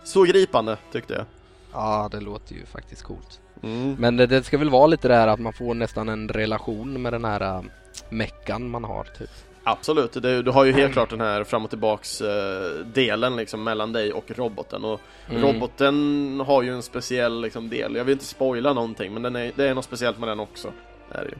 så 0.04 0.22
gripande 0.22 0.76
tyckte 0.92 1.14
jag. 1.14 1.24
Ja, 1.72 2.08
det 2.12 2.20
låter 2.20 2.54
ju 2.54 2.66
faktiskt 2.66 3.02
coolt. 3.02 3.40
Mm. 3.62 3.96
Men 3.98 4.16
det, 4.16 4.26
det 4.26 4.42
ska 4.42 4.58
väl 4.58 4.70
vara 4.70 4.86
lite 4.86 5.08
det 5.08 5.14
här 5.14 5.28
att 5.28 5.40
man 5.40 5.52
får 5.52 5.74
nästan 5.74 6.08
en 6.08 6.28
relation 6.28 7.02
med 7.02 7.12
den 7.12 7.24
här 7.24 7.40
äh, 7.40 7.62
meckan 8.08 8.70
man 8.70 8.84
har 8.84 9.04
typ. 9.04 9.30
Absolut, 9.70 10.12
det, 10.12 10.42
du 10.42 10.50
har 10.50 10.64
ju 10.64 10.72
helt 10.72 10.92
klart 10.92 11.10
den 11.10 11.20
här 11.20 11.44
fram 11.44 11.64
och 11.64 11.70
tillbaks 11.70 12.20
eh, 12.20 12.70
delen 12.86 13.36
liksom 13.36 13.64
mellan 13.64 13.92
dig 13.92 14.12
och 14.12 14.30
roboten 14.30 14.84
och 14.84 15.00
Mm. 15.30 15.42
roboten 15.42 16.40
har 16.46 16.62
ju 16.62 16.72
en 16.74 16.82
speciell 16.82 17.40
liksom, 17.40 17.68
del, 17.68 17.96
jag 17.96 18.04
vill 18.04 18.12
inte 18.12 18.24
spoila 18.24 18.72
någonting 18.72 19.12
men 19.14 19.22
den 19.22 19.36
är, 19.36 19.52
det 19.56 19.64
är 19.68 19.74
något 19.74 19.84
speciellt 19.84 20.18
med 20.18 20.28
den 20.28 20.40
också. 20.40 20.72
Är 21.12 21.22
det 21.24 21.28
ju. 21.28 21.36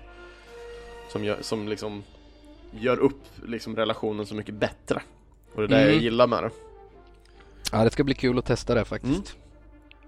Som, 1.12 1.24
gör, 1.24 1.36
som 1.40 1.68
liksom 1.68 2.02
gör 2.70 2.98
upp 2.98 3.22
liksom, 3.46 3.76
relationen 3.76 4.26
så 4.26 4.34
mycket 4.34 4.54
bättre. 4.54 5.02
Och 5.54 5.60
det 5.60 5.64
är 5.64 5.68
det 5.68 5.80
jag 5.80 5.90
Mm. 5.90 6.02
gillar 6.04 6.26
med 6.26 6.42
det. 6.42 6.50
Ja, 7.72 7.84
det 7.84 7.90
ska 7.90 8.04
bli 8.04 8.14
kul 8.14 8.38
att 8.38 8.44
testa 8.46 8.74
det 8.74 8.84
faktiskt. 8.84 9.36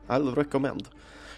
I'll 0.09 0.35
recommend. 0.35 0.89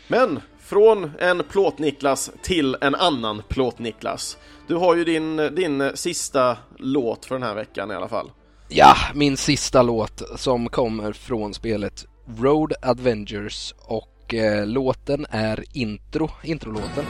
Men 0.09 0.41
från 0.73 1.11
en 1.19 1.43
plåt-Niklas 1.51 2.31
till 2.43 2.77
en 2.81 2.95
annan 2.95 3.43
plåt-Niklas. 3.49 4.37
Du 4.67 4.75
har 4.75 4.97
ju 4.97 5.05
din, 5.05 5.37
din 5.37 5.91
sista 5.95 6.57
låt 6.79 7.27
för 7.27 7.35
den 7.35 7.43
här 7.43 7.55
veckan 7.55 7.91
i 7.91 7.95
alla 7.95 8.09
fall. 8.09 8.31
Ja, 8.69 8.95
min 9.15 9.37
sista 9.37 9.83
låt 9.83 10.23
som 10.37 10.69
kommer 10.69 11.13
från 11.13 11.55
spelet 11.55 12.07
Road 12.39 12.73
Avengers 12.83 13.75
och 13.79 14.35
eh, 14.35 14.67
låten 14.67 15.27
är 15.31 15.65
intro, 15.73 16.31
introlåten. 16.43 17.05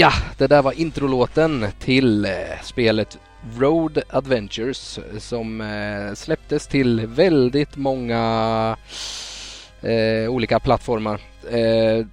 Ja, 0.00 0.12
det 0.38 0.46
där 0.46 0.62
var 0.62 0.80
introlåten 0.80 1.66
till 1.78 2.24
eh, 2.24 2.30
spelet 2.62 3.18
Road 3.58 4.02
Adventures 4.08 4.98
som 5.18 5.60
eh, 5.60 6.14
släpptes 6.14 6.66
till 6.66 7.06
väldigt 7.06 7.76
många 7.76 8.76
eh, 9.82 10.30
olika 10.30 10.60
plattformar. 10.60 11.20
Eh, 11.50 12.06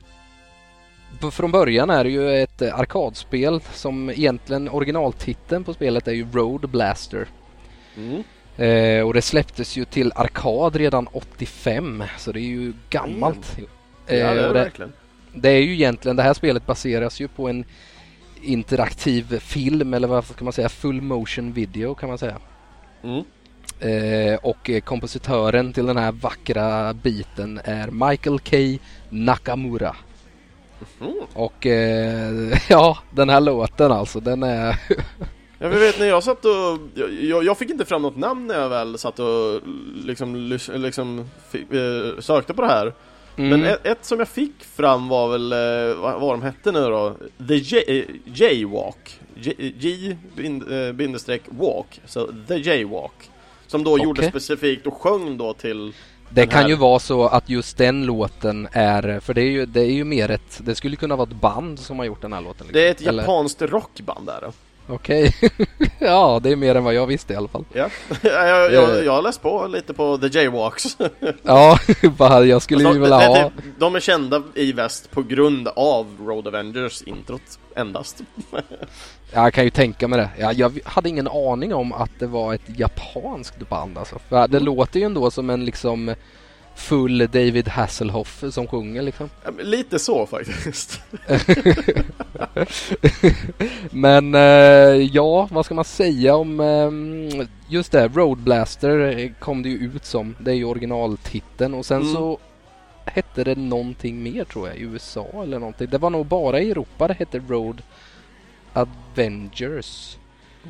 från 1.31 1.51
början 1.51 1.89
är 1.89 2.03
det 2.03 2.09
ju 2.09 2.43
ett 2.43 2.61
arkadspel 2.61 3.61
som 3.73 4.09
egentligen 4.09 4.69
originaltiteln 4.69 5.63
på 5.63 5.73
spelet 5.73 6.07
är 6.07 6.13
ju 6.13 6.27
Road 6.31 6.69
Blaster. 6.69 7.27
Mm. 7.97 8.23
Eh, 8.57 9.07
och 9.07 9.13
det 9.13 9.21
släpptes 9.21 9.77
ju 9.77 9.85
till 9.85 10.11
arkad 10.15 10.75
redan 10.75 11.07
85 11.07 12.03
så 12.17 12.31
det 12.31 12.39
är 12.39 12.41
ju 12.41 12.73
gammalt. 12.89 13.57
Mm. 13.57 13.69
Ja, 14.07 14.15
det 14.15 14.21
är 14.21 14.35
det, 14.35 14.53
verkligen. 14.53 14.93
Det 15.41 15.49
är 15.49 15.61
ju 15.61 15.73
egentligen, 15.73 16.15
det 16.15 16.23
här 16.23 16.33
spelet 16.33 16.65
baseras 16.65 17.19
ju 17.19 17.27
på 17.27 17.49
en 17.49 17.65
interaktiv 18.41 19.39
film 19.39 19.93
eller 19.93 20.07
vad 20.07 20.25
ska 20.25 20.43
man 20.43 20.53
säga, 20.53 20.69
full 20.69 21.01
motion 21.01 21.53
video 21.53 21.95
kan 21.95 22.09
man 22.09 22.17
säga. 22.17 22.37
Mm. 23.03 23.23
Eh, 23.79 24.39
och 24.41 24.69
eh, 24.69 24.81
kompositören 24.81 25.73
till 25.73 25.85
den 25.85 25.97
här 25.97 26.11
vackra 26.11 26.93
biten 26.93 27.59
är 27.63 28.09
Michael 28.09 28.39
K 28.39 28.83
Nakamura. 29.09 29.95
Mm. 31.01 31.13
Och 31.33 31.65
eh, 31.65 32.57
ja, 32.69 32.97
den 33.11 33.29
här 33.29 33.41
låten 33.41 33.91
alltså, 33.91 34.19
den 34.19 34.43
är... 34.43 34.79
Jag 35.59 35.69
vet 35.69 35.99
när 35.99 36.05
jag 36.05 36.23
satt 36.23 36.45
och, 36.45 36.99
jag, 37.21 37.43
jag 37.43 37.57
fick 37.57 37.69
inte 37.69 37.85
fram 37.85 38.01
något 38.01 38.17
namn 38.17 38.47
när 38.47 38.59
jag 38.59 38.69
väl 38.69 38.97
satt 38.97 39.19
och 39.19 39.61
liksom, 40.03 40.35
liksom 40.75 41.29
fick, 41.51 41.73
eh, 41.73 42.19
sökte 42.19 42.53
på 42.53 42.61
det 42.61 42.67
här. 42.67 42.93
Mm. 43.37 43.49
Men 43.49 43.63
ett, 43.73 43.85
ett 43.85 44.05
som 44.05 44.19
jag 44.19 44.27
fick 44.27 44.63
fram 44.63 45.07
var 45.07 45.29
väl, 45.29 45.51
eh, 45.51 46.01
vad, 46.01 46.21
vad 46.21 46.33
de 46.33 46.41
hette 46.41 46.71
nu 46.71 46.79
då? 46.79 47.15
The 47.47 47.55
J, 47.55 47.83
eh, 47.87 48.03
Jaywalk. 48.33 49.19
J, 49.79 50.17
eh, 50.71 50.91
bindestreck 50.93 51.41
walk. 51.49 52.01
Så 52.05 52.29
The 52.47 52.55
Jaywalk. 52.57 53.29
Som 53.67 53.83
då 53.83 53.99
gjorde 53.99 54.19
Okej. 54.21 54.29
specifikt 54.29 54.87
och 54.87 55.01
sjöng 55.01 55.37
då 55.37 55.53
till 55.53 55.93
Det 56.29 56.47
kan 56.47 56.61
här- 56.61 56.69
ju 56.69 56.75
vara 56.75 56.99
så 56.99 57.27
att 57.27 57.49
just 57.49 57.77
den 57.77 58.05
låten 58.05 58.67
är, 58.71 59.19
för 59.19 59.33
det 59.33 59.41
är 59.41 59.51
ju, 59.51 59.65
det 59.65 59.81
är 59.81 59.91
ju 59.91 60.03
mer 60.03 60.31
ett, 60.31 60.59
det 60.63 60.75
skulle 60.75 60.95
kunna 60.95 61.15
vara 61.15 61.29
ett 61.29 61.41
band 61.41 61.79
som 61.79 61.99
har 61.99 62.05
gjort 62.05 62.21
den 62.21 62.33
här 62.33 62.41
låten. 62.41 62.67
Liksom. 62.67 62.73
Det 62.73 62.87
är 62.87 62.91
ett 62.91 63.01
Eller- 63.01 63.23
japanskt 63.23 63.61
rockband 63.61 64.25
där. 64.25 64.51
Okej. 64.87 65.35
ja, 65.99 66.39
det 66.43 66.51
är 66.51 66.55
mer 66.55 66.75
än 66.75 66.83
vad 66.83 66.93
jag 66.93 67.07
visste 67.07 67.33
i 67.33 67.35
alla 67.35 67.47
fall. 67.47 67.65
Ja, 67.73 67.89
jag, 68.21 68.73
jag, 68.73 68.97
Eh. 68.97 69.05
jag 69.05 69.11
har 69.11 69.21
läst 69.21 69.41
på 69.41 69.67
lite 69.67 69.93
på 69.93 70.17
The 70.17 70.27
Jaywalks. 70.39 70.97
Ja, 71.43 71.79
bara 72.17 72.45
jag 72.45 72.61
skulle 72.61 72.81
ju 72.81 72.87
Alltså, 72.87 73.01
vilja 73.01 73.17
det- 73.17 73.25
det- 73.33 73.41
ha... 73.41 73.51
De 73.79 73.95
är 73.95 73.99
kända 73.99 74.43
i 74.55 74.71
väst 74.71 75.11
på 75.11 75.23
grund 75.23 75.67
av 75.67 76.07
Road 76.25 76.47
Avengers 76.47 77.01
introt 77.01 77.41
endast. 77.75 78.21
Ja, 78.51 78.59
Jag 79.33 79.53
kan 79.53 79.63
ju 79.63 79.69
tänka 79.69 80.07
mig 80.07 80.19
det. 80.19 80.29
Ja, 80.39 80.51
jag 80.53 80.79
hade 80.85 81.09
ingen 81.09 81.27
aning 81.27 81.73
om 81.73 81.93
att 81.93 82.11
det 82.19 82.27
var 82.27 82.53
ett 82.53 82.61
japanskt 82.77 83.69
band 83.69 83.97
alltså. 83.97 84.19
För 84.29 84.47
det 84.47 84.59
låter 84.59 84.99
ju 84.99 85.05
ändå 85.05 85.31
som 85.31 85.49
en 85.49 85.65
liksom 85.65 86.15
full 86.77 87.17
David 87.17 87.67
Hasselhoff 87.67 88.43
som 88.51 88.67
sjunger 88.67 89.01
liksom. 89.01 89.29
Lite 89.59 89.99
så 89.99 90.25
faktiskt. 90.25 91.01
Men 93.91 94.35
eh, 94.35 94.41
ja, 95.13 95.47
vad 95.51 95.65
ska 95.65 95.75
man 95.75 95.85
säga 95.85 96.35
om 96.35 96.59
eh, 96.59 97.47
just 97.69 97.91
det, 97.91 98.07
Road 98.07 98.37
Blaster 98.37 98.99
eh, 99.19 99.31
kom 99.39 99.63
det 99.63 99.69
ju 99.69 99.77
ut 99.77 100.05
som. 100.05 100.35
Det 100.39 100.51
är 100.51 100.55
ju 100.55 100.65
originaltiteln 100.65 101.73
och 101.73 101.85
sen 101.85 102.01
Mm. 102.01 102.13
så 102.13 102.37
hette 103.05 103.43
det 103.43 103.55
någonting 103.55 104.23
mer 104.23 104.43
tror 104.43 104.67
jag 104.67 104.77
i 104.77 104.81
USA 104.81 105.27
eller 105.43 105.59
någonting. 105.59 105.87
Det 105.91 105.97
var 105.97 106.09
nog 106.09 106.25
bara 106.25 106.59
i 106.59 106.71
Europa 106.71 107.07
det 107.07 107.13
hette 107.13 107.41
Road 107.47 107.81
Avengers. 108.73 110.17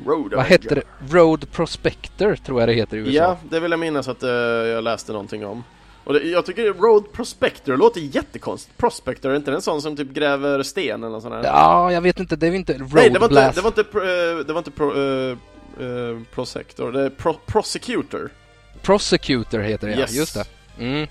Road 0.06 0.34
Vad 0.34 0.44
hette 0.44 0.74
det? 0.74 0.82
Road 1.10 1.50
Prospector 1.52 2.36
tror 2.36 2.60
jag 2.60 2.68
det 2.68 2.72
heter 2.72 2.96
i 2.96 3.00
USA. 3.00 3.12
Ja, 3.12 3.36
det 3.50 3.60
vill 3.60 3.70
jag 3.70 3.80
minnas 3.80 4.08
att 4.08 4.22
eh, 4.22 4.30
jag 4.30 4.84
läste 4.84 5.12
någonting 5.12 5.46
om. 5.46 5.64
Och 6.08 6.14
det, 6.14 6.20
jag 6.20 6.46
tycker 6.46 6.72
Road 6.72 7.12
Prospector 7.12 7.76
låter 7.76 8.00
jättekonstigt. 8.00 8.78
Prospector, 8.78 9.30
är 9.30 9.36
inte 9.36 9.52
en 9.52 9.62
sån 9.62 9.82
som 9.82 9.96
typ 9.96 10.08
gräver 10.10 10.62
sten 10.62 11.04
eller 11.04 11.20
sånt 11.20 11.34
här? 11.34 11.44
Ja, 11.44 11.92
jag 11.92 12.00
vet 12.00 12.20
inte. 12.20 12.36
Det 12.36 12.46
är 12.46 12.52
inte 12.52 12.72
Road 12.72 12.90
Nej, 12.94 13.10
det 13.10 13.18
var 13.18 13.28
inte, 13.28 13.52
det 13.54 13.60
var 13.60 13.68
inte, 13.68 13.80
eh, 13.80 14.46
det 14.46 14.52
var 14.52 14.58
inte 14.58 14.70
pro, 14.70 14.92
eh, 14.96 15.30
eh, 15.80 16.18
Prosector, 16.34 16.92
det 16.92 17.00
är 17.02 17.10
pro, 17.10 17.34
Prosecutor. 17.46 18.30
Prosecutor 18.82 19.58
heter 19.58 19.86
det, 19.88 19.94
Yes. 19.94 20.12
ja. 20.12 20.18
Just 20.20 20.34
det. 20.34 20.44
Mm. 20.78 21.06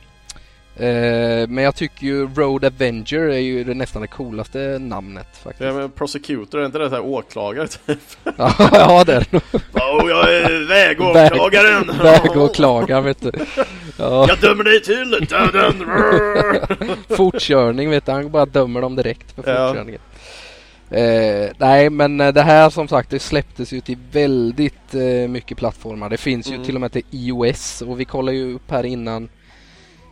Eh, 0.80 1.48
men 1.48 1.64
jag 1.64 1.76
tycker 1.76 2.06
ju 2.08 2.28
Road 2.36 2.66
Avenger 2.66 3.20
är 3.20 3.38
ju 3.40 3.64
det 3.64 3.74
nästan 3.74 4.02
det 4.02 4.08
coolaste 4.08 4.78
namnet 4.82 5.28
faktiskt. 5.44 5.62
Ja, 5.66 5.74
men 5.74 5.92
Prosecutor, 5.92 6.62
är 6.62 6.66
inte 6.66 6.78
det 6.78 6.90
så 6.90 6.96
här 6.96 7.06
åklagare 7.06 7.68
typ? 7.68 8.00
ja, 8.38 8.54
ja, 8.72 9.04
det 9.04 9.14
är 9.14 9.26
det 9.32 9.38
oh, 9.74 10.10
jag 10.10 10.34
är 10.34 10.68
vägåklagaren! 10.68 11.92
Vägåklagaren 12.04 13.04
vet 13.04 13.22
du. 13.22 13.32
Ja, 13.98 14.26
Jag 14.30 14.40
dömer 14.40 14.64
dig 14.64 14.82
till 14.82 15.28
döden! 15.30 15.86
fortkörning 17.18 17.90
vet 17.90 18.06
du. 18.06 18.12
Han 18.12 18.32
bara 18.32 18.46
dömer 18.46 18.82
dem 18.82 18.96
direkt 18.96 19.32
för 19.36 19.52
Ja. 19.54 19.68
fortkörningen. 19.68 20.02
Eh, 20.92 21.50
nej 21.58 21.90
men 21.90 22.22
eh, 22.22 22.34
det 22.34 22.42
här 22.42 22.70
som 22.70 22.88
sagt 22.88 23.10
det 23.10 23.20
släpptes 23.20 23.72
ju 23.74 23.82
till 23.82 23.98
väldigt 24.12 24.94
eh, 24.94 25.28
mycket 25.30 25.58
plattformar. 25.58 26.10
Det 26.10 26.18
finns 26.18 26.48
ju 26.50 26.54
Mm. 26.54 26.66
till 26.66 26.76
och 26.76 26.82
med 26.82 26.92
till 26.92 27.04
iOS 27.12 27.82
och 27.82 28.00
vi 28.00 28.06
kollade 28.06 28.38
ju 28.38 28.54
upp 28.56 28.72
här 28.72 28.86
innan 28.86 29.30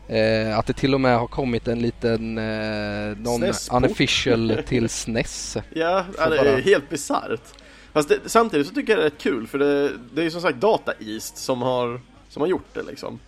eh, 0.07 0.59
att 0.59 0.65
det 0.67 0.73
till 0.73 0.93
och 0.93 1.01
med 1.01 1.19
har 1.19 1.27
kommit 1.27 1.67
en 1.67 1.79
liten 1.81 2.37
eh, 2.37 3.17
någon 3.17 3.43
unofficial 3.71 4.57
till 4.67 4.89
SNES. 4.89 5.57
Ja, 5.73 6.05
det 6.17 6.21
är 6.23 6.29
bara- 6.45 6.57
helt 6.57 6.89
bisarrt. 6.89 7.41
Fast 7.93 8.09
det, 8.09 8.19
samtidigt 8.25 8.67
så 8.67 8.73
tycker 8.73 8.93
jag 8.93 8.99
det 8.99 9.03
är 9.03 9.09
rätt 9.09 9.17
kul 9.21 9.47
för 9.47 9.57
det, 9.59 9.91
det 10.13 10.21
är 10.21 10.23
ju 10.23 10.31
som 10.31 10.41
sagt 10.41 10.57
Data 10.57 10.93
East 10.99 11.37
som 11.37 11.61
har, 11.61 12.01
som 12.29 12.41
har 12.41 12.47
gjort 12.47 12.73
det 12.73 12.83
liksom. 12.83 13.19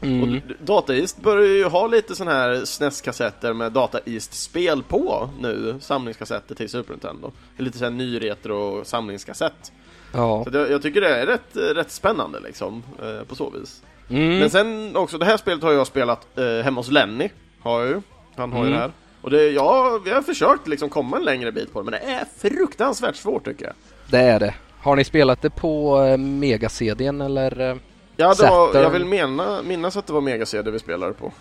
Och 0.00 0.06
Mm. 0.08 0.32
d- 0.32 0.54
Data 0.60 0.94
East 0.96 1.22
börjar 1.22 1.48
ju 1.48 1.64
ha 1.64 1.86
lite 1.86 2.14
sån 2.14 2.28
här 2.28 2.64
SNES-kassetter 2.64 3.52
med 3.52 3.72
Data 3.72 4.00
East-spel 4.06 4.82
på 4.82 5.30
nu, 5.40 5.76
samlingskassetter 5.80 6.54
till 6.54 6.68
Super 6.68 6.90
Nintendo. 6.92 7.32
Lite 7.56 7.78
sån 7.78 7.84
här 7.84 7.90
ny 7.90 8.18
retro 8.22 8.84
samlingskassett. 8.84 9.72
Ja. 10.12 10.44
Så 10.44 10.50
det, 10.50 10.68
jag 10.70 10.82
tycker 10.82 11.00
det 11.00 11.08
är 11.16 11.26
rätt, 11.26 11.76
rätt 11.76 11.90
spännande 11.90 12.40
liksom, 12.40 12.82
eh, 13.02 13.24
på 13.28 13.34
så 13.34 13.50
vis. 13.50 13.82
Mm. 14.10 14.38
Men 14.38 14.50
sen 14.50 14.96
också, 14.96 15.18
det 15.18 15.24
här 15.24 15.36
spelet 15.36 15.62
har 15.62 15.72
jag 15.72 15.86
spelat 15.86 16.38
eh, 16.38 16.64
hemma 16.64 16.80
hos 16.80 16.90
Lenny, 16.90 17.28
har 17.62 17.80
jag 17.80 17.88
ju. 17.88 18.00
Han 18.36 18.52
har 18.52 18.58
ju 18.58 18.66
Mm. 18.66 18.72
det 18.72 18.80
här. 18.80 18.92
Och 19.22 19.30
det, 19.30 19.50
ja, 19.50 20.00
vi 20.04 20.10
har 20.10 20.22
försökt 20.22 20.68
liksom 20.68 20.88
komma 20.88 21.16
en 21.16 21.24
längre 21.24 21.52
bit 21.52 21.72
på 21.72 21.78
det, 21.82 21.90
men 21.90 22.00
det 22.00 22.12
är 22.12 22.24
fruktansvärt 22.50 23.16
svårt 23.16 23.44
tycker 23.44 23.64
jag. 23.64 23.74
Det 24.10 24.18
är 24.18 24.40
det. 24.40 24.54
Har 24.80 24.96
ni 24.96 25.04
spelat 25.04 25.42
det 25.42 25.50
på 25.50 25.98
eh, 26.02 26.16
Mega-CDn 26.16 27.20
eller? 27.24 27.60
eh? 27.70 27.76
Ja, 28.16 28.34
det 28.34 28.46
var, 28.46 28.74
jag 28.82 28.90
vill 28.90 29.04
mena, 29.04 29.62
minnas 29.62 29.96
att 29.96 30.06
det 30.06 30.12
var 30.12 30.20
Mega-CD 30.20 30.70
vi 30.70 30.78
spelade 30.78 31.12
på. 31.12 31.32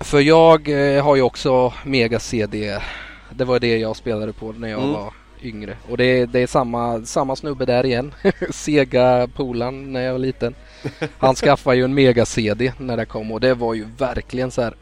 För 0.00 0.20
jag 0.20 0.68
eh, 0.96 1.04
har 1.04 1.16
ju 1.16 1.22
också 1.22 1.72
Mega-CD. 1.84 2.78
Det 3.30 3.44
var 3.44 3.58
det 3.58 3.78
jag 3.78 3.96
spelade 3.96 4.32
på 4.32 4.52
när 4.52 4.68
jag 4.68 4.80
Mm. 4.82 4.92
var 4.92 5.12
yngre. 5.46 5.76
Och 5.90 5.96
det, 5.96 6.04
är- 6.04 6.26
det 6.26 6.40
är 6.40 6.46
samma, 6.46 7.02
samma 7.04 7.36
snubbe 7.36 7.64
där 7.64 7.86
igen. 7.86 8.14
sega 8.50 9.28
polan 9.36 9.92
när 9.92 10.00
jag 10.00 10.12
var 10.12 10.18
liten. 10.18 10.54
Han 11.18 11.34
skaffade 11.34 11.76
ju 11.76 11.84
en 11.84 11.94
Mega-CD 11.94 12.72
när 12.78 12.96
det 12.96 13.06
kom 13.06 13.32
och 13.32 13.40
det 13.40 13.54
var 13.54 13.74
ju 13.74 13.86
verkligen 13.98 14.50
så 14.50 14.62
här. 14.62 14.74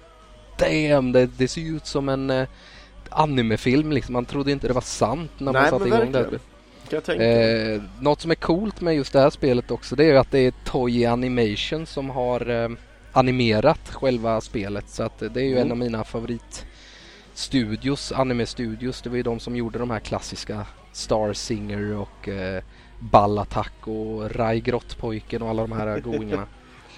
Damn, 0.59 1.13
det, 1.13 1.27
det 1.27 1.49
ser 1.49 1.61
ju 1.61 1.77
ut 1.77 1.87
som 1.87 2.09
en 2.09 2.31
eh, 2.31 2.49
animefilm 3.09 3.93
liksom. 3.93 4.13
Man 4.13 4.25
trodde 4.25 4.53
inte 4.53 4.69
det 4.69 4.75
var 4.75 4.81
sant 4.81 5.31
när 5.39 5.53
man 5.53 5.63
satte 5.71 5.89
igång 5.89 6.13
det. 6.13 6.39
Eh, 7.77 7.83
något 8.01 8.21
som 8.21 8.31
är 8.31 8.35
coolt 8.35 8.81
med 8.81 8.95
just 8.95 9.13
det 9.13 9.21
här 9.21 9.31
spelet 9.31 9.71
också 9.71 9.97
det 9.97 10.05
är 10.05 10.09
ju 10.13 10.19
att 10.19 10.31
det 10.31 10.39
är 10.39 10.53
Toy 10.65 11.05
Animation 11.07 11.87
som 11.87 12.11
har 12.11 12.51
eh, 12.51 12.69
animerat 13.13 13.81
själva 13.91 14.41
spelet 14.41 14.89
så 14.89 15.03
att 15.03 15.19
det 15.19 15.41
är 15.41 15.45
ju 15.45 15.53
Mm. 15.53 15.63
en 15.63 15.71
av 15.71 15.77
mina 15.79 16.05
favoritstudios, 17.37 18.13
anime-studios. 18.13 19.03
Det 19.03 19.11
var 19.11 19.17
ju 19.17 19.23
de 19.23 19.41
som 19.41 19.57
gjorde 19.57 19.79
de 19.79 19.91
här 19.91 19.99
klassiska 20.01 20.67
Star 20.93 21.33
Singer 21.33 21.97
och 21.97 22.29
eh, 22.29 22.63
Ballattack 22.99 23.73
och 23.89 24.31
Rai 24.37 24.61
Grottpojken 24.61 25.43
och 25.43 25.49
alla 25.49 25.63
de 25.63 25.73
här 25.73 26.01
godingarna. 26.05 26.47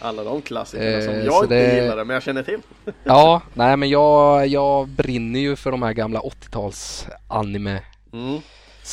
Alla 0.01 0.25
de 0.25 0.43
klassikerna 0.43 0.91
eh, 0.91 1.05
som 1.05 1.15
jag 1.15 1.45
inte 1.45 1.55
det- 1.55 1.83
gillade, 1.83 2.05
men 2.05 2.15
jag 2.15 2.23
känner 2.23 2.43
till. 2.43 2.61
ja, 3.05 3.43
nej 3.55 3.77
men 3.77 3.89
jag, 3.89 4.47
jag 4.47 4.89
brinner 4.89 5.41
ju 5.41 5.57
för 5.57 5.71
de 5.71 5.83
här 5.83 5.93
gamla 5.93 6.21
80-tals 6.21 7.07
anime 7.29 7.81
Mm. 8.13 8.41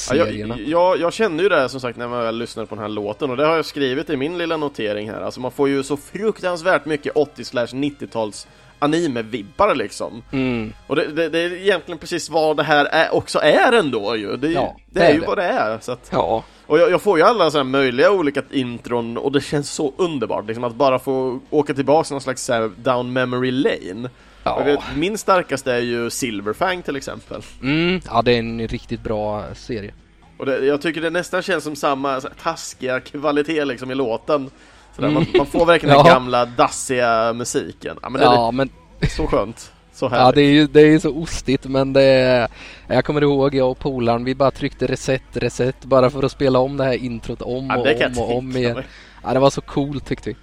Ja, 0.09 0.15
jag, 0.15 0.59
jag, 0.59 0.99
jag 0.99 1.13
kände 1.13 1.43
ju 1.43 1.49
det 1.49 1.55
här, 1.55 1.67
som 1.67 1.79
sagt 1.79 1.97
när 1.97 2.07
man 2.07 2.23
väl 2.23 2.37
lyssnade 2.37 2.67
på 2.67 2.75
den 2.75 2.81
här 2.81 2.89
låten 2.89 3.29
och 3.29 3.37
det 3.37 3.45
har 3.45 3.55
jag 3.55 3.65
skrivit 3.65 4.09
i 4.09 4.17
min 4.17 4.37
lilla 4.37 4.57
notering 4.57 5.09
här. 5.09 5.21
Alltså 5.21 5.39
man 5.39 5.51
får 5.51 5.69
ju 5.69 5.83
så 5.83 5.97
fruktansvärt 5.97 6.85
mycket 6.85 7.13
80-90-tals 7.13 8.47
anime-vibbar 8.81 9.75
liksom. 9.75 10.23
Mm. 10.31 10.73
Och 10.87 10.95
det, 10.95 11.07
det, 11.07 11.29
det 11.29 11.39
är 11.39 11.53
egentligen 11.53 11.97
precis 11.97 12.29
vad 12.29 12.57
det 12.57 12.63
här 12.63 12.85
är, 12.85 13.13
också 13.13 13.39
är 13.39 13.71
ändå 13.73 14.15
ju. 14.15 14.37
Det, 14.37 14.47
är- 14.47 14.51
Ja, 14.51 14.75
det, 14.89 14.99
det 14.99 15.05
är 15.05 15.09
är 15.09 15.13
ju 15.13 15.19
vad 15.19 15.37
det 15.37 15.43
är. 15.43 15.79
Så 15.79 15.91
att, 15.91 16.09
Ja, 16.11 16.43
och 16.67 16.79
jag, 16.79 16.91
jag 16.91 17.01
får 17.01 17.17
ju 17.17 17.23
alla 17.23 17.51
så 17.51 17.63
möjliga 17.63 18.11
olika 18.11 18.41
intron 18.51 19.17
och 19.17 19.31
det 19.31 19.41
känns 19.41 19.69
så 19.71 19.93
underbart 19.97 20.47
liksom 20.47 20.63
att 20.63 20.75
bara 20.75 20.99
få 20.99 21.39
åka 21.49 21.73
tillbaka 21.73 22.03
till 22.05 22.13
någon 22.13 22.21
slags 22.21 22.43
så 22.43 22.53
här 22.53 22.71
down 22.75 23.13
memory 23.13 23.51
lane. 23.51 24.09
Ja. 24.43 24.63
Vet, 24.63 24.79
min 24.95 25.17
starkaste 25.17 25.73
är 25.73 25.79
ju 25.79 26.09
Silverfang 26.09 26.81
till 26.81 26.95
exempel. 26.95 27.41
Mm, 27.61 28.01
ja 28.05 28.21
det 28.21 28.31
är 28.35 28.39
en 28.39 28.67
riktigt 28.67 29.03
bra 29.03 29.43
serie. 29.55 29.93
Och 30.37 30.45
det, 30.45 30.65
jag 30.65 30.81
tycker 30.81 31.01
det 31.01 31.09
nästan 31.09 31.41
känns 31.41 31.63
som 31.63 31.75
samma 31.75 32.21
taskiga 32.21 32.99
kvalitet 32.99 33.65
liksom 33.65 33.91
i 33.91 33.95
låten. 33.95 34.49
Sådär, 34.95 35.07
mm. 35.07 35.13
man, 35.13 35.25
man, 35.37 35.45
får 35.45 35.65
verkligen 35.65 35.95
ja. 35.97 36.03
den 36.03 36.13
gamla 36.13 36.45
dassiga 36.45 37.33
musiken. 37.33 37.97
Ja, 38.01 38.09
men 38.09 38.21
det, 38.21 38.25
ja, 38.25 38.51
men... 38.51 38.69
så 39.09 39.27
skönt. 39.27 39.71
Så 39.93 40.09
ja, 40.11 40.31
det 40.31 40.41
är 40.41 40.51
ju 40.51 40.67
det 40.67 40.81
är 40.81 40.99
så 40.99 41.15
ostigt 41.15 41.65
men 41.65 41.93
det 41.93 42.03
är, 42.03 42.47
Jag 42.87 43.05
kommer 43.05 43.21
ihåg 43.21 43.55
jag 43.55 43.71
och 43.71 43.79
polaren 43.79 44.23
vi 44.23 44.35
bara 44.35 44.51
tryckte 44.51 44.87
reset, 44.87 45.21
reset 45.33 45.85
bara 45.85 46.09
för 46.09 46.23
att 46.23 46.31
spela 46.31 46.59
om 46.59 46.77
det 46.77 46.83
här 46.83 46.93
introt 46.93 47.41
om 47.41 47.67
ja, 47.67 47.77
och 47.77 48.17
om 48.17 48.23
och 48.23 48.37
om 48.37 48.57
igen. 48.57 48.83
Ja, 49.23 49.33
det 49.33 49.39
var 49.39 49.49
så 49.49 49.61
coolt 49.61 50.05
tyckte 50.05 50.29
vi. 50.29 50.35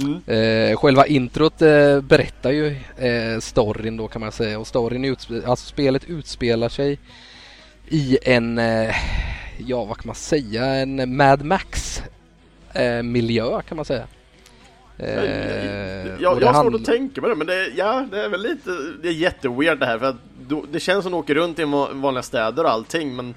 Mm. 0.00 0.20
Eh, 0.26 0.76
själva 0.76 1.06
introt 1.06 1.62
eh, 1.62 2.00
berättar 2.00 2.50
ju 2.50 2.66
eh, 2.96 3.40
storyn 3.40 3.96
då 3.96 4.08
kan 4.08 4.20
man 4.20 4.32
säga 4.32 4.58
och 4.58 4.66
storyn 4.66 5.04
utspe- 5.04 5.46
alltså 5.46 5.66
spelet 5.66 6.04
utspelar 6.04 6.68
sig 6.68 6.98
i 7.88 8.18
en, 8.22 8.58
eh, 8.58 8.94
ja 9.58 9.84
vad 9.84 9.96
kan 9.96 10.06
man 10.06 10.16
säga, 10.16 10.64
en 10.64 11.16
Mad 11.16 11.44
Max 11.44 12.02
eh, 12.72 13.02
miljö 13.02 13.62
kan 13.62 13.76
man 13.76 13.84
säga. 13.84 14.06
Eh, 14.98 15.24
jag, 16.20 16.42
jag 16.42 16.52
har 16.52 16.62
svårt 16.62 16.74
att 16.74 16.84
tänka 16.84 17.20
mig 17.20 17.30
det, 17.30 17.36
men 17.36 17.46
det, 17.46 17.68
ja, 17.76 18.06
det 18.10 18.24
är 18.24 18.28
väl 18.28 18.42
lite, 18.42 18.70
det 19.02 19.08
är 19.08 19.12
jätteweird 19.12 19.78
det 19.78 19.86
här 19.86 19.98
för 19.98 20.06
att 20.06 20.16
du, 20.48 20.62
det 20.72 20.80
känns 20.80 21.04
som 21.04 21.14
att 21.14 21.26
du 21.26 21.32
åker 21.32 21.34
runt 21.34 21.58
i 21.58 21.64
vanliga 21.92 22.22
städer 22.22 22.64
och 22.64 22.70
allting 22.70 23.16
men 23.16 23.34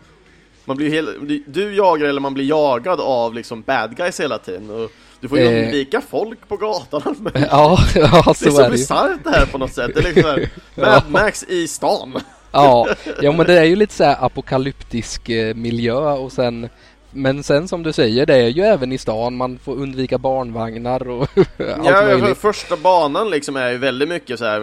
man 0.66 0.78
blir 0.78 0.90
helt, 0.90 1.10
du 1.48 1.76
jagar 1.76 2.06
eller 2.06 2.22
man 2.22 2.34
blir 2.34 2.45
jagad 2.45 2.99
av 3.02 3.34
liksom 3.34 3.62
bad 3.62 3.98
guys 3.98 4.20
hela 4.20 4.38
tiden 4.38 4.70
och 4.70 4.91
du 5.20 5.28
får 5.28 5.40
ju 5.40 5.45
eh, 5.45 5.64
undvika 5.64 6.02
folk 6.02 6.48
på 6.48 6.58
gatan. 6.58 7.16
Men 7.20 7.34
ja, 7.52 7.80
ja, 7.95 8.34
så 8.36 8.45
Det 8.45 8.49
är 8.49 8.64
så 8.64 8.70
bisarrt 8.70 9.24
det 9.24 9.30
här 9.30 9.45
på 9.45 9.58
något 9.58 9.74
sätt, 9.74 9.91
det 9.94 9.99
är 9.99 10.03
liksom 10.03 10.45
Mad 10.76 11.03
Max 11.10 11.44
i 11.44 11.68
stan. 11.68 12.20
Ja, 12.52 12.88
ja 13.22 13.32
men 13.32 13.45
det 13.45 13.60
är 13.60 13.64
ju 13.64 13.76
lite 13.76 13.94
så 13.94 14.03
apokalyptisk 14.03 15.30
eh, 15.30 15.56
miljö 15.56 15.95
och 15.95 16.32
sen 16.32 16.70
men 17.12 17.44
sen 17.44 17.68
som 17.68 17.84
du 17.84 17.94
säger, 17.94 18.26
det 18.26 18.36
är 18.36 18.48
ju 18.48 18.64
även 18.64 18.92
i 18.92 18.98
stan, 18.98 19.38
man 19.38 19.58
får 19.58 19.76
undvika 19.76 20.18
barnvagnar 20.18 21.08
och 21.08 21.22
allt 21.38 21.86
ja, 21.86 22.02
möjligt. 22.02 22.38
första 22.38 22.78
banan 22.78 23.30
liksom 23.30 23.56
är 23.56 23.72
ju 23.72 23.78
väldigt 23.78 24.10
mycket 24.10 24.40
så 24.40 24.46
här, 24.46 24.60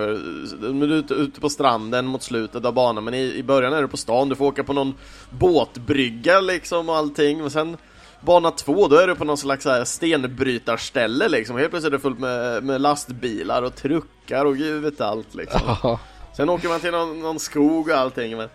du 0.73 0.85
är 0.85 0.93
ute, 0.93 1.15
ute 1.15 1.41
på 1.41 1.49
stranden 1.49 2.07
mot 2.07 2.23
slutet 2.23 2.65
av 2.65 2.75
banan, 2.75 3.05
men 3.05 3.15
i, 3.15 3.35
i 3.37 3.43
början 3.43 3.73
är 3.73 3.83
du 3.83 3.89
på 3.89 3.97
stan, 3.97 4.29
du 4.29 4.35
får 4.35 4.47
åka 4.47 4.65
på 4.65 4.73
någon 4.73 4.95
båtbrygga 5.31 6.41
liksom 6.41 6.89
och 6.89 6.97
allting, 6.97 7.45
och 7.45 7.53
sen 7.53 7.77
Bana 8.20 8.51
två, 8.51 8.89
då 8.89 8.97
är 8.97 9.07
du 9.07 9.15
på 9.15 9.25
någon 9.25 9.37
slags 9.37 9.65
här 9.65 9.85
stenbrytarställe 9.85 11.29
liksom, 11.29 11.57
helt 11.57 11.70
plötsligt 11.70 11.93
är 11.93 11.97
det 11.97 12.03
fullt 12.03 12.19
med, 12.19 12.65
med 12.65 12.81
lastbilar 12.81 13.62
och 13.62 13.75
truckar 13.75 14.45
och 14.45 14.57
gud 14.57 14.83
vet 14.83 15.01
allt 15.01 15.35
liksom. 15.35 15.99
Sen 16.37 16.49
åker 16.49 16.69
man 16.69 16.81
till 16.81 16.91
någon, 16.91 17.20
någon 17.20 17.39
skog 17.39 17.89
och 17.89 17.97
allting, 17.97 18.37
men 18.37 18.49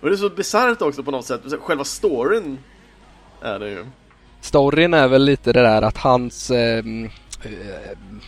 och 0.00 0.08
det 0.08 0.14
är 0.14 0.16
så 0.16 0.28
bisarrt 0.28 0.82
också 0.82 1.02
på 1.02 1.10
något 1.10 1.26
sätt, 1.26 1.40
själva 1.60 1.84
storyn 1.84 2.58
är 3.42 3.58
det 3.58 3.68
ju. 3.70 3.84
Storyn 4.40 4.94
är 4.94 5.08
väl 5.08 5.24
lite 5.24 5.52
det 5.52 5.62
där 5.62 5.82
att 5.82 5.96
hans 5.96 6.50
ehm, 6.50 7.04
eh, 7.44 7.50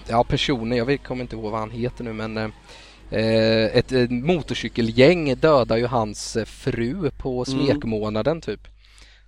ja, 0.09 0.25
personer, 0.25 0.77
jag 0.77 0.85
vet, 0.85 1.05
kommer 1.05 1.23
inte 1.23 1.37
ihåg 1.37 1.51
vad 1.51 1.61
han 1.61 1.71
heter 1.71 2.05
nu 2.05 2.13
men 2.13 2.37
eh, 2.37 2.53
ett, 3.77 3.93
ett 3.93 4.11
motorcykelgäng 4.11 5.35
dödar 5.35 5.77
ju 5.77 5.87
hans 5.87 6.37
fru 6.47 7.11
på 7.19 7.45
mm. 7.49 7.67
smekmånaden 7.67 8.33
mm. 8.33 8.41
typ. 8.41 8.69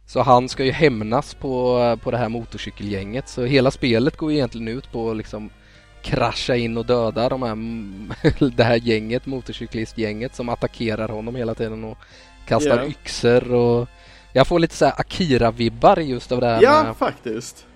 Så 0.07 0.23
han 0.23 0.49
ska 0.49 0.65
ju 0.65 0.73
hämnas 0.73 1.35
på, 1.35 1.99
på 2.03 2.11
det 2.11 2.17
här 2.17 2.29
motorcykelgänget 2.29 3.29
så 3.29 3.45
hela 3.45 3.71
spelet 3.71 4.17
går 4.17 4.33
egentligen 4.33 4.69
ut 4.69 4.93
på 4.93 5.11
att 5.11 5.17
liksom 5.17 5.51
krascha 6.03 6.57
in 6.57 6.77
och 6.77 6.87
döda 6.87 7.29
de 7.29 7.43
här, 7.43 7.57
det 8.57 8.65
här 8.65 8.77
gänget, 8.77 9.27
motorcyklistgänget 9.27 10.35
som 10.35 10.49
attackerar 10.49 11.09
honom 11.09 11.37
hela 11.37 11.55
tiden 11.55 11.85
och 11.85 11.99
kastar 12.47 12.77
yeah. 12.77 12.89
yxor 12.89 13.53
och 13.53 13.89
jag 14.37 14.47
får 14.47 14.59
lite 14.59 14.77
så 14.77 14.87
Akira-vibbar 14.87 16.01
just 16.01 16.33
av 16.33 16.41
det 16.41 16.47
här 16.47 16.63
Ja, 16.63 16.85
med, 16.85 16.97
faktiskt. 16.97 17.67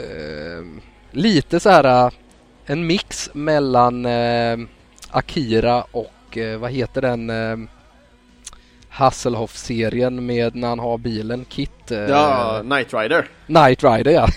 Uh, 0.00 0.80
lite 1.10 1.60
så 1.60 1.70
här 1.70 2.12
en 2.66 2.86
mix 2.86 3.30
mellan 3.32 4.06
uh, 4.06 4.66
Akira 5.10 5.82
och 5.82 6.36
uh, 6.36 6.56
vad 6.56 6.70
heter 6.70 7.02
den 7.02 7.68
Hasselhoff-serien 8.88 10.26
med 10.26 10.54
när 10.54 10.68
han 10.68 10.78
har 10.78 10.98
bilen, 10.98 11.44
Kit. 11.44 11.70
ja, 11.88 12.62
Night 12.64 12.94
Rider. 12.94 13.28
Night 13.46 13.84
Rider 13.84 14.10
ja. 14.10 14.28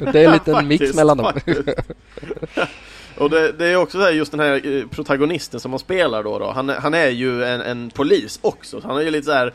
det 0.12 0.20
är 0.20 0.26
en 0.26 0.32
liten 0.46 0.68
mix 0.68 0.94
mellan 0.94 1.16
dem. 1.16 1.32
Och 3.18 3.30
det, 3.30 3.52
det, 3.52 3.66
är 3.66 3.76
också 3.76 3.98
så 3.98 4.04
här, 4.04 4.10
just 4.10 4.30
den 4.30 4.40
här 4.40 4.86
protagonisten 4.90 5.60
som 5.60 5.70
man 5.70 5.80
spelar 5.80 6.22
då, 6.22 6.38
då. 6.38 6.50
Han, 6.50 6.68
han 6.68 6.94
är 6.94 7.08
ju 7.08 7.44
en, 7.44 7.60
en 7.60 7.90
polis 7.90 8.38
också, 8.42 8.80
så 8.80 8.88
han 8.88 8.96
är 8.96 9.02
ju 9.02 9.10
lite 9.10 9.24
så 9.24 9.32
här 9.32 9.52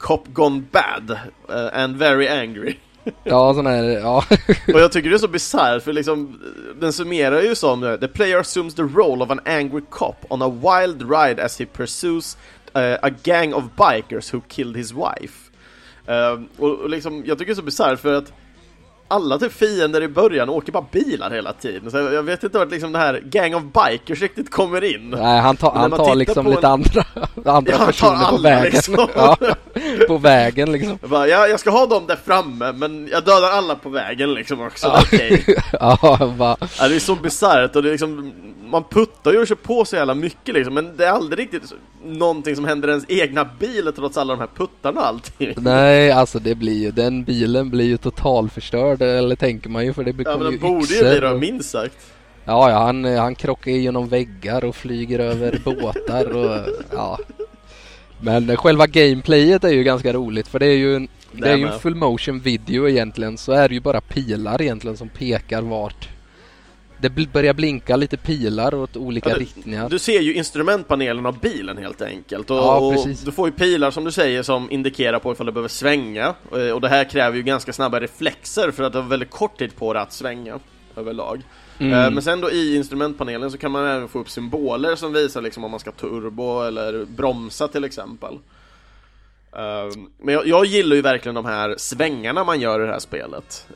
Cop 0.00 0.28
Gone 0.32 0.62
Bad 0.70 1.10
uh, 1.10 1.70
and 1.72 1.96
Very 1.96 2.28
Angry. 2.28 2.76
ja, 3.24 3.54
sån 3.54 3.66
här, 3.66 3.84
ja. 3.84 4.24
och 4.74 4.80
jag 4.80 4.92
tycker 4.92 5.10
det 5.10 5.16
är 5.16 5.18
så 5.18 5.28
bisarrt 5.28 5.82
för 5.82 5.92
liksom, 5.92 6.40
den 6.80 6.92
summerar 6.92 7.40
ju 7.40 7.54
som 7.54 7.98
The 8.00 8.08
player 8.08 8.38
assumes 8.38 8.74
the 8.74 8.82
role 8.82 9.24
of 9.24 9.30
an 9.30 9.40
angry 9.44 9.82
cop 9.90 10.16
on 10.28 10.42
a 10.42 10.48
wild 10.48 11.10
ride 11.10 11.44
as 11.44 11.60
he 11.60 11.66
pursues 11.66 12.36
uh, 12.76 12.96
a 13.02 13.10
gang 13.22 13.54
of 13.54 13.64
bikers 13.76 14.34
who 14.34 14.40
killed 14.48 14.76
his 14.76 14.92
wife. 14.92 15.50
Uh, 16.08 16.42
och, 16.58 16.78
och 16.78 16.90
liksom, 16.90 17.24
jag 17.26 17.38
tycker 17.38 17.52
det 17.52 17.52
är 17.52 17.56
så 17.56 17.62
bisarrt 17.62 18.00
för 18.00 18.12
att 18.12 18.32
alla 19.10 19.38
typ 19.38 19.52
fiender 19.52 20.02
i 20.02 20.08
början 20.08 20.48
åker 20.48 20.72
bara 20.72 20.84
bilar 20.92 21.30
hela 21.30 21.52
tiden. 21.52 21.90
Så 21.90 21.96
jag 21.98 22.22
vet 22.22 22.42
inte 22.42 22.58
vart 22.58 22.70
liksom 22.70 22.92
det 22.92 22.98
här 22.98 23.22
gang 23.24 23.54
of 23.54 23.62
bikers 23.62 24.20
riktigt 24.22 24.50
kommer 24.50 24.84
in. 24.94 25.10
Nej, 25.10 25.40
han, 25.40 25.56
ta, 25.56 25.74
han 25.74 25.90
tar 25.90 26.14
liksom 26.14 26.46
lite 26.46 26.66
en... 26.66 26.72
andra, 26.72 27.04
andra 27.44 27.72
ja, 27.72 27.86
personer 27.86 28.30
på 28.30 28.36
vägen. 28.36 28.72
Liksom. 28.72 28.94
ja, 29.14 29.36
på 30.08 30.18
vägen 30.18 30.72
liksom. 30.72 30.98
Jag, 31.00 31.10
bara, 31.10 31.28
ja, 31.28 31.46
jag 31.46 31.60
ska 31.60 31.70
ha 31.70 31.86
dem 31.86 32.06
där 32.06 32.18
framme, 32.24 32.72
men 32.72 33.08
jag 33.12 33.24
dödar 33.24 33.50
alla 33.50 33.74
på 33.74 33.88
vägen 33.88 34.34
liksom 34.34 34.60
också. 34.60 34.86
Ja. 34.86 35.00
Okej. 35.02 35.32
Okay. 35.32 35.54
ja, 35.72 36.34
bara... 36.38 36.56
ja, 36.78 36.88
det 36.88 36.94
är 36.94 37.00
så 37.00 37.14
bisarrt 37.14 37.76
och 37.76 37.82
det 37.82 37.88
är 37.88 37.92
liksom 37.92 38.32
man 38.70 38.84
puttar 38.84 39.32
ju 39.32 39.38
och 39.38 39.46
kör 39.46 39.54
på 39.54 39.84
så 39.84 39.96
jävla 39.96 40.14
mycket 40.14 40.54
liksom, 40.54 40.74
men 40.74 40.96
det 40.96 41.06
är 41.06 41.10
aldrig 41.10 41.38
riktigt 41.38 41.72
någonting 42.04 42.56
som 42.56 42.64
händer 42.64 42.88
i 42.88 42.90
ens 42.90 43.04
egna 43.08 43.44
bil 43.44 43.92
trots 43.96 44.18
alla 44.18 44.32
de 44.32 44.40
här 44.40 44.48
puttarna 44.56 45.00
och 45.00 45.06
allting. 45.06 45.54
Nej, 45.56 46.10
alltså 46.10 46.38
det 46.38 46.54
blir 46.54 46.78
ju, 46.78 46.90
den 46.90 47.24
bilen 47.24 47.70
blir 47.70 47.84
ju 47.84 47.96
totalförstörd, 47.96 48.99
eller 49.04 49.36
tänker 49.36 49.70
man 49.70 49.84
ju, 49.84 49.92
för 49.92 50.04
det 50.04 50.12
kommer 50.12 50.30
ja, 50.30 50.38
men 50.38 50.52
ju 50.52 50.58
borde 50.58 50.94
ju 50.94 51.00
bli 51.00 51.20
det, 51.20 51.38
minst 51.38 51.70
sagt. 51.70 51.96
Ja, 52.44 52.70
ja, 52.70 52.78
han, 52.78 53.04
han 53.04 53.34
krockar 53.34 53.70
genom 53.70 54.08
väggar 54.08 54.64
och 54.64 54.76
flyger 54.76 55.18
över 55.18 55.60
båtar 55.64 56.36
och 56.36 56.68
ja. 56.92 57.18
Men 58.20 58.56
själva 58.56 58.86
gameplayet 58.86 59.64
är 59.64 59.72
ju 59.72 59.82
ganska 59.82 60.12
roligt 60.12 60.48
för 60.48 60.58
det 60.58 60.66
är 60.66 60.76
ju 60.76 60.96
en, 60.96 61.08
det 61.32 61.48
är 61.48 61.56
ju 61.56 61.66
en 61.66 61.78
full 61.78 61.94
motion 61.94 62.40
video 62.40 62.88
egentligen 62.88 63.38
så 63.38 63.52
är 63.52 63.68
det 63.68 63.74
ju 63.74 63.80
bara 63.80 64.00
pilar 64.00 64.62
egentligen 64.62 64.96
som 64.96 65.08
pekar 65.08 65.62
vart 65.62 66.08
det 67.00 67.32
börjar 67.32 67.54
blinka 67.54 67.96
lite 67.96 68.16
pilar 68.16 68.74
åt 68.74 68.96
olika 68.96 69.28
ja, 69.28 69.34
du, 69.34 69.40
riktningar. 69.40 69.88
Du 69.88 69.98
ser 69.98 70.20
ju 70.20 70.34
instrumentpanelen 70.34 71.26
av 71.26 71.38
bilen 71.38 71.78
helt 71.78 72.02
enkelt. 72.02 72.50
Och, 72.50 72.56
ja, 72.56 72.76
och 72.76 73.08
du 73.24 73.32
får 73.32 73.48
ju 73.48 73.52
pilar 73.52 73.90
som 73.90 74.04
du 74.04 74.12
säger 74.12 74.42
som 74.42 74.70
indikerar 74.70 75.18
på 75.18 75.32
ifall 75.32 75.46
du 75.46 75.52
behöver 75.52 75.68
svänga. 75.68 76.34
Eh, 76.52 76.70
och 76.70 76.80
det 76.80 76.88
här 76.88 77.04
kräver 77.04 77.36
ju 77.36 77.42
ganska 77.42 77.72
snabba 77.72 78.00
reflexer 78.00 78.70
för 78.70 78.82
att 78.82 78.92
det 78.92 79.00
har 79.00 79.08
väldigt 79.08 79.30
kort 79.30 79.58
tid 79.58 79.76
på 79.76 79.92
dig 79.92 80.02
att 80.02 80.12
svänga 80.12 80.58
överlag. 80.96 81.42
Mm. 81.78 81.92
Eh, 81.92 82.10
men 82.10 82.22
sen 82.22 82.40
då 82.40 82.50
i 82.50 82.76
instrumentpanelen 82.76 83.50
så 83.50 83.58
kan 83.58 83.70
man 83.70 83.86
även 83.86 84.08
få 84.08 84.18
upp 84.18 84.30
symboler 84.30 84.96
som 84.96 85.12
visar 85.12 85.42
liksom 85.42 85.64
om 85.64 85.70
man 85.70 85.80
ska 85.80 85.92
turbo 85.92 86.62
eller 86.62 87.04
bromsa 87.04 87.68
till 87.68 87.84
exempel. 87.84 88.34
Eh, 89.52 89.98
men 90.18 90.34
jag, 90.34 90.46
jag 90.46 90.64
gillar 90.64 90.96
ju 90.96 91.02
verkligen 91.02 91.34
de 91.34 91.44
här 91.44 91.74
svängarna 91.78 92.44
man 92.44 92.60
gör 92.60 92.80
i 92.80 92.86
det 92.86 92.92
här 92.92 92.98
spelet. 92.98 93.66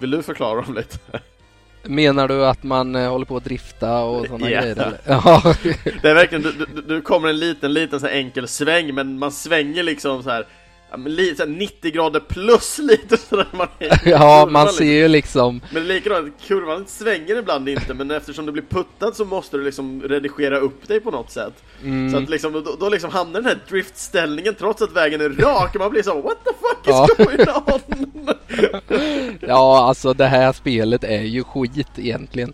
Vill 0.00 0.10
du 0.10 0.22
förklara 0.22 0.62
dem 0.62 0.74
lite? 0.74 0.98
Menar 1.84 2.28
du 2.28 2.46
att 2.46 2.62
man 2.62 2.96
eh, 2.96 3.10
håller 3.10 3.26
på 3.26 3.36
att 3.36 3.44
drifta 3.44 4.04
och 4.04 4.26
sådana 4.26 4.50
yeah. 4.50 4.62
grejer? 4.62 4.76
Eller? 4.76 4.98
Ja. 5.06 5.54
det 6.02 6.08
är 6.08 6.14
verkligen, 6.14 6.42
du, 6.42 6.52
du, 6.52 6.82
du 6.82 7.02
kommer 7.02 7.28
en 7.28 7.38
liten, 7.38 7.72
liten 7.72 8.00
så 8.00 8.06
enkel 8.06 8.48
sväng 8.48 8.94
men 8.94 9.18
man 9.18 9.32
svänger 9.32 9.82
liksom 9.82 10.22
så 10.22 10.30
här 10.30 10.46
ja, 10.92 10.98
men 10.98 11.14
lite, 11.14 11.46
90 11.46 11.92
grader 11.92 12.20
plus 12.20 12.78
lite 12.82 13.16
sådär 13.16 13.46
man 13.52 13.68
Ja, 14.04 14.48
man 14.50 14.68
ser 14.68 14.84
ju 14.84 15.08
liksom 15.08 15.60
Men 15.70 15.86
likadant, 15.88 16.34
kurvan 16.46 16.86
svänger 16.86 17.38
ibland 17.38 17.68
inte 17.68 17.94
men 17.94 18.10
eftersom 18.10 18.46
du 18.46 18.52
blir 18.52 18.64
puttad 18.68 19.16
så 19.16 19.24
måste 19.24 19.56
du 19.56 19.64
liksom 19.64 20.02
redigera 20.02 20.58
upp 20.58 20.88
dig 20.88 21.00
på 21.00 21.10
något 21.10 21.30
sätt 21.30 21.52
mm. 21.82 22.10
Så 22.10 22.16
att 22.16 22.28
liksom, 22.28 22.52
då, 22.52 22.76
då 22.80 22.88
liksom 22.88 23.10
hamnar 23.10 23.40
den 23.40 23.44
här 23.44 23.58
driftställningen 23.68 24.54
trots 24.54 24.82
att 24.82 24.92
vägen 24.92 25.20
är 25.20 25.28
rak 25.28 25.74
och 25.74 25.80
man 25.80 25.90
blir 25.90 26.02
så 26.02 26.22
What 26.22 26.38
the 26.44 26.50
fuck 26.60 26.88
is 26.88 27.16
ja. 27.16 27.24
going 27.24 27.48
on? 27.66 28.34
ja, 29.48 29.84
alltså 29.88 30.12
det 30.12 30.26
här 30.26 30.52
spelet 30.52 31.04
är 31.04 31.22
ju 31.22 31.44
skit 31.44 31.98
egentligen 31.98 32.52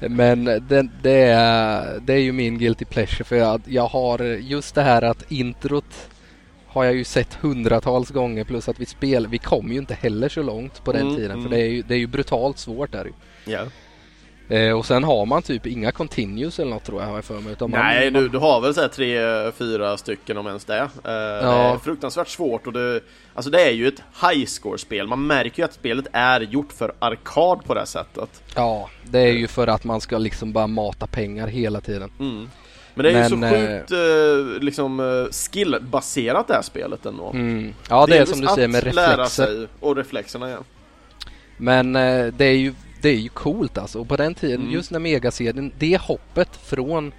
men 0.00 0.44
det, 0.44 0.88
det, 1.02 1.22
är, 1.22 2.00
det 2.00 2.12
är 2.12 2.18
ju 2.18 2.32
min 2.32 2.58
guilty 2.58 2.84
pleasure 2.84 3.24
för 3.24 3.36
jag, 3.36 3.60
jag 3.64 3.86
har 3.86 4.22
just 4.24 4.74
det 4.74 4.82
här 4.82 5.02
att 5.02 5.32
introt 5.32 6.10
har 6.72 6.84
jag 6.84 6.94
ju 6.94 7.04
sett 7.04 7.34
hundratals 7.34 8.10
gånger 8.10 8.44
plus 8.44 8.68
att 8.68 8.80
vi 8.80 8.86
spel, 8.86 9.26
vi 9.26 9.38
kom 9.38 9.72
ju 9.72 9.78
inte 9.78 9.94
heller 9.94 10.28
så 10.28 10.42
långt 10.42 10.84
på 10.84 10.92
den 10.92 11.02
mm, 11.02 11.16
tiden 11.16 11.30
mm. 11.30 11.42
för 11.42 11.50
det 11.50 11.62
är, 11.62 11.68
ju, 11.68 11.82
det 11.82 11.94
är 11.94 11.98
ju 11.98 12.06
brutalt 12.06 12.58
svårt 12.58 12.92
där 12.92 13.04
ju. 13.04 13.12
Yeah. 13.52 13.68
Eh, 14.50 14.72
och 14.72 14.86
sen 14.86 15.04
har 15.04 15.26
man 15.26 15.42
typ 15.42 15.66
inga 15.66 15.92
continues 15.92 16.58
eller 16.58 16.70
något 16.70 16.84
tror 16.84 17.00
jag 17.00 17.08
har 17.08 17.14
jag 17.14 17.24
för 17.24 17.40
mig. 17.40 17.52
Utan 17.52 17.70
Nej, 17.70 18.10
man, 18.10 18.22
du, 18.22 18.28
du 18.28 18.38
har 18.38 18.60
väl 18.60 18.74
så 18.74 18.88
tre, 18.88 19.18
fyra 19.52 19.96
stycken 19.96 20.38
om 20.38 20.46
ens 20.46 20.64
det. 20.64 20.78
Eh, 20.78 20.88
Det 21.04 21.10
är 21.12 21.78
fruktansvärt 21.78 22.28
svårt 22.28 22.66
och 22.66 22.72
det, 22.72 23.00
alltså 23.34 23.50
det 23.50 23.62
är 23.62 23.70
ju 23.70 23.88
ett 23.88 24.02
high 24.22 24.46
score-spel. 24.46 25.06
Man 25.06 25.26
märker 25.26 25.62
ju 25.62 25.64
att 25.64 25.74
spelet 25.74 26.06
är 26.12 26.40
gjort 26.40 26.72
för 26.72 26.92
arkad 26.98 27.64
på 27.64 27.74
det 27.74 27.80
här 27.80 27.86
sättet. 27.86 28.42
Ja, 28.54 28.90
det 29.02 29.20
är 29.20 29.32
ju 29.32 29.46
för 29.46 29.66
att 29.66 29.84
man 29.84 30.00
ska 30.00 30.18
liksom 30.18 30.52
bara 30.52 30.66
mata 30.66 31.06
pengar 31.06 31.46
hela 31.46 31.80
tiden. 31.80 32.10
Mm. 32.20 32.48
Men 32.94 33.04
det 33.04 33.10
är 33.10 33.14
Men, 33.14 33.22
ju 33.22 33.28
så 33.28 33.56
sjukt 33.56 33.90
eh, 33.92 34.62
liksom 34.62 35.00
eh, 35.00 35.32
skillbaserat 35.32 36.48
det 36.48 36.54
här 36.54 36.62
spelet 36.62 37.06
ändå. 37.06 37.30
Mm. 37.30 37.74
Ja, 37.88 38.06
det 38.06 38.18
är 38.18 38.24
som 38.24 38.40
du 38.40 38.46
säger 38.46 38.68
med 38.68 38.88
att 38.88 38.94
lära 38.94 39.12
reflexer. 39.12 39.46
sig 39.46 39.66
och 39.80 39.96
reflexerna 39.96 40.50
ja. 40.50 40.58
Men 41.56 41.96
eh, 41.96 42.26
det 42.26 42.44
är 42.44 42.56
ju 42.56 42.74
det 43.02 43.08
är 43.08 43.16
ju 43.16 43.28
coolt 43.28 43.78
alltså. 43.78 44.00
Och 44.00 44.08
på 44.08 44.16
den 44.16 44.34
tiden, 44.34 44.60
Mm. 44.60 44.72
just 44.72 44.90
när 44.90 44.98
Mega-serien, 44.98 45.72
det 45.78 46.00
hoppet 46.00 46.56
från 46.64 47.12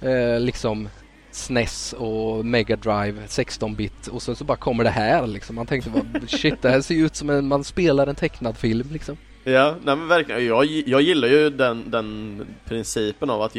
eh, 0.00 0.40
liksom 0.40 0.88
SNES 1.30 1.92
och 1.98 2.44
Mega 2.44 2.76
Drive 2.76 3.22
16-bit 3.26 4.06
och 4.06 4.22
så, 4.22 4.34
så 4.34 4.44
bara 4.44 4.56
kommer 4.56 4.84
det 4.84 4.90
här 4.90 5.26
liksom. 5.26 5.56
Man 5.56 5.66
tänkte 5.66 5.90
bara 5.90 6.26
shit, 6.26 6.62
det 6.62 6.70
här 6.70 6.80
ser 6.80 6.94
ju 6.94 7.06
ut 7.06 7.16
som 7.16 7.30
en, 7.30 7.48
man 7.48 7.64
spelar 7.64 8.06
en 8.06 8.14
tecknad 8.14 8.56
film 8.56 8.88
liksom. 8.92 9.16
Ja, 9.52 9.74
nej 9.84 9.96
men 9.96 10.08
verkligen. 10.08 10.46
Jag, 10.46 10.64
jag 10.64 11.02
gillar 11.02 11.28
ju 11.28 11.50
den, 11.50 11.90
den 11.90 12.46
principen 12.64 13.30
av 13.30 13.42
att 13.42 13.56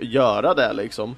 göra 0.00 0.54
det 0.54 0.72
liksom. 0.72 1.16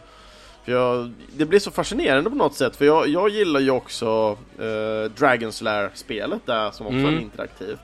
För 0.64 0.72
jag, 0.72 1.12
det 1.36 1.44
blir 1.44 1.59
så 1.59 1.70
fascinerande 1.70 2.30
på 2.30 2.36
något 2.36 2.55
sätt, 2.55 2.76
för 2.76 2.84
jag, 2.84 3.09
jag 3.09 3.28
gillar 3.28 3.60
ju 3.60 3.70
också 3.70 4.38
eh, 4.59 5.10
Dragon 5.18 5.52
Slayer-spelet 5.52 6.40
där 6.47 6.70
som 6.70 6.86
också 6.86 6.98
Mm. 6.98 7.14
är 7.14 7.20
interaktivt. 7.20 7.78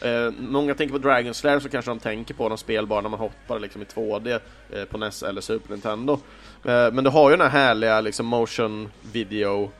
Eh, 0.00 0.30
många 0.38 0.74
tänker 0.74 0.92
på 0.92 0.98
Dragon 0.98 1.34
Slayer 1.34 1.60
så 1.60 1.68
kanske 1.68 1.90
de 1.90 1.98
tänker 1.98 2.34
på 2.34 2.48
de 2.48 2.58
spelbara 2.58 3.00
när 3.00 3.08
man 3.08 3.20
hoppar 3.20 3.58
liksom 3.58 3.82
i 3.82 3.84
2D 3.84 4.40
eh, 4.72 4.84
på 4.84 4.98
NES 4.98 5.22
eller 5.22 5.40
Super 5.40 5.70
Nintendo. 5.70 6.12
Eh, 6.64 6.92
men 6.92 7.04
du 7.04 7.10
har 7.10 7.30
ju 7.30 7.36
den 7.36 7.50
här 7.50 7.64
härliga 7.66 8.00
liksom 8.00 8.26
motion 8.26 8.88
video 9.12 9.70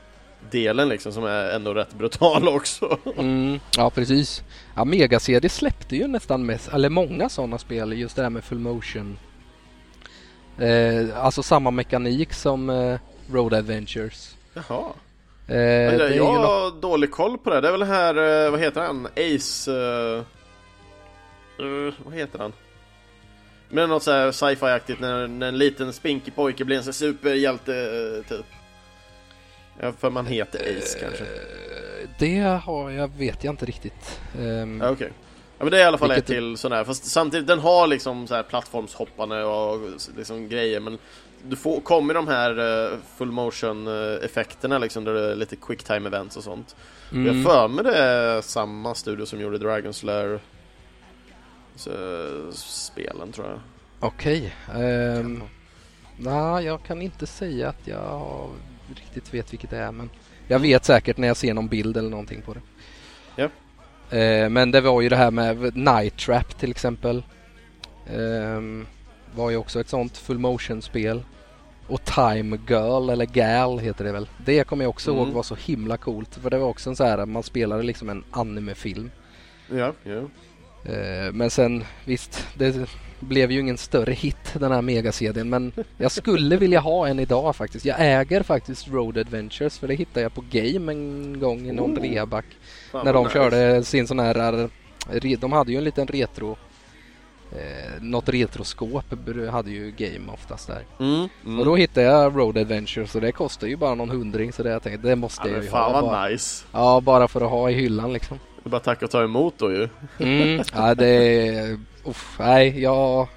delen 0.50 0.88
liksom 0.88 1.12
som 1.12 1.24
är 1.24 1.50
ändå 1.50 1.74
rätt 1.74 1.94
brutal 1.94 2.48
också. 2.48 2.98
Mm, 3.16 3.60
ja, 3.76 3.90
precis. 3.90 4.42
Ja, 4.74 4.84
Mega-CD 4.84 5.48
släppte 5.48 5.96
ju 5.96 6.06
nästan 6.06 6.46
mest, 6.46 6.68
eller 6.72 6.88
många 6.88 7.28
sådana 7.28 7.58
spel, 7.58 7.92
just 7.92 8.16
det 8.16 8.22
där 8.22 8.30
med 8.30 8.44
full 8.44 8.58
motion. 8.58 9.18
Eh, 10.58 11.24
alltså 11.24 11.42
samma 11.42 11.70
mekanik 11.70 12.32
som 12.32 12.70
eh, 12.70 12.98
Road 13.32 13.54
Adventures. 13.54 14.36
Jaha. 14.54 14.84
Eh, 15.46 15.54
det 15.54 15.54
är 15.64 15.98
det, 15.98 16.14
jag 16.16 16.24
har 16.24 16.80
dålig 16.80 17.10
koll 17.10 17.38
på 17.38 17.50
det. 17.50 17.60
Det 17.60 17.68
är 17.68 17.72
väl 17.72 17.82
här, 17.82 18.44
eh, 18.44 18.50
vad 18.50 18.60
heter 18.60 18.80
han? 18.80 19.06
Ace... 19.06 19.72
eh, 19.72 20.22
vad 22.04 22.14
heter 22.14 22.38
han? 22.38 22.52
Men 23.68 23.88
något 23.88 24.02
så 24.02 24.12
här 24.12 24.32
sci-fi-aktigt 24.32 25.00
när, 25.00 25.26
när 25.26 25.48
en 25.48 25.58
liten 25.58 25.92
spinkig 25.92 26.34
pojke 26.34 26.64
blir 26.64 26.76
en 26.76 26.92
superhjälte 26.92 27.72
typ. 28.28 28.46
Ja, 29.80 29.92
för 29.92 30.10
man 30.10 30.26
heter 30.26 30.58
Ace 30.78 30.98
kanske. 31.00 31.24
Eh, 31.24 32.08
Det 32.18 32.40
har 32.64 32.90
jag, 32.90 33.08
vet 33.18 33.44
jag 33.44 33.52
inte 33.52 33.66
riktigt. 33.66 34.20
Ehm, 34.40 34.80
Ja, 34.80 34.90
Okej. 34.90 35.12
Ja 35.58 35.64
men 35.64 35.70
det 35.70 35.76
är 35.78 35.80
i 35.80 35.84
alla 35.84 35.98
fall 35.98 36.10
ett 36.10 36.26
till 36.26 36.56
sån 36.56 36.72
här. 36.72 36.84
Fast 36.84 37.04
samtidigt, 37.04 37.46
den 37.46 37.58
har 37.58 37.86
liksom 37.86 38.26
så 38.26 38.34
här 38.34 38.42
plattformshoppande 38.42 39.44
och 39.44 39.80
liksom 40.16 40.48
grejer 40.48 40.80
men 40.80 40.98
du 41.42 41.56
får, 41.56 41.80
kommer 41.80 42.14
de 42.14 42.28
här 42.28 42.84
eh, 42.92 42.98
full 43.16 43.30
motion 43.30 43.86
eh, 43.86 44.24
effekterna 44.24 44.78
liksom 44.78 45.04
där 45.04 45.14
det 45.14 45.30
är 45.32 45.34
lite 45.34 45.56
quick 45.56 45.82
time 45.84 46.06
events 46.08 46.36
och 46.36 46.44
sånt. 46.44 46.76
mm, 47.12 47.26
Jag 47.36 47.46
för 47.52 47.68
mig 47.68 47.84
det 47.84 47.94
är 47.96 48.40
samma 48.40 48.94
studio 48.94 49.26
som 49.26 49.40
gjorde 49.40 49.58
Dragon 49.58 49.94
Slayer 49.94 50.40
spelen 52.52 53.32
tror 53.32 53.46
jag. 53.46 53.58
Okej. 54.00 54.54
ehm, 54.74 55.42
Nej, 56.16 56.64
jag 56.64 56.82
kan 56.82 57.02
inte 57.02 57.26
säga 57.26 57.68
att 57.68 57.86
jag 57.86 58.50
riktigt 58.96 59.34
vet 59.34 59.52
vilket 59.52 59.70
det 59.70 59.78
är 59.78 59.92
men 59.92 60.10
jag 60.48 60.58
vet 60.58 60.84
säkert 60.84 61.16
när 61.16 61.28
jag 61.28 61.36
ser 61.36 61.54
någon 61.54 61.68
bild 61.68 61.96
eller 61.96 62.10
någonting 62.10 62.42
på 62.42 62.54
det. 62.54 62.60
Ja. 63.36 63.48
Eh, 64.18 64.48
men 64.48 64.70
det 64.70 64.80
var 64.80 65.00
ju 65.02 65.08
det 65.08 65.16
här 65.16 65.30
med 65.30 65.76
Night 65.76 66.16
Trap 66.18 66.58
till 66.58 66.70
exempel. 66.70 67.22
Ehm, 68.14 68.86
var 69.34 69.50
ju 69.50 69.56
också 69.56 69.80
ett 69.80 69.88
sånt 69.88 70.16
full 70.16 70.38
motion-spel. 70.38 71.22
Och 71.86 72.04
Time 72.04 72.58
Girl, 72.68 73.10
eller 73.10 73.24
Gal 73.26 73.78
heter 73.78 74.04
det 74.04 74.12
väl. 74.12 74.28
Det 74.44 74.64
kommer 74.64 74.84
jag 74.84 74.90
också 74.90 75.10
Mm. 75.10 75.22
ihåg 75.22 75.32
var 75.34 75.42
så 75.42 75.54
himla 75.54 75.96
coolt. 75.96 76.34
För 76.34 76.50
det 76.50 76.58
var 76.58 76.68
också 76.68 76.90
en 76.90 76.96
så 76.96 77.04
här, 77.04 77.26
man 77.26 77.42
spelade 77.42 77.82
liksom 77.82 78.08
en 78.08 78.24
animefilm. 78.30 79.10
Ja, 79.70 79.92
ja. 80.02 80.18
Eh, 80.92 81.32
Men 81.32 81.50
sen 81.50 81.84
visst, 82.04 82.46
det 82.54 82.88
blev 83.20 83.52
ju 83.52 83.60
ingen 83.60 83.78
större 83.78 84.12
hit 84.12 84.54
den 84.54 84.72
här 84.72 84.82
megasedien 84.82 85.48
men 85.48 85.72
jag 85.96 86.12
skulle 86.12 86.56
vilja 86.56 86.80
ha 86.80 87.08
en 87.08 87.20
idag 87.20 87.56
faktiskt. 87.56 87.84
Jag 87.84 87.96
äger 87.98 88.42
faktiskt 88.42 88.88
Road 88.88 89.18
Adventures 89.18 89.78
för 89.78 89.88
det 89.88 89.94
hittade 89.94 90.20
jag 90.20 90.34
på 90.34 90.44
Game 90.50 90.92
en 90.92 91.40
gång 91.40 91.66
i 91.66 91.72
någon 91.72 91.98
Oh. 91.98 92.02
reaback. 92.02 92.44
När 92.92 93.12
de 93.12 93.24
nice. 93.24 93.34
körde 93.34 93.84
sin 93.84 94.06
sån 94.06 94.18
här, 94.18 94.68
de 95.40 95.52
hade 95.52 95.72
ju 95.72 95.78
en 95.78 95.84
liten 95.84 96.06
retro 96.06 96.56
eh, 97.52 98.02
något 98.02 98.28
retroskåp 98.28 99.04
hade 99.50 99.70
ju 99.70 99.90
Game 99.90 100.32
oftast 100.32 100.66
där. 100.66 100.84
Mm, 101.00 101.28
mm. 101.46 101.58
Och 101.58 101.64
då 101.64 101.76
hittade 101.76 102.06
jag 102.06 102.36
Road 102.36 102.58
Adventures 102.58 103.14
och 103.14 103.20
det 103.20 103.32
kostar 103.32 103.66
ju 103.66 103.76
bara 103.76 103.94
någon 103.94 104.10
hundring 104.10 104.52
så 104.52 104.62
det 104.62 104.70
jag 104.70 104.82
tänkte 104.82 105.08
det 105.08 105.16
måste 105.16 105.48
ja, 105.48 105.54
jag 105.54 105.64
ju 105.64 105.70
fan 105.70 105.92
ha. 105.92 106.00
vad 106.00 106.10
Bara. 106.10 106.28
nice. 106.28 106.64
Ja, 106.72 107.00
bara 107.00 107.28
för 107.28 107.40
att 107.40 107.50
ha 107.50 107.70
i 107.70 107.74
hyllan 107.74 108.12
liksom. 108.12 108.38
Det 108.62 108.68
är 108.68 108.70
bara 108.70 108.80
tacka 108.80 109.04
och 109.04 109.10
ta 109.10 109.24
emot 109.24 109.54
då 109.58 109.72
ju. 109.72 109.88
Mm, 110.18 110.62
ja, 110.74 110.94
det 110.94 111.06
är... 111.06 111.78
Uff, 112.08 112.36
nej, 112.38 112.82
jag, 112.82 113.28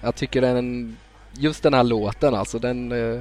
jag 0.00 0.14
tycker 0.14 0.40
den... 0.40 0.96
Just 1.32 1.62
den 1.62 1.74
här 1.74 1.84
låten 1.84 2.34
alltså, 2.34 2.58
den... 2.58 2.92
eh, 2.92 3.20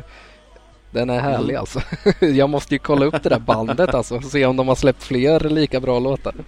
Den 0.91 1.09
är 1.09 1.19
härlig 1.19 1.53
Mm. 1.53 1.59
alltså. 1.59 1.81
Jag 2.25 2.49
måste 2.49 2.75
ju 2.75 2.79
kolla 2.79 3.05
upp 3.05 3.23
det 3.23 3.29
där 3.29 3.39
bandet 3.39 3.93
alltså 3.93 4.15
och 4.15 4.23
se 4.23 4.45
om 4.45 4.55
de 4.57 4.67
har 4.67 4.75
släppt 4.75 5.03
fler 5.03 5.39
lika 5.39 5.79
bra 5.79 5.99
låtar. 5.99 6.35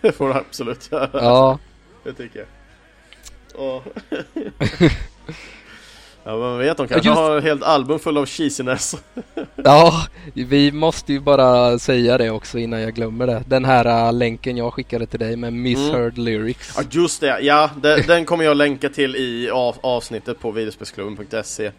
Det 0.00 0.12
får 0.12 0.28
du 0.28 0.34
absolut 0.34 0.92
göra. 0.92 1.08
Ja, 1.12 1.58
Det 2.04 2.12
tycker 2.12 2.38
jag. 2.38 2.48
Åh. 3.54 3.82
ja, 6.24 6.36
man 6.36 6.58
vet, 6.58 6.76
de 6.76 6.88
kanske 6.88 7.08
Just- 7.08 7.18
har 7.18 7.38
ett 7.38 7.44
helt 7.44 7.62
album 7.62 7.98
full 7.98 8.18
av 8.18 8.26
cheesiness. 8.26 8.96
ja, 9.56 10.06
vi 10.34 10.72
måste 10.72 11.12
ju 11.12 11.20
bara 11.20 11.78
säga 11.78 12.18
det 12.18 12.30
också 12.30 12.58
innan 12.58 12.80
jag 12.80 12.94
glömmer 12.94 13.26
det. 13.26 13.42
Den 13.46 13.64
här 13.64 14.06
äh, 14.06 14.12
länken 14.12 14.56
jag 14.56 14.74
skickade 14.74 15.06
till 15.06 15.20
dig 15.20 15.36
med 15.36 15.52
Misheard 15.52 16.18
Lyrics. 16.18 16.74
Ja 16.76 16.82
just 16.90 17.20
det, 17.20 17.40
ja 17.40 17.70
den, 17.82 18.02
den 18.06 18.24
kommer 18.24 18.44
jag 18.44 18.56
länka 18.56 18.88
till 18.88 19.16
i 19.16 19.50
av, 19.50 19.76
avsnittet 19.80 20.40
på 20.40 20.50
videospelsklubben.se 20.50 21.70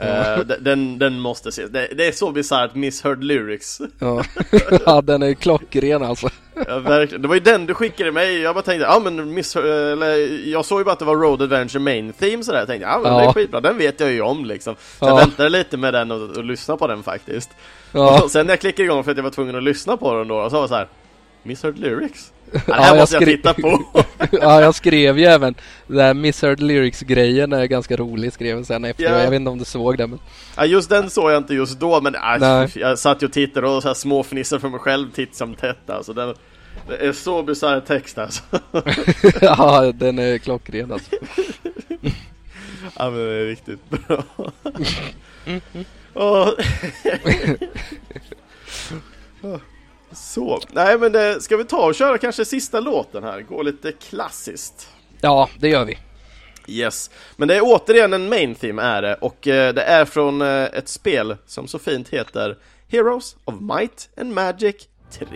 Eh, 0.00 0.38
de- 0.46 0.54
den, 0.60 0.98
den 0.98 1.20
måste 1.20 1.48
ses, 1.48 1.70
det, 1.70 1.88
det 1.96 2.06
är 2.06 2.12
så 2.12 2.30
bisarrt, 2.32 2.74
misheard 2.74 3.24
lyrics 3.24 3.80
Ja. 3.98 4.22
ja, 4.86 5.00
den 5.02 5.22
är 5.22 5.34
klockren 5.34 6.02
alltså. 6.02 6.28
ja, 6.68 6.78
verkligen. 6.78 7.22
Det 7.22 7.28
var 7.28 7.34
ju 7.34 7.40
den 7.40 7.66
du 7.66 7.74
skickade 7.74 8.12
mig, 8.12 8.40
jag 8.40 8.54
bara 8.54 8.62
tänkte, 8.62 8.84
ja 8.86 9.00
men 9.04 9.34
misheard, 9.34 9.64
eller 9.66 10.16
jag 10.48 10.64
såg 10.64 10.80
ju 10.80 10.84
bara 10.84 10.92
att 10.92 10.98
det 10.98 11.04
var 11.04 11.16
Road 11.16 11.42
Adventure 11.42 11.80
Main 11.82 12.12
Theme 12.12 12.44
sådär, 12.44 12.58
jag 12.58 12.68
tänkte 12.68 12.88
ja 12.88 13.00
men 13.02 13.12
det 13.16 13.24
är 13.24 13.32
skitbra, 13.32 13.60
den 13.60 13.78
vet 13.78 14.00
jag 14.00 14.10
ju 14.12 14.20
om 14.20 14.44
liksom 14.44 14.74
Så 14.74 15.04
Ja. 15.04 15.08
jag 15.08 15.16
väntade 15.16 15.48
lite 15.48 15.76
med 15.76 15.94
den 15.94 16.10
och, 16.10 16.36
och 16.36 16.44
lyssnade 16.44 16.78
på 16.78 16.86
den 16.86 17.02
faktiskt 17.02 17.50
Ja, 17.92 18.22
och 18.24 18.30
Sen 18.30 18.46
när 18.46 18.52
jag 18.52 18.60
klickade 18.60 18.84
igång 18.84 19.04
för 19.04 19.10
att 19.10 19.16
jag 19.16 19.24
var 19.24 19.30
tvungen 19.30 19.56
att 19.56 19.62
lyssna 19.62 19.96
på 19.96 20.14
den 20.14 20.28
då, 20.28 20.50
så 20.50 20.54
var 20.56 20.62
jag 20.62 20.68
så 20.68 20.74
här. 20.74 20.88
Misheard 21.42 21.78
lyrics? 21.78 22.32
Ja, 22.52 22.60
det 22.66 22.72
Ja, 22.72 22.74
här 22.74 22.88
jag 22.88 22.96
måste 23.00 23.14
jag 23.16 23.22
skri- 23.22 23.36
titta 23.36 23.54
på! 23.54 23.82
ja, 24.32 24.60
jag 24.60 24.74
skrev 24.74 25.18
ju 25.18 25.24
även 25.24 25.54
den 25.86 25.96
där 25.96 26.14
Misheard 26.14 26.60
Lyrics-grejen 26.60 27.52
är 27.52 27.64
ganska 27.66 27.96
rolig 27.96 28.32
skrev 28.32 28.56
jag 28.56 28.66
sen 28.66 28.84
efter. 28.84 29.04
Ja. 29.04 29.22
Jag 29.22 29.30
vet 29.30 29.36
inte 29.36 29.50
om 29.50 29.58
du 29.58 29.64
såg 29.64 29.98
det 29.98 30.06
men... 30.06 30.18
Ja 30.56 30.64
just 30.64 30.90
den 30.90 31.10
såg 31.10 31.30
jag 31.30 31.38
inte 31.38 31.54
just 31.54 31.80
då 31.80 32.00
men 32.00 32.14
äh, 32.14 32.20
Nej. 32.40 32.68
jag 32.74 32.98
satt 32.98 33.22
ju 33.22 33.26
och 33.26 33.32
tittade 33.32 33.68
och 33.68 33.82
så 33.82 33.88
här 33.88 33.94
småfnissade 33.94 34.60
för 34.60 34.68
mig 34.68 34.80
själv 34.80 35.10
titt 35.10 35.34
som 35.34 35.54
tätt 35.54 35.90
alltså 35.90 36.12
den, 36.12 36.34
Det 36.88 36.96
är 37.06 37.12
så 37.12 37.42
bisarr 37.42 37.80
text 37.80 38.18
alltså 38.18 38.42
ja, 39.40 39.92
den 39.94 40.18
är 40.18 40.38
klockren 40.38 40.92
alltså. 40.92 41.10
Ja 42.98 43.10
men 43.10 43.14
det 43.14 43.34
är 43.34 43.46
riktigt 43.46 43.90
bra 43.90 44.22
Åh. 46.14 46.48
Så, 50.12 50.60
nej 50.72 50.98
men 50.98 51.12
det, 51.12 51.40
ska 51.40 51.56
vi 51.56 51.64
ta 51.64 51.86
och 51.86 51.94
köra 51.94 52.18
kanske 52.18 52.44
sista 52.44 52.80
låten 52.80 53.24
här, 53.24 53.40
gå 53.40 53.62
lite 53.62 53.92
klassiskt. 53.92 54.88
Ja, 55.20 55.48
det 55.58 55.68
gör 55.68 55.84
vi. 55.84 55.98
Yes, 56.66 57.10
men 57.36 57.48
det 57.48 57.56
är 57.56 57.60
återigen 57.64 58.12
en 58.12 58.28
main 58.28 58.54
theme 58.54 58.82
är 58.82 59.02
det. 59.02 59.14
Och 59.14 59.48
eh, 59.48 59.74
det 59.74 59.82
är 59.82 60.04
från 60.04 60.42
eh, 60.42 60.64
ett 60.64 60.88
spel 60.88 61.36
som 61.46 61.68
så 61.68 61.78
fint 61.78 62.08
heter 62.08 62.58
Heroes 62.88 63.36
of 63.44 63.54
Might 63.60 64.08
and 64.16 64.34
Magic 64.34 64.88
3 65.10 65.26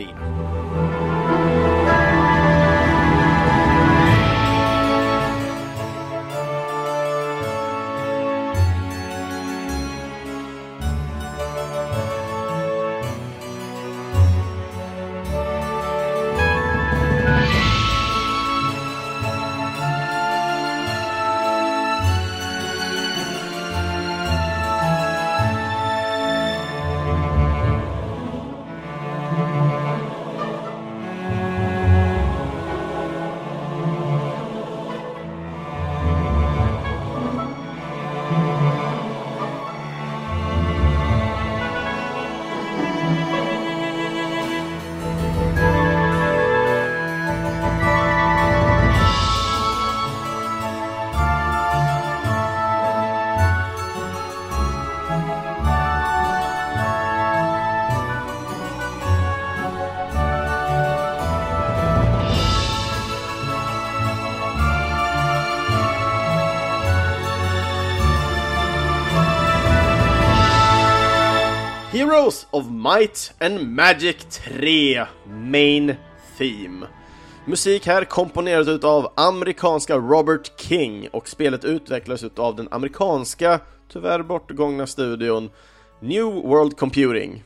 Heroes 72.25 72.47
of 72.51 72.71
Might 72.71 73.33
and 73.41 73.77
Magic 73.77 74.17
3 74.31 75.07
Main 75.27 75.95
Theme. 76.39 76.87
Musik 77.45 77.87
här 77.87 78.05
komponerad 78.05 78.69
utav 78.69 79.13
amerikanska 79.15 79.97
Robert 79.97 80.61
King 80.61 81.09
och 81.13 81.29
spelet 81.29 81.65
utvecklades 81.65 82.25
utav 82.25 82.57
den 82.57 82.69
amerikanska, 82.71 83.61
tyvärr 83.93 84.23
bortgångna 84.23 84.87
studion 84.87 85.51
New 86.01 86.25
World 86.25 86.77
Computing. 86.77 87.45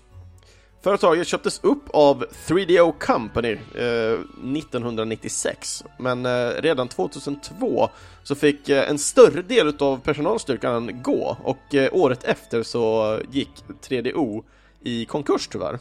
Företaget 0.83 1.27
köptes 1.27 1.61
upp 1.63 1.85
av 1.91 2.25
3DO 2.47 2.93
Company 2.99 3.53
eh, 3.75 4.21
1996, 4.57 5.85
men 5.99 6.27
eh, 6.27 6.49
redan 6.59 6.89
2002 6.89 7.89
så 8.23 8.35
fick 8.35 8.69
eh, 8.69 8.91
en 8.91 8.99
större 8.99 9.43
del 9.43 9.77
av 9.79 10.01
personalstyrkan 10.01 11.03
gå 11.03 11.37
och 11.45 11.75
eh, 11.75 11.89
året 11.93 12.25
efter 12.25 12.63
så 12.63 13.19
gick 13.31 13.51
3DO 13.89 14.45
i 14.89 15.05
konkurs 15.05 15.49
tyvärr. 15.49 15.79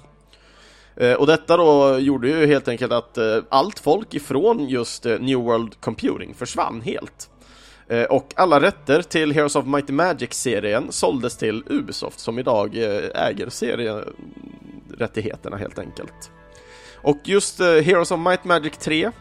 Eh, 0.97 1.13
och 1.13 1.27
detta 1.27 1.57
då 1.57 1.99
gjorde 1.99 2.27
ju 2.27 2.45
helt 2.45 2.67
enkelt 2.67 2.91
att 2.91 3.17
eh, 3.17 3.37
allt 3.49 3.79
folk 3.79 4.13
ifrån 4.13 4.69
just 4.69 5.05
eh, 5.05 5.19
New 5.19 5.39
World 5.39 5.81
Computing 5.81 6.33
försvann 6.33 6.81
helt. 6.81 7.29
Och 8.09 8.33
alla 8.35 8.61
rätter 8.61 9.01
till 9.01 9.31
Heroes 9.31 9.55
of 9.55 9.65
Mighty 9.65 9.93
Magic-serien 9.93 10.91
såldes 10.91 11.37
till 11.37 11.63
Ubisoft 11.69 12.19
som 12.19 12.39
idag 12.39 12.75
äger 13.15 13.49
serierättigheterna 13.49 15.57
helt 15.57 15.79
enkelt. 15.79 16.31
Och 16.95 17.17
just 17.23 17.59
Heroes 17.59 18.11
of 18.11 18.19
Might 18.19 18.43
Magic 18.43 18.77
3 18.77 19.11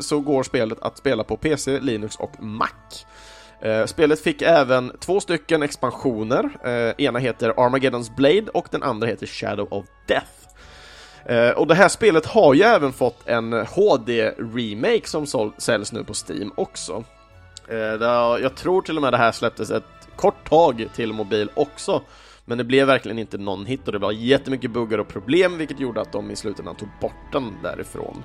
så 0.00 0.20
går 0.20 0.42
spelet 0.42 0.78
att 0.80 0.98
spela 0.98 1.24
på 1.24 1.36
PC, 1.36 1.80
Linux 1.80 2.16
och 2.16 2.42
Mac. 2.42 2.68
Eh, 3.60 3.86
spelet 3.86 4.20
fick 4.20 4.42
även 4.42 4.92
två 5.00 5.20
stycken 5.20 5.62
expansioner. 5.62 6.50
Eh, 6.64 7.04
ena 7.06 7.18
heter 7.18 7.52
Armageddon's 7.52 8.14
Blade 8.16 8.50
och 8.54 8.68
den 8.70 8.82
andra 8.82 9.06
heter 9.06 9.26
Shadow 9.26 9.68
of 9.70 9.86
Death. 10.06 10.30
Eh, 11.24 11.50
och 11.50 11.66
det 11.66 11.74
här 11.74 11.88
spelet 11.88 12.26
har 12.26 12.54
ju 12.54 12.62
även 12.62 12.92
fått 12.92 13.28
en 13.28 13.52
HD-remake 13.52 15.06
som 15.06 15.52
säljs 15.58 15.92
nu 15.92 16.04
på 16.04 16.12
Steam 16.28 16.52
också. 16.54 17.04
jag 18.40 18.56
tror 18.56 18.82
till 18.82 18.96
och 18.96 19.02
med 19.02 19.12
det 19.12 19.16
här 19.16 19.32
släpptes 19.32 19.70
ett 19.70 19.84
kort 20.16 20.48
tag 20.48 20.88
till 20.94 21.12
mobil 21.12 21.50
också. 21.54 22.02
Men 22.44 22.58
det 22.58 22.64
blev 22.64 22.86
verkligen 22.86 23.18
inte 23.18 23.38
någon 23.38 23.66
hit 23.66 23.86
och 23.86 23.92
det 23.92 23.98
var 23.98 24.12
jättemycket 24.12 24.70
buggar 24.70 24.98
och 24.98 25.08
problem 25.08 25.58
vilket 25.58 25.80
gjorde 25.80 26.00
att 26.00 26.12
de 26.12 26.30
i 26.30 26.36
slutändan 26.36 26.76
tog 26.76 26.88
bort 27.00 27.32
den 27.32 27.52
därifrån. 27.62 28.24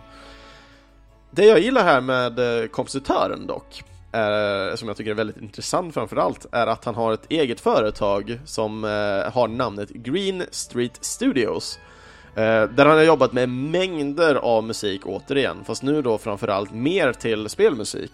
Det 1.31 1.45
jag 1.45 1.60
gillar 1.60 1.84
här 1.84 2.01
med 2.01 2.72
kompositören 2.72 3.47
dock, 3.47 3.84
eh, 4.14 4.76
som 4.76 4.88
jag 4.88 4.98
tycker 4.98 5.11
är 5.11 5.15
väldigt 5.15 5.41
intressant 5.41 5.94
framförallt, 5.94 6.45
är 6.52 6.68
att 6.68 6.85
han 6.85 6.95
har 6.95 7.14
ett 7.14 7.26
eget 7.31 7.60
företag 7.60 8.40
som 8.45 8.84
eh, 8.84 9.34
har 9.34 9.48
namnet 9.48 9.90
Green 9.90 10.44
Street 10.52 10.98
Studios. 11.02 11.80
Eh, 12.35 12.64
där 12.64 12.85
han 12.85 12.98
har 12.98 13.03
jobbat 13.03 13.34
med 13.34 13.49
mängder 13.49 14.35
av 14.35 14.64
musik 14.64 15.02
återigen, 15.06 15.64
fast 15.65 15.84
nu 15.84 16.02
då 16.02 16.18
framförallt 16.18 16.73
mer 16.73 17.14
till 17.14 17.49
spelmusik. 17.49 18.11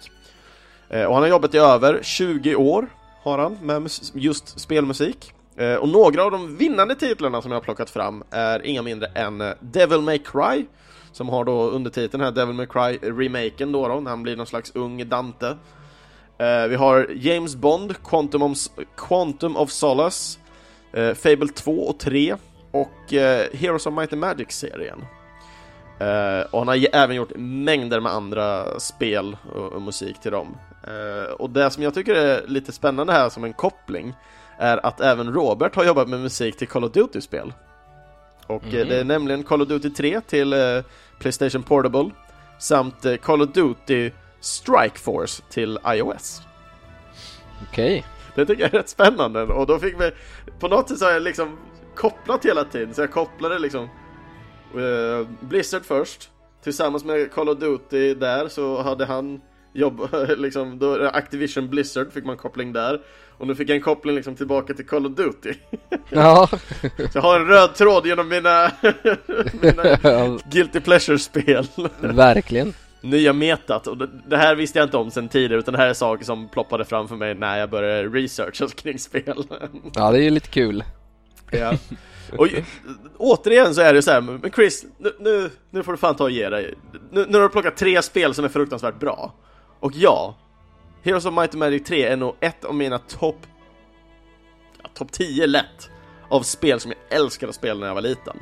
Eh, 0.89 1.03
och 1.03 1.13
han 1.13 1.23
har 1.23 1.29
jobbat 1.29 1.55
i 1.55 1.57
över 1.57 1.99
20 2.03 2.55
år, 2.55 2.87
har 3.23 3.37
han, 3.37 3.57
med 3.61 3.91
just 4.13 4.59
spelmusik. 4.59 5.33
Eh, 5.55 5.75
och 5.75 5.89
några 5.89 6.23
av 6.23 6.31
de 6.31 6.57
vinnande 6.57 6.95
titlarna 6.95 7.41
som 7.41 7.51
jag 7.51 7.55
har 7.55 7.63
plockat 7.63 7.89
fram 7.89 8.23
är 8.29 8.65
inga 8.65 8.81
mindre 8.81 9.07
än 9.07 9.41
eh, 9.41 9.51
Devil 9.59 10.01
May 10.01 10.19
Cry 10.19 10.65
som 11.11 11.29
har 11.29 11.45
då 11.45 11.69
undertiteln 11.69 12.23
här 12.23 12.31
Devil 12.31 12.55
May 12.55 12.65
Cry 12.65 12.97
remaken 13.01 13.71
då, 13.71 13.87
då 13.87 13.99
när 13.99 14.09
han 14.09 14.23
blir 14.23 14.35
någon 14.35 14.47
slags 14.47 14.71
ung 14.75 15.09
Dante. 15.09 15.55
Eh, 16.39 16.67
vi 16.67 16.75
har 16.75 17.07
James 17.15 17.55
Bond, 17.55 18.03
Quantum 18.03 18.41
of, 18.41 18.57
Quantum 18.97 19.57
of 19.57 19.71
Solace, 19.71 20.39
Fable 21.15 21.47
2 21.47 21.71
och 21.71 21.99
3 21.99 22.35
och 22.71 23.11
Heroes 23.53 23.85
of 23.85 23.93
Might 23.93 24.13
and 24.13 24.19
Magic-serien. 24.19 25.05
och 26.51 26.59
han 26.59 26.67
har 26.67 26.95
även 26.95 27.15
gjort 27.15 27.31
mängder 27.35 27.99
med 27.99 28.11
andra 28.11 28.79
spel 28.79 29.37
och, 29.55 29.73
och 29.73 29.81
musik 29.81 30.21
till 30.21 30.31
dem. 30.31 30.57
och 31.37 31.49
det 31.49 31.71
som 31.71 31.83
jag 31.83 31.93
tycker 31.93 32.15
är 32.15 32.47
lite 32.47 32.71
spännande 32.71 33.13
här 33.13 33.29
som 33.29 33.43
en 33.43 33.53
koppling 33.53 34.13
är 34.59 34.85
att 34.85 35.01
även 35.01 35.33
Robert 35.33 35.75
har 35.75 35.85
jobbat 35.85 36.09
med 36.09 36.19
musik 36.19 36.57
till 36.57 36.67
Call 36.67 36.83
of 36.83 36.91
Duty-spel. 36.91 37.53
Och 38.47 38.63
mm. 38.63 38.87
det 38.87 38.99
är 38.99 39.03
nämligen 39.03 39.43
Call 39.43 39.61
of 39.61 39.67
Duty 39.67 39.89
3 39.89 40.21
till 40.21 40.53
eh, 40.53 40.59
Playstation 41.19 41.63
Portable 41.63 42.09
samt 42.59 43.05
eh, 43.05 43.15
Call 43.15 43.41
of 43.41 43.49
Duty 43.49 44.11
Strike 44.39 44.99
Force 44.99 45.43
till 45.49 45.79
iOS. 45.85 46.41
Okej. 47.69 47.99
Okay. 47.99 48.03
Det 48.35 48.45
tycker 48.45 48.63
jag 48.63 48.73
är 48.73 48.77
rätt 48.77 48.89
spännande. 48.89 49.43
Och 49.43 49.67
då 49.67 49.79
fick 49.79 50.01
vi, 50.01 50.11
på 50.59 50.67
något 50.67 50.89
sätt 50.89 50.97
så 50.97 51.05
har 51.05 51.11
jag 51.11 51.21
liksom 51.21 51.57
kopplat 51.95 52.45
hela 52.45 52.63
tiden, 52.63 52.93
så 52.93 53.01
jag 53.01 53.11
kopplade 53.11 53.59
liksom 53.59 53.83
eh, 54.75 55.27
Blizzard 55.39 55.85
först, 55.85 56.29
tillsammans 56.63 57.03
med 57.03 57.31
Call 57.31 57.49
of 57.49 57.59
Duty 57.59 58.13
där 58.13 58.47
så 58.47 58.81
hade 58.81 59.05
han 59.05 59.41
jobb, 59.73 60.07
liksom, 60.37 60.79
då 60.79 61.07
Activision 61.07 61.69
Blizzard 61.69 62.11
fick 62.13 62.25
man 62.25 62.37
koppling 62.37 62.73
där. 62.73 63.01
Och 63.37 63.47
nu 63.47 63.55
fick 63.55 63.69
jag 63.69 63.75
en 63.75 63.81
koppling 63.81 64.15
liksom 64.15 64.35
tillbaka 64.35 64.73
till 64.73 64.87
Call 64.87 65.05
of 65.05 65.11
Duty. 65.11 65.53
Ja. 66.09 66.49
Så 66.81 67.09
jag 67.13 67.21
har 67.21 67.39
en 67.39 67.47
röd 67.47 67.75
tråd 67.75 68.05
genom 68.05 68.29
mina, 68.29 68.71
mina 69.61 70.39
Guilty 70.51 70.79
Pleasure-spel. 70.79 71.67
Verkligen 71.99 72.73
Nya 73.01 73.33
metat, 73.33 73.87
och 73.87 73.97
det 74.27 74.37
här 74.37 74.55
visste 74.55 74.79
jag 74.79 74.85
inte 74.85 74.97
om 74.97 75.11
sen 75.11 75.29
tidigare 75.29 75.59
utan 75.59 75.71
det 75.71 75.77
här 75.77 75.87
är 75.87 75.93
saker 75.93 76.25
som 76.25 76.49
ploppade 76.49 76.85
fram 76.85 77.07
för 77.07 77.15
mig 77.15 77.35
när 77.35 77.57
jag 77.57 77.69
började 77.69 78.09
researcha 78.09 78.67
kring 78.75 78.99
spel 78.99 79.43
Ja, 79.93 80.11
det 80.11 80.17
är 80.17 80.23
ju 80.23 80.29
lite 80.29 80.49
kul 80.49 80.83
Ja 81.51 81.73
och 82.37 82.47
återigen 83.17 83.75
så 83.75 83.81
är 83.81 83.93
det 83.93 84.01
så 84.01 84.11
här, 84.11 84.21
men 84.21 84.51
Chris, 84.51 84.85
nu, 84.97 85.11
nu, 85.19 85.49
nu 85.69 85.83
får 85.83 85.91
du 85.91 85.97
fan 85.97 86.15
ta 86.15 86.23
och 86.23 86.31
ge 86.31 86.49
dig. 86.49 86.73
Nu, 87.11 87.25
nu 87.29 87.37
har 87.37 87.43
du 87.43 87.49
plockat 87.49 87.77
tre 87.77 88.01
spel 88.01 88.33
som 88.33 88.45
är 88.45 88.49
fruktansvärt 88.49 88.99
bra. 88.99 89.33
Och 89.79 89.91
ja, 89.95 90.37
Heroes 91.03 91.25
of 91.25 91.33
Might 91.33 91.53
and 91.53 91.59
Magic 91.59 91.83
3 91.83 92.03
är 92.03 92.17
nog 92.17 92.35
ett 92.39 92.65
av 92.65 92.75
mina 92.75 92.97
topp 92.97 93.37
ja, 94.83 94.89
topp 94.93 95.11
10 95.11 95.47
lätt 95.47 95.89
av 96.29 96.41
spel 96.41 96.79
som 96.79 96.91
jag 96.91 97.19
älskade 97.19 97.49
att 97.49 97.55
spela 97.55 97.79
när 97.79 97.87
jag 97.87 97.95
var 97.95 98.01
liten. 98.01 98.39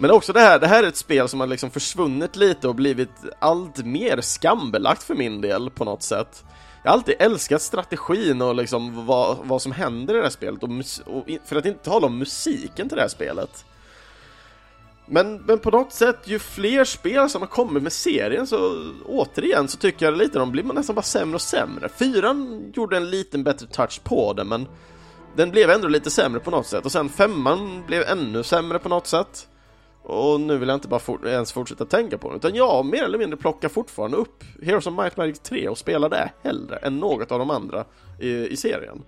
Men 0.00 0.10
också 0.10 0.32
det 0.32 0.40
här, 0.40 0.58
det 0.58 0.66
här 0.66 0.82
är 0.82 0.88
ett 0.88 0.96
spel 0.96 1.28
som 1.28 1.40
har 1.40 1.46
liksom 1.46 1.70
försvunnit 1.70 2.36
lite 2.36 2.68
och 2.68 2.74
blivit 2.74 3.10
allt 3.38 3.84
mer 3.84 4.20
skambelagt 4.20 5.02
för 5.02 5.14
min 5.14 5.40
del 5.40 5.70
på 5.70 5.84
något 5.84 6.02
sätt. 6.02 6.44
Jag 6.82 6.90
har 6.90 6.96
alltid 6.96 7.14
älskat 7.18 7.62
strategin 7.62 8.42
och 8.42 8.54
liksom 8.54 9.06
vad, 9.06 9.38
vad 9.42 9.62
som 9.62 9.72
händer 9.72 10.14
i 10.14 10.16
det 10.16 10.22
här 10.22 10.30
spelet 10.30 10.62
och, 10.62 10.70
och 11.06 11.26
för 11.44 11.56
att 11.56 11.66
inte 11.66 11.84
tala 11.84 12.06
om 12.06 12.18
musiken 12.18 12.88
till 12.88 12.96
det 12.96 13.02
här 13.02 13.08
spelet. 13.08 13.64
Men, 15.06 15.36
men 15.36 15.58
på 15.58 15.70
något 15.70 15.92
sätt, 15.92 16.18
ju 16.24 16.38
fler 16.38 16.84
spel 16.84 17.30
som 17.30 17.42
har 17.42 17.48
kommit 17.48 17.82
med 17.82 17.92
serien 17.92 18.46
så 18.46 18.92
återigen 19.06 19.68
så 19.68 19.76
tycker 19.78 20.06
jag 20.06 20.16
lite 20.16 20.38
de 20.38 20.52
blir 20.52 20.62
nästan 20.62 20.96
bara 20.96 21.02
sämre 21.02 21.34
och 21.34 21.42
sämre. 21.42 21.88
Fyran 21.88 22.72
gjorde 22.74 22.96
en 22.96 23.10
liten 23.10 23.44
bättre 23.44 23.66
touch 23.66 24.00
på 24.04 24.32
det 24.32 24.44
men 24.44 24.68
den 25.36 25.50
blev 25.50 25.70
ändå 25.70 25.88
lite 25.88 26.10
sämre 26.10 26.40
på 26.40 26.50
något 26.50 26.66
sätt 26.66 26.84
och 26.84 26.92
sen 26.92 27.08
femman 27.08 27.82
blev 27.86 28.02
ännu 28.02 28.42
sämre 28.42 28.78
på 28.78 28.88
något 28.88 29.06
sätt. 29.06 29.46
Och 30.02 30.40
nu 30.40 30.58
vill 30.58 30.68
jag 30.68 30.76
inte 30.76 30.88
bara 30.88 31.00
for 31.00 31.28
ens 31.28 31.52
fortsätta 31.52 31.84
tänka 31.84 32.18
på 32.18 32.28
den, 32.28 32.36
utan 32.36 32.54
jag 32.54 32.86
mer 32.86 33.04
eller 33.04 33.18
mindre 33.18 33.36
plockar 33.36 33.68
fortfarande 33.68 34.16
upp 34.16 34.44
Heroes 34.62 34.86
of 34.86 34.94
Might 34.94 35.16
Magic 35.16 35.38
3 35.38 35.68
och 35.68 35.78
spelar 35.78 36.08
det 36.08 36.30
hellre 36.42 36.76
än 36.76 36.98
något 36.98 37.32
av 37.32 37.38
de 37.38 37.50
andra 37.50 37.84
i, 38.18 38.46
i 38.48 38.56
serien. 38.56 39.02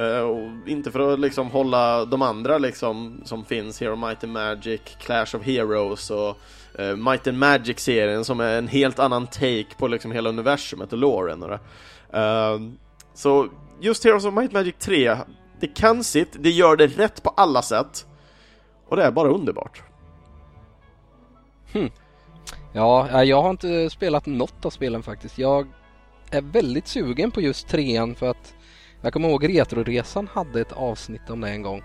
Uh, 0.00 0.20
och 0.20 0.68
inte 0.68 0.90
för 0.90 1.12
att 1.12 1.20
liksom 1.20 1.50
hålla 1.50 2.04
de 2.04 2.22
andra 2.22 2.58
liksom 2.58 3.20
som 3.24 3.44
finns, 3.44 3.80
Hero 3.80 3.96
Might 3.96 4.24
and 4.24 4.32
Magic, 4.32 4.80
Clash 5.00 5.36
of 5.36 5.42
Heroes 5.42 6.10
och 6.10 6.36
uh, 6.80 6.96
Might 6.96 7.26
and 7.26 7.38
Magic-serien 7.38 8.24
som 8.24 8.40
är 8.40 8.58
en 8.58 8.68
helt 8.68 8.98
annan 8.98 9.26
take 9.26 9.66
på 9.78 9.88
liksom 9.88 10.12
hela 10.12 10.28
universumet 10.28 10.92
och 10.92 10.98
loren 10.98 11.42
och 11.42 11.48
det. 11.48 11.60
Uh, 12.18 12.70
så 13.14 13.48
just 13.80 14.04
Heroes 14.04 14.24
of 14.24 14.34
Might 14.34 14.52
Magic 14.52 14.74
3, 14.78 15.16
det 15.60 15.66
kan 15.66 16.04
sitt, 16.04 16.36
det 16.38 16.50
gör 16.50 16.76
det 16.76 16.86
rätt 16.86 17.22
på 17.22 17.30
alla 17.30 17.62
sätt 17.62 18.06
och 18.88 18.96
det 18.96 19.02
är 19.02 19.10
bara 19.10 19.28
underbart. 19.28 19.82
Hmm. 21.72 21.90
Ja, 22.72 23.24
jag 23.24 23.42
har 23.42 23.50
inte 23.50 23.90
spelat 23.90 24.26
något 24.26 24.64
av 24.64 24.70
spelen 24.70 25.02
faktiskt. 25.02 25.38
Jag 25.38 25.66
är 26.30 26.42
väldigt 26.42 26.88
sugen 26.88 27.30
på 27.30 27.40
just 27.40 27.68
trean 27.68 28.14
för 28.14 28.30
att 28.30 28.54
jag 29.00 29.12
kommer 29.12 29.28
ihåg 29.28 29.48
Retroresan 29.48 30.28
hade 30.32 30.60
ett 30.60 30.72
avsnitt 30.72 31.30
om 31.30 31.40
det 31.40 31.48
en 31.48 31.62
gång. 31.62 31.82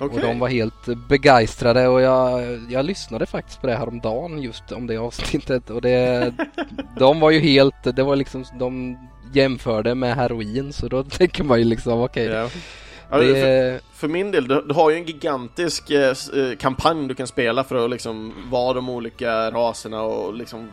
Okay. 0.00 0.08
Och 0.08 0.20
de 0.20 0.38
var 0.38 0.48
helt 0.48 1.08
begeistrade 1.08 1.88
och 1.88 2.00
jag, 2.00 2.42
jag 2.70 2.84
lyssnade 2.84 3.26
faktiskt 3.26 3.60
på 3.60 3.66
det 3.66 3.76
häromdagen 3.76 4.42
just 4.42 4.72
om 4.72 4.86
det 4.86 4.96
avsnittet 4.96 5.70
och 5.70 5.82
det, 5.82 6.32
de 6.98 7.20
var 7.20 7.30
ju 7.30 7.40
helt, 7.40 7.96
det 7.96 8.02
var 8.02 8.16
liksom, 8.16 8.44
de 8.58 8.98
jämförde 9.34 9.94
med 9.94 10.16
heroin 10.16 10.72
så 10.72 10.88
då 10.88 11.04
tänker 11.04 11.44
man 11.44 11.58
ju 11.58 11.64
liksom 11.64 12.00
okej. 12.00 12.26
Okay, 12.28 12.38
yeah. 12.38 12.50
Ja, 13.10 13.18
det... 13.18 13.34
för, 13.34 13.96
för, 13.98 14.08
min 14.08 14.30
del, 14.30 14.48
du, 14.48 14.62
du, 14.68 14.74
har 14.74 14.90
ju 14.90 14.96
en 14.96 15.04
gigantisk 15.04 15.90
eh, 15.90 16.14
eh, 16.34 16.56
kampanj 16.58 17.08
du 17.08 17.14
kan 17.14 17.26
spela 17.26 17.64
för 17.64 17.84
att 17.84 17.90
liksom 17.90 18.34
vara 18.50 18.72
de 18.72 18.88
olika 18.88 19.50
raserna 19.50 20.02
och 20.02 20.34
liksom 20.34 20.70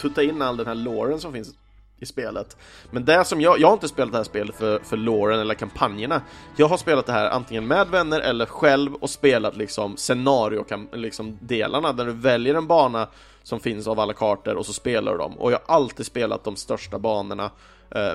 tutta 0.00 0.22
in 0.22 0.42
all 0.42 0.56
den 0.56 0.66
här 0.66 0.74
låren 0.74 1.20
som 1.20 1.32
finns 1.32 1.54
i 2.00 2.06
spelet. 2.06 2.56
Men 2.90 3.04
det 3.04 3.24
som 3.24 3.40
jag, 3.40 3.60
jag 3.60 3.68
har 3.68 3.72
inte 3.72 3.88
spelat 3.88 4.12
det 4.12 4.18
här 4.18 4.24
spelet 4.24 4.56
för, 4.56 4.78
för 4.78 4.96
loren 4.96 5.40
eller 5.40 5.54
kampanjerna. 5.54 6.22
Jag 6.56 6.68
har 6.68 6.76
spelat 6.76 7.06
det 7.06 7.12
här 7.12 7.30
antingen 7.30 7.66
med 7.66 7.88
vänner 7.88 8.20
eller 8.20 8.46
själv 8.46 8.94
och 8.94 9.10
spelat 9.10 9.56
liksom 9.56 9.96
scenario, 9.96 10.64
liksom 10.92 11.38
delarna 11.40 11.92
där 11.92 12.04
du 12.04 12.12
väljer 12.12 12.54
en 12.54 12.66
bana 12.66 13.08
som 13.42 13.60
finns 13.60 13.88
av 13.88 14.00
alla 14.00 14.12
kartor 14.12 14.54
och 14.54 14.66
så 14.66 14.72
spelar 14.72 15.12
du 15.12 15.18
dem. 15.18 15.38
Och 15.38 15.52
jag 15.52 15.60
har 15.66 15.74
alltid 15.74 16.06
spelat 16.06 16.44
de 16.44 16.56
största 16.56 16.98
banorna 16.98 17.50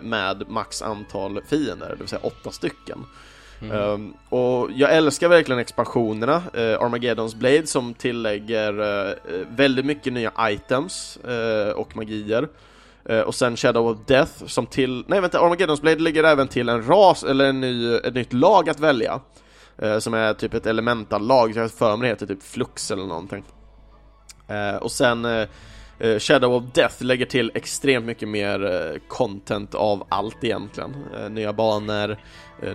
med 0.02 0.50
max 0.50 0.82
antal 0.82 1.42
fiender, 1.50 1.90
det 1.90 1.96
vill 1.96 2.08
säga 2.08 2.22
åtta 2.24 2.52
stycken. 2.52 3.06
Mm. 3.64 3.90
Um, 3.90 4.14
och 4.30 4.70
jag 4.72 4.94
älskar 4.94 5.28
verkligen 5.30 5.60
expansionerna, 5.60 6.36
uh, 6.36 6.84
Armageddons 6.84 7.36
Blade 7.36 7.68
som 7.68 7.94
tillägger 7.94 8.80
uh, 8.80 9.14
väldigt 9.50 9.86
mycket 9.86 10.14
nya 10.14 10.32
items 10.40 11.20
uh, 11.28 11.74
och 11.74 11.96
magier. 11.96 12.48
och 13.26 13.36
sen 13.36 13.58
Shadow 13.58 13.88
of 13.88 13.98
Death 14.08 14.46
som 14.46 14.66
till, 14.66 15.04
nej 15.08 15.22
vänta, 15.22 15.40
Armageddons 15.40 15.82
Blade 15.82 16.02
ligger 16.02 16.24
även 16.24 16.48
till 16.48 16.70
en 16.70 16.88
ras, 16.88 17.24
eller 17.24 17.46
en 17.46 17.62
ny, 17.62 17.96
ett 17.96 18.14
nytt 18.14 18.34
lag 18.34 18.70
att 18.70 18.80
välja. 18.80 19.20
som 20.00 20.14
är 20.14 20.34
typ 20.34 20.54
ett 20.54 20.66
elemental-lag, 20.66 21.56
jag 21.56 21.72
för 21.72 21.98
mig 21.98 22.08
det 22.08 22.14
heter 22.14 22.26
typ 22.26 22.44
Flux 22.44 22.92
eller 22.92 23.06
någonting. 23.06 23.44
och 24.82 24.92
sen 24.92 25.48
Shadow 26.20 26.54
of 26.54 26.64
Death 26.74 27.04
lägger 27.04 27.26
till 27.26 27.52
extremt 27.56 28.06
mycket 28.06 28.30
mer 28.30 28.64
uh, 28.64 29.00
content 29.08 29.76
av 29.76 30.08
allt 30.10 30.44
egentligen. 30.44 30.96
Uh, 31.20 31.30
nya 31.30 31.54
banor, 31.54 32.18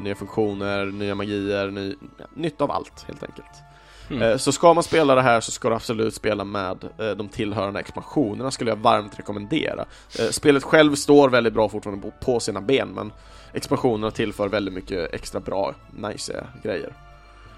nya 0.00 0.14
funktioner, 0.14 0.86
nya 0.86 1.14
magier, 1.14 1.70
ny, 1.70 1.94
nytt 2.34 2.60
av 2.60 2.70
allt 2.70 3.04
helt 3.06 3.22
enkelt. 3.22 3.62
Mm. 4.10 4.38
Så 4.38 4.52
ska 4.52 4.74
man 4.74 4.82
spela 4.82 5.14
det 5.14 5.22
här 5.22 5.40
så 5.40 5.50
ska 5.50 5.68
du 5.68 5.74
absolut 5.74 6.14
spela 6.14 6.44
med 6.44 6.88
de 6.96 7.28
tillhörande 7.28 7.80
expansionerna 7.80 8.50
skulle 8.50 8.70
jag 8.70 8.76
varmt 8.76 9.18
rekommendera. 9.18 9.84
Spelet 10.30 10.64
själv 10.64 10.94
står 10.94 11.28
väldigt 11.28 11.52
bra 11.52 11.68
fortfarande 11.68 12.12
på 12.20 12.40
sina 12.40 12.60
ben 12.60 12.88
men 12.88 13.12
expansionerna 13.52 14.10
tillför 14.10 14.48
väldigt 14.48 14.74
mycket 14.74 15.14
extra 15.14 15.40
bra, 15.40 15.74
nice 15.96 16.46
grejer. 16.62 16.92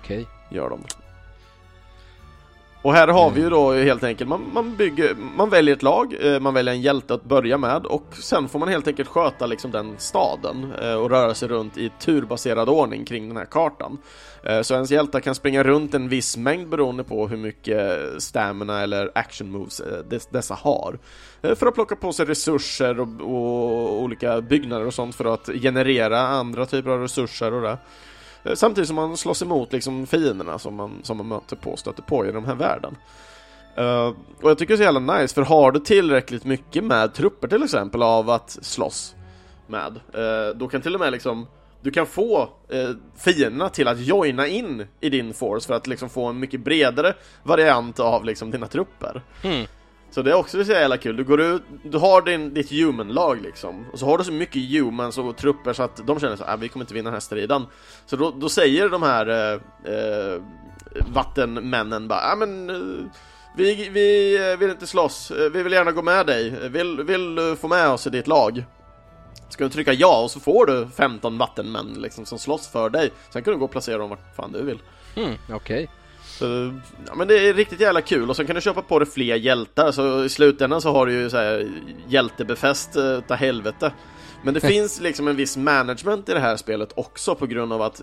Okej. 0.02 0.22
Okay. 0.22 0.56
Gör 0.56 0.70
de. 0.70 0.84
Och 2.82 2.92
här 2.94 3.08
har 3.08 3.30
vi 3.30 3.40
ju 3.40 3.50
då 3.50 3.72
helt 3.72 4.04
enkelt, 4.04 4.30
man, 4.30 4.50
man, 4.52 4.76
bygger, 4.76 5.14
man 5.36 5.50
väljer 5.50 5.76
ett 5.76 5.82
lag, 5.82 6.14
eh, 6.20 6.40
man 6.40 6.54
väljer 6.54 6.74
en 6.74 6.80
hjälte 6.80 7.14
att 7.14 7.24
börja 7.24 7.58
med 7.58 7.86
och 7.86 8.04
sen 8.12 8.48
får 8.48 8.58
man 8.58 8.68
helt 8.68 8.88
enkelt 8.88 9.08
sköta 9.08 9.46
liksom 9.46 9.70
den 9.70 9.94
staden 9.98 10.72
eh, 10.82 10.94
och 10.94 11.10
röra 11.10 11.34
sig 11.34 11.48
runt 11.48 11.78
i 11.78 11.90
turbaserad 12.00 12.68
ordning 12.68 13.04
kring 13.04 13.28
den 13.28 13.36
här 13.36 13.44
kartan. 13.44 13.98
Eh, 14.42 14.62
så 14.62 14.74
ens 14.74 14.90
hjältar 14.90 15.20
kan 15.20 15.34
springa 15.34 15.62
runt 15.62 15.94
en 15.94 16.08
viss 16.08 16.36
mängd 16.36 16.68
beroende 16.68 17.04
på 17.04 17.28
hur 17.28 17.36
mycket 17.36 18.00
stamina 18.18 18.80
eller 18.80 19.10
action 19.14 19.50
moves 19.50 19.82
dessa 20.30 20.54
har. 20.54 20.98
För 21.42 21.66
att 21.66 21.74
plocka 21.74 21.96
på 21.96 22.12
sig 22.12 22.26
resurser 22.26 23.00
och, 23.00 23.08
och 23.20 24.02
olika 24.02 24.40
byggnader 24.40 24.86
och 24.86 24.94
sånt 24.94 25.14
för 25.14 25.34
att 25.34 25.46
generera 25.62 26.20
andra 26.20 26.66
typer 26.66 26.90
av 26.90 27.00
resurser 27.00 27.54
och 27.54 27.62
det. 27.62 27.78
Eh, 28.44 28.54
samtidigt 28.54 28.88
som 28.88 28.96
man 28.96 29.16
slåss 29.16 29.42
emot 29.42 29.72
liksom 29.72 30.06
fienderna 30.06 30.58
som 30.58 30.74
man, 30.74 31.00
som 31.02 31.16
man 31.16 31.28
möter 31.28 31.56
på 31.56 31.70
och 31.70 31.78
stöter 31.78 32.02
på 32.02 32.26
i 32.26 32.32
den 32.32 32.44
här 32.44 32.54
världen. 32.54 32.96
Uh, 33.78 34.14
och 34.42 34.50
jag 34.50 34.58
tycker 34.58 34.72
det 34.72 34.74
är 34.74 34.92
så 34.92 34.94
jävla 34.94 35.18
nice, 35.18 35.34
för 35.34 35.42
har 35.42 35.72
du 35.72 35.80
tillräckligt 35.80 36.44
mycket 36.44 36.84
med 36.84 37.14
trupper 37.14 37.48
till 37.48 37.62
exempel 37.62 38.02
av 38.02 38.30
att 38.30 38.58
slåss 38.62 39.14
med, 39.66 40.00
uh, 40.18 40.56
då 40.56 40.68
kan 40.68 40.82
till 40.82 40.94
och 40.94 41.00
med 41.00 41.12
liksom 41.12 41.46
du 41.82 41.90
kan 41.90 42.06
få 42.06 42.48
eh, 42.68 42.90
fienderna 43.16 43.68
till 43.68 43.88
att 43.88 44.00
joina 44.00 44.46
in 44.46 44.86
i 45.00 45.10
din 45.10 45.34
force 45.34 45.66
för 45.66 45.74
att 45.74 45.86
liksom 45.86 46.08
få 46.08 46.26
en 46.26 46.38
mycket 46.38 46.60
bredare 46.60 47.14
variant 47.42 48.00
av 48.00 48.24
liksom 48.24 48.50
dina 48.50 48.66
trupper. 48.66 49.22
Mm. 49.42 49.66
Så 50.10 50.22
det 50.22 50.30
är 50.30 50.34
också 50.34 50.64
så 50.64 50.72
jävla 50.72 50.96
kul, 50.96 51.16
du 51.16 51.24
går 51.24 51.40
ut, 51.40 51.62
du 51.82 51.98
har 51.98 52.22
din, 52.22 52.54
ditt 52.54 52.70
human-lag 52.70 53.42
liksom. 53.42 53.86
Och 53.92 53.98
så 53.98 54.06
har 54.06 54.18
du 54.18 54.24
så 54.24 54.32
mycket 54.32 54.62
humans 54.62 55.18
och 55.18 55.36
trupper 55.36 55.72
så 55.72 55.82
att 55.82 56.06
de 56.06 56.20
känner 56.20 56.36
så 56.36 56.44
här, 56.44 56.56
vi 56.56 56.68
kommer 56.68 56.84
inte 56.84 56.94
vinna 56.94 57.10
den 57.10 57.14
här 57.14 57.20
striden. 57.20 57.66
Så 58.06 58.16
då, 58.16 58.30
då 58.30 58.48
säger 58.48 58.88
de 58.88 59.02
här 59.02 59.28
eh, 59.28 59.60
eh, 59.94 60.42
vattenmännen 61.06 62.08
bara, 62.08 62.22
ja 62.22 62.36
men 62.36 62.70
eh, 62.70 63.06
vi, 63.56 63.88
vi 63.88 64.36
eh, 64.50 64.58
vill 64.58 64.70
inte 64.70 64.86
slåss, 64.86 65.30
eh, 65.30 65.50
vi 65.50 65.62
vill 65.62 65.72
gärna 65.72 65.92
gå 65.92 66.02
med 66.02 66.26
dig, 66.26 66.68
vill, 66.68 67.02
vill 67.02 67.34
du 67.34 67.56
få 67.56 67.68
med 67.68 67.88
oss 67.88 68.06
i 68.06 68.10
ditt 68.10 68.26
lag? 68.26 68.64
Ska 69.48 69.64
du 69.64 69.70
trycka 69.70 69.92
ja 69.92 70.22
och 70.22 70.30
så 70.30 70.40
får 70.40 70.66
du 70.66 70.88
15 70.96 71.38
vattenmän 71.38 71.86
liksom 71.98 72.26
som 72.26 72.38
slåss 72.38 72.68
för 72.68 72.90
dig. 72.90 73.10
Sen 73.30 73.42
kan 73.42 73.52
du 73.52 73.58
gå 73.58 73.64
och 73.64 73.70
placera 73.70 73.98
dem 73.98 74.10
vart 74.10 74.36
fan 74.36 74.52
du 74.52 74.62
vill. 74.62 74.78
Mm, 75.16 75.34
Okej. 75.48 75.54
okay. 75.54 75.86
Så, 76.40 76.72
ja, 77.06 77.14
men 77.14 77.28
det 77.28 77.48
är 77.48 77.54
riktigt 77.54 77.80
jävla 77.80 78.00
kul 78.00 78.30
och 78.30 78.36
sen 78.36 78.46
kan 78.46 78.54
du 78.54 78.60
köpa 78.60 78.82
på 78.82 78.98
dig 78.98 79.08
fler 79.08 79.36
hjältar 79.36 79.92
så 79.92 80.24
i 80.24 80.28
slutändan 80.28 80.80
så 80.80 80.92
har 80.92 81.06
du 81.06 81.12
ju 81.12 81.30
så 81.30 81.36
här 81.36 81.70
hjältebefäst 82.08 82.96
utav 82.96 83.36
helvete. 83.36 83.92
Men 84.44 84.54
det 84.54 84.60
finns 84.70 85.00
liksom 85.00 85.28
en 85.28 85.36
viss 85.36 85.56
management 85.56 86.28
i 86.28 86.32
det 86.32 86.40
här 86.40 86.56
spelet 86.56 86.92
också 86.94 87.34
på 87.34 87.46
grund 87.46 87.72
av 87.72 87.82
att 87.82 88.02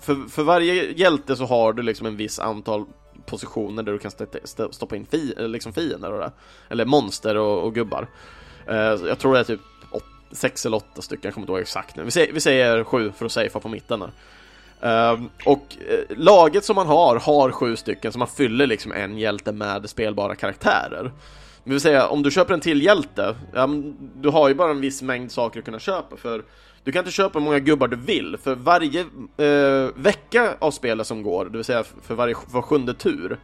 för, 0.00 0.28
för 0.30 0.42
varje 0.42 0.92
hjälte 0.92 1.36
så 1.36 1.44
har 1.44 1.72
du 1.72 1.82
liksom 1.82 2.06
en 2.06 2.16
viss 2.16 2.38
antal 2.38 2.84
positioner 3.26 3.82
där 3.82 3.92
du 3.92 3.98
kan 3.98 4.10
st 4.10 4.62
stoppa 4.70 4.96
in 4.96 5.06
fi 5.06 5.34
liksom 5.38 5.72
fiender 5.72 6.12
och 6.12 6.18
det. 6.18 6.32
Eller 6.68 6.84
monster 6.84 7.36
och, 7.36 7.62
och 7.62 7.74
gubbar. 7.74 8.08
Uh, 8.68 8.76
jag 8.76 9.18
tror 9.18 9.34
det 9.34 9.40
är 9.40 9.44
typ 9.44 9.60
sex 10.32 10.66
eller 10.66 10.76
åtta 10.76 11.02
stycken, 11.02 11.28
jag 11.28 11.34
kommer 11.34 11.42
inte 11.44 11.52
ihåg 11.52 11.60
exakt 11.60 11.96
nu. 11.96 12.04
Vi 12.04 12.10
säger, 12.10 12.32
vi 12.32 12.40
säger 12.40 12.84
sju 12.84 13.12
för 13.12 13.26
att 13.26 13.32
safea 13.32 13.60
på 13.60 13.68
mitten 13.68 14.00
där. 14.00 14.10
Uh, 14.84 15.24
och 15.44 15.76
uh, 15.90 16.16
laget 16.16 16.64
som 16.64 16.76
man 16.76 16.86
har, 16.86 17.16
har 17.16 17.50
sju 17.50 17.76
stycken, 17.76 18.12
så 18.12 18.18
man 18.18 18.28
fyller 18.28 18.66
liksom 18.66 18.92
en 18.92 19.18
hjälte 19.18 19.52
med 19.52 19.90
spelbara 19.90 20.34
karaktärer. 20.34 21.12
Det 21.64 21.70
vill 21.70 21.80
säga, 21.80 22.08
om 22.08 22.22
du 22.22 22.30
köper 22.30 22.54
en 22.54 22.60
till 22.60 22.82
hjälte, 22.82 23.34
ja, 23.54 23.68
du 24.14 24.28
har 24.28 24.48
ju 24.48 24.54
bara 24.54 24.70
en 24.70 24.80
viss 24.80 25.02
mängd 25.02 25.32
saker 25.32 25.58
att 25.58 25.64
kunna 25.64 25.78
köpa, 25.78 26.16
för 26.16 26.42
du 26.84 26.92
kan 26.92 27.00
inte 27.00 27.10
köpa 27.10 27.38
hur 27.38 27.44
många 27.44 27.58
gubbar 27.58 27.88
du 27.88 27.96
vill, 27.96 28.36
för 28.42 28.54
varje 28.54 29.00
uh, 29.00 29.90
vecka 29.94 30.54
av 30.58 30.70
spelet 30.70 31.06
som 31.06 31.22
går, 31.22 31.44
det 31.44 31.58
vill 31.58 31.64
säga 31.64 31.84
för 32.02 32.14
varje 32.14 32.34
var 32.46 32.62
sjunde 32.62 32.94
tur, 32.94 33.38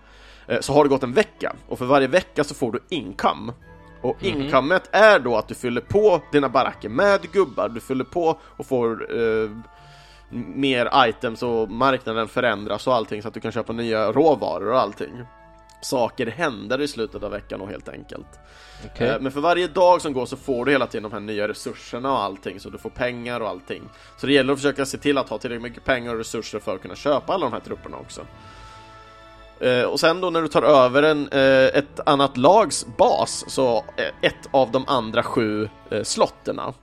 eh, 0.46 0.60
så 0.60 0.72
har 0.72 0.84
det 0.84 0.88
gått 0.88 1.02
en 1.02 1.12
vecka, 1.12 1.56
och 1.68 1.78
för 1.78 1.86
varje 1.86 2.06
vecka 2.06 2.44
så 2.44 2.54
får 2.54 2.72
du 2.72 2.80
income. 2.88 3.52
Och 4.02 4.22
mm 4.22 4.36
-hmm. 4.36 4.44
incomet 4.44 4.88
är 4.92 5.18
då 5.18 5.36
att 5.36 5.48
du 5.48 5.54
fyller 5.54 5.80
på 5.80 6.22
dina 6.32 6.48
baracker 6.48 6.88
med 6.88 7.32
gubbar, 7.32 7.68
du 7.68 7.80
fyller 7.80 8.04
på 8.04 8.38
och 8.56 8.66
får 8.66 9.12
mer 10.30 11.08
items 11.08 11.42
och 11.42 11.70
marknaden 11.70 12.28
förändras 12.28 12.86
och 12.86 12.94
allting 12.94 13.22
så 13.22 13.28
att 13.28 13.34
du 13.34 13.40
kan 13.40 13.52
köpa 13.52 13.72
nya 13.72 14.12
råvaror 14.12 14.72
och 14.72 14.80
allting. 14.80 15.24
Saker 15.82 16.26
händer 16.26 16.80
i 16.80 16.88
slutet 16.88 17.22
av 17.22 17.30
veckan 17.30 17.60
och 17.60 17.68
helt 17.68 17.88
enkelt. 17.88 18.26
Okay. 18.84 19.08
Eh, 19.08 19.20
men 19.20 19.32
för 19.32 19.40
varje 19.40 19.66
dag 19.66 20.02
som 20.02 20.12
går 20.12 20.26
så 20.26 20.36
får 20.36 20.64
du 20.64 20.72
hela 20.72 20.86
tiden 20.86 21.02
de 21.02 21.12
här 21.12 21.20
nya 21.20 21.48
resurserna 21.48 22.12
och 22.12 22.22
allting, 22.22 22.60
så 22.60 22.70
du 22.70 22.78
får 22.78 22.90
pengar 22.90 23.40
och 23.40 23.48
allting. 23.48 23.82
Så 24.16 24.26
det 24.26 24.32
gäller 24.32 24.52
att 24.52 24.58
försöka 24.58 24.86
se 24.86 24.98
till 24.98 25.18
att 25.18 25.28
ha 25.28 25.38
tillräckligt 25.38 25.62
mycket 25.62 25.84
pengar 25.84 26.12
och 26.12 26.18
resurser 26.18 26.58
för 26.58 26.74
att 26.74 26.82
kunna 26.82 26.96
köpa 26.96 27.34
alla 27.34 27.46
de 27.46 27.52
här 27.52 27.60
trupperna 27.60 27.96
också. 27.96 28.20
Uh, 29.62 29.82
och 29.82 30.00
sen 30.00 30.20
då 30.20 30.30
när 30.30 30.42
du 30.42 30.48
tar 30.48 30.62
över 30.62 31.02
en, 31.02 31.32
uh, 31.32 31.78
ett 31.78 32.08
annat 32.08 32.36
lags 32.36 32.86
bas, 32.98 33.44
så 33.48 33.84
ett 34.22 34.48
av 34.50 34.70
de 34.70 34.84
andra 34.88 35.22
sju 35.22 35.68
slotterna 36.02 36.62
Eh, 36.66 36.74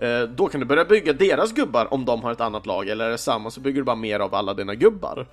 Eh, 0.00 0.22
då 0.22 0.48
kan 0.48 0.60
du 0.60 0.66
börja 0.66 0.84
bygga 0.84 1.12
deras 1.12 1.52
gubbar 1.52 1.94
om 1.94 2.04
de 2.04 2.22
har 2.22 2.32
ett 2.32 2.40
annat 2.40 2.66
lag, 2.66 2.88
eller 2.88 3.04
är 3.04 3.10
det 3.10 3.18
samma 3.18 3.50
så 3.50 3.60
bygger 3.60 3.80
du 3.80 3.84
bara 3.84 3.96
mer 3.96 4.20
av 4.20 4.34
alla 4.34 4.54
dina 4.54 4.74
gubbar. 4.74 5.26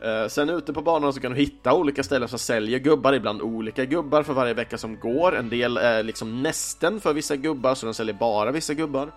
Eh, 0.00 0.28
sen 0.28 0.50
ute 0.50 0.72
på 0.72 0.82
banan 0.82 1.12
så 1.12 1.20
kan 1.20 1.32
du 1.32 1.38
hitta 1.38 1.74
olika 1.74 2.02
ställen 2.02 2.28
som 2.28 2.38
säljer 2.38 2.78
gubbar, 2.78 3.12
ibland 3.12 3.42
olika 3.42 3.84
gubbar 3.84 4.22
för 4.22 4.32
varje 4.32 4.54
vecka 4.54 4.78
som 4.78 5.00
går. 5.00 5.36
En 5.36 5.48
del 5.48 5.76
är 5.76 6.02
liksom 6.02 6.42
nästen 6.42 7.00
för 7.00 7.12
vissa 7.12 7.36
gubbar, 7.36 7.74
så 7.74 7.86
de 7.86 7.94
säljer 7.94 8.14
bara 8.14 8.50
vissa 8.50 8.74
gubbar. 8.74 9.12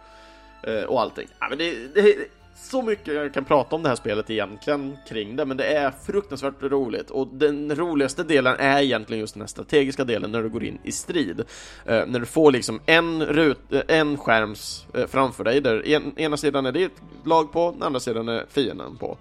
Eh, 0.64 0.84
och 0.84 1.02
allting. 1.02 1.28
Ja, 1.40 1.50
men 1.50 1.58
det, 1.58 1.94
det, 1.94 2.16
så 2.58 2.82
mycket 2.82 3.14
jag 3.14 3.34
kan 3.34 3.46
prata 3.46 3.76
om 3.76 3.84
det 3.84 3.90
här 3.90 3.96
spelet 3.96 4.30
egentligen 4.30 4.98
kring 5.08 5.36
det, 5.36 5.46
men 5.46 5.58
det 5.58 5.66
är 5.66 5.92
fruktansvärt 6.06 6.64
roligt 6.64 7.10
och 7.10 7.28
den 7.28 7.76
roligaste 7.76 8.24
delen 8.24 8.56
är 8.60 8.82
egentligen 8.82 9.20
just 9.20 9.34
den 9.34 9.42
här 9.42 9.48
strategiska 9.48 10.04
delen 10.04 10.32
när 10.32 10.44
du 10.44 10.50
går 10.50 10.64
in 10.64 10.80
i 10.84 10.92
strid. 10.92 11.40
Eh, 11.86 12.06
när 12.08 12.20
du 12.20 12.26
får 12.26 12.52
liksom 12.52 12.82
en, 12.86 13.26
rut, 13.26 13.74
eh, 13.74 13.82
en 13.88 14.18
skärms 14.18 14.86
eh, 14.94 15.08
framför 15.08 15.44
dig 15.44 15.62
där 15.62 15.88
en, 15.88 16.20
ena 16.20 16.38
sidan 16.38 16.66
är 16.66 16.72
ditt 16.72 17.02
lag 17.26 17.52
på, 17.52 17.72
den 17.72 17.84
andra 17.84 18.00
sidan 18.00 18.30
är 18.30 18.46
fienden 18.50 18.98
på. 18.98 19.18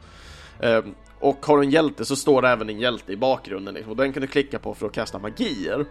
Eh, 0.61 0.83
och 1.21 1.47
har 1.47 1.57
du 1.59 1.65
en 1.65 1.71
hjälte 1.71 2.05
så 2.05 2.17
står 2.17 2.43
det 2.43 2.49
även 2.49 2.71
en 2.71 2.81
hjälte 2.81 3.13
i 3.13 3.17
bakgrunden 3.17 3.75
liksom, 3.75 3.91
och 3.91 3.97
den 3.97 4.13
kan 4.13 4.21
du 4.21 4.27
klicka 4.27 4.59
på 4.59 4.75
för 4.75 4.87
att 4.87 4.93
kasta 4.93 5.19
magier. 5.19 5.87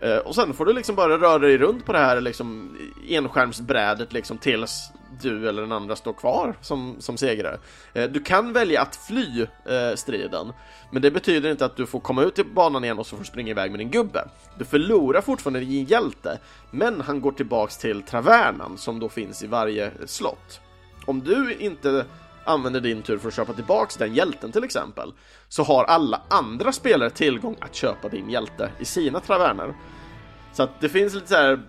Eh, 0.00 0.16
och 0.16 0.34
sen 0.34 0.54
får 0.54 0.66
du 0.66 0.72
liksom 0.72 0.96
bara 0.96 1.18
röra 1.18 1.38
dig 1.38 1.58
runt 1.58 1.86
på 1.86 1.92
det 1.92 1.98
här 1.98 2.20
liksom 2.20 2.78
enskärmsbrädet 3.08 4.12
liksom 4.12 4.38
tills 4.38 4.90
du 5.22 5.48
eller 5.48 5.62
den 5.62 5.72
andra 5.72 5.96
står 5.96 6.12
kvar 6.12 6.54
som, 6.60 6.96
som 6.98 7.16
segrare. 7.16 7.58
Eh, 7.92 8.10
du 8.10 8.20
kan 8.20 8.52
välja 8.52 8.82
att 8.82 8.96
fly 8.96 9.42
eh, 9.42 9.94
striden, 9.94 10.52
men 10.90 11.02
det 11.02 11.10
betyder 11.10 11.50
inte 11.50 11.64
att 11.64 11.76
du 11.76 11.86
får 11.86 12.00
komma 12.00 12.22
ut 12.22 12.34
till 12.34 12.46
banan 12.46 12.84
igen 12.84 12.98
och 12.98 13.06
så 13.06 13.16
får 13.16 13.24
springa 13.24 13.50
iväg 13.50 13.70
med 13.70 13.80
din 13.80 13.90
gubbe. 13.90 14.28
Du 14.58 14.64
förlorar 14.64 15.20
fortfarande 15.20 15.60
din 15.60 15.84
hjälte, 15.84 16.38
men 16.70 17.00
han 17.00 17.20
går 17.20 17.32
tillbaks 17.32 17.76
till 17.76 18.02
Travernan 18.02 18.78
som 18.78 19.00
då 19.00 19.08
finns 19.08 19.42
i 19.42 19.46
varje 19.46 19.90
slott. 20.06 20.60
Om 21.06 21.20
du 21.20 21.56
inte 21.58 22.04
använder 22.44 22.80
din 22.80 23.02
tur 23.02 23.18
för 23.18 23.28
att 23.28 23.34
köpa 23.34 23.52
tillbaks 23.52 23.96
den 23.96 24.14
hjälten 24.14 24.52
till 24.52 24.64
exempel, 24.64 25.12
så 25.48 25.62
har 25.62 25.84
alla 25.84 26.22
andra 26.30 26.72
spelare 26.72 27.10
tillgång 27.10 27.56
att 27.60 27.74
köpa 27.74 28.08
din 28.08 28.30
hjälte 28.30 28.70
i 28.78 28.84
sina 28.84 29.20
traverner. 29.20 29.74
Så 30.52 30.62
att 30.62 30.80
det 30.80 30.88
finns 30.88 31.14
lite 31.14 31.28
så 31.28 31.34
här 31.34 31.60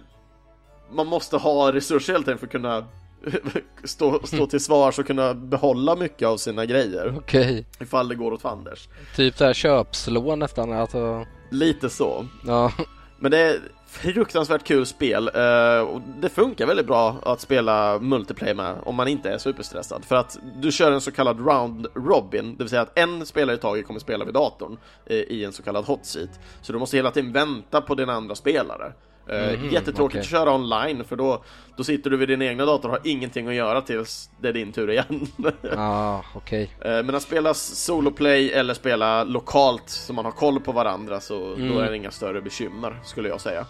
man 0.91 1.07
måste 1.07 1.37
ha 1.37 1.73
resurser 1.73 2.13
helt 2.13 2.27
enkelt 2.27 2.39
för 2.39 2.47
att 2.47 2.51
kunna 2.51 2.85
stå, 3.83 4.19
stå 4.23 4.47
till 4.47 4.59
svars 4.59 4.99
och 4.99 5.07
kunna 5.07 5.33
behålla 5.33 5.95
mycket 5.95 6.27
av 6.27 6.37
sina 6.37 6.65
grejer. 6.65 7.13
Okej. 7.17 7.65
Ifall 7.79 8.07
det 8.07 8.15
går 8.15 8.31
åt 8.31 8.41
fanders. 8.41 8.87
Typ 9.15 9.37
såhär 9.37 9.53
köpslå 9.53 10.35
nästan 10.35 10.73
alltså. 10.73 11.25
Lite 11.51 11.89
så. 11.89 12.25
Ja. 12.45 12.71
Men 13.19 13.31
det 13.31 13.37
är 13.37 13.59
fruktansvärt 13.95 14.63
kul 14.63 14.85
spel 14.85 15.31
eh, 15.35 15.79
och 15.79 16.01
det 16.19 16.29
funkar 16.29 16.65
väldigt 16.67 16.87
bra 16.87 17.15
att 17.23 17.41
spela 17.41 17.99
multiplayer 17.99 18.55
med 18.55 18.75
om 18.83 18.95
man 18.95 19.07
inte 19.07 19.29
är 19.29 19.37
superstressad 19.37 20.05
för 20.05 20.15
att 20.15 20.37
du 20.55 20.71
kör 20.71 20.91
en 20.91 21.01
så 21.01 21.11
kallad 21.11 21.47
round 21.47 21.87
robin, 21.95 22.55
det 22.57 22.63
vill 22.63 22.69
säga 22.69 22.81
att 22.81 22.97
en 22.99 23.25
spelare 23.25 23.55
i 23.55 23.59
taget 23.59 23.87
kommer 23.87 23.99
spela 23.99 24.25
vid 24.25 24.33
datorn 24.33 24.77
eh, 25.05 25.15
i 25.17 25.45
en 25.45 25.53
så 25.53 25.63
kallad 25.63 25.85
hot 25.85 26.05
seat. 26.05 26.29
Så 26.61 26.73
du 26.73 26.79
måste 26.79 26.97
hela 26.97 27.11
tiden 27.11 27.33
vänta 27.33 27.81
på 27.81 27.95
din 27.95 28.09
andra 28.09 28.35
spelare. 28.35 28.93
Eh, 29.29 29.59
Mhm, 29.59 29.69
jättetråkigt 29.69 29.99
okej. 29.99 30.19
att 30.19 30.25
köra 30.25 30.53
online 30.55 31.03
för 31.03 31.15
då, 31.15 31.43
då 31.77 31.83
sitter 31.83 32.09
du 32.09 32.17
vid 32.17 32.27
din 32.29 32.41
egna 32.41 32.65
dator 32.65 32.89
och 32.89 32.95
har 32.95 33.01
ingenting 33.03 33.47
att 33.47 33.53
göra 33.53 33.81
tills 33.81 34.29
det 34.41 34.47
är 34.47 34.53
din 34.53 34.71
tur 34.71 34.89
igen. 34.91 35.27
Okej. 36.35 36.69
Eh, 36.81 36.91
Men 37.03 37.15
att 37.15 37.21
spela 37.23 37.53
soloplay 37.53 38.51
eller 38.51 38.73
spela 38.73 39.23
lokalt 39.23 39.89
så 39.89 40.13
man 40.13 40.25
har 40.25 40.31
koll 40.31 40.59
på 40.59 40.71
varandra 40.71 41.19
så 41.19 41.53
Mm. 41.53 41.73
då 41.73 41.79
är 41.79 41.89
det 41.89 41.95
inga 41.95 42.11
större 42.11 42.41
bekymmer 42.41 42.99
skulle 43.03 43.29
jag 43.29 43.41
säga. 43.41 43.65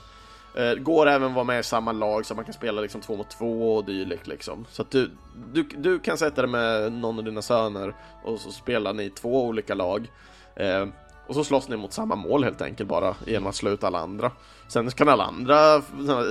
Eh, 0.57 0.73
Går 0.73 1.07
även 1.07 1.34
vara 1.34 1.44
med 1.45 1.60
i 1.60 1.64
samma 1.64 1.91
lag 1.91 2.26
så 2.26 2.36
man 2.36 2.45
kan 2.45 2.53
spela 2.53 2.82
liksom 2.82 3.02
två 3.02 3.15
mot 3.15 3.30
två 3.30 3.76
och 3.76 3.86
dylikt 3.86 4.27
liksom. 4.27 4.65
Så 4.72 4.82
att 4.82 4.91
du, 4.91 5.11
du, 5.53 5.64
du 5.64 5.99
kan 5.99 6.18
sätta 6.18 6.41
dig 6.41 6.52
med 6.52 6.91
någon 6.91 7.18
av 7.18 7.23
dina 7.23 7.41
söner 7.41 7.94
och 8.23 8.40
så 8.40 8.52
spelar 8.52 8.94
ni 8.94 9.10
två 9.10 9.45
olika 9.45 9.73
lag. 9.73 10.07
Eh, 10.56 10.86
och 11.27 11.36
så 11.36 11.44
slåss 11.44 11.69
ni 11.69 11.77
mot 11.77 11.94
samma 11.94 12.15
mål 12.15 12.44
helt 12.44 12.61
enkelt 12.61 12.90
bara 12.90 13.15
genom 13.26 13.48
att 13.49 13.56
slå 13.56 13.69
ut 13.72 13.84
alla 13.84 13.99
andra. 13.99 14.32
Sen 14.68 14.91
kan 14.91 15.10
alla 15.10 15.23
andra 15.23 15.82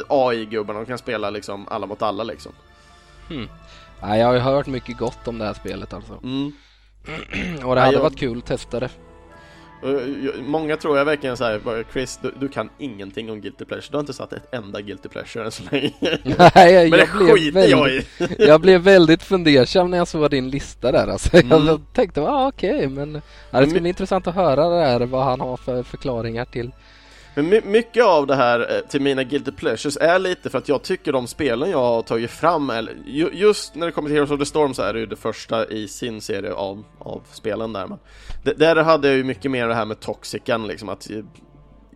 AI-gubbarna, 0.08 0.78
de 0.78 0.86
kan 0.86 0.98
spela 0.98 1.30
liksom 1.30 1.68
alla 1.68 1.86
mot 1.86 2.02
alla 2.02 2.24
liksom. 2.24 2.52
Nej, 4.02 4.20
jag 4.20 4.26
har 4.26 4.34
ju 4.34 4.40
hört 4.40 4.66
mycket 4.66 4.98
gott 4.98 5.28
om 5.28 5.38
det 5.38 5.44
här 5.44 5.54
spelet 5.54 5.92
alltså. 5.92 6.20
Mm. 6.22 6.52
Och 7.64 7.74
det 7.74 7.80
Ja, 7.80 7.84
hade 7.84 7.92
jag- 7.92 8.02
varit 8.02 8.18
kul 8.18 8.38
att 8.38 8.46
testa 8.46 8.80
det. 8.80 8.90
Många 10.42 10.76
tror 10.76 10.98
jag 10.98 11.04
verkligen 11.04 11.36
såhär, 11.36 11.84
Chris, 11.92 12.18
du, 12.22 12.34
du 12.40 12.48
kan 12.48 12.70
ingenting 12.78 13.30
om 13.30 13.40
Guilty 13.40 13.64
Pleasure, 13.64 13.88
du 13.90 13.96
har 13.96 14.00
inte 14.00 14.12
satt 14.12 14.32
ett 14.32 14.54
enda 14.54 14.80
Guilty 14.80 15.08
Pleasure 15.08 15.44
än 15.44 15.50
så 15.50 15.62
länge. 15.70 15.92
Nej, 16.54 16.90
Men 16.90 16.90
det 16.90 16.98
jag 16.98 17.08
blev, 17.18 17.34
skiter 17.34 17.68
jag 17.68 17.90
i! 17.90 18.06
väldigt, 18.18 18.38
jag 18.38 18.60
blev 18.60 18.80
väldigt 18.80 19.22
fundersam 19.22 19.90
när 19.90 19.98
jag 19.98 20.08
såg 20.08 20.30
din 20.30 20.50
lista 20.50 20.92
där 20.92 21.08
alltså. 21.08 21.36
Mm. 21.36 21.66
Jag 21.66 21.80
tänkte, 21.92 22.22
ah, 22.22 22.48
okej, 22.48 22.88
men 22.88 23.22
ja, 23.50 23.60
det 23.60 23.70
ska 23.70 23.80
bli 23.80 23.88
intressant 23.88 24.26
att 24.26 24.34
höra 24.34 24.68
det 24.68 24.84
här, 24.84 25.00
vad 25.00 25.24
han 25.24 25.40
har 25.40 25.56
för 25.56 25.82
förklaringar 25.82 26.44
till. 26.44 26.70
Men 27.34 27.48
my- 27.48 27.60
mycket 27.64 28.04
av 28.04 28.26
det 28.26 28.34
här 28.34 28.60
eh, 28.60 28.80
till 28.88 29.00
mina 29.00 29.24
Guilty 29.24 29.52
Pleasures 29.52 29.96
är 29.96 30.18
lite 30.18 30.50
för 30.50 30.58
att 30.58 30.68
jag 30.68 30.82
tycker 30.82 31.12
de 31.12 31.26
spelen 31.26 31.70
jag 31.70 31.78
har 31.78 32.02
tagit 32.02 32.30
fram, 32.30 32.70
eller 32.70 32.94
ju, 33.06 33.30
just 33.32 33.74
när 33.74 33.86
det 33.86 33.92
kommer 33.92 34.08
till 34.08 34.14
Heroes 34.16 34.30
of 34.30 34.38
the 34.38 34.46
Storm 34.46 34.74
så 34.74 34.82
är 34.82 34.94
det 34.94 35.00
ju 35.00 35.06
det 35.06 35.16
första 35.16 35.66
i 35.66 35.88
sin 35.88 36.20
serie 36.20 36.52
av, 36.52 36.84
av 36.98 37.22
spelen 37.32 37.72
där 37.72 37.86
men 37.86 37.98
Där 38.56 38.76
hade 38.76 39.08
jag 39.08 39.16
ju 39.16 39.24
mycket 39.24 39.50
mer 39.50 39.68
det 39.68 39.74
här 39.74 39.84
med 39.84 40.00
Toxican 40.00 40.66
liksom, 40.66 40.88
att 40.88 41.10
eh, 41.10 41.16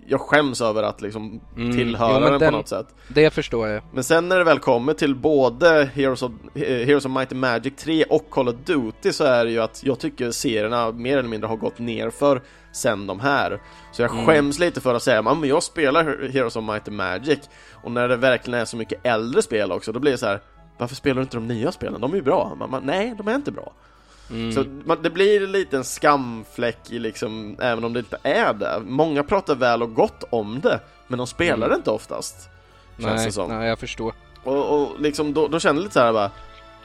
jag 0.09 0.21
skäms 0.21 0.61
över 0.61 0.83
att 0.83 1.01
liksom 1.01 1.41
Mm, 1.57 1.73
tillhöra 1.77 2.13
jo, 2.15 2.21
men 2.21 2.31
den, 2.31 2.41
den- 2.41 2.51
på 2.53 2.57
något 2.57 2.69
sätt 2.69 2.87
Det 3.09 3.31
förstår 3.31 3.69
jag. 3.69 3.83
Men 3.93 4.05
sen 4.05 4.29
när 4.29 4.39
det 4.39 4.45
väl 4.45 4.59
kommer 4.59 4.95
till 4.95 5.15
både 5.15 5.91
Heroes 5.95 6.23
of, 6.23 6.33
eh, 6.55 6.63
Heroes 6.63 7.05
of 7.05 7.11
Might 7.13 7.33
and 7.33 7.41
Magic 7.41 7.73
3 7.77 8.05
och 8.05 8.31
Call 8.31 8.49
of 8.49 8.55
Duty 8.65 9.13
så 9.13 9.25
är 9.25 9.45
det 9.45 9.51
ju 9.51 9.59
att 9.63 9.81
jag 9.85 9.99
tycker 9.99 10.31
serierna 10.31 10.93
mer 10.93 11.19
eller 11.19 11.29
mindre 11.29 11.49
har 11.49 11.57
gått 11.57 11.79
ner 11.79 12.11
för 12.11 12.43
sen 12.73 13.07
de 13.07 13.21
här. 13.21 13.61
Så 13.93 14.03
jag 14.03 14.11
Mm. 14.13 14.27
skäms 14.27 14.59
lite 14.59 14.81
för 14.81 14.95
att 14.95 15.03
säga 15.03 15.17
"Ja, 15.17 15.35
men 15.35 15.49
jag 15.49 15.63
spelar 15.63 16.29
Heroes 16.33 16.57
of 16.57 16.65
Might 16.65 16.89
and 16.89 16.97
Magic 16.97 17.39
och 17.83 17.91
när 17.93 18.09
det 18.09 18.17
verkligen 18.17 18.61
är 18.61 18.65
så 18.65 18.77
mycket 18.77 19.07
äldre 19.07 19.43
spel 19.43 19.73
också 19.73 19.93
då 19.93 20.01
blir 20.01 20.13
det 20.13 20.19
så 20.19 20.27
här 20.27 20.41
varför 20.79 20.95
spelar 20.95 21.17
du 21.17 21.23
inte 21.23 21.37
de 21.37 21.47
nya 21.49 21.73
spelen? 21.73 22.01
De 22.01 22.13
är 22.13 22.17
ju 22.17 22.23
bra. 22.23 22.53
Man, 22.59 22.71
man, 22.71 22.83
nej, 22.85 23.15
de 23.19 23.29
är 23.29 23.35
inte 23.35 23.51
bra. 23.53 23.73
Mm. 24.31 24.53
Så 24.53 24.65
man, 24.85 24.99
det 25.03 25.11
blir 25.11 25.45
en 25.45 25.53
liten 25.53 25.85
skamfläck 25.85 26.91
i 26.91 26.99
liksom, 26.99 27.57
även 27.61 27.85
om 27.85 27.93
det 27.93 27.99
inte 27.99 28.19
är 28.23 28.55
det. 28.55 28.81
Många 28.87 29.23
pratar 29.25 29.55
väl 29.55 29.83
och 29.83 29.95
gott 29.95 30.25
om 30.31 30.61
det, 30.61 30.81
men 31.09 31.19
de 31.19 31.27
spelar 31.27 31.57
Mm. 31.57 31.69
det 31.69 31.75
inte 31.77 31.91
oftast. 31.91 32.49
Känns 32.99 33.17
nej, 33.17 33.27
det 33.27 33.33
som. 33.33 33.51
nej, 33.51 33.69
jag 33.69 33.79
förstår. 33.79 34.13
Och, 34.45 34.83
och 34.83 35.01
liksom 35.01 35.35
då, 35.35 35.49
då 35.49 35.61
känner 35.61 35.75
jag 35.81 35.83
lite 35.83 35.95
så 35.95 36.01
här 36.01 36.13
bara 36.13 36.31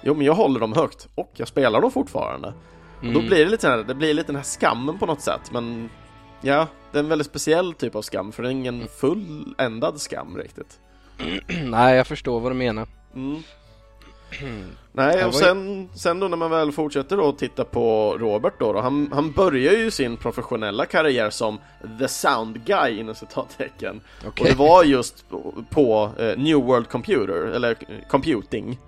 Jo 0.01 0.13
men 0.13 0.25
jag 0.25 0.33
håller 0.33 0.59
dem 0.59 0.73
högt 0.73 1.07
och 1.15 1.31
jag 1.35 1.47
spelar 1.47 1.81
dem 1.81 1.91
fortfarande 1.91 2.47
Och 2.47 2.53
då 3.05 3.09
Mm. 3.09 3.25
blir 3.27 3.45
det 3.45 3.51
lite 3.51 3.67
här, 3.69 3.77
det 3.77 3.95
blir 3.95 4.13
lite 4.13 4.27
den 4.27 4.35
här 4.35 4.43
skammen 4.43 4.99
på 4.99 5.05
något 5.05 5.21
sätt 5.21 5.41
men 5.51 5.89
Ja, 6.41 6.67
det 6.91 6.97
är 6.97 7.03
en 7.03 7.09
väldigt 7.09 7.27
speciell 7.27 7.73
typ 7.73 7.95
av 7.95 8.01
skam 8.01 8.31
för 8.31 8.43
det 8.43 8.49
är 8.49 8.51
ingen 8.51 8.87
fulländad 8.99 10.01
skam 10.01 10.37
riktigt 10.37 10.79
nej, 11.63 11.95
jag 11.95 12.07
förstår 12.07 12.39
vad 12.39 12.51
du 12.51 12.55
menar. 12.55 12.87
mm. 13.15 13.43
Nej, 14.95 15.25
och 15.25 15.35
sen, 15.35 15.89
sen 15.95 16.19
då 16.19 16.27
när 16.27 16.37
man 16.37 16.51
väl 16.51 16.71
fortsätter 16.71 17.17
då 17.17 17.31
titta 17.31 17.63
på 17.63 18.17
Robert 18.19 18.53
då, 18.59 18.73
då 18.73 18.81
han, 18.81 19.09
han 19.13 19.31
börjar 19.31 19.73
ju 19.73 19.91
sin 19.91 20.17
professionella 20.17 20.85
karriär 20.85 21.29
som 21.29 21.57
The 21.99 22.07
Sound 22.07 22.65
Guy 22.65 22.99
inom 22.99 23.15
citattecken. 23.15 24.01
Och 24.21 24.27
Okej. 24.27 24.47
det 24.49 24.55
var 24.57 24.83
just 24.83 25.29
på, 25.29 25.53
på 25.69 26.09
eh, 26.17 26.37
New 26.37 26.57
World 26.57 26.89
Computer, 26.89 27.33
eller 27.55 27.71
eh, 27.71 28.07
Computing. 28.09 28.79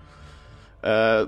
Eh, 0.82 1.28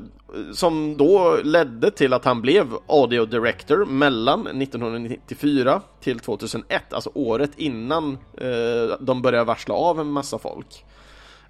Som 0.53 0.97
då 0.97 1.37
ledde 1.43 1.91
till 1.91 2.13
att 2.13 2.25
han 2.25 2.41
blev 2.41 2.67
Audio 2.87 3.25
Director 3.25 3.85
mellan 3.85 4.47
1994 4.47 5.81
till 6.01 6.19
2001 6.19 6.93
Alltså 6.93 7.11
året 7.13 7.51
innan 7.55 8.17
eh, 8.37 8.97
de 8.99 9.21
började 9.21 9.43
varsla 9.45 9.75
av 9.75 9.99
en 9.99 10.07
massa 10.07 10.37
folk. 10.39 10.85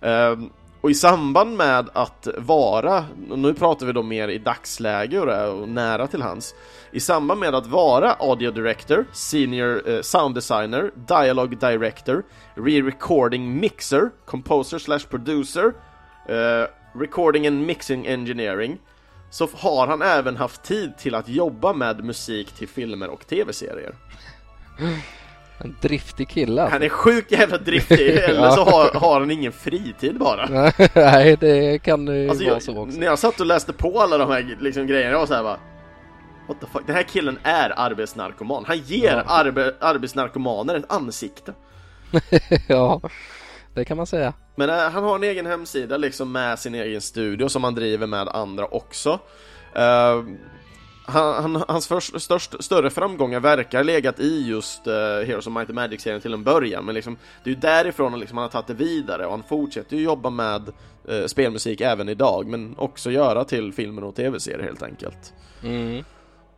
Eh, 0.02 0.36
och 0.82 0.91
i 0.91 0.94
samband 0.94 1.58
med 1.58 1.90
att 1.94 2.28
vara, 2.38 3.06
och 3.30 3.40
nu 3.40 3.54
pratar 3.54 3.86
vi 3.86 3.94
då 3.94 4.04
mer 4.04 4.28
i 4.28 4.38
dagsläge 4.38 5.20
och, 5.20 5.62
och 5.62 5.70
nära 5.70 6.08
till 6.08 6.22
hans 6.22 6.56
I 6.91 6.99
samband 6.99 7.40
med 7.40 7.56
att 7.56 7.68
vara 7.68 8.14
Audio 8.14 8.52
Director, 8.52 9.06
Senior 9.12 9.90
eh, 9.90 10.02
Sound 10.02 10.36
Designer, 10.36 10.91
Dialogue 10.95 11.56
Director, 11.56 12.24
Re-Recording 12.56 13.60
Mixer, 13.60 14.10
Composer 14.26 14.80
slash 14.80 14.99
Producer, 15.10 15.74
eh, 16.30 16.68
Recording 16.99 17.48
and 17.48 17.66
Mixing 17.66 18.08
Engineering 18.08 18.78
Så 19.30 19.48
har 19.54 19.88
han 19.88 20.02
även 20.02 20.38
haft 20.38 20.64
tid 20.64 20.98
till 20.98 21.16
att 21.16 21.30
jobba 21.30 21.74
med 21.74 22.04
musik 22.04 22.52
till 22.52 22.68
filmer 22.68 23.08
och 23.08 23.28
tv-serier. 23.28 23.95
En 25.60 25.76
driftig 25.82 26.30
kille 26.30 26.62
alltså. 26.62 26.74
Han 26.76 26.84
är 26.84 26.90
sjukt 26.90 27.32
jävla 27.32 27.58
driftig, 27.58 28.10
eller 28.18 28.50
så 28.50 28.64
har, 28.64 29.00
har 29.00 29.20
han 29.20 29.32
ingen 29.32 29.52
fritid 29.52 30.20
bara 30.20 30.46
Nej, 30.96 31.38
det 31.40 31.80
kan 31.84 32.08
ju 32.08 32.30
Alltså 32.30 32.44
vara 32.46 32.54
jag, 32.54 32.64
så 32.64 32.78
också. 32.78 33.00
när 33.00 33.06
jag 33.06 33.20
satt 33.20 33.40
och 33.40 33.46
läste 33.46 33.74
på 33.74 34.02
alla 34.02 34.18
de 34.18 34.30
här 34.32 34.58
liksom, 34.60 34.88
grejerna, 34.88 35.12
jag 35.12 35.20
var 35.20 35.26
såhär 35.26 35.44
bara 35.44 35.60
What 36.48 36.60
the 36.62 36.66
fuck, 36.74 36.88
den 36.88 36.96
här 36.96 37.04
killen 37.04 37.40
är 37.44 37.74
arbetsnarkoman, 37.80 38.64
han 38.68 38.78
ger 38.78 39.14
Ja. 39.14 39.24
arbe, 39.28 39.74
arbetsnarkomaner 39.80 40.76
ett 40.76 40.92
ansikte 40.92 41.54
ja, 42.68 43.02
det 43.74 43.86
kan 43.86 43.98
man 43.98 44.08
säga. 44.08 44.34
Men 44.56 44.70
eh, 44.70 44.76
han 44.90 45.04
har 45.04 45.16
en 45.16 45.24
egen 45.24 45.46
hemsida 45.46 45.98
liksom 45.98 46.32
med 46.32 46.60
sin 46.60 46.76
egen 46.76 47.02
studio 47.02 47.50
som 47.50 47.64
han 47.64 47.76
driver 47.76 48.08
med 48.08 48.28
andra 48.30 48.66
också 48.66 49.20
Eh, 49.76 50.24
han, 51.08 51.56
han, 51.56 51.64
Hans 51.68 51.88
först, 51.88 52.22
störst, 52.22 52.64
större 52.64 52.90
framgångar 52.90 53.40
verkar 53.40 53.84
legat 53.84 54.20
i 54.20 54.48
just 54.48 54.88
uh, 54.88 54.94
Heroes 54.94 55.48
of 55.48 55.54
Might 55.54 55.70
and 55.70 55.76
Magic-serien 55.76 56.22
till 56.22 56.34
en 56.34 56.44
början 56.44 56.86
Men 56.86 56.96
liksom, 56.96 57.18
det 57.44 57.50
är 57.50 57.54
ju 57.54 57.60
därifrån 57.60 58.20
liksom, 58.20 58.38
han 58.38 58.44
har 58.44 58.50
tagit 58.50 58.68
det 58.68 58.74
vidare 58.74 59.26
och 59.26 59.32
han 59.32 59.44
fortsätter 59.44 59.98
ju 59.98 60.04
jobba 60.04 60.30
med 60.30 60.72
eh, 61.08 61.26
spelmusik 61.26 61.82
även 61.82 62.10
idag 62.10 62.48
Men 62.48 62.76
också 62.78 63.12
göra 63.12 63.44
till 63.44 63.74
filmer 63.74 64.04
och 64.04 64.16
tv-serier 64.16 64.64
helt 64.64 64.84
enkelt 64.84 65.34
Mm. 65.64 66.04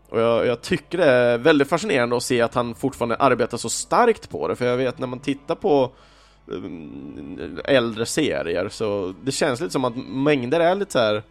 Och 0.10 0.20
jag, 0.20 0.48
jag 0.48 0.62
tycker 0.62 0.98
det 0.98 1.06
är 1.06 1.38
väldigt 1.38 1.70
fascinerande 1.70 2.18
att 2.18 2.24
se 2.24 2.42
att 2.42 2.54
han 2.54 2.76
fortfarande 2.76 3.16
arbetar 3.16 3.58
så 3.58 3.70
starkt 3.70 4.30
på 4.30 4.48
det 4.48 4.56
För 4.56 4.66
jag 4.66 4.78
vet 4.78 5.00
när 5.00 5.08
man 5.08 5.20
tittar 5.20 5.56
på 5.56 5.92
um, 6.46 7.60
äldre 7.66 8.06
serier 8.06 8.70
så 8.70 9.14
det 9.24 9.32
känns 9.32 9.62
lite 9.62 9.72
som 9.72 9.86
att 9.86 9.96
mängder 9.96 10.60
är 10.60 10.76
lite 10.76 10.92
så 10.92 11.00
här 11.00 11.24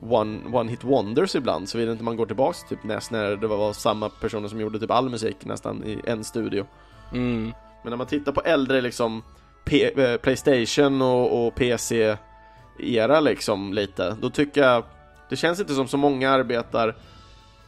one, 0.00 0.40
one 0.52 0.70
hit 0.70 0.84
wonders 0.84 1.34
ibland 1.34 1.68
Såvida 1.68 1.92
inte 1.92 2.04
man 2.04 2.16
går 2.16 2.26
tillbaks 2.26 2.64
till 2.64 2.76
typ 2.76 2.84
näst 2.84 3.10
när 3.10 3.36
det 3.36 3.46
var 3.46 3.72
samma 3.72 4.08
personer 4.08 4.48
som 4.48 4.60
gjorde 4.60 4.78
typ 4.78 4.90
all 4.90 5.08
musik 5.08 5.36
nästan 5.44 5.84
i 5.84 6.00
en 6.04 6.24
studio 6.24 6.66
Mm. 7.12 7.52
Men 7.82 7.90
när 7.90 7.96
man 7.96 8.06
tittar 8.06 8.32
på 8.32 8.40
äldre 8.40 8.80
liksom 8.80 9.22
P- 9.64 10.02
eh, 10.02 10.16
Playstation 10.16 11.02
och, 11.02 11.46
och 11.46 11.54
PC-era 11.54 13.20
liksom 13.20 13.72
lite 13.72 14.16
Då 14.20 14.30
tycker 14.30 14.62
jag 14.62 14.82
Det 15.28 15.36
känns 15.36 15.60
inte 15.60 15.74
som 15.74 15.88
så 15.88 15.96
många 15.96 16.30
arbetar 16.30 16.94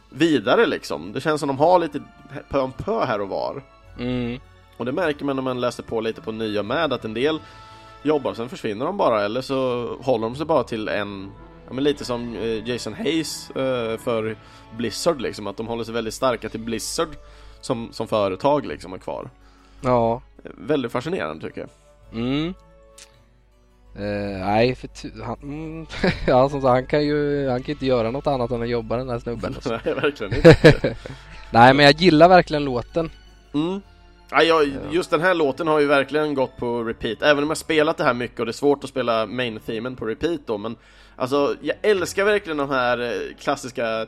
vidare 0.09 0.65
liksom 0.65 1.13
Det 1.13 1.21
känns 1.21 1.39
som 1.39 1.47
de 1.47 1.57
har 1.59 1.79
lite 1.79 2.01
pö 2.49 2.59
om 2.59 2.71
pö 2.71 3.05
här 3.05 3.21
och 3.21 3.29
var 3.29 3.63
Mm. 3.99 4.39
Och 4.77 4.85
det 4.85 4.91
märker 4.91 5.25
man 5.25 5.35
när 5.35 5.43
man 5.43 5.61
läser 5.61 5.83
på 5.83 6.01
lite 6.01 6.21
på 6.21 6.31
nya 6.31 6.63
med 6.63 6.93
att 6.93 7.05
en 7.05 7.13
del 7.13 7.39
jobbar 8.03 8.33
sen 8.33 8.49
försvinner 8.49 8.85
de 8.85 8.97
bara 8.97 9.21
eller 9.25 9.41
så 9.41 9.87
håller 10.01 10.23
de 10.27 10.35
sig 10.35 10.45
bara 10.45 10.63
till 10.63 10.87
en 10.87 11.31
Ja 11.71 11.75
men 11.75 11.83
lite 11.83 12.05
som 12.05 12.35
eh, 12.35 12.69
Jason 12.69 12.93
Hayes 12.93 13.49
eh, 13.49 13.97
för 13.97 14.35
Blizzard 14.77 15.21
liksom 15.21 15.47
att 15.47 15.57
de 15.57 15.67
håller 15.67 15.83
sig 15.83 15.93
väldigt 15.93 16.13
starka 16.13 16.49
till 16.49 16.59
Blizzard 16.59 17.07
som, 17.61 17.89
som 17.91 18.07
företag 18.07 18.65
liksom 18.65 18.93
är 18.93 18.97
kvar 18.97 19.29
Ja. 19.81 20.21
Väldigt 20.43 20.91
fascinerande 20.91 21.47
tycker 21.47 21.61
jag 21.61 21.69
Mm. 22.13 22.53
Uh, 23.99 24.45
nej, 24.45 24.75
för 24.75 24.89
han, 25.23 25.37
mm, 25.41 25.85
ja, 26.27 26.49
som 26.49 26.61
sagt, 26.61 26.71
han 26.71 26.85
kan 26.85 27.03
ju 27.03 27.49
han 27.49 27.63
kan 27.63 27.73
inte 27.73 27.85
göra 27.85 28.11
något 28.11 28.27
annat 28.27 28.51
än 28.51 28.61
att 28.61 28.69
jobba 28.69 28.97
den 28.97 29.09
här 29.09 29.19
snubben. 29.19 29.55
nej, 29.65 29.93
verkligen 29.93 30.33
inte. 30.35 30.95
nej, 31.51 31.73
men 31.73 31.85
jag 31.85 31.95
gillar 31.95 32.29
verkligen 32.29 32.65
låten. 32.65 33.09
Mm. 33.53 33.81
Ja, 34.31 34.43
jag, 34.43 34.71
just 34.91 35.11
den 35.11 35.21
här 35.21 35.33
låten 35.33 35.67
har 35.67 35.79
ju 35.79 35.87
verkligen 35.87 36.33
gått 36.33 36.57
på 36.57 36.83
repeat, 36.83 37.21
även 37.21 37.43
om 37.43 37.49
jag 37.49 37.57
spelat 37.57 37.97
det 37.97 38.03
här 38.03 38.13
mycket 38.13 38.39
och 38.39 38.45
det 38.45 38.49
är 38.49 38.53
svårt 38.53 38.83
att 38.83 38.89
spela 38.89 39.25
main-themen 39.25 39.95
på 39.95 40.05
repeat 40.05 40.41
då, 40.45 40.57
men 40.57 40.75
alltså 41.15 41.55
jag 41.61 41.75
älskar 41.81 42.25
verkligen 42.25 42.57
de 42.57 42.69
här 42.69 43.23
klassiska 43.39 44.07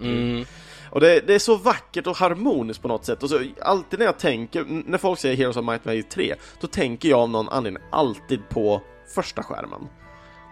mm. 0.00 0.44
Och 0.90 1.00
det, 1.00 1.20
det, 1.26 1.34
är 1.34 1.38
så 1.38 1.56
vackert 1.56 2.06
och 2.06 2.16
harmoniskt 2.16 2.82
på 2.82 2.88
något 2.88 3.04
sätt, 3.04 3.22
och 3.22 3.30
så 3.30 3.40
alltid 3.60 3.98
när 3.98 4.06
jag 4.06 4.18
tänker, 4.18 4.64
när 4.86 4.98
folk 4.98 5.18
säger 5.18 5.36
Heroes 5.36 5.56
of 5.56 5.64
Might 5.64 5.84
Magic 5.84 6.06
3, 6.08 6.34
då 6.60 6.66
tänker 6.66 7.08
jag 7.08 7.18
av 7.18 7.30
någon 7.30 7.48
anledning 7.48 7.82
alltid 7.90 8.48
på 8.48 8.82
första 9.14 9.42
skärmen 9.42 9.88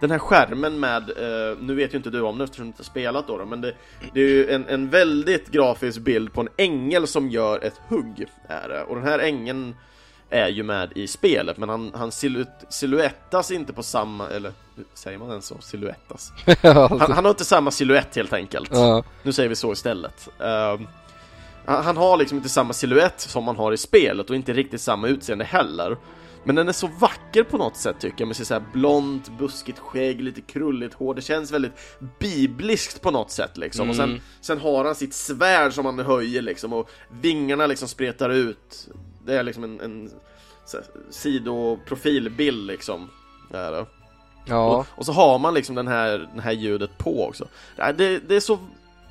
den 0.01 0.11
här 0.11 0.19
skärmen 0.19 0.81
med, 0.81 1.11
eh, 1.11 1.59
nu 1.61 1.75
vet 1.75 1.95
ju 1.95 1.97
inte 1.97 2.11
du 2.11 2.21
om 2.21 2.39
det 2.39 2.45
eftersom 2.45 2.65
du 2.65 2.69
inte 2.69 2.85
spelat 2.85 3.27
då, 3.27 3.39
då 3.39 3.47
men 3.47 3.61
det, 3.61 3.75
det, 4.15 4.21
är 4.21 4.29
ju 4.29 4.51
en, 4.51 4.67
en 4.69 4.91
väldigt 4.91 5.49
grafisk 5.51 6.01
bild 6.01 6.33
på 6.33 6.41
en 6.41 6.49
ängel 6.57 7.07
som 7.07 7.31
gör 7.31 7.65
ett 7.65 7.81
hugg, 7.89 8.27
är 8.49 8.69
det. 8.69 8.83
Och 8.83 8.97
den 8.97 9.05
här 9.05 9.19
ängeln 9.19 9.75
är 10.31 10.49
ju 10.49 10.63
med 10.63 10.93
i 10.95 11.07
spelet, 11.07 11.57
men 11.57 11.69
han, 11.69 11.93
han 11.95 12.13
siluettas 12.69 13.51
inte 13.51 13.73
på 13.73 13.83
samma, 13.83 14.29
eller 14.29 14.53
säger 14.95 15.19
man 15.19 15.31
ens 15.31 15.47
så? 15.47 15.57
Siluettas? 15.61 16.33
han, 16.63 17.01
han, 17.01 17.25
har 17.25 17.31
inte 17.31 17.45
samma 17.45 17.71
siluett 17.71 18.17
helt 18.17 18.33
enkelt. 18.33 18.71
Ja. 18.73 19.05
Nu 19.23 19.33
säger 19.33 19.49
vi 19.49 19.57
så 19.57 19.73
istället. 19.73 20.29
Uh, 20.41 20.89
han 21.65 21.97
har 21.97 22.17
liksom 22.17 22.39
inte 22.39 22.49
samma 22.49 22.73
siluett 22.73 23.21
som 23.21 23.45
man 23.45 23.57
har 23.57 23.73
i 23.73 23.77
spelet 23.77 24.31
och 24.31 24.37
inte 24.37 24.53
riktigt 24.53 24.81
samma 24.81 25.09
utseende 25.09 25.45
heller. 25.45 25.97
Men 26.45 26.55
den 26.55 26.69
är 26.69 26.73
så 26.73 26.87
vacker 26.87 27.43
på 27.43 27.59
något 27.59 27.77
sätt 27.77 27.97
tycker 28.01 28.17
jag 28.19 28.27
med 28.27 28.37
så 28.37 28.55
här 28.55 28.63
blont, 28.73 29.39
buskigt 29.39 29.79
skägg, 29.79 30.21
lite 30.21 30.41
krulligt 30.41 30.95
hår. 30.95 31.15
Det 31.15 31.23
känns 31.23 31.53
väldigt 31.53 31.73
bibliskt 32.19 33.01
på 33.01 33.11
något 33.11 33.31
sätt 33.31 33.57
liksom. 33.57 33.83
Mm. 33.83 33.91
Och 33.91 33.97
sen, 33.97 34.11
mm. 34.11 34.21
sen 34.41 34.59
har 34.59 34.85
han 34.85 34.95
sitt 34.95 35.15
svärd 35.15 35.73
som 35.73 35.87
han 35.87 35.99
höjer 35.99 36.43
liksom 36.43 36.73
och 36.73 36.91
vingarna 37.21 37.67
liksom 37.67 37.89
spretar 37.89 38.31
ut. 38.31 38.89
Det 39.29 39.39
är 39.39 39.43
liksom 39.43 39.65
en, 39.65 39.81
en 39.81 40.11
sidoprofilbild 41.11 42.67
liksom. 42.67 43.11
Det. 43.51 43.87
Ja. 44.47 44.77
Och, 44.77 44.87
och, 44.99 45.07
så 45.07 45.13
har 45.13 45.39
man 45.39 45.55
liksom 45.55 45.75
den 45.75 45.89
här, 45.89 46.29
den 46.33 46.41
här 46.41 46.53
ljudet 46.53 46.99
på 46.99 47.27
också. 47.27 47.49
Det, 47.77 48.19
det 48.29 48.37
är 48.37 48.41
så 48.41 48.59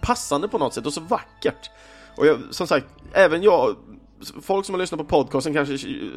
passande 0.02 0.48
på 0.48 0.58
något 0.58 0.74
sätt 0.74 0.86
och 0.86 0.94
så 0.94 1.02
vackert. 1.02 1.70
Och 2.18 2.28
jag, 2.28 2.40
som 2.52 2.68
sagt, 2.68 2.86
även 3.14 3.44
jag 3.44 3.76
folk 4.42 4.66
som 4.66 4.76
har 4.76 4.80
lyssnat 4.80 4.98
på 4.98 5.06
podcasten 5.06 5.54
kanske 5.54 5.72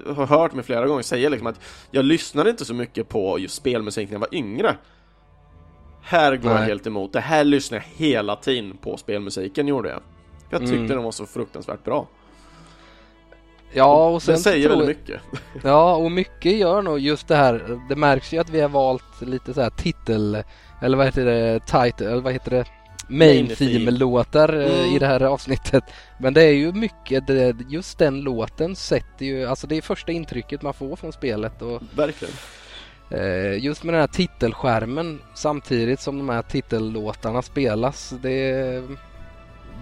har 0.06 0.26
hört 0.26 0.54
mig 0.54 0.64
flera 0.64 0.86
gånger 0.86 1.02
säga 1.02 1.28
liksom 1.28 1.46
att 1.46 1.60
jag 1.90 2.04
lyssnade 2.04 2.50
inte 2.50 2.64
så 2.64 2.74
mycket 2.74 3.08
på 3.08 3.38
just 3.38 3.54
spelmusik 3.54 4.08
när 4.08 4.14
jag 4.14 4.20
var 4.20 4.34
yngre. 4.34 4.76
Här 6.02 6.36
går 6.36 6.48
Nej. 6.48 6.58
jag 6.58 6.66
helt 6.66 6.86
emot. 6.86 7.12
Det 7.12 7.20
här 7.20 7.44
lyssnar 7.44 7.78
jag 7.78 8.06
hela 8.06 8.36
tiden 8.36 8.76
på 8.76 8.96
spelmusiken 8.96 9.68
gjorde 9.68 9.88
jag. 9.88 10.00
Jag 10.50 10.60
tyckte 10.60 10.76
mm. 10.76 10.88
den 10.88 11.02
var 11.02 11.12
så 11.12 11.26
fruktansvärt 11.26 11.84
bra. 11.84 12.08
Ja, 13.72 14.08
och 14.08 14.22
sen 14.22 14.34
det 14.34 14.40
säger 14.40 14.68
väldigt 14.68 14.88
mycket. 14.88 15.20
Ja, 15.62 15.96
och 15.96 16.12
mycket 16.12 16.56
gör 16.56 16.82
nog 16.82 16.98
just 16.98 17.28
det 17.28 17.36
här. 17.36 17.80
Det 17.88 17.96
märks 17.96 18.32
ju 18.32 18.38
att 18.38 18.50
vi 18.50 18.60
har 18.60 18.68
valt 18.68 19.20
lite 19.20 19.54
så 19.54 19.60
här 19.60 19.70
titel, 19.70 20.42
eller 20.82 20.96
vad 20.96 21.06
heter 21.06 21.24
det, 21.24 21.60
title, 21.60 22.10
eller 22.10 22.22
vad 22.22 22.32
heter 22.32 22.50
det? 22.50 22.64
main 23.10 23.48
theme-låtar 23.48 24.60
eh, 24.60 24.80
mm. 24.80 24.96
i 24.96 24.98
det 24.98 25.06
här 25.06 25.22
avsnittet. 25.22 25.84
Men 26.18 26.34
det 26.34 26.42
är 26.42 26.52
ju 26.52 26.72
mycket, 26.72 27.26
det, 27.26 27.56
just 27.68 27.98
den 27.98 28.20
låten 28.20 28.76
sätter 28.76 29.26
ju, 29.26 29.46
alltså 29.46 29.66
det 29.66 29.76
är 29.76 29.82
första 29.82 30.12
intrycket 30.12 30.62
man 30.62 30.74
får 30.74 30.96
från 30.96 31.12
spelet. 31.12 31.62
Och, 31.62 31.82
Verkligen. 31.94 32.34
Eh, 33.10 33.64
just 33.64 33.84
med 33.84 33.94
den 33.94 34.00
här 34.00 34.08
titelskärmen 34.08 35.20
samtidigt 35.34 36.00
som 36.00 36.18
de 36.18 36.28
här 36.28 36.42
titellåtarna 36.42 37.42
spelas. 37.42 38.14
Det, 38.22 38.82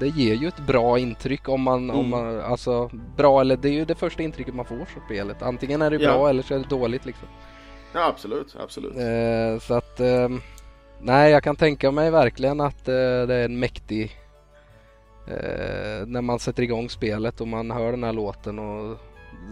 det 0.00 0.08
ger 0.08 0.34
ju 0.34 0.48
ett 0.48 0.66
bra 0.66 0.98
intryck 0.98 1.48
om 1.48 1.62
man, 1.62 1.84
mm. 1.84 1.96
om 1.96 2.10
man, 2.10 2.40
alltså 2.40 2.90
bra 3.16 3.40
eller 3.40 3.56
det 3.56 3.68
är 3.68 3.72
ju 3.72 3.84
det 3.84 3.94
första 3.94 4.22
intrycket 4.22 4.54
man 4.54 4.64
får 4.64 4.84
från 4.84 5.04
spelet. 5.04 5.42
Antingen 5.42 5.82
är 5.82 5.90
det 5.90 5.98
bra 5.98 6.06
ja. 6.06 6.28
eller 6.28 6.42
så 6.42 6.54
är 6.54 6.58
det 6.58 6.68
dåligt 6.68 7.06
liksom. 7.06 7.28
Ja 7.92 8.06
absolut, 8.06 8.56
absolut. 8.60 8.96
Eh, 8.96 9.58
så 9.60 9.74
att 9.74 10.00
eh, 10.00 10.28
Nej, 11.00 11.32
jag 11.32 11.42
kan 11.42 11.56
tänka 11.56 11.90
mig 11.90 12.10
verkligen 12.10 12.60
att 12.60 12.88
eh, 12.88 12.94
det 13.26 13.34
är 13.34 13.44
en 13.44 13.58
mäktig 13.58 14.16
eh, 15.26 16.06
när 16.06 16.20
man 16.20 16.38
sätter 16.38 16.62
igång 16.62 16.90
spelet 16.90 17.40
och 17.40 17.48
man 17.48 17.70
hör 17.70 17.90
den 17.90 18.04
här 18.04 18.12
låten 18.12 18.58
och 18.58 18.98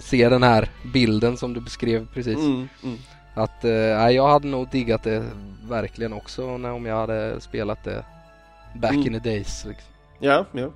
ser 0.03 0.31
den 0.31 0.43
här 0.43 0.71
bilden 0.93 1.37
som 1.37 1.55
du 1.55 1.61
beskrev 1.61 2.07
precis. 2.15 2.39
Mm, 2.39 2.69
mm. 2.85 2.99
Att 3.35 3.65
eh, 3.65 4.11
jag 4.11 4.29
hade 4.29 4.49
nog 4.49 4.69
diggat 4.71 5.03
det 5.03 5.25
verkligen 5.69 6.13
också 6.13 6.59
när, 6.59 6.73
om 6.73 6.87
jag 6.87 6.97
hade 6.97 7.41
spelat 7.41 7.85
det 7.85 8.05
back 8.75 8.93
mm. 8.93 9.07
in 9.07 9.13
the 9.13 9.31
days. 9.31 9.65
Liksom. 9.65 9.96
Ja, 10.19 10.47
ja. 10.53 10.71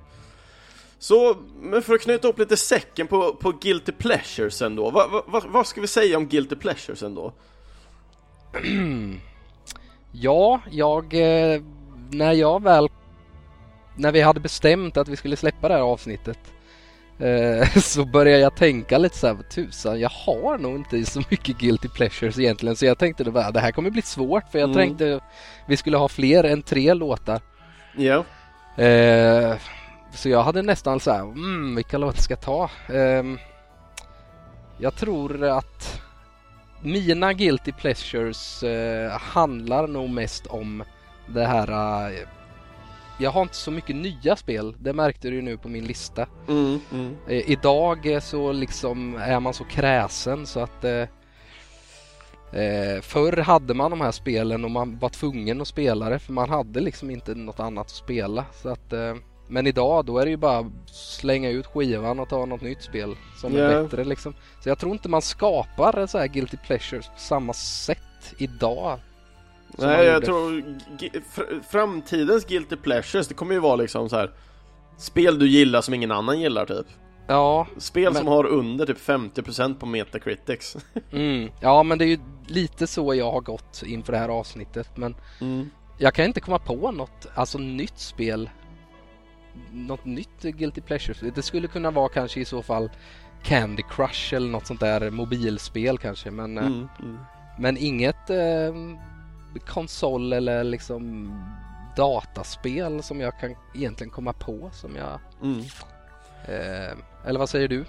Så, 0.99 1.37
men 1.61 1.81
för 1.81 1.93
att 1.93 2.01
knyta 2.01 2.27
upp 2.27 2.39
lite 2.39 2.57
säcken 2.57 3.07
på, 3.07 3.33
på 3.33 3.51
Guilty 3.51 3.91
Pleasures 3.91 4.61
ändå. 4.61 4.89
Vad 4.89 5.11
va, 5.27 5.41
va, 5.47 5.63
ska 5.63 5.81
vi 5.81 5.87
säga 5.87 6.17
om 6.17 6.27
Guilty 6.27 6.55
Pleasures 6.55 7.03
ändå? 7.03 7.33
Ja, 10.11 10.61
jag... 10.71 11.13
Eh, 11.13 11.61
när 12.09 12.33
jag 12.33 12.63
väl... 12.63 12.89
När 13.95 14.11
vi 14.11 14.21
hade 14.21 14.39
bestämt 14.39 14.97
att 14.97 15.07
vi 15.07 15.15
skulle 15.15 15.35
släppa 15.35 15.67
det 15.67 15.73
här 15.73 15.81
avsnittet 15.81 16.39
eh, 17.19 17.69
så 17.81 18.05
började 18.05 18.41
jag 18.41 18.55
tänka 18.55 18.97
lite 18.97 19.17
så 19.17 19.27
här, 19.27 19.37
tusan, 19.43 19.99
jag 19.99 20.09
har 20.09 20.57
nog 20.57 20.75
inte 20.75 21.05
så 21.05 21.21
mycket 21.29 21.57
guilty 21.57 21.87
pleasures 21.87 22.39
egentligen 22.39 22.75
så 22.75 22.85
jag 22.85 22.97
tänkte 22.97 23.23
det, 23.23 23.31
det 23.31 23.59
här 23.59 23.71
kommer 23.71 23.89
bli 23.89 24.01
svårt 24.01 24.43
för 24.51 24.59
jag 24.59 24.69
mm. 24.69 24.75
tänkte 24.75 25.19
vi 25.67 25.77
skulle 25.77 25.97
ha 25.97 26.07
fler 26.07 26.43
än 26.43 26.61
tre 26.61 26.93
låtar. 26.93 27.41
Ja. 27.97 28.23
Eh, 28.75 29.55
så 30.13 30.29
jag 30.29 30.43
hade 30.43 30.61
nästan 30.61 30.99
så 30.99 31.11
här, 31.11 31.21
mm, 31.21 31.75
vilka 31.75 31.97
låtar 31.97 32.21
ska 32.21 32.31
jag 32.31 32.41
ta? 32.41 32.69
Eh, 32.93 33.23
jag 34.77 34.95
tror 34.95 35.43
att 35.43 36.01
mina 36.81 37.33
guilty 37.33 37.71
pleasures 37.71 38.63
eh, 38.63 39.11
handlar 39.11 39.87
nog 39.87 40.09
mest 40.09 40.47
om 40.47 40.83
det 41.27 41.45
här 41.45 41.71
eh, 42.11 42.27
jag 43.17 43.31
har 43.31 43.41
inte 43.41 43.55
så 43.55 43.71
mycket 43.71 43.95
nya 43.95 44.35
spel, 44.35 44.75
det 44.79 44.93
märkte 44.93 45.29
du 45.29 45.35
ju 45.35 45.41
nu 45.41 45.57
på 45.57 45.69
min 45.69 45.85
lista. 45.85 46.27
Mm, 46.47 46.79
mm. 46.91 47.15
Eh, 47.27 47.51
idag 47.51 48.13
eh, 48.13 48.19
så 48.19 48.51
liksom 48.51 49.15
är 49.15 49.39
man 49.39 49.53
så 49.53 49.63
kräsen 49.63 50.45
så 50.45 50.59
att 50.59 50.85
eh, 52.53 53.01
Förr 53.01 53.37
hade 53.37 53.73
man 53.73 53.91
de 53.91 54.01
här 54.01 54.11
spelen 54.11 54.65
och 54.65 54.71
man 54.71 54.99
var 54.99 55.09
tvungen 55.09 55.61
att 55.61 55.67
spela 55.67 56.09
det 56.09 56.19
för 56.19 56.33
man 56.33 56.49
hade 56.49 56.79
liksom 56.79 57.09
inte 57.09 57.35
något 57.35 57.59
annat 57.59 57.85
att 57.85 57.91
spela. 57.91 58.45
Så 58.53 58.69
att 58.69 58.93
eh, 58.93 59.15
men 59.47 59.67
idag 59.67 60.05
då 60.05 60.19
är 60.19 60.25
det 60.25 60.31
ju 60.31 60.37
bara 60.37 60.71
slänga 60.91 61.49
ut 61.49 61.65
skivan 61.65 62.19
och 62.19 62.29
ta 62.29 62.45
något 62.45 62.61
nytt 62.61 62.81
spel 62.81 63.15
som 63.37 63.53
yeah. 63.53 63.73
är 63.73 63.83
bättre 63.83 64.03
liksom. 64.03 64.33
Så 64.63 64.69
jag 64.69 64.79
tror 64.79 64.91
inte 64.91 65.09
man 65.09 65.21
skapar 65.21 66.07
så 66.07 66.17
här 66.17 66.27
guilty 66.27 66.57
pleasures 66.57 67.07
på 67.07 67.19
samma 67.19 67.53
sätt 67.53 68.33
idag. 68.37 68.99
Nej, 69.77 70.05
jag 70.05 70.25
tror 70.25 70.63
framtidens 71.71 72.45
guilty 72.45 72.75
pleasures 72.75 73.27
det 73.27 73.33
kommer 73.33 73.53
ju 73.53 73.59
vara 73.59 73.75
liksom 73.75 74.09
så 74.09 74.15
här 74.15 74.31
spel 74.97 75.39
du 75.39 75.47
gillar 75.47 75.81
som 75.81 75.93
ingen 75.93 76.11
annan 76.11 76.39
gillar 76.39 76.65
typ. 76.65 76.87
Ja. 77.27 77.67
Spel 77.77 78.13
men... 78.13 78.15
som 78.15 78.27
har 78.27 78.45
under 78.45 78.85
typ 78.85 78.97
50% 78.97 79.79
på 79.79 79.85
Metacritics. 79.85 80.77
mm. 81.11 81.49
Ja, 81.59 81.83
men 81.83 81.97
det 81.97 82.05
är 82.05 82.07
ju 82.07 82.19
lite 82.47 82.87
så 82.87 83.15
jag 83.15 83.31
har 83.31 83.41
gått 83.41 83.83
inför 83.85 84.13
det 84.13 84.19
här 84.19 84.29
avsnittet, 84.29 84.97
men 84.97 85.15
mm. 85.41 85.69
jag 85.97 86.13
kan 86.13 86.25
inte 86.25 86.39
komma 86.39 86.59
på 86.59 86.91
något 86.91 87.27
alltså 87.35 87.57
nytt 87.57 87.99
spel 87.99 88.49
något 89.71 90.05
nytt 90.05 90.41
Guilty 90.41 90.81
Pleasure. 90.81 91.31
Det 91.35 91.41
skulle 91.41 91.67
kunna 91.67 91.91
vara 91.91 92.09
kanske 92.09 92.39
i 92.39 92.45
så 92.45 92.61
fall 92.61 92.89
Candy 93.43 93.83
Crush 93.89 94.33
eller 94.33 94.49
något 94.49 94.67
sånt 94.67 94.79
där 94.79 95.09
mobilspel 95.09 95.97
kanske 95.97 96.31
men, 96.31 96.57
eh, 96.57 96.65
mm, 96.65 96.87
mm. 96.99 97.17
men 97.59 97.77
inget 97.77 98.29
eh, 98.29 98.73
konsol 99.65 100.33
eller 100.33 100.63
liksom 100.63 101.33
dataspel 101.95 103.03
som 103.03 103.19
jag 103.19 103.39
kan 103.39 103.55
egentligen 103.75 104.11
komma 104.11 104.33
på 104.33 104.69
som 104.73 104.95
jag 104.95 105.19
mm. 105.43 105.63
Eh, 106.47 106.97
eller 107.25 107.39
vad 107.39 107.49
säger 107.49 107.67
du? 107.67 107.85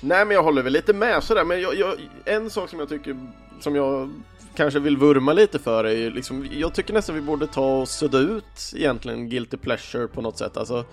Nej 0.00 0.24
men 0.24 0.34
jag 0.34 0.42
håller 0.42 0.62
väl 0.62 0.72
lite 0.72 0.92
med 0.92 1.22
sådär 1.22 1.44
men 1.44 1.60
jag, 1.60 1.74
jag, 1.74 1.94
en 2.24 2.50
sak 2.50 2.70
som 2.70 2.78
jag 2.78 2.88
tycker 2.88 3.16
som 3.60 3.76
jag 3.76 4.10
kanske 4.54 4.80
vill 4.80 4.96
vurma 4.96 5.32
lite 5.32 5.58
för 5.58 5.84
är 5.84 5.96
ju 5.96 6.10
liksom, 6.10 6.48
jag 6.52 6.74
tycker 6.74 6.94
nästan 6.94 7.14
vi 7.14 7.20
borde 7.20 7.46
ta 7.46 7.80
och 7.80 7.88
sudda 7.88 8.18
ut 8.18 8.72
egentligen 8.76 9.28
Guilty 9.28 9.56
Pleasure 9.56 10.08
på 10.08 10.20
något 10.22 10.38
sätt, 10.38 10.56
alltså 10.56 10.84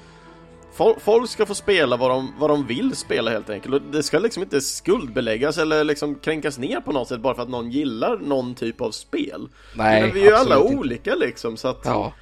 Folk 1.00 1.30
ska 1.30 1.46
få 1.46 1.56
spela 1.56 1.98
vad 1.98 2.10
de, 2.10 2.34
vad 2.40 2.50
de 2.50 2.66
vill 2.66 2.96
spela 2.96 3.32
helt 3.32 3.50
enkelt 3.50 3.74
och 3.76 3.82
det 3.82 4.04
ska 4.04 4.20
liksom 4.20 4.44
inte 4.44 4.62
skuldbeläggas 4.62 5.58
eller 5.58 5.84
liksom 5.84 6.16
kränkas 6.16 6.58
ner 6.58 6.82
på 6.82 6.92
något 6.92 7.08
sätt 7.08 7.20
bara 7.20 7.36
för 7.36 7.42
att 7.42 7.50
någon 7.50 7.72
gillar 7.72 8.18
någon 8.18 8.56
typ 8.56 8.82
av 8.82 8.92
spel. 8.92 9.50
Nej, 9.76 10.02
Men 10.02 10.14
vi 10.14 10.22
är 10.22 10.26
ju 10.26 10.36
alla 10.36 10.60
inte. 10.60 10.76
olika 10.76 11.16
liksom 11.16 11.58
så 11.58 11.68
att 11.68 11.82
ja. 11.84 12.14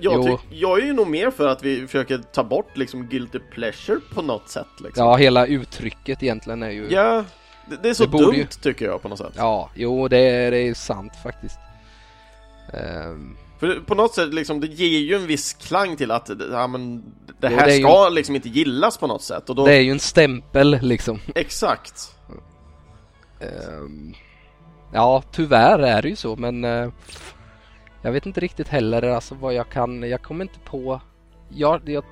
Jag, 0.00 0.14
jag, 0.14 0.26
tyck, 0.26 0.40
jag, 0.50 0.78
är 0.80 0.84
ju 0.86 0.92
nog 0.92 1.06
mer 1.08 1.30
för 1.30 1.48
att 1.48 1.62
vi 1.62 1.86
försöker 1.86 2.18
ta 2.18 2.44
bort 2.44 2.76
liksom 2.76 3.06
guilty 3.06 3.38
pleasure 3.38 4.00
på 4.14 4.22
något 4.22 4.48
sätt 4.48 4.66
liksom. 4.78 5.06
Ja, 5.06 5.16
hela 5.16 5.46
uttrycket 5.46 6.22
egentligen 6.22 6.62
är 6.62 6.70
ju 6.70 6.86
Ja, 6.90 7.24
Det, 7.70 7.76
det 7.82 7.88
är 7.90 7.94
så 7.94 8.06
Det 8.06 8.18
dumt 8.18 8.34
ju- 8.34 8.46
tycker 8.46 8.84
jag 8.84 9.02
på 9.02 9.08
något 9.08 9.18
sätt. 9.18 9.32
Ja, 9.36 9.70
jo 9.74 10.08
det, 10.08 10.18
är- 10.18 10.50
det 10.50 10.58
är 10.68 10.74
sant 10.74 11.12
faktiskt. 11.22 11.58
Ehm, 12.72 13.36
För 13.60 13.80
på 13.86 13.94
något 13.94 14.14
sätt 14.14 14.34
liksom, 14.34 14.60
det 14.60 14.66
ger 14.66 14.98
ju 14.98 15.14
en 15.14 15.26
viss 15.26 15.52
klang 15.54 15.96
till 15.96 16.10
att 16.10 16.30
ja, 16.52 16.66
men, 16.66 17.02
det 17.40 17.48
Jo, 17.50 17.56
här 17.58 17.66
det 17.66 17.72
är 17.72 17.76
ju- 17.76 17.82
ska 17.82 18.08
liksom 18.08 18.34
inte 18.36 18.48
gillas 18.48 18.98
på 18.98 19.06
något 19.06 19.22
sätt. 19.22 19.50
Och 19.50 19.56
då, 19.56 19.66
Det 19.66 19.72
är 19.74 19.80
ju 19.80 19.90
en 19.90 20.00
stämpel 20.00 20.78
liksom. 20.82 21.18
Exakt. 21.34 22.14
Ehm, 23.40 24.14
ja, 24.92 25.22
tyvärr 25.32 25.78
är 25.78 26.02
det 26.02 26.08
ju 26.08 26.16
så 26.16 26.36
men 26.36 26.64
eh, 26.64 26.88
jag 28.02 28.12
vet 28.12 28.26
inte 28.26 28.40
riktigt 28.40 28.68
heller 28.68 29.02
alltså 29.02 29.34
vad 29.34 29.54
jag 29.54 29.68
kan, 29.68 30.02
jag 30.02 30.22
kommer 30.22 30.44
inte 30.44 30.58
på, 30.58 31.00
jag, 31.48 31.88
jag 31.88 32.04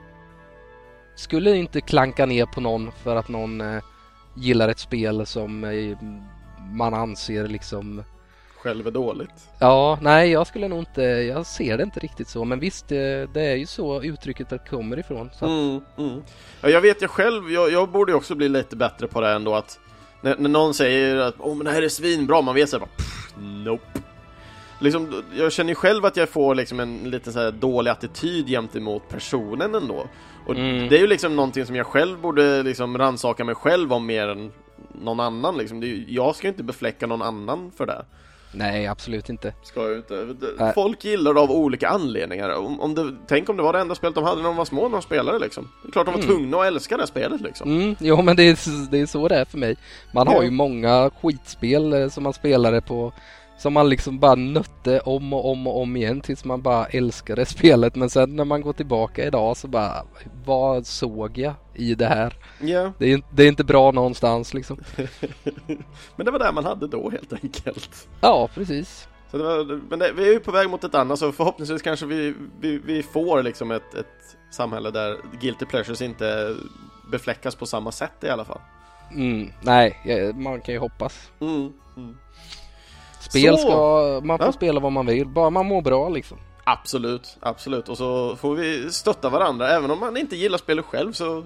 skulle 1.16 1.56
inte 1.56 1.81
klanka 1.81 2.27
ner 2.27 2.47
på 2.47 2.60
någon 2.60 2.93
för 2.93 3.16
att 3.16 3.28
någon 3.28 3.60
eh, 3.60 3.82
gillar 4.35 4.69
ett 4.69 4.78
spel 4.78 5.27
som 5.27 5.65
eh, 5.65 5.98
man 6.73 6.94
anser 6.94 7.48
liksom 7.48 8.02
Själv 8.62 8.86
är 8.86 8.90
dåligt. 8.90 9.48
Ja, 9.59 9.98
nej 10.02 10.31
jag 10.31 10.47
skulle 10.47 10.69
nog 10.69 10.78
inte, 10.78 11.02
jag 11.02 11.47
ser 11.47 11.77
det 11.77 11.82
inte 11.82 12.01
riktigt 12.01 12.28
så 12.28 12.44
men 12.44 12.60
visst 12.60 12.89
det, 12.89 13.35
det 13.35 13.43
är 13.43 13.56
ju 13.56 13.66
så 13.66 14.02
uttrycket 14.02 14.69
kommer 14.70 14.98
ifrån. 14.98 15.31
Så 15.32 15.44
att, 15.44 15.51
Mm, 15.51 15.81
mm. 15.98 16.23
Ja, 16.60 16.69
jag 16.69 16.81
vet 16.81 17.02
jag 17.02 17.10
själv, 17.10 17.51
jag, 17.51 17.73
jag 17.73 17.89
borde 17.89 18.15
också 18.15 18.35
bli 18.35 18.48
lite 18.48 18.77
bättre 18.77 19.09
på 19.09 19.20
det 19.20 19.31
ändå 19.31 19.55
att 19.55 19.78
när, 20.20 20.36
när 20.39 20.48
någon 20.48 20.74
säger 20.74 21.16
att 21.16 21.35
åh 21.39 21.56
men 21.56 21.65
det 21.65 21.73
här 21.73 21.82
är 21.82 21.89
svinbra, 21.89 22.43
man 22.43 22.55
vet 22.55 22.69
såhär 22.69 22.81
bara 22.81 22.97
pff, 22.97 23.35
nope. 23.36 24.01
Liksom, 24.81 25.23
jag 25.37 25.53
känner 25.53 25.69
ju 25.71 25.75
själv 25.75 26.05
att 26.05 26.17
jag 26.17 26.29
får 26.29 26.55
liksom 26.55 26.81
en 26.81 26.99
lite 27.11 27.33
så 27.33 27.51
dålig 27.51 27.91
attityd 27.91 28.47
gentemot 28.47 29.09
personen 29.09 29.75
ändå. 29.75 30.07
Och 30.47 30.55
Mm. 30.55 30.89
det 30.89 30.97
är 30.97 31.01
ju 31.01 31.07
liksom 31.07 31.37
någonting 31.37 31.67
som 31.67 31.77
jag 31.77 31.87
själv 31.87 32.19
borde 32.19 32.63
liksom 32.63 32.99
rannsaka 32.99 33.45
mig 33.45 33.55
själv 33.55 33.93
om 33.93 34.07
mer 34.07 34.29
än 34.29 34.53
någon 35.03 35.21
annan 35.21 35.57
liksom. 35.59 35.83
Ju- 35.83 36.05
jag 36.09 36.37
ska 36.37 36.47
ju 36.47 36.51
inte 36.51 36.63
befläcka 36.63 37.07
någon 37.07 37.23
annan 37.23 37.73
för 37.77 37.87
det. 37.87 38.05
nej 38.53 38.87
absolut 38.87 39.29
inte. 39.29 39.55
Ska 39.63 39.81
jag 39.81 39.91
ju 39.91 39.97
inte. 39.97 40.27
Nej. 40.59 40.73
Folk 40.75 41.05
gillar 41.05 41.35
det 41.35 41.41
av 41.41 41.51
olika 41.51 41.89
anledningar. 41.89 42.51
Om, 42.51 42.81
om 42.81 42.95
det, 42.95 43.17
tänk 43.29 43.49
om 43.49 43.57
det 43.57 43.63
var 43.63 43.73
det 43.73 43.79
enda 43.81 43.95
spelet 43.95 44.15
de 44.15 44.25
hade 44.25 44.37
när 44.43 44.49
de 44.49 44.57
var 44.57 44.65
små 44.65 44.83
när 44.83 44.91
de 44.97 45.03
spelade 45.03 45.39
liksom. 45.39 45.69
Det 45.83 45.89
är 45.89 45.93
klart 45.93 46.07
de 46.07 46.13
var 46.15 46.19
Mm. 46.23 46.29
tvungna 46.37 46.57
att 46.61 46.67
älska 46.67 46.97
det 46.97 47.07
spelet 47.07 47.41
liksom. 47.41 47.71
Mm, 47.81 47.97
jo 48.01 48.23
men 48.23 48.37
det 48.37 48.43
är, 48.43 48.91
det 48.91 49.01
är 49.01 49.07
så 49.07 49.29
det 49.29 49.37
är 49.37 49.45
för 49.45 49.59
mig. 49.59 49.77
Man 50.13 50.27
har 50.29 50.35
Ja. 50.35 50.43
ju 50.43 50.51
många 50.51 51.11
skitspel 51.23 51.93
eh, 51.93 52.09
som 52.09 52.23
man 52.23 52.33
spelade 52.33 52.81
på 52.81 53.13
som 53.59 53.73
man 53.73 53.89
liksom 53.89 54.19
bara 54.19 54.35
nötte 54.35 55.01
om 55.01 55.33
och 55.33 55.51
om 55.51 55.67
och 55.67 55.81
om 55.83 55.97
igen 55.97 56.21
tills 56.21 56.45
man 56.45 56.63
bara 56.63 56.87
älskade 56.87 57.47
spelet 57.47 57.95
men 57.97 58.11
sen 58.11 58.37
när 58.37 58.45
man 58.45 58.61
går 58.61 58.73
tillbaka 58.73 59.25
idag 59.27 59.57
så 59.57 59.69
bara 59.69 60.03
vad 60.45 60.87
såg 60.87 61.39
jag 61.39 61.55
i 61.75 61.95
det 61.95 62.07
här? 62.07 62.35
Ja, 62.61 62.93
Det 62.99 63.07
är, 63.07 63.13
inte- 63.15 63.29
det 63.35 63.43
är 63.45 63.49
inte 63.49 63.65
bra 63.65 63.91
någonstans 63.91 64.55
liksom. 64.55 64.79
men 66.17 66.27
det 66.27 66.31
var 66.31 66.39
det 66.39 66.53
man 66.53 66.65
hade 66.65 66.87
då 66.87 67.11
helt 67.11 67.33
enkelt. 67.33 68.09
Ja 68.21 68.49
precis. 68.55 69.09
Så 69.31 69.39
det 69.39 69.45
var, 69.45 69.81
men 69.91 69.99
det, 69.99 70.13
vi 70.13 70.29
är 70.29 70.33
ju 70.33 70.41
på 70.41 70.51
väg 70.53 70.71
mot 70.71 70.85
ett 70.85 70.95
annat 70.95 71.19
så 71.19 71.33
förhoppningsvis 71.33 71.83
kanske 71.83 72.07
vi, 72.07 72.35
vi, 72.61 72.79
vi 72.79 73.03
får 73.03 73.43
liksom 73.43 73.71
ett, 73.71 73.95
ett 73.95 74.37
samhälle 74.51 74.91
där 74.91 75.17
Guilty 75.41 75.67
Pleasures 75.67 76.03
inte 76.03 76.55
befläckas 77.11 77.55
på 77.55 77.67
samma 77.67 77.93
sätt 77.93 78.13
i 78.25 78.29
alla 78.29 78.45
fall. 78.45 78.61
Mm, 79.15 79.51
nej, 79.63 80.33
man 80.35 80.61
kan 80.61 80.75
ju 80.75 80.81
hoppas. 80.81 81.31
Mm, 81.41 81.73
mm. 81.97 82.17
Spel 83.20 83.59
Så. 83.59 83.62
ska, 83.62 84.20
man 84.27 84.39
får 84.39 84.47
Ja. 84.47 84.53
spela 84.53 84.81
vad 84.81 84.93
man 84.93 85.07
vill, 85.07 85.27
bara 85.28 85.51
man 85.51 85.66
mår 85.66 85.82
bra 85.82 86.09
liksom. 86.09 86.39
Absolut, 86.65 87.36
absolut. 87.40 87.89
Och 87.89 87.97
så 87.99 88.36
får 88.36 88.55
vi 88.55 88.90
stötta 88.93 89.28
varandra. 89.28 89.69
Även 89.69 89.90
om 89.90 90.01
man 90.01 90.16
inte 90.16 90.36
gillar 90.36 90.59
spelet 90.59 90.85
själv 90.85 91.12
så 91.12 91.45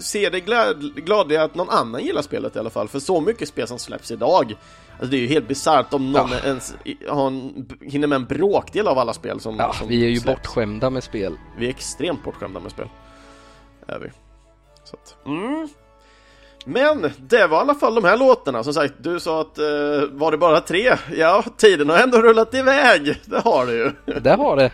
se 0.00 0.28
det 0.30 0.40
glad, 0.40 0.94
gladliga 0.94 1.42
att 1.42 1.54
någon 1.54 1.70
annan 1.70 2.04
gillar 2.04 2.22
spelet 2.22 2.56
i 2.56 2.58
alla 2.58 2.70
fall. 2.70 2.88
För 2.88 2.98
så 3.00 3.20
mycket 3.20 3.48
spel 3.48 3.68
som 3.68 3.78
släpps 3.78 4.10
idag. 4.10 4.54
Alltså 4.92 5.06
det 5.10 5.16
är 5.16 5.20
ju 5.20 5.26
helt 5.26 5.48
bisarrt 5.48 5.94
om 5.94 6.12
någon 6.12 6.30
Ja. 6.30 6.38
ens 6.44 6.74
har 7.08 7.26
en, 7.26 7.68
hinner 7.80 8.06
med 8.06 8.16
en 8.16 8.24
bråkdel 8.24 8.88
av 8.88 8.98
alla 8.98 9.12
spel 9.12 9.40
som, 9.40 9.56
Ja, 9.58 9.72
som 9.72 9.88
vi 9.88 10.04
är 10.04 10.08
ju 10.08 10.20
släpps. 10.20 10.42
bortskämda 10.42 10.90
med 10.90 11.04
spel. 11.04 11.36
Vi 11.58 11.66
är 11.66 11.70
extremt 11.70 12.24
bortskämda 12.24 12.60
med 12.60 12.70
spel. 12.70 12.88
Är 13.86 13.98
vi. 13.98 14.08
Så 14.84 14.96
att, 14.96 15.26
mm. 15.26 15.68
Men 16.64 17.10
det 17.18 17.46
var 17.46 17.58
i 17.58 17.60
alla 17.60 17.74
fall 17.74 17.94
de 17.94 18.04
här 18.04 18.16
låtarna. 18.16 18.64
Som 18.64 18.74
sagt, 18.74 18.94
du 18.98 19.20
sa 19.20 19.40
att 19.40 19.58
eh, 19.58 19.64
var 20.10 20.30
det 20.30 20.38
bara 20.38 20.60
tre? 20.60 20.96
Ja, 21.16 21.44
tiden 21.56 21.88
har 21.88 21.98
ändå 21.98 22.22
rullat 22.22 22.54
iväg. 22.54 23.20
Det 23.24 23.38
har 23.44 23.66
det 23.66 23.72
ju. 23.72 23.90
Det 24.20 24.30
har 24.34 24.56
det. 24.56 24.70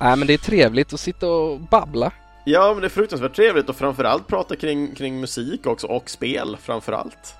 Nej 0.00 0.16
men 0.16 0.26
det 0.26 0.34
är 0.34 0.38
trevligt 0.38 0.92
att 0.92 1.00
sitta 1.00 1.28
och 1.28 1.60
babbla. 1.60 2.12
Ja, 2.44 2.72
men 2.72 2.80
det 2.80 2.86
är 2.86 2.88
fruktansvärt 2.88 3.36
trevligt 3.36 3.68
och 3.68 3.76
framförallt 3.76 4.26
prata 4.26 4.56
kring, 4.56 4.94
kring 4.94 5.20
musik 5.20 5.66
också 5.66 5.86
och 5.86 6.10
spel 6.10 6.56
framförallt. 6.62 7.34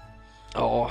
Ja, 0.55 0.91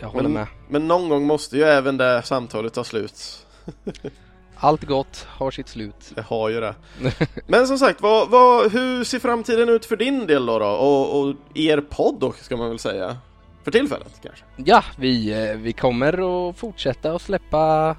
jag 0.00 0.08
håller 0.08 0.22
Men, 0.22 0.32
med. 0.32 0.46
men 0.68 0.88
någon 0.88 1.08
gång 1.08 1.26
måste 1.26 1.56
ju 1.56 1.62
även 1.62 1.96
det 1.96 2.22
samtalet 2.22 2.72
ta 2.74 2.84
slut. 2.84 3.46
Allt 4.62 4.84
gott 4.84 5.26
har 5.28 5.50
sitt 5.50 5.68
slut. 5.68 6.12
Det 6.14 6.22
har 6.22 6.48
ju 6.48 6.60
det. 6.60 6.74
Men 7.46 7.66
som 7.66 7.78
sagt, 7.78 8.00
vad, 8.00 8.30
vad, 8.30 8.72
hur 8.72 9.04
ser 9.04 9.18
framtiden 9.18 9.68
ut 9.68 9.84
för 9.84 9.96
din 9.96 10.26
del 10.26 10.46
då? 10.46 10.58
då? 10.58 10.66
Och, 10.66 11.20
och 11.20 11.34
er 11.54 11.80
podd 11.80 12.20
då, 12.20 12.32
ska 12.32 12.56
man 12.56 12.68
väl 12.68 12.78
säga. 12.78 13.16
För 13.64 13.70
tillfället 13.70 14.20
kanske? 14.22 14.44
Ja, 14.56 14.84
vi, 14.96 15.32
eh, 15.32 15.56
vi 15.56 15.72
kommer 15.72 16.48
att 16.48 16.56
fortsätta 16.56 17.12
att 17.12 17.22
släppa 17.22 17.96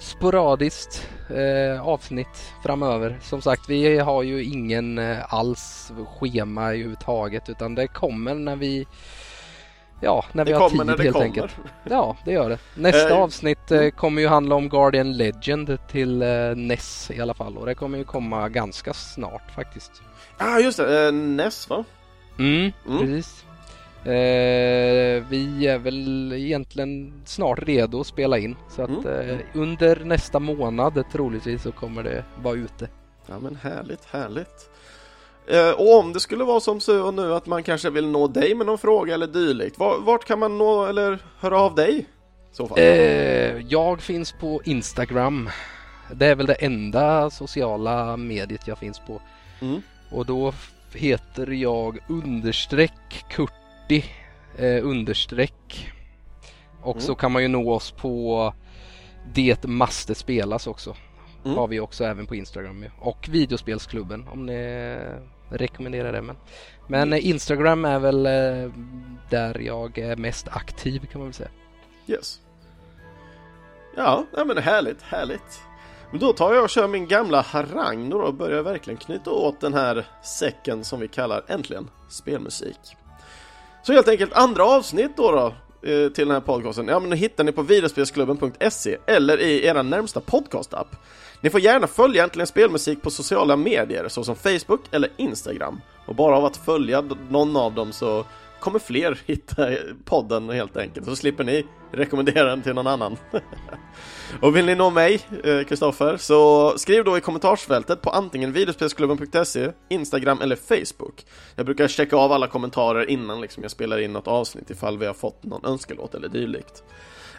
sporadiskt 0.00 1.08
eh, 1.30 1.88
avsnitt 1.88 2.52
framöver. 2.62 3.18
Som 3.22 3.42
sagt, 3.42 3.68
vi 3.68 3.98
har 3.98 4.22
ju 4.22 4.44
ingen 4.44 4.98
eh, 4.98 5.34
alls 5.34 5.92
schema 6.18 6.64
överhuvudtaget 6.68 7.48
utan 7.48 7.74
det 7.74 7.86
kommer 7.86 8.34
när 8.34 8.56
vi 8.56 8.86
Ja, 10.04 10.24
när 10.32 10.44
vi 10.44 10.52
Det 10.52 10.58
har 10.58 10.68
tid 10.70 10.78
helt 10.88 11.12
kommer. 11.12 11.24
enkelt. 11.26 11.56
Ja, 11.84 12.16
det 12.24 12.32
gör 12.32 12.48
det. 12.50 12.58
Nästa 12.74 13.10
Eh, 13.10 13.22
avsnitt 13.22 13.70
eh, 13.70 13.88
kommer 13.88 14.22
ju 14.22 14.28
handla 14.28 14.54
om 14.54 14.68
Guardian 14.68 15.12
Legend 15.16 15.78
till 15.90 16.22
eh, 16.22 16.28
NES 16.56 17.10
i 17.10 17.20
alla 17.20 17.34
fall 17.34 17.56
och 17.58 17.66
det 17.66 17.74
kommer 17.74 17.98
ju 17.98 18.04
komma 18.04 18.48
ganska 18.48 18.92
snart 18.94 19.50
faktiskt. 19.54 19.92
Ja, 20.38 20.54
ah, 20.54 20.58
just 20.58 20.76
det. 20.78 21.06
Eh, 21.06 21.12
Ness 21.12 21.70
va? 21.70 21.84
Mm, 22.38 22.72
Mm. 22.88 22.98
precis. 22.98 23.44
Eh, 24.04 25.22
vi 25.28 25.66
är 25.66 25.78
väl 25.78 26.32
egentligen 26.32 27.12
snart 27.24 27.58
redo 27.62 28.00
att 28.00 28.06
spela 28.06 28.38
in 28.38 28.56
så 28.68 28.82
att 28.82 28.90
Mm. 29.04 29.30
eh, 29.30 29.38
under 29.54 30.04
nästa 30.04 30.38
månad 30.38 31.04
troligtvis 31.12 31.62
så 31.62 31.72
kommer 31.72 32.02
det 32.02 32.24
vara 32.42 32.54
ute. 32.54 32.88
Ja 33.26 33.38
men 33.38 33.56
härligt, 33.62 34.04
härligt. 34.10 34.70
Eh, 35.46 35.70
och 35.70 35.98
om 35.98 36.12
det 36.12 36.20
skulle 36.20 36.44
vara 36.44 36.60
som 36.60 36.80
så 36.80 37.10
nu 37.10 37.34
att 37.34 37.46
man 37.46 37.62
kanske 37.62 37.90
vill 37.90 38.06
nå 38.06 38.28
dig 38.28 38.54
med 38.54 38.66
någon 38.66 38.78
fråga 38.78 39.14
eller 39.14 39.26
dylikt. 39.26 39.78
Var, 39.78 39.98
vart 40.00 40.24
kan 40.24 40.38
man 40.38 40.58
nå 40.58 40.86
eller 40.86 41.18
höra 41.40 41.60
av 41.60 41.74
dig? 41.74 42.06
Eh, 42.76 43.58
jag 43.68 44.00
finns 44.00 44.32
på 44.32 44.60
Instagram. 44.64 45.50
Det 46.14 46.26
är 46.26 46.34
väl 46.34 46.46
det 46.46 46.54
enda 46.54 47.30
sociala 47.30 48.16
mediet 48.16 48.66
jag 48.68 48.78
finns 48.78 48.98
på. 48.98 49.20
Mm. 49.60 49.82
Och 50.10 50.26
då 50.26 50.52
heter 50.94 51.46
jag 51.50 51.98
understreck 52.08 53.24
Kurti 53.30 54.04
eh, 54.58 54.86
understreck. 54.86 55.92
Och 56.82 56.96
Mm. 56.96 57.00
så 57.06 57.14
kan 57.14 57.32
man 57.32 57.42
ju 57.42 57.48
nå 57.48 57.72
oss 57.72 57.90
på 57.90 58.54
Det 59.34 59.64
måste 59.64 60.14
spelas 60.14 60.66
också. 60.66 60.96
Mm. 61.44 61.56
Har 61.56 61.68
vi 61.68 61.80
också 61.80 62.04
även 62.04 62.26
på 62.26 62.34
Instagram. 62.34 62.84
Och 62.98 63.28
videospelsklubben 63.30 64.28
om 64.28 64.46
ni 64.46 64.98
rekommenderar 65.48 66.12
det. 66.12 66.22
Men, 66.22 66.36
men 66.88 67.12
Instagram 67.12 67.84
är 67.84 67.98
väl 67.98 68.26
eh, 68.26 68.72
där 69.30 69.58
jag 69.58 69.98
är 69.98 70.16
mest 70.16 70.48
aktiv 70.48 71.06
kan 71.12 71.20
man 71.20 71.28
väl 71.28 71.34
säga. 71.34 71.50
Yes. 72.06 72.40
Ja, 73.96 74.26
nej, 74.32 74.46
men 74.46 74.58
härligt, 74.58 75.02
härligt. 75.02 75.62
Men 76.10 76.20
då 76.20 76.32
tar 76.32 76.54
jag 76.54 76.64
och 76.64 76.70
kör 76.70 76.88
min 76.88 77.08
gamla 77.08 77.40
harang 77.40 78.10
då 78.10 78.18
och 78.18 78.34
börjar 78.34 78.62
verkligen 78.62 78.98
knyta 78.98 79.30
åt 79.30 79.60
den 79.60 79.74
här 79.74 80.06
säcken 80.22 80.84
som 80.84 81.00
vi 81.00 81.08
kallar 81.08 81.44
äntligen 81.48 81.90
spelmusik. 82.08 82.78
Så 83.82 83.92
helt 83.92 84.08
enkelt 84.08 84.32
andra 84.32 84.64
avsnitt 84.64 85.16
då, 85.16 85.30
då 85.30 85.46
eh, 85.88 86.08
till 86.08 86.26
den 86.26 86.34
här 86.34 86.40
podcasten, 86.40 86.88
ja 86.88 87.00
men 87.00 87.12
hittar 87.12 87.44
ni 87.44 87.52
på 87.52 87.62
videospelsklubben.se 87.62 88.96
eller 89.06 89.40
i 89.40 89.66
era 89.66 89.82
närmsta 89.82 90.20
podcastapp. 90.20 90.96
Ni 91.42 91.50
får 91.50 91.60
gärna 91.60 91.86
följa 91.86 92.24
Äntligen 92.24 92.46
Spelmusik 92.46 93.02
på 93.02 93.10
sociala 93.10 93.56
medier 93.56 94.08
såsom 94.08 94.36
Facebook 94.36 94.80
eller 94.90 95.10
Instagram. 95.16 95.80
Och 96.06 96.14
bara 96.14 96.36
av 96.36 96.44
att 96.44 96.56
följa 96.56 97.00
någon 97.30 97.56
av 97.56 97.74
dem 97.74 97.92
så 97.92 98.24
kommer 98.60 98.78
fler 98.78 99.18
hitta 99.26 99.68
podden 100.04 100.50
helt 100.50 100.76
enkelt. 100.76 101.06
Så 101.06 101.16
slipper 101.16 101.44
ni 101.44 101.66
rekommendera 101.92 102.44
den 102.44 102.62
till 102.62 102.74
någon 102.74 102.86
annan. 102.86 103.16
och 104.40 104.56
vill 104.56 104.66
ni 104.66 104.74
nå 104.74 104.90
mig, 104.90 105.20
eh, 105.44 105.62
Kristoffer, 105.62 106.16
så 106.16 106.72
skriv 106.78 107.04
då 107.04 107.18
i 107.18 107.20
kommentarsfältet 107.20 108.02
på 108.02 108.10
antingen 108.10 108.52
videospelsklubben.se, 108.52 109.72
Instagram 109.88 110.40
eller 110.40 110.56
Facebook. 110.56 111.26
Jag 111.56 111.66
brukar 111.66 111.88
checka 111.88 112.16
av 112.16 112.32
alla 112.32 112.46
kommentarer 112.46 113.10
innan 113.10 113.40
liksom 113.40 113.62
jag 113.62 113.70
spelar 113.70 113.98
in 113.98 114.12
något 114.12 114.28
avsnitt 114.28 114.70
ifall 114.70 114.98
vi 114.98 115.06
har 115.06 115.14
fått 115.14 115.44
någon 115.44 115.64
önskelåt 115.64 116.14
eller 116.14 116.28
dylikt. 116.28 116.84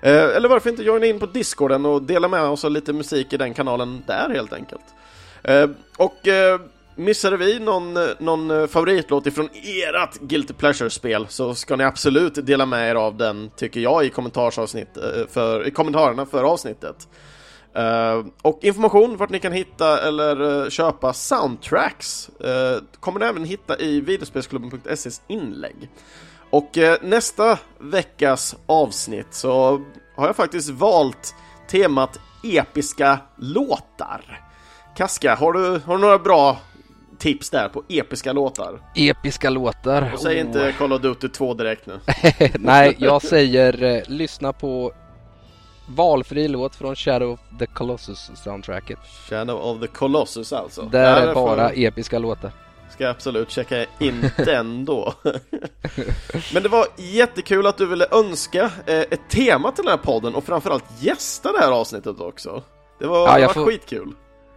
Eh, 0.04 0.36
eller 0.36 0.50
varför 0.50 0.70
inte 0.70 0.84
joina 0.84 1.06
in 1.06 1.20
på 1.20 1.26
Discorden 1.26 1.86
och 1.86 2.02
dela 2.02 2.28
med 2.28 2.42
oss 2.42 2.66
av 2.66 2.72
lite 2.72 2.94
musik 2.94 3.34
i 3.34 3.38
den 3.38 3.54
kanalen 3.54 4.04
där 4.08 4.30
helt 4.30 4.54
enkelt. 4.54 4.84
Eh, 5.44 5.70
och 5.98 6.28
eh, 6.28 6.60
missade 6.96 7.38
vi 7.38 7.60
någon, 7.60 7.94
någon 8.20 8.68
favoritlåt 8.68 9.28
ifrån 9.28 9.50
ert 9.54 10.20
Guilty 10.20 10.54
Pleasure-spel 10.54 11.26
så 11.30 11.56
ska 11.56 11.76
ni 11.76 11.84
absolut 11.84 12.46
dela 12.46 12.66
med 12.66 12.90
er 12.90 12.96
av 12.96 13.18
den, 13.18 13.52
tycker 13.56 13.80
jag, 13.80 14.06
i, 14.06 14.10
kommentarsavsnitt, 14.10 14.98
för, 15.30 15.68
i 15.68 15.72
kommentarerna 15.72 16.26
för 16.26 16.44
avsnittet. 16.44 17.08
Uh, 17.78 18.26
och 18.42 18.60
information 18.62 19.18
vart 19.18 19.30
ni 19.30 19.40
kan 19.40 19.52
hitta 19.52 20.08
eller 20.08 20.42
uh, 20.42 20.70
köpa 20.70 21.14
soundtracks 21.14 22.30
uh, 22.46 22.84
kommer 23.00 23.20
ni 23.20 23.26
även 23.26 23.46
hitta 23.46 23.80
i 23.80 24.02
videospelsklubben.ses 24.02 25.22
inlägg. 25.28 25.90
Och 26.54 26.78
nästa 27.02 27.60
veckas 27.80 28.56
avsnitt 28.66 29.28
så 29.32 29.82
har 30.16 30.28
jag 30.28 30.36
faktiskt 30.36 30.70
valt 30.70 31.36
temat 31.70 32.20
episka 32.44 33.20
låtar. 33.38 34.42
Kaska, 34.98 35.36
har 35.36 35.54
du, 35.54 35.82
har 35.86 35.96
du 35.96 36.02
några 36.02 36.20
bra 36.20 36.58
tips 37.18 37.50
där 37.50 37.70
på 37.70 37.84
episka 37.90 38.34
låtar? 38.34 38.80
Episka 38.96 39.50
låtar? 39.50 40.12
Och 40.14 40.20
säg 40.20 40.36
oh. 40.36 40.42
inte 40.42 40.76
Call 40.78 40.94
of 40.94 41.02
Duty 41.02 41.30
2 41.30 41.54
direkt 41.54 41.86
nu. 41.86 42.00
Nej, 42.60 42.96
jag 43.00 43.22
säger 43.22 43.84
eh, 43.84 44.02
lyssna 44.08 44.54
på 44.54 44.92
valfri 45.88 46.48
låt 46.48 46.76
från 46.76 46.96
Shadow 46.96 47.32
of 47.32 47.40
the 47.60 47.66
Colossus 47.66 48.32
soundtracket. 48.36 49.00
Shadow 49.30 49.62
of 49.62 49.82
the 49.82 49.88
Colossus 49.88 50.54
alltså? 50.54 50.82
Där 50.82 51.28
är 51.28 51.34
bara 51.34 51.70
för... 51.70 51.84
episka 51.84 52.20
låtar. 52.20 52.52
Ska 52.94 53.04
jag 53.04 53.12
absolut 53.12 53.52
checka 53.52 53.86
in 54.00 54.30
den 54.38 54.86
då. 54.86 55.14
Men 56.54 56.64
det 56.64 56.70
var 56.70 56.86
jättekul 56.98 57.68
att 57.68 57.78
du 57.78 57.86
ville 57.86 58.08
önska 58.12 58.72
eh, 58.86 59.00
ett 59.00 59.30
tema 59.30 59.72
till 59.72 59.84
den 59.84 59.92
här 59.92 60.04
podden 60.04 60.36
och 60.36 60.44
framförallt 60.44 60.84
gästa 61.00 61.52
det 61.52 61.60
här 61.60 61.72
avsnittet 61.72 62.20
också. 62.20 62.64
Det 63.00 63.08
var, 63.08 63.40
ja, 63.40 63.48
det 63.48 63.60
var 63.60 63.66
skitkul. 63.66 64.12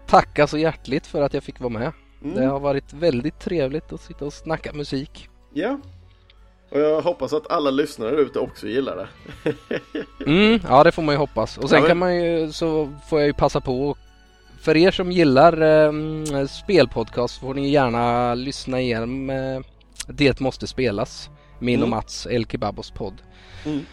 Tacka 0.07 0.47
så 0.47 0.59
hjärtligt 0.59 1.07
för 1.07 1.23
att 1.23 1.35
jag 1.35 1.43
fick 1.43 1.61
vara 1.61 1.71
med. 1.71 1.93
Mm. 2.23 2.37
Det 2.37 2.47
har 2.47 2.61
varit 2.61 2.93
väldigt 2.93 3.41
trevligt 3.41 3.93
att 3.93 4.01
sitta 4.01 4.25
och 4.25 4.33
snacka 4.33 4.73
musik. 4.73 5.29
Ja, 5.53 5.79
och 6.71 6.81
jag 6.81 7.01
hoppas 7.01 7.33
att 7.33 7.51
alla 7.51 7.71
lyssnare 7.71 8.17
ute 8.17 8.39
också 8.39 8.67
gillar 8.67 8.97
det. 8.97 9.09
mm, 10.27 10.61
ja, 10.69 10.85
det 10.85 10.93
får 10.93 11.03
man 11.03 11.15
ju 11.15 11.19
hoppas. 11.19 11.59
Och 11.59 11.69
sen 11.69 11.77
ja, 11.77 11.81
men... 11.83 11.89
kan 11.89 11.99
man 11.99 12.17
ju, 12.17 12.53
så 12.53 12.93
får 13.09 13.21
jag 13.21 13.27
ju 13.27 13.33
passa 13.33 13.61
på 13.61 13.97
för 14.67 14.77
er 14.77 14.91
som 14.91 15.13
gillar 15.13 15.63
eh, 15.63 16.47
spelpodcast 16.47 17.41
får 17.41 17.55
ni 17.55 17.69
gärna 17.71 18.35
lyssna 18.35 18.81
igenom 18.81 19.31
eh, 19.31 19.61
Det 20.09 20.41
måste 20.41 20.67
spelas. 20.67 21.31
Min 21.59 21.75
mm. 21.75 21.83
och 21.83 21.89
Mats 21.89 22.27
El 22.27 22.47
Kebabos 22.47 22.91
podd. 22.91 23.23
Mm. 23.65 23.85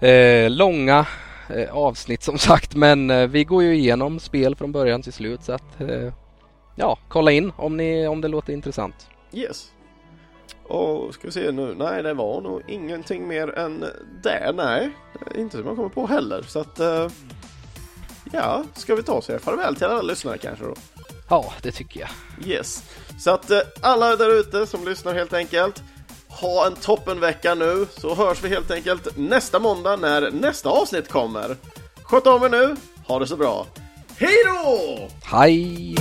Eh, 0.00 0.50
långa 0.50 1.06
eh, 1.48 1.76
avsnitt 1.76 2.22
som 2.22 2.38
sagt 2.38 2.74
men 2.74 3.10
eh, 3.10 3.26
vi 3.26 3.44
går 3.44 3.62
ju 3.62 3.74
igenom 3.76 4.20
spel 4.20 4.56
från 4.56 4.72
början 4.72 5.02
till 5.02 5.12
slut 5.12 5.42
så 5.42 5.52
att 5.52 5.80
eh, 5.80 6.12
ja, 6.76 6.98
kolla 7.08 7.32
in 7.32 7.52
om, 7.56 7.76
ni, 7.76 8.06
om 8.06 8.20
det 8.20 8.28
låter 8.28 8.52
intressant. 8.52 9.08
Yes. 9.32 9.72
Och 10.64 11.14
ska 11.14 11.26
vi 11.28 11.32
se 11.32 11.52
nu, 11.52 11.74
nej 11.78 12.02
det 12.02 12.14
var 12.14 12.40
nog 12.40 12.62
ingenting 12.68 13.28
mer 13.28 13.58
än 13.58 13.84
det, 14.22 14.52
nej. 14.54 14.90
Inte 15.36 15.56
som 15.56 15.66
jag 15.66 15.76
kommer 15.76 15.88
på 15.88 16.06
heller 16.06 16.42
så 16.42 16.60
att 16.60 16.80
Ja, 18.32 18.64
ska 18.74 18.94
vi 18.94 19.02
ta 19.02 19.12
och 19.12 19.24
säga 19.24 19.38
farväl 19.38 19.76
till 19.76 19.86
alla 19.86 20.02
lyssnare 20.02 20.38
kanske 20.38 20.64
då? 20.64 20.74
Ja, 21.28 21.52
det 21.62 21.72
tycker 21.72 22.00
jag. 22.00 22.10
Yes. 22.46 22.82
Så 23.18 23.30
att 23.30 23.50
eh, 23.50 23.60
alla 23.80 24.16
där 24.16 24.40
ute 24.40 24.66
som 24.66 24.84
lyssnar 24.84 25.14
helt 25.14 25.32
enkelt, 25.32 25.82
ha 26.28 26.66
en 26.66 26.74
toppenvecka 26.74 27.54
nu 27.54 27.86
så 27.96 28.14
hörs 28.14 28.42
vi 28.42 28.48
helt 28.48 28.70
enkelt 28.70 29.16
nästa 29.16 29.58
måndag 29.58 29.96
när 29.96 30.30
nästa 30.30 30.68
avsnitt 30.68 31.08
kommer. 31.08 31.56
Sköt 32.02 32.26
om 32.26 32.42
er 32.42 32.48
nu, 32.48 32.76
ha 33.06 33.18
det 33.18 33.26
så 33.26 33.36
bra. 33.36 33.66
Hej 34.16 34.36
då! 34.44 35.08
Hej! 35.22 35.94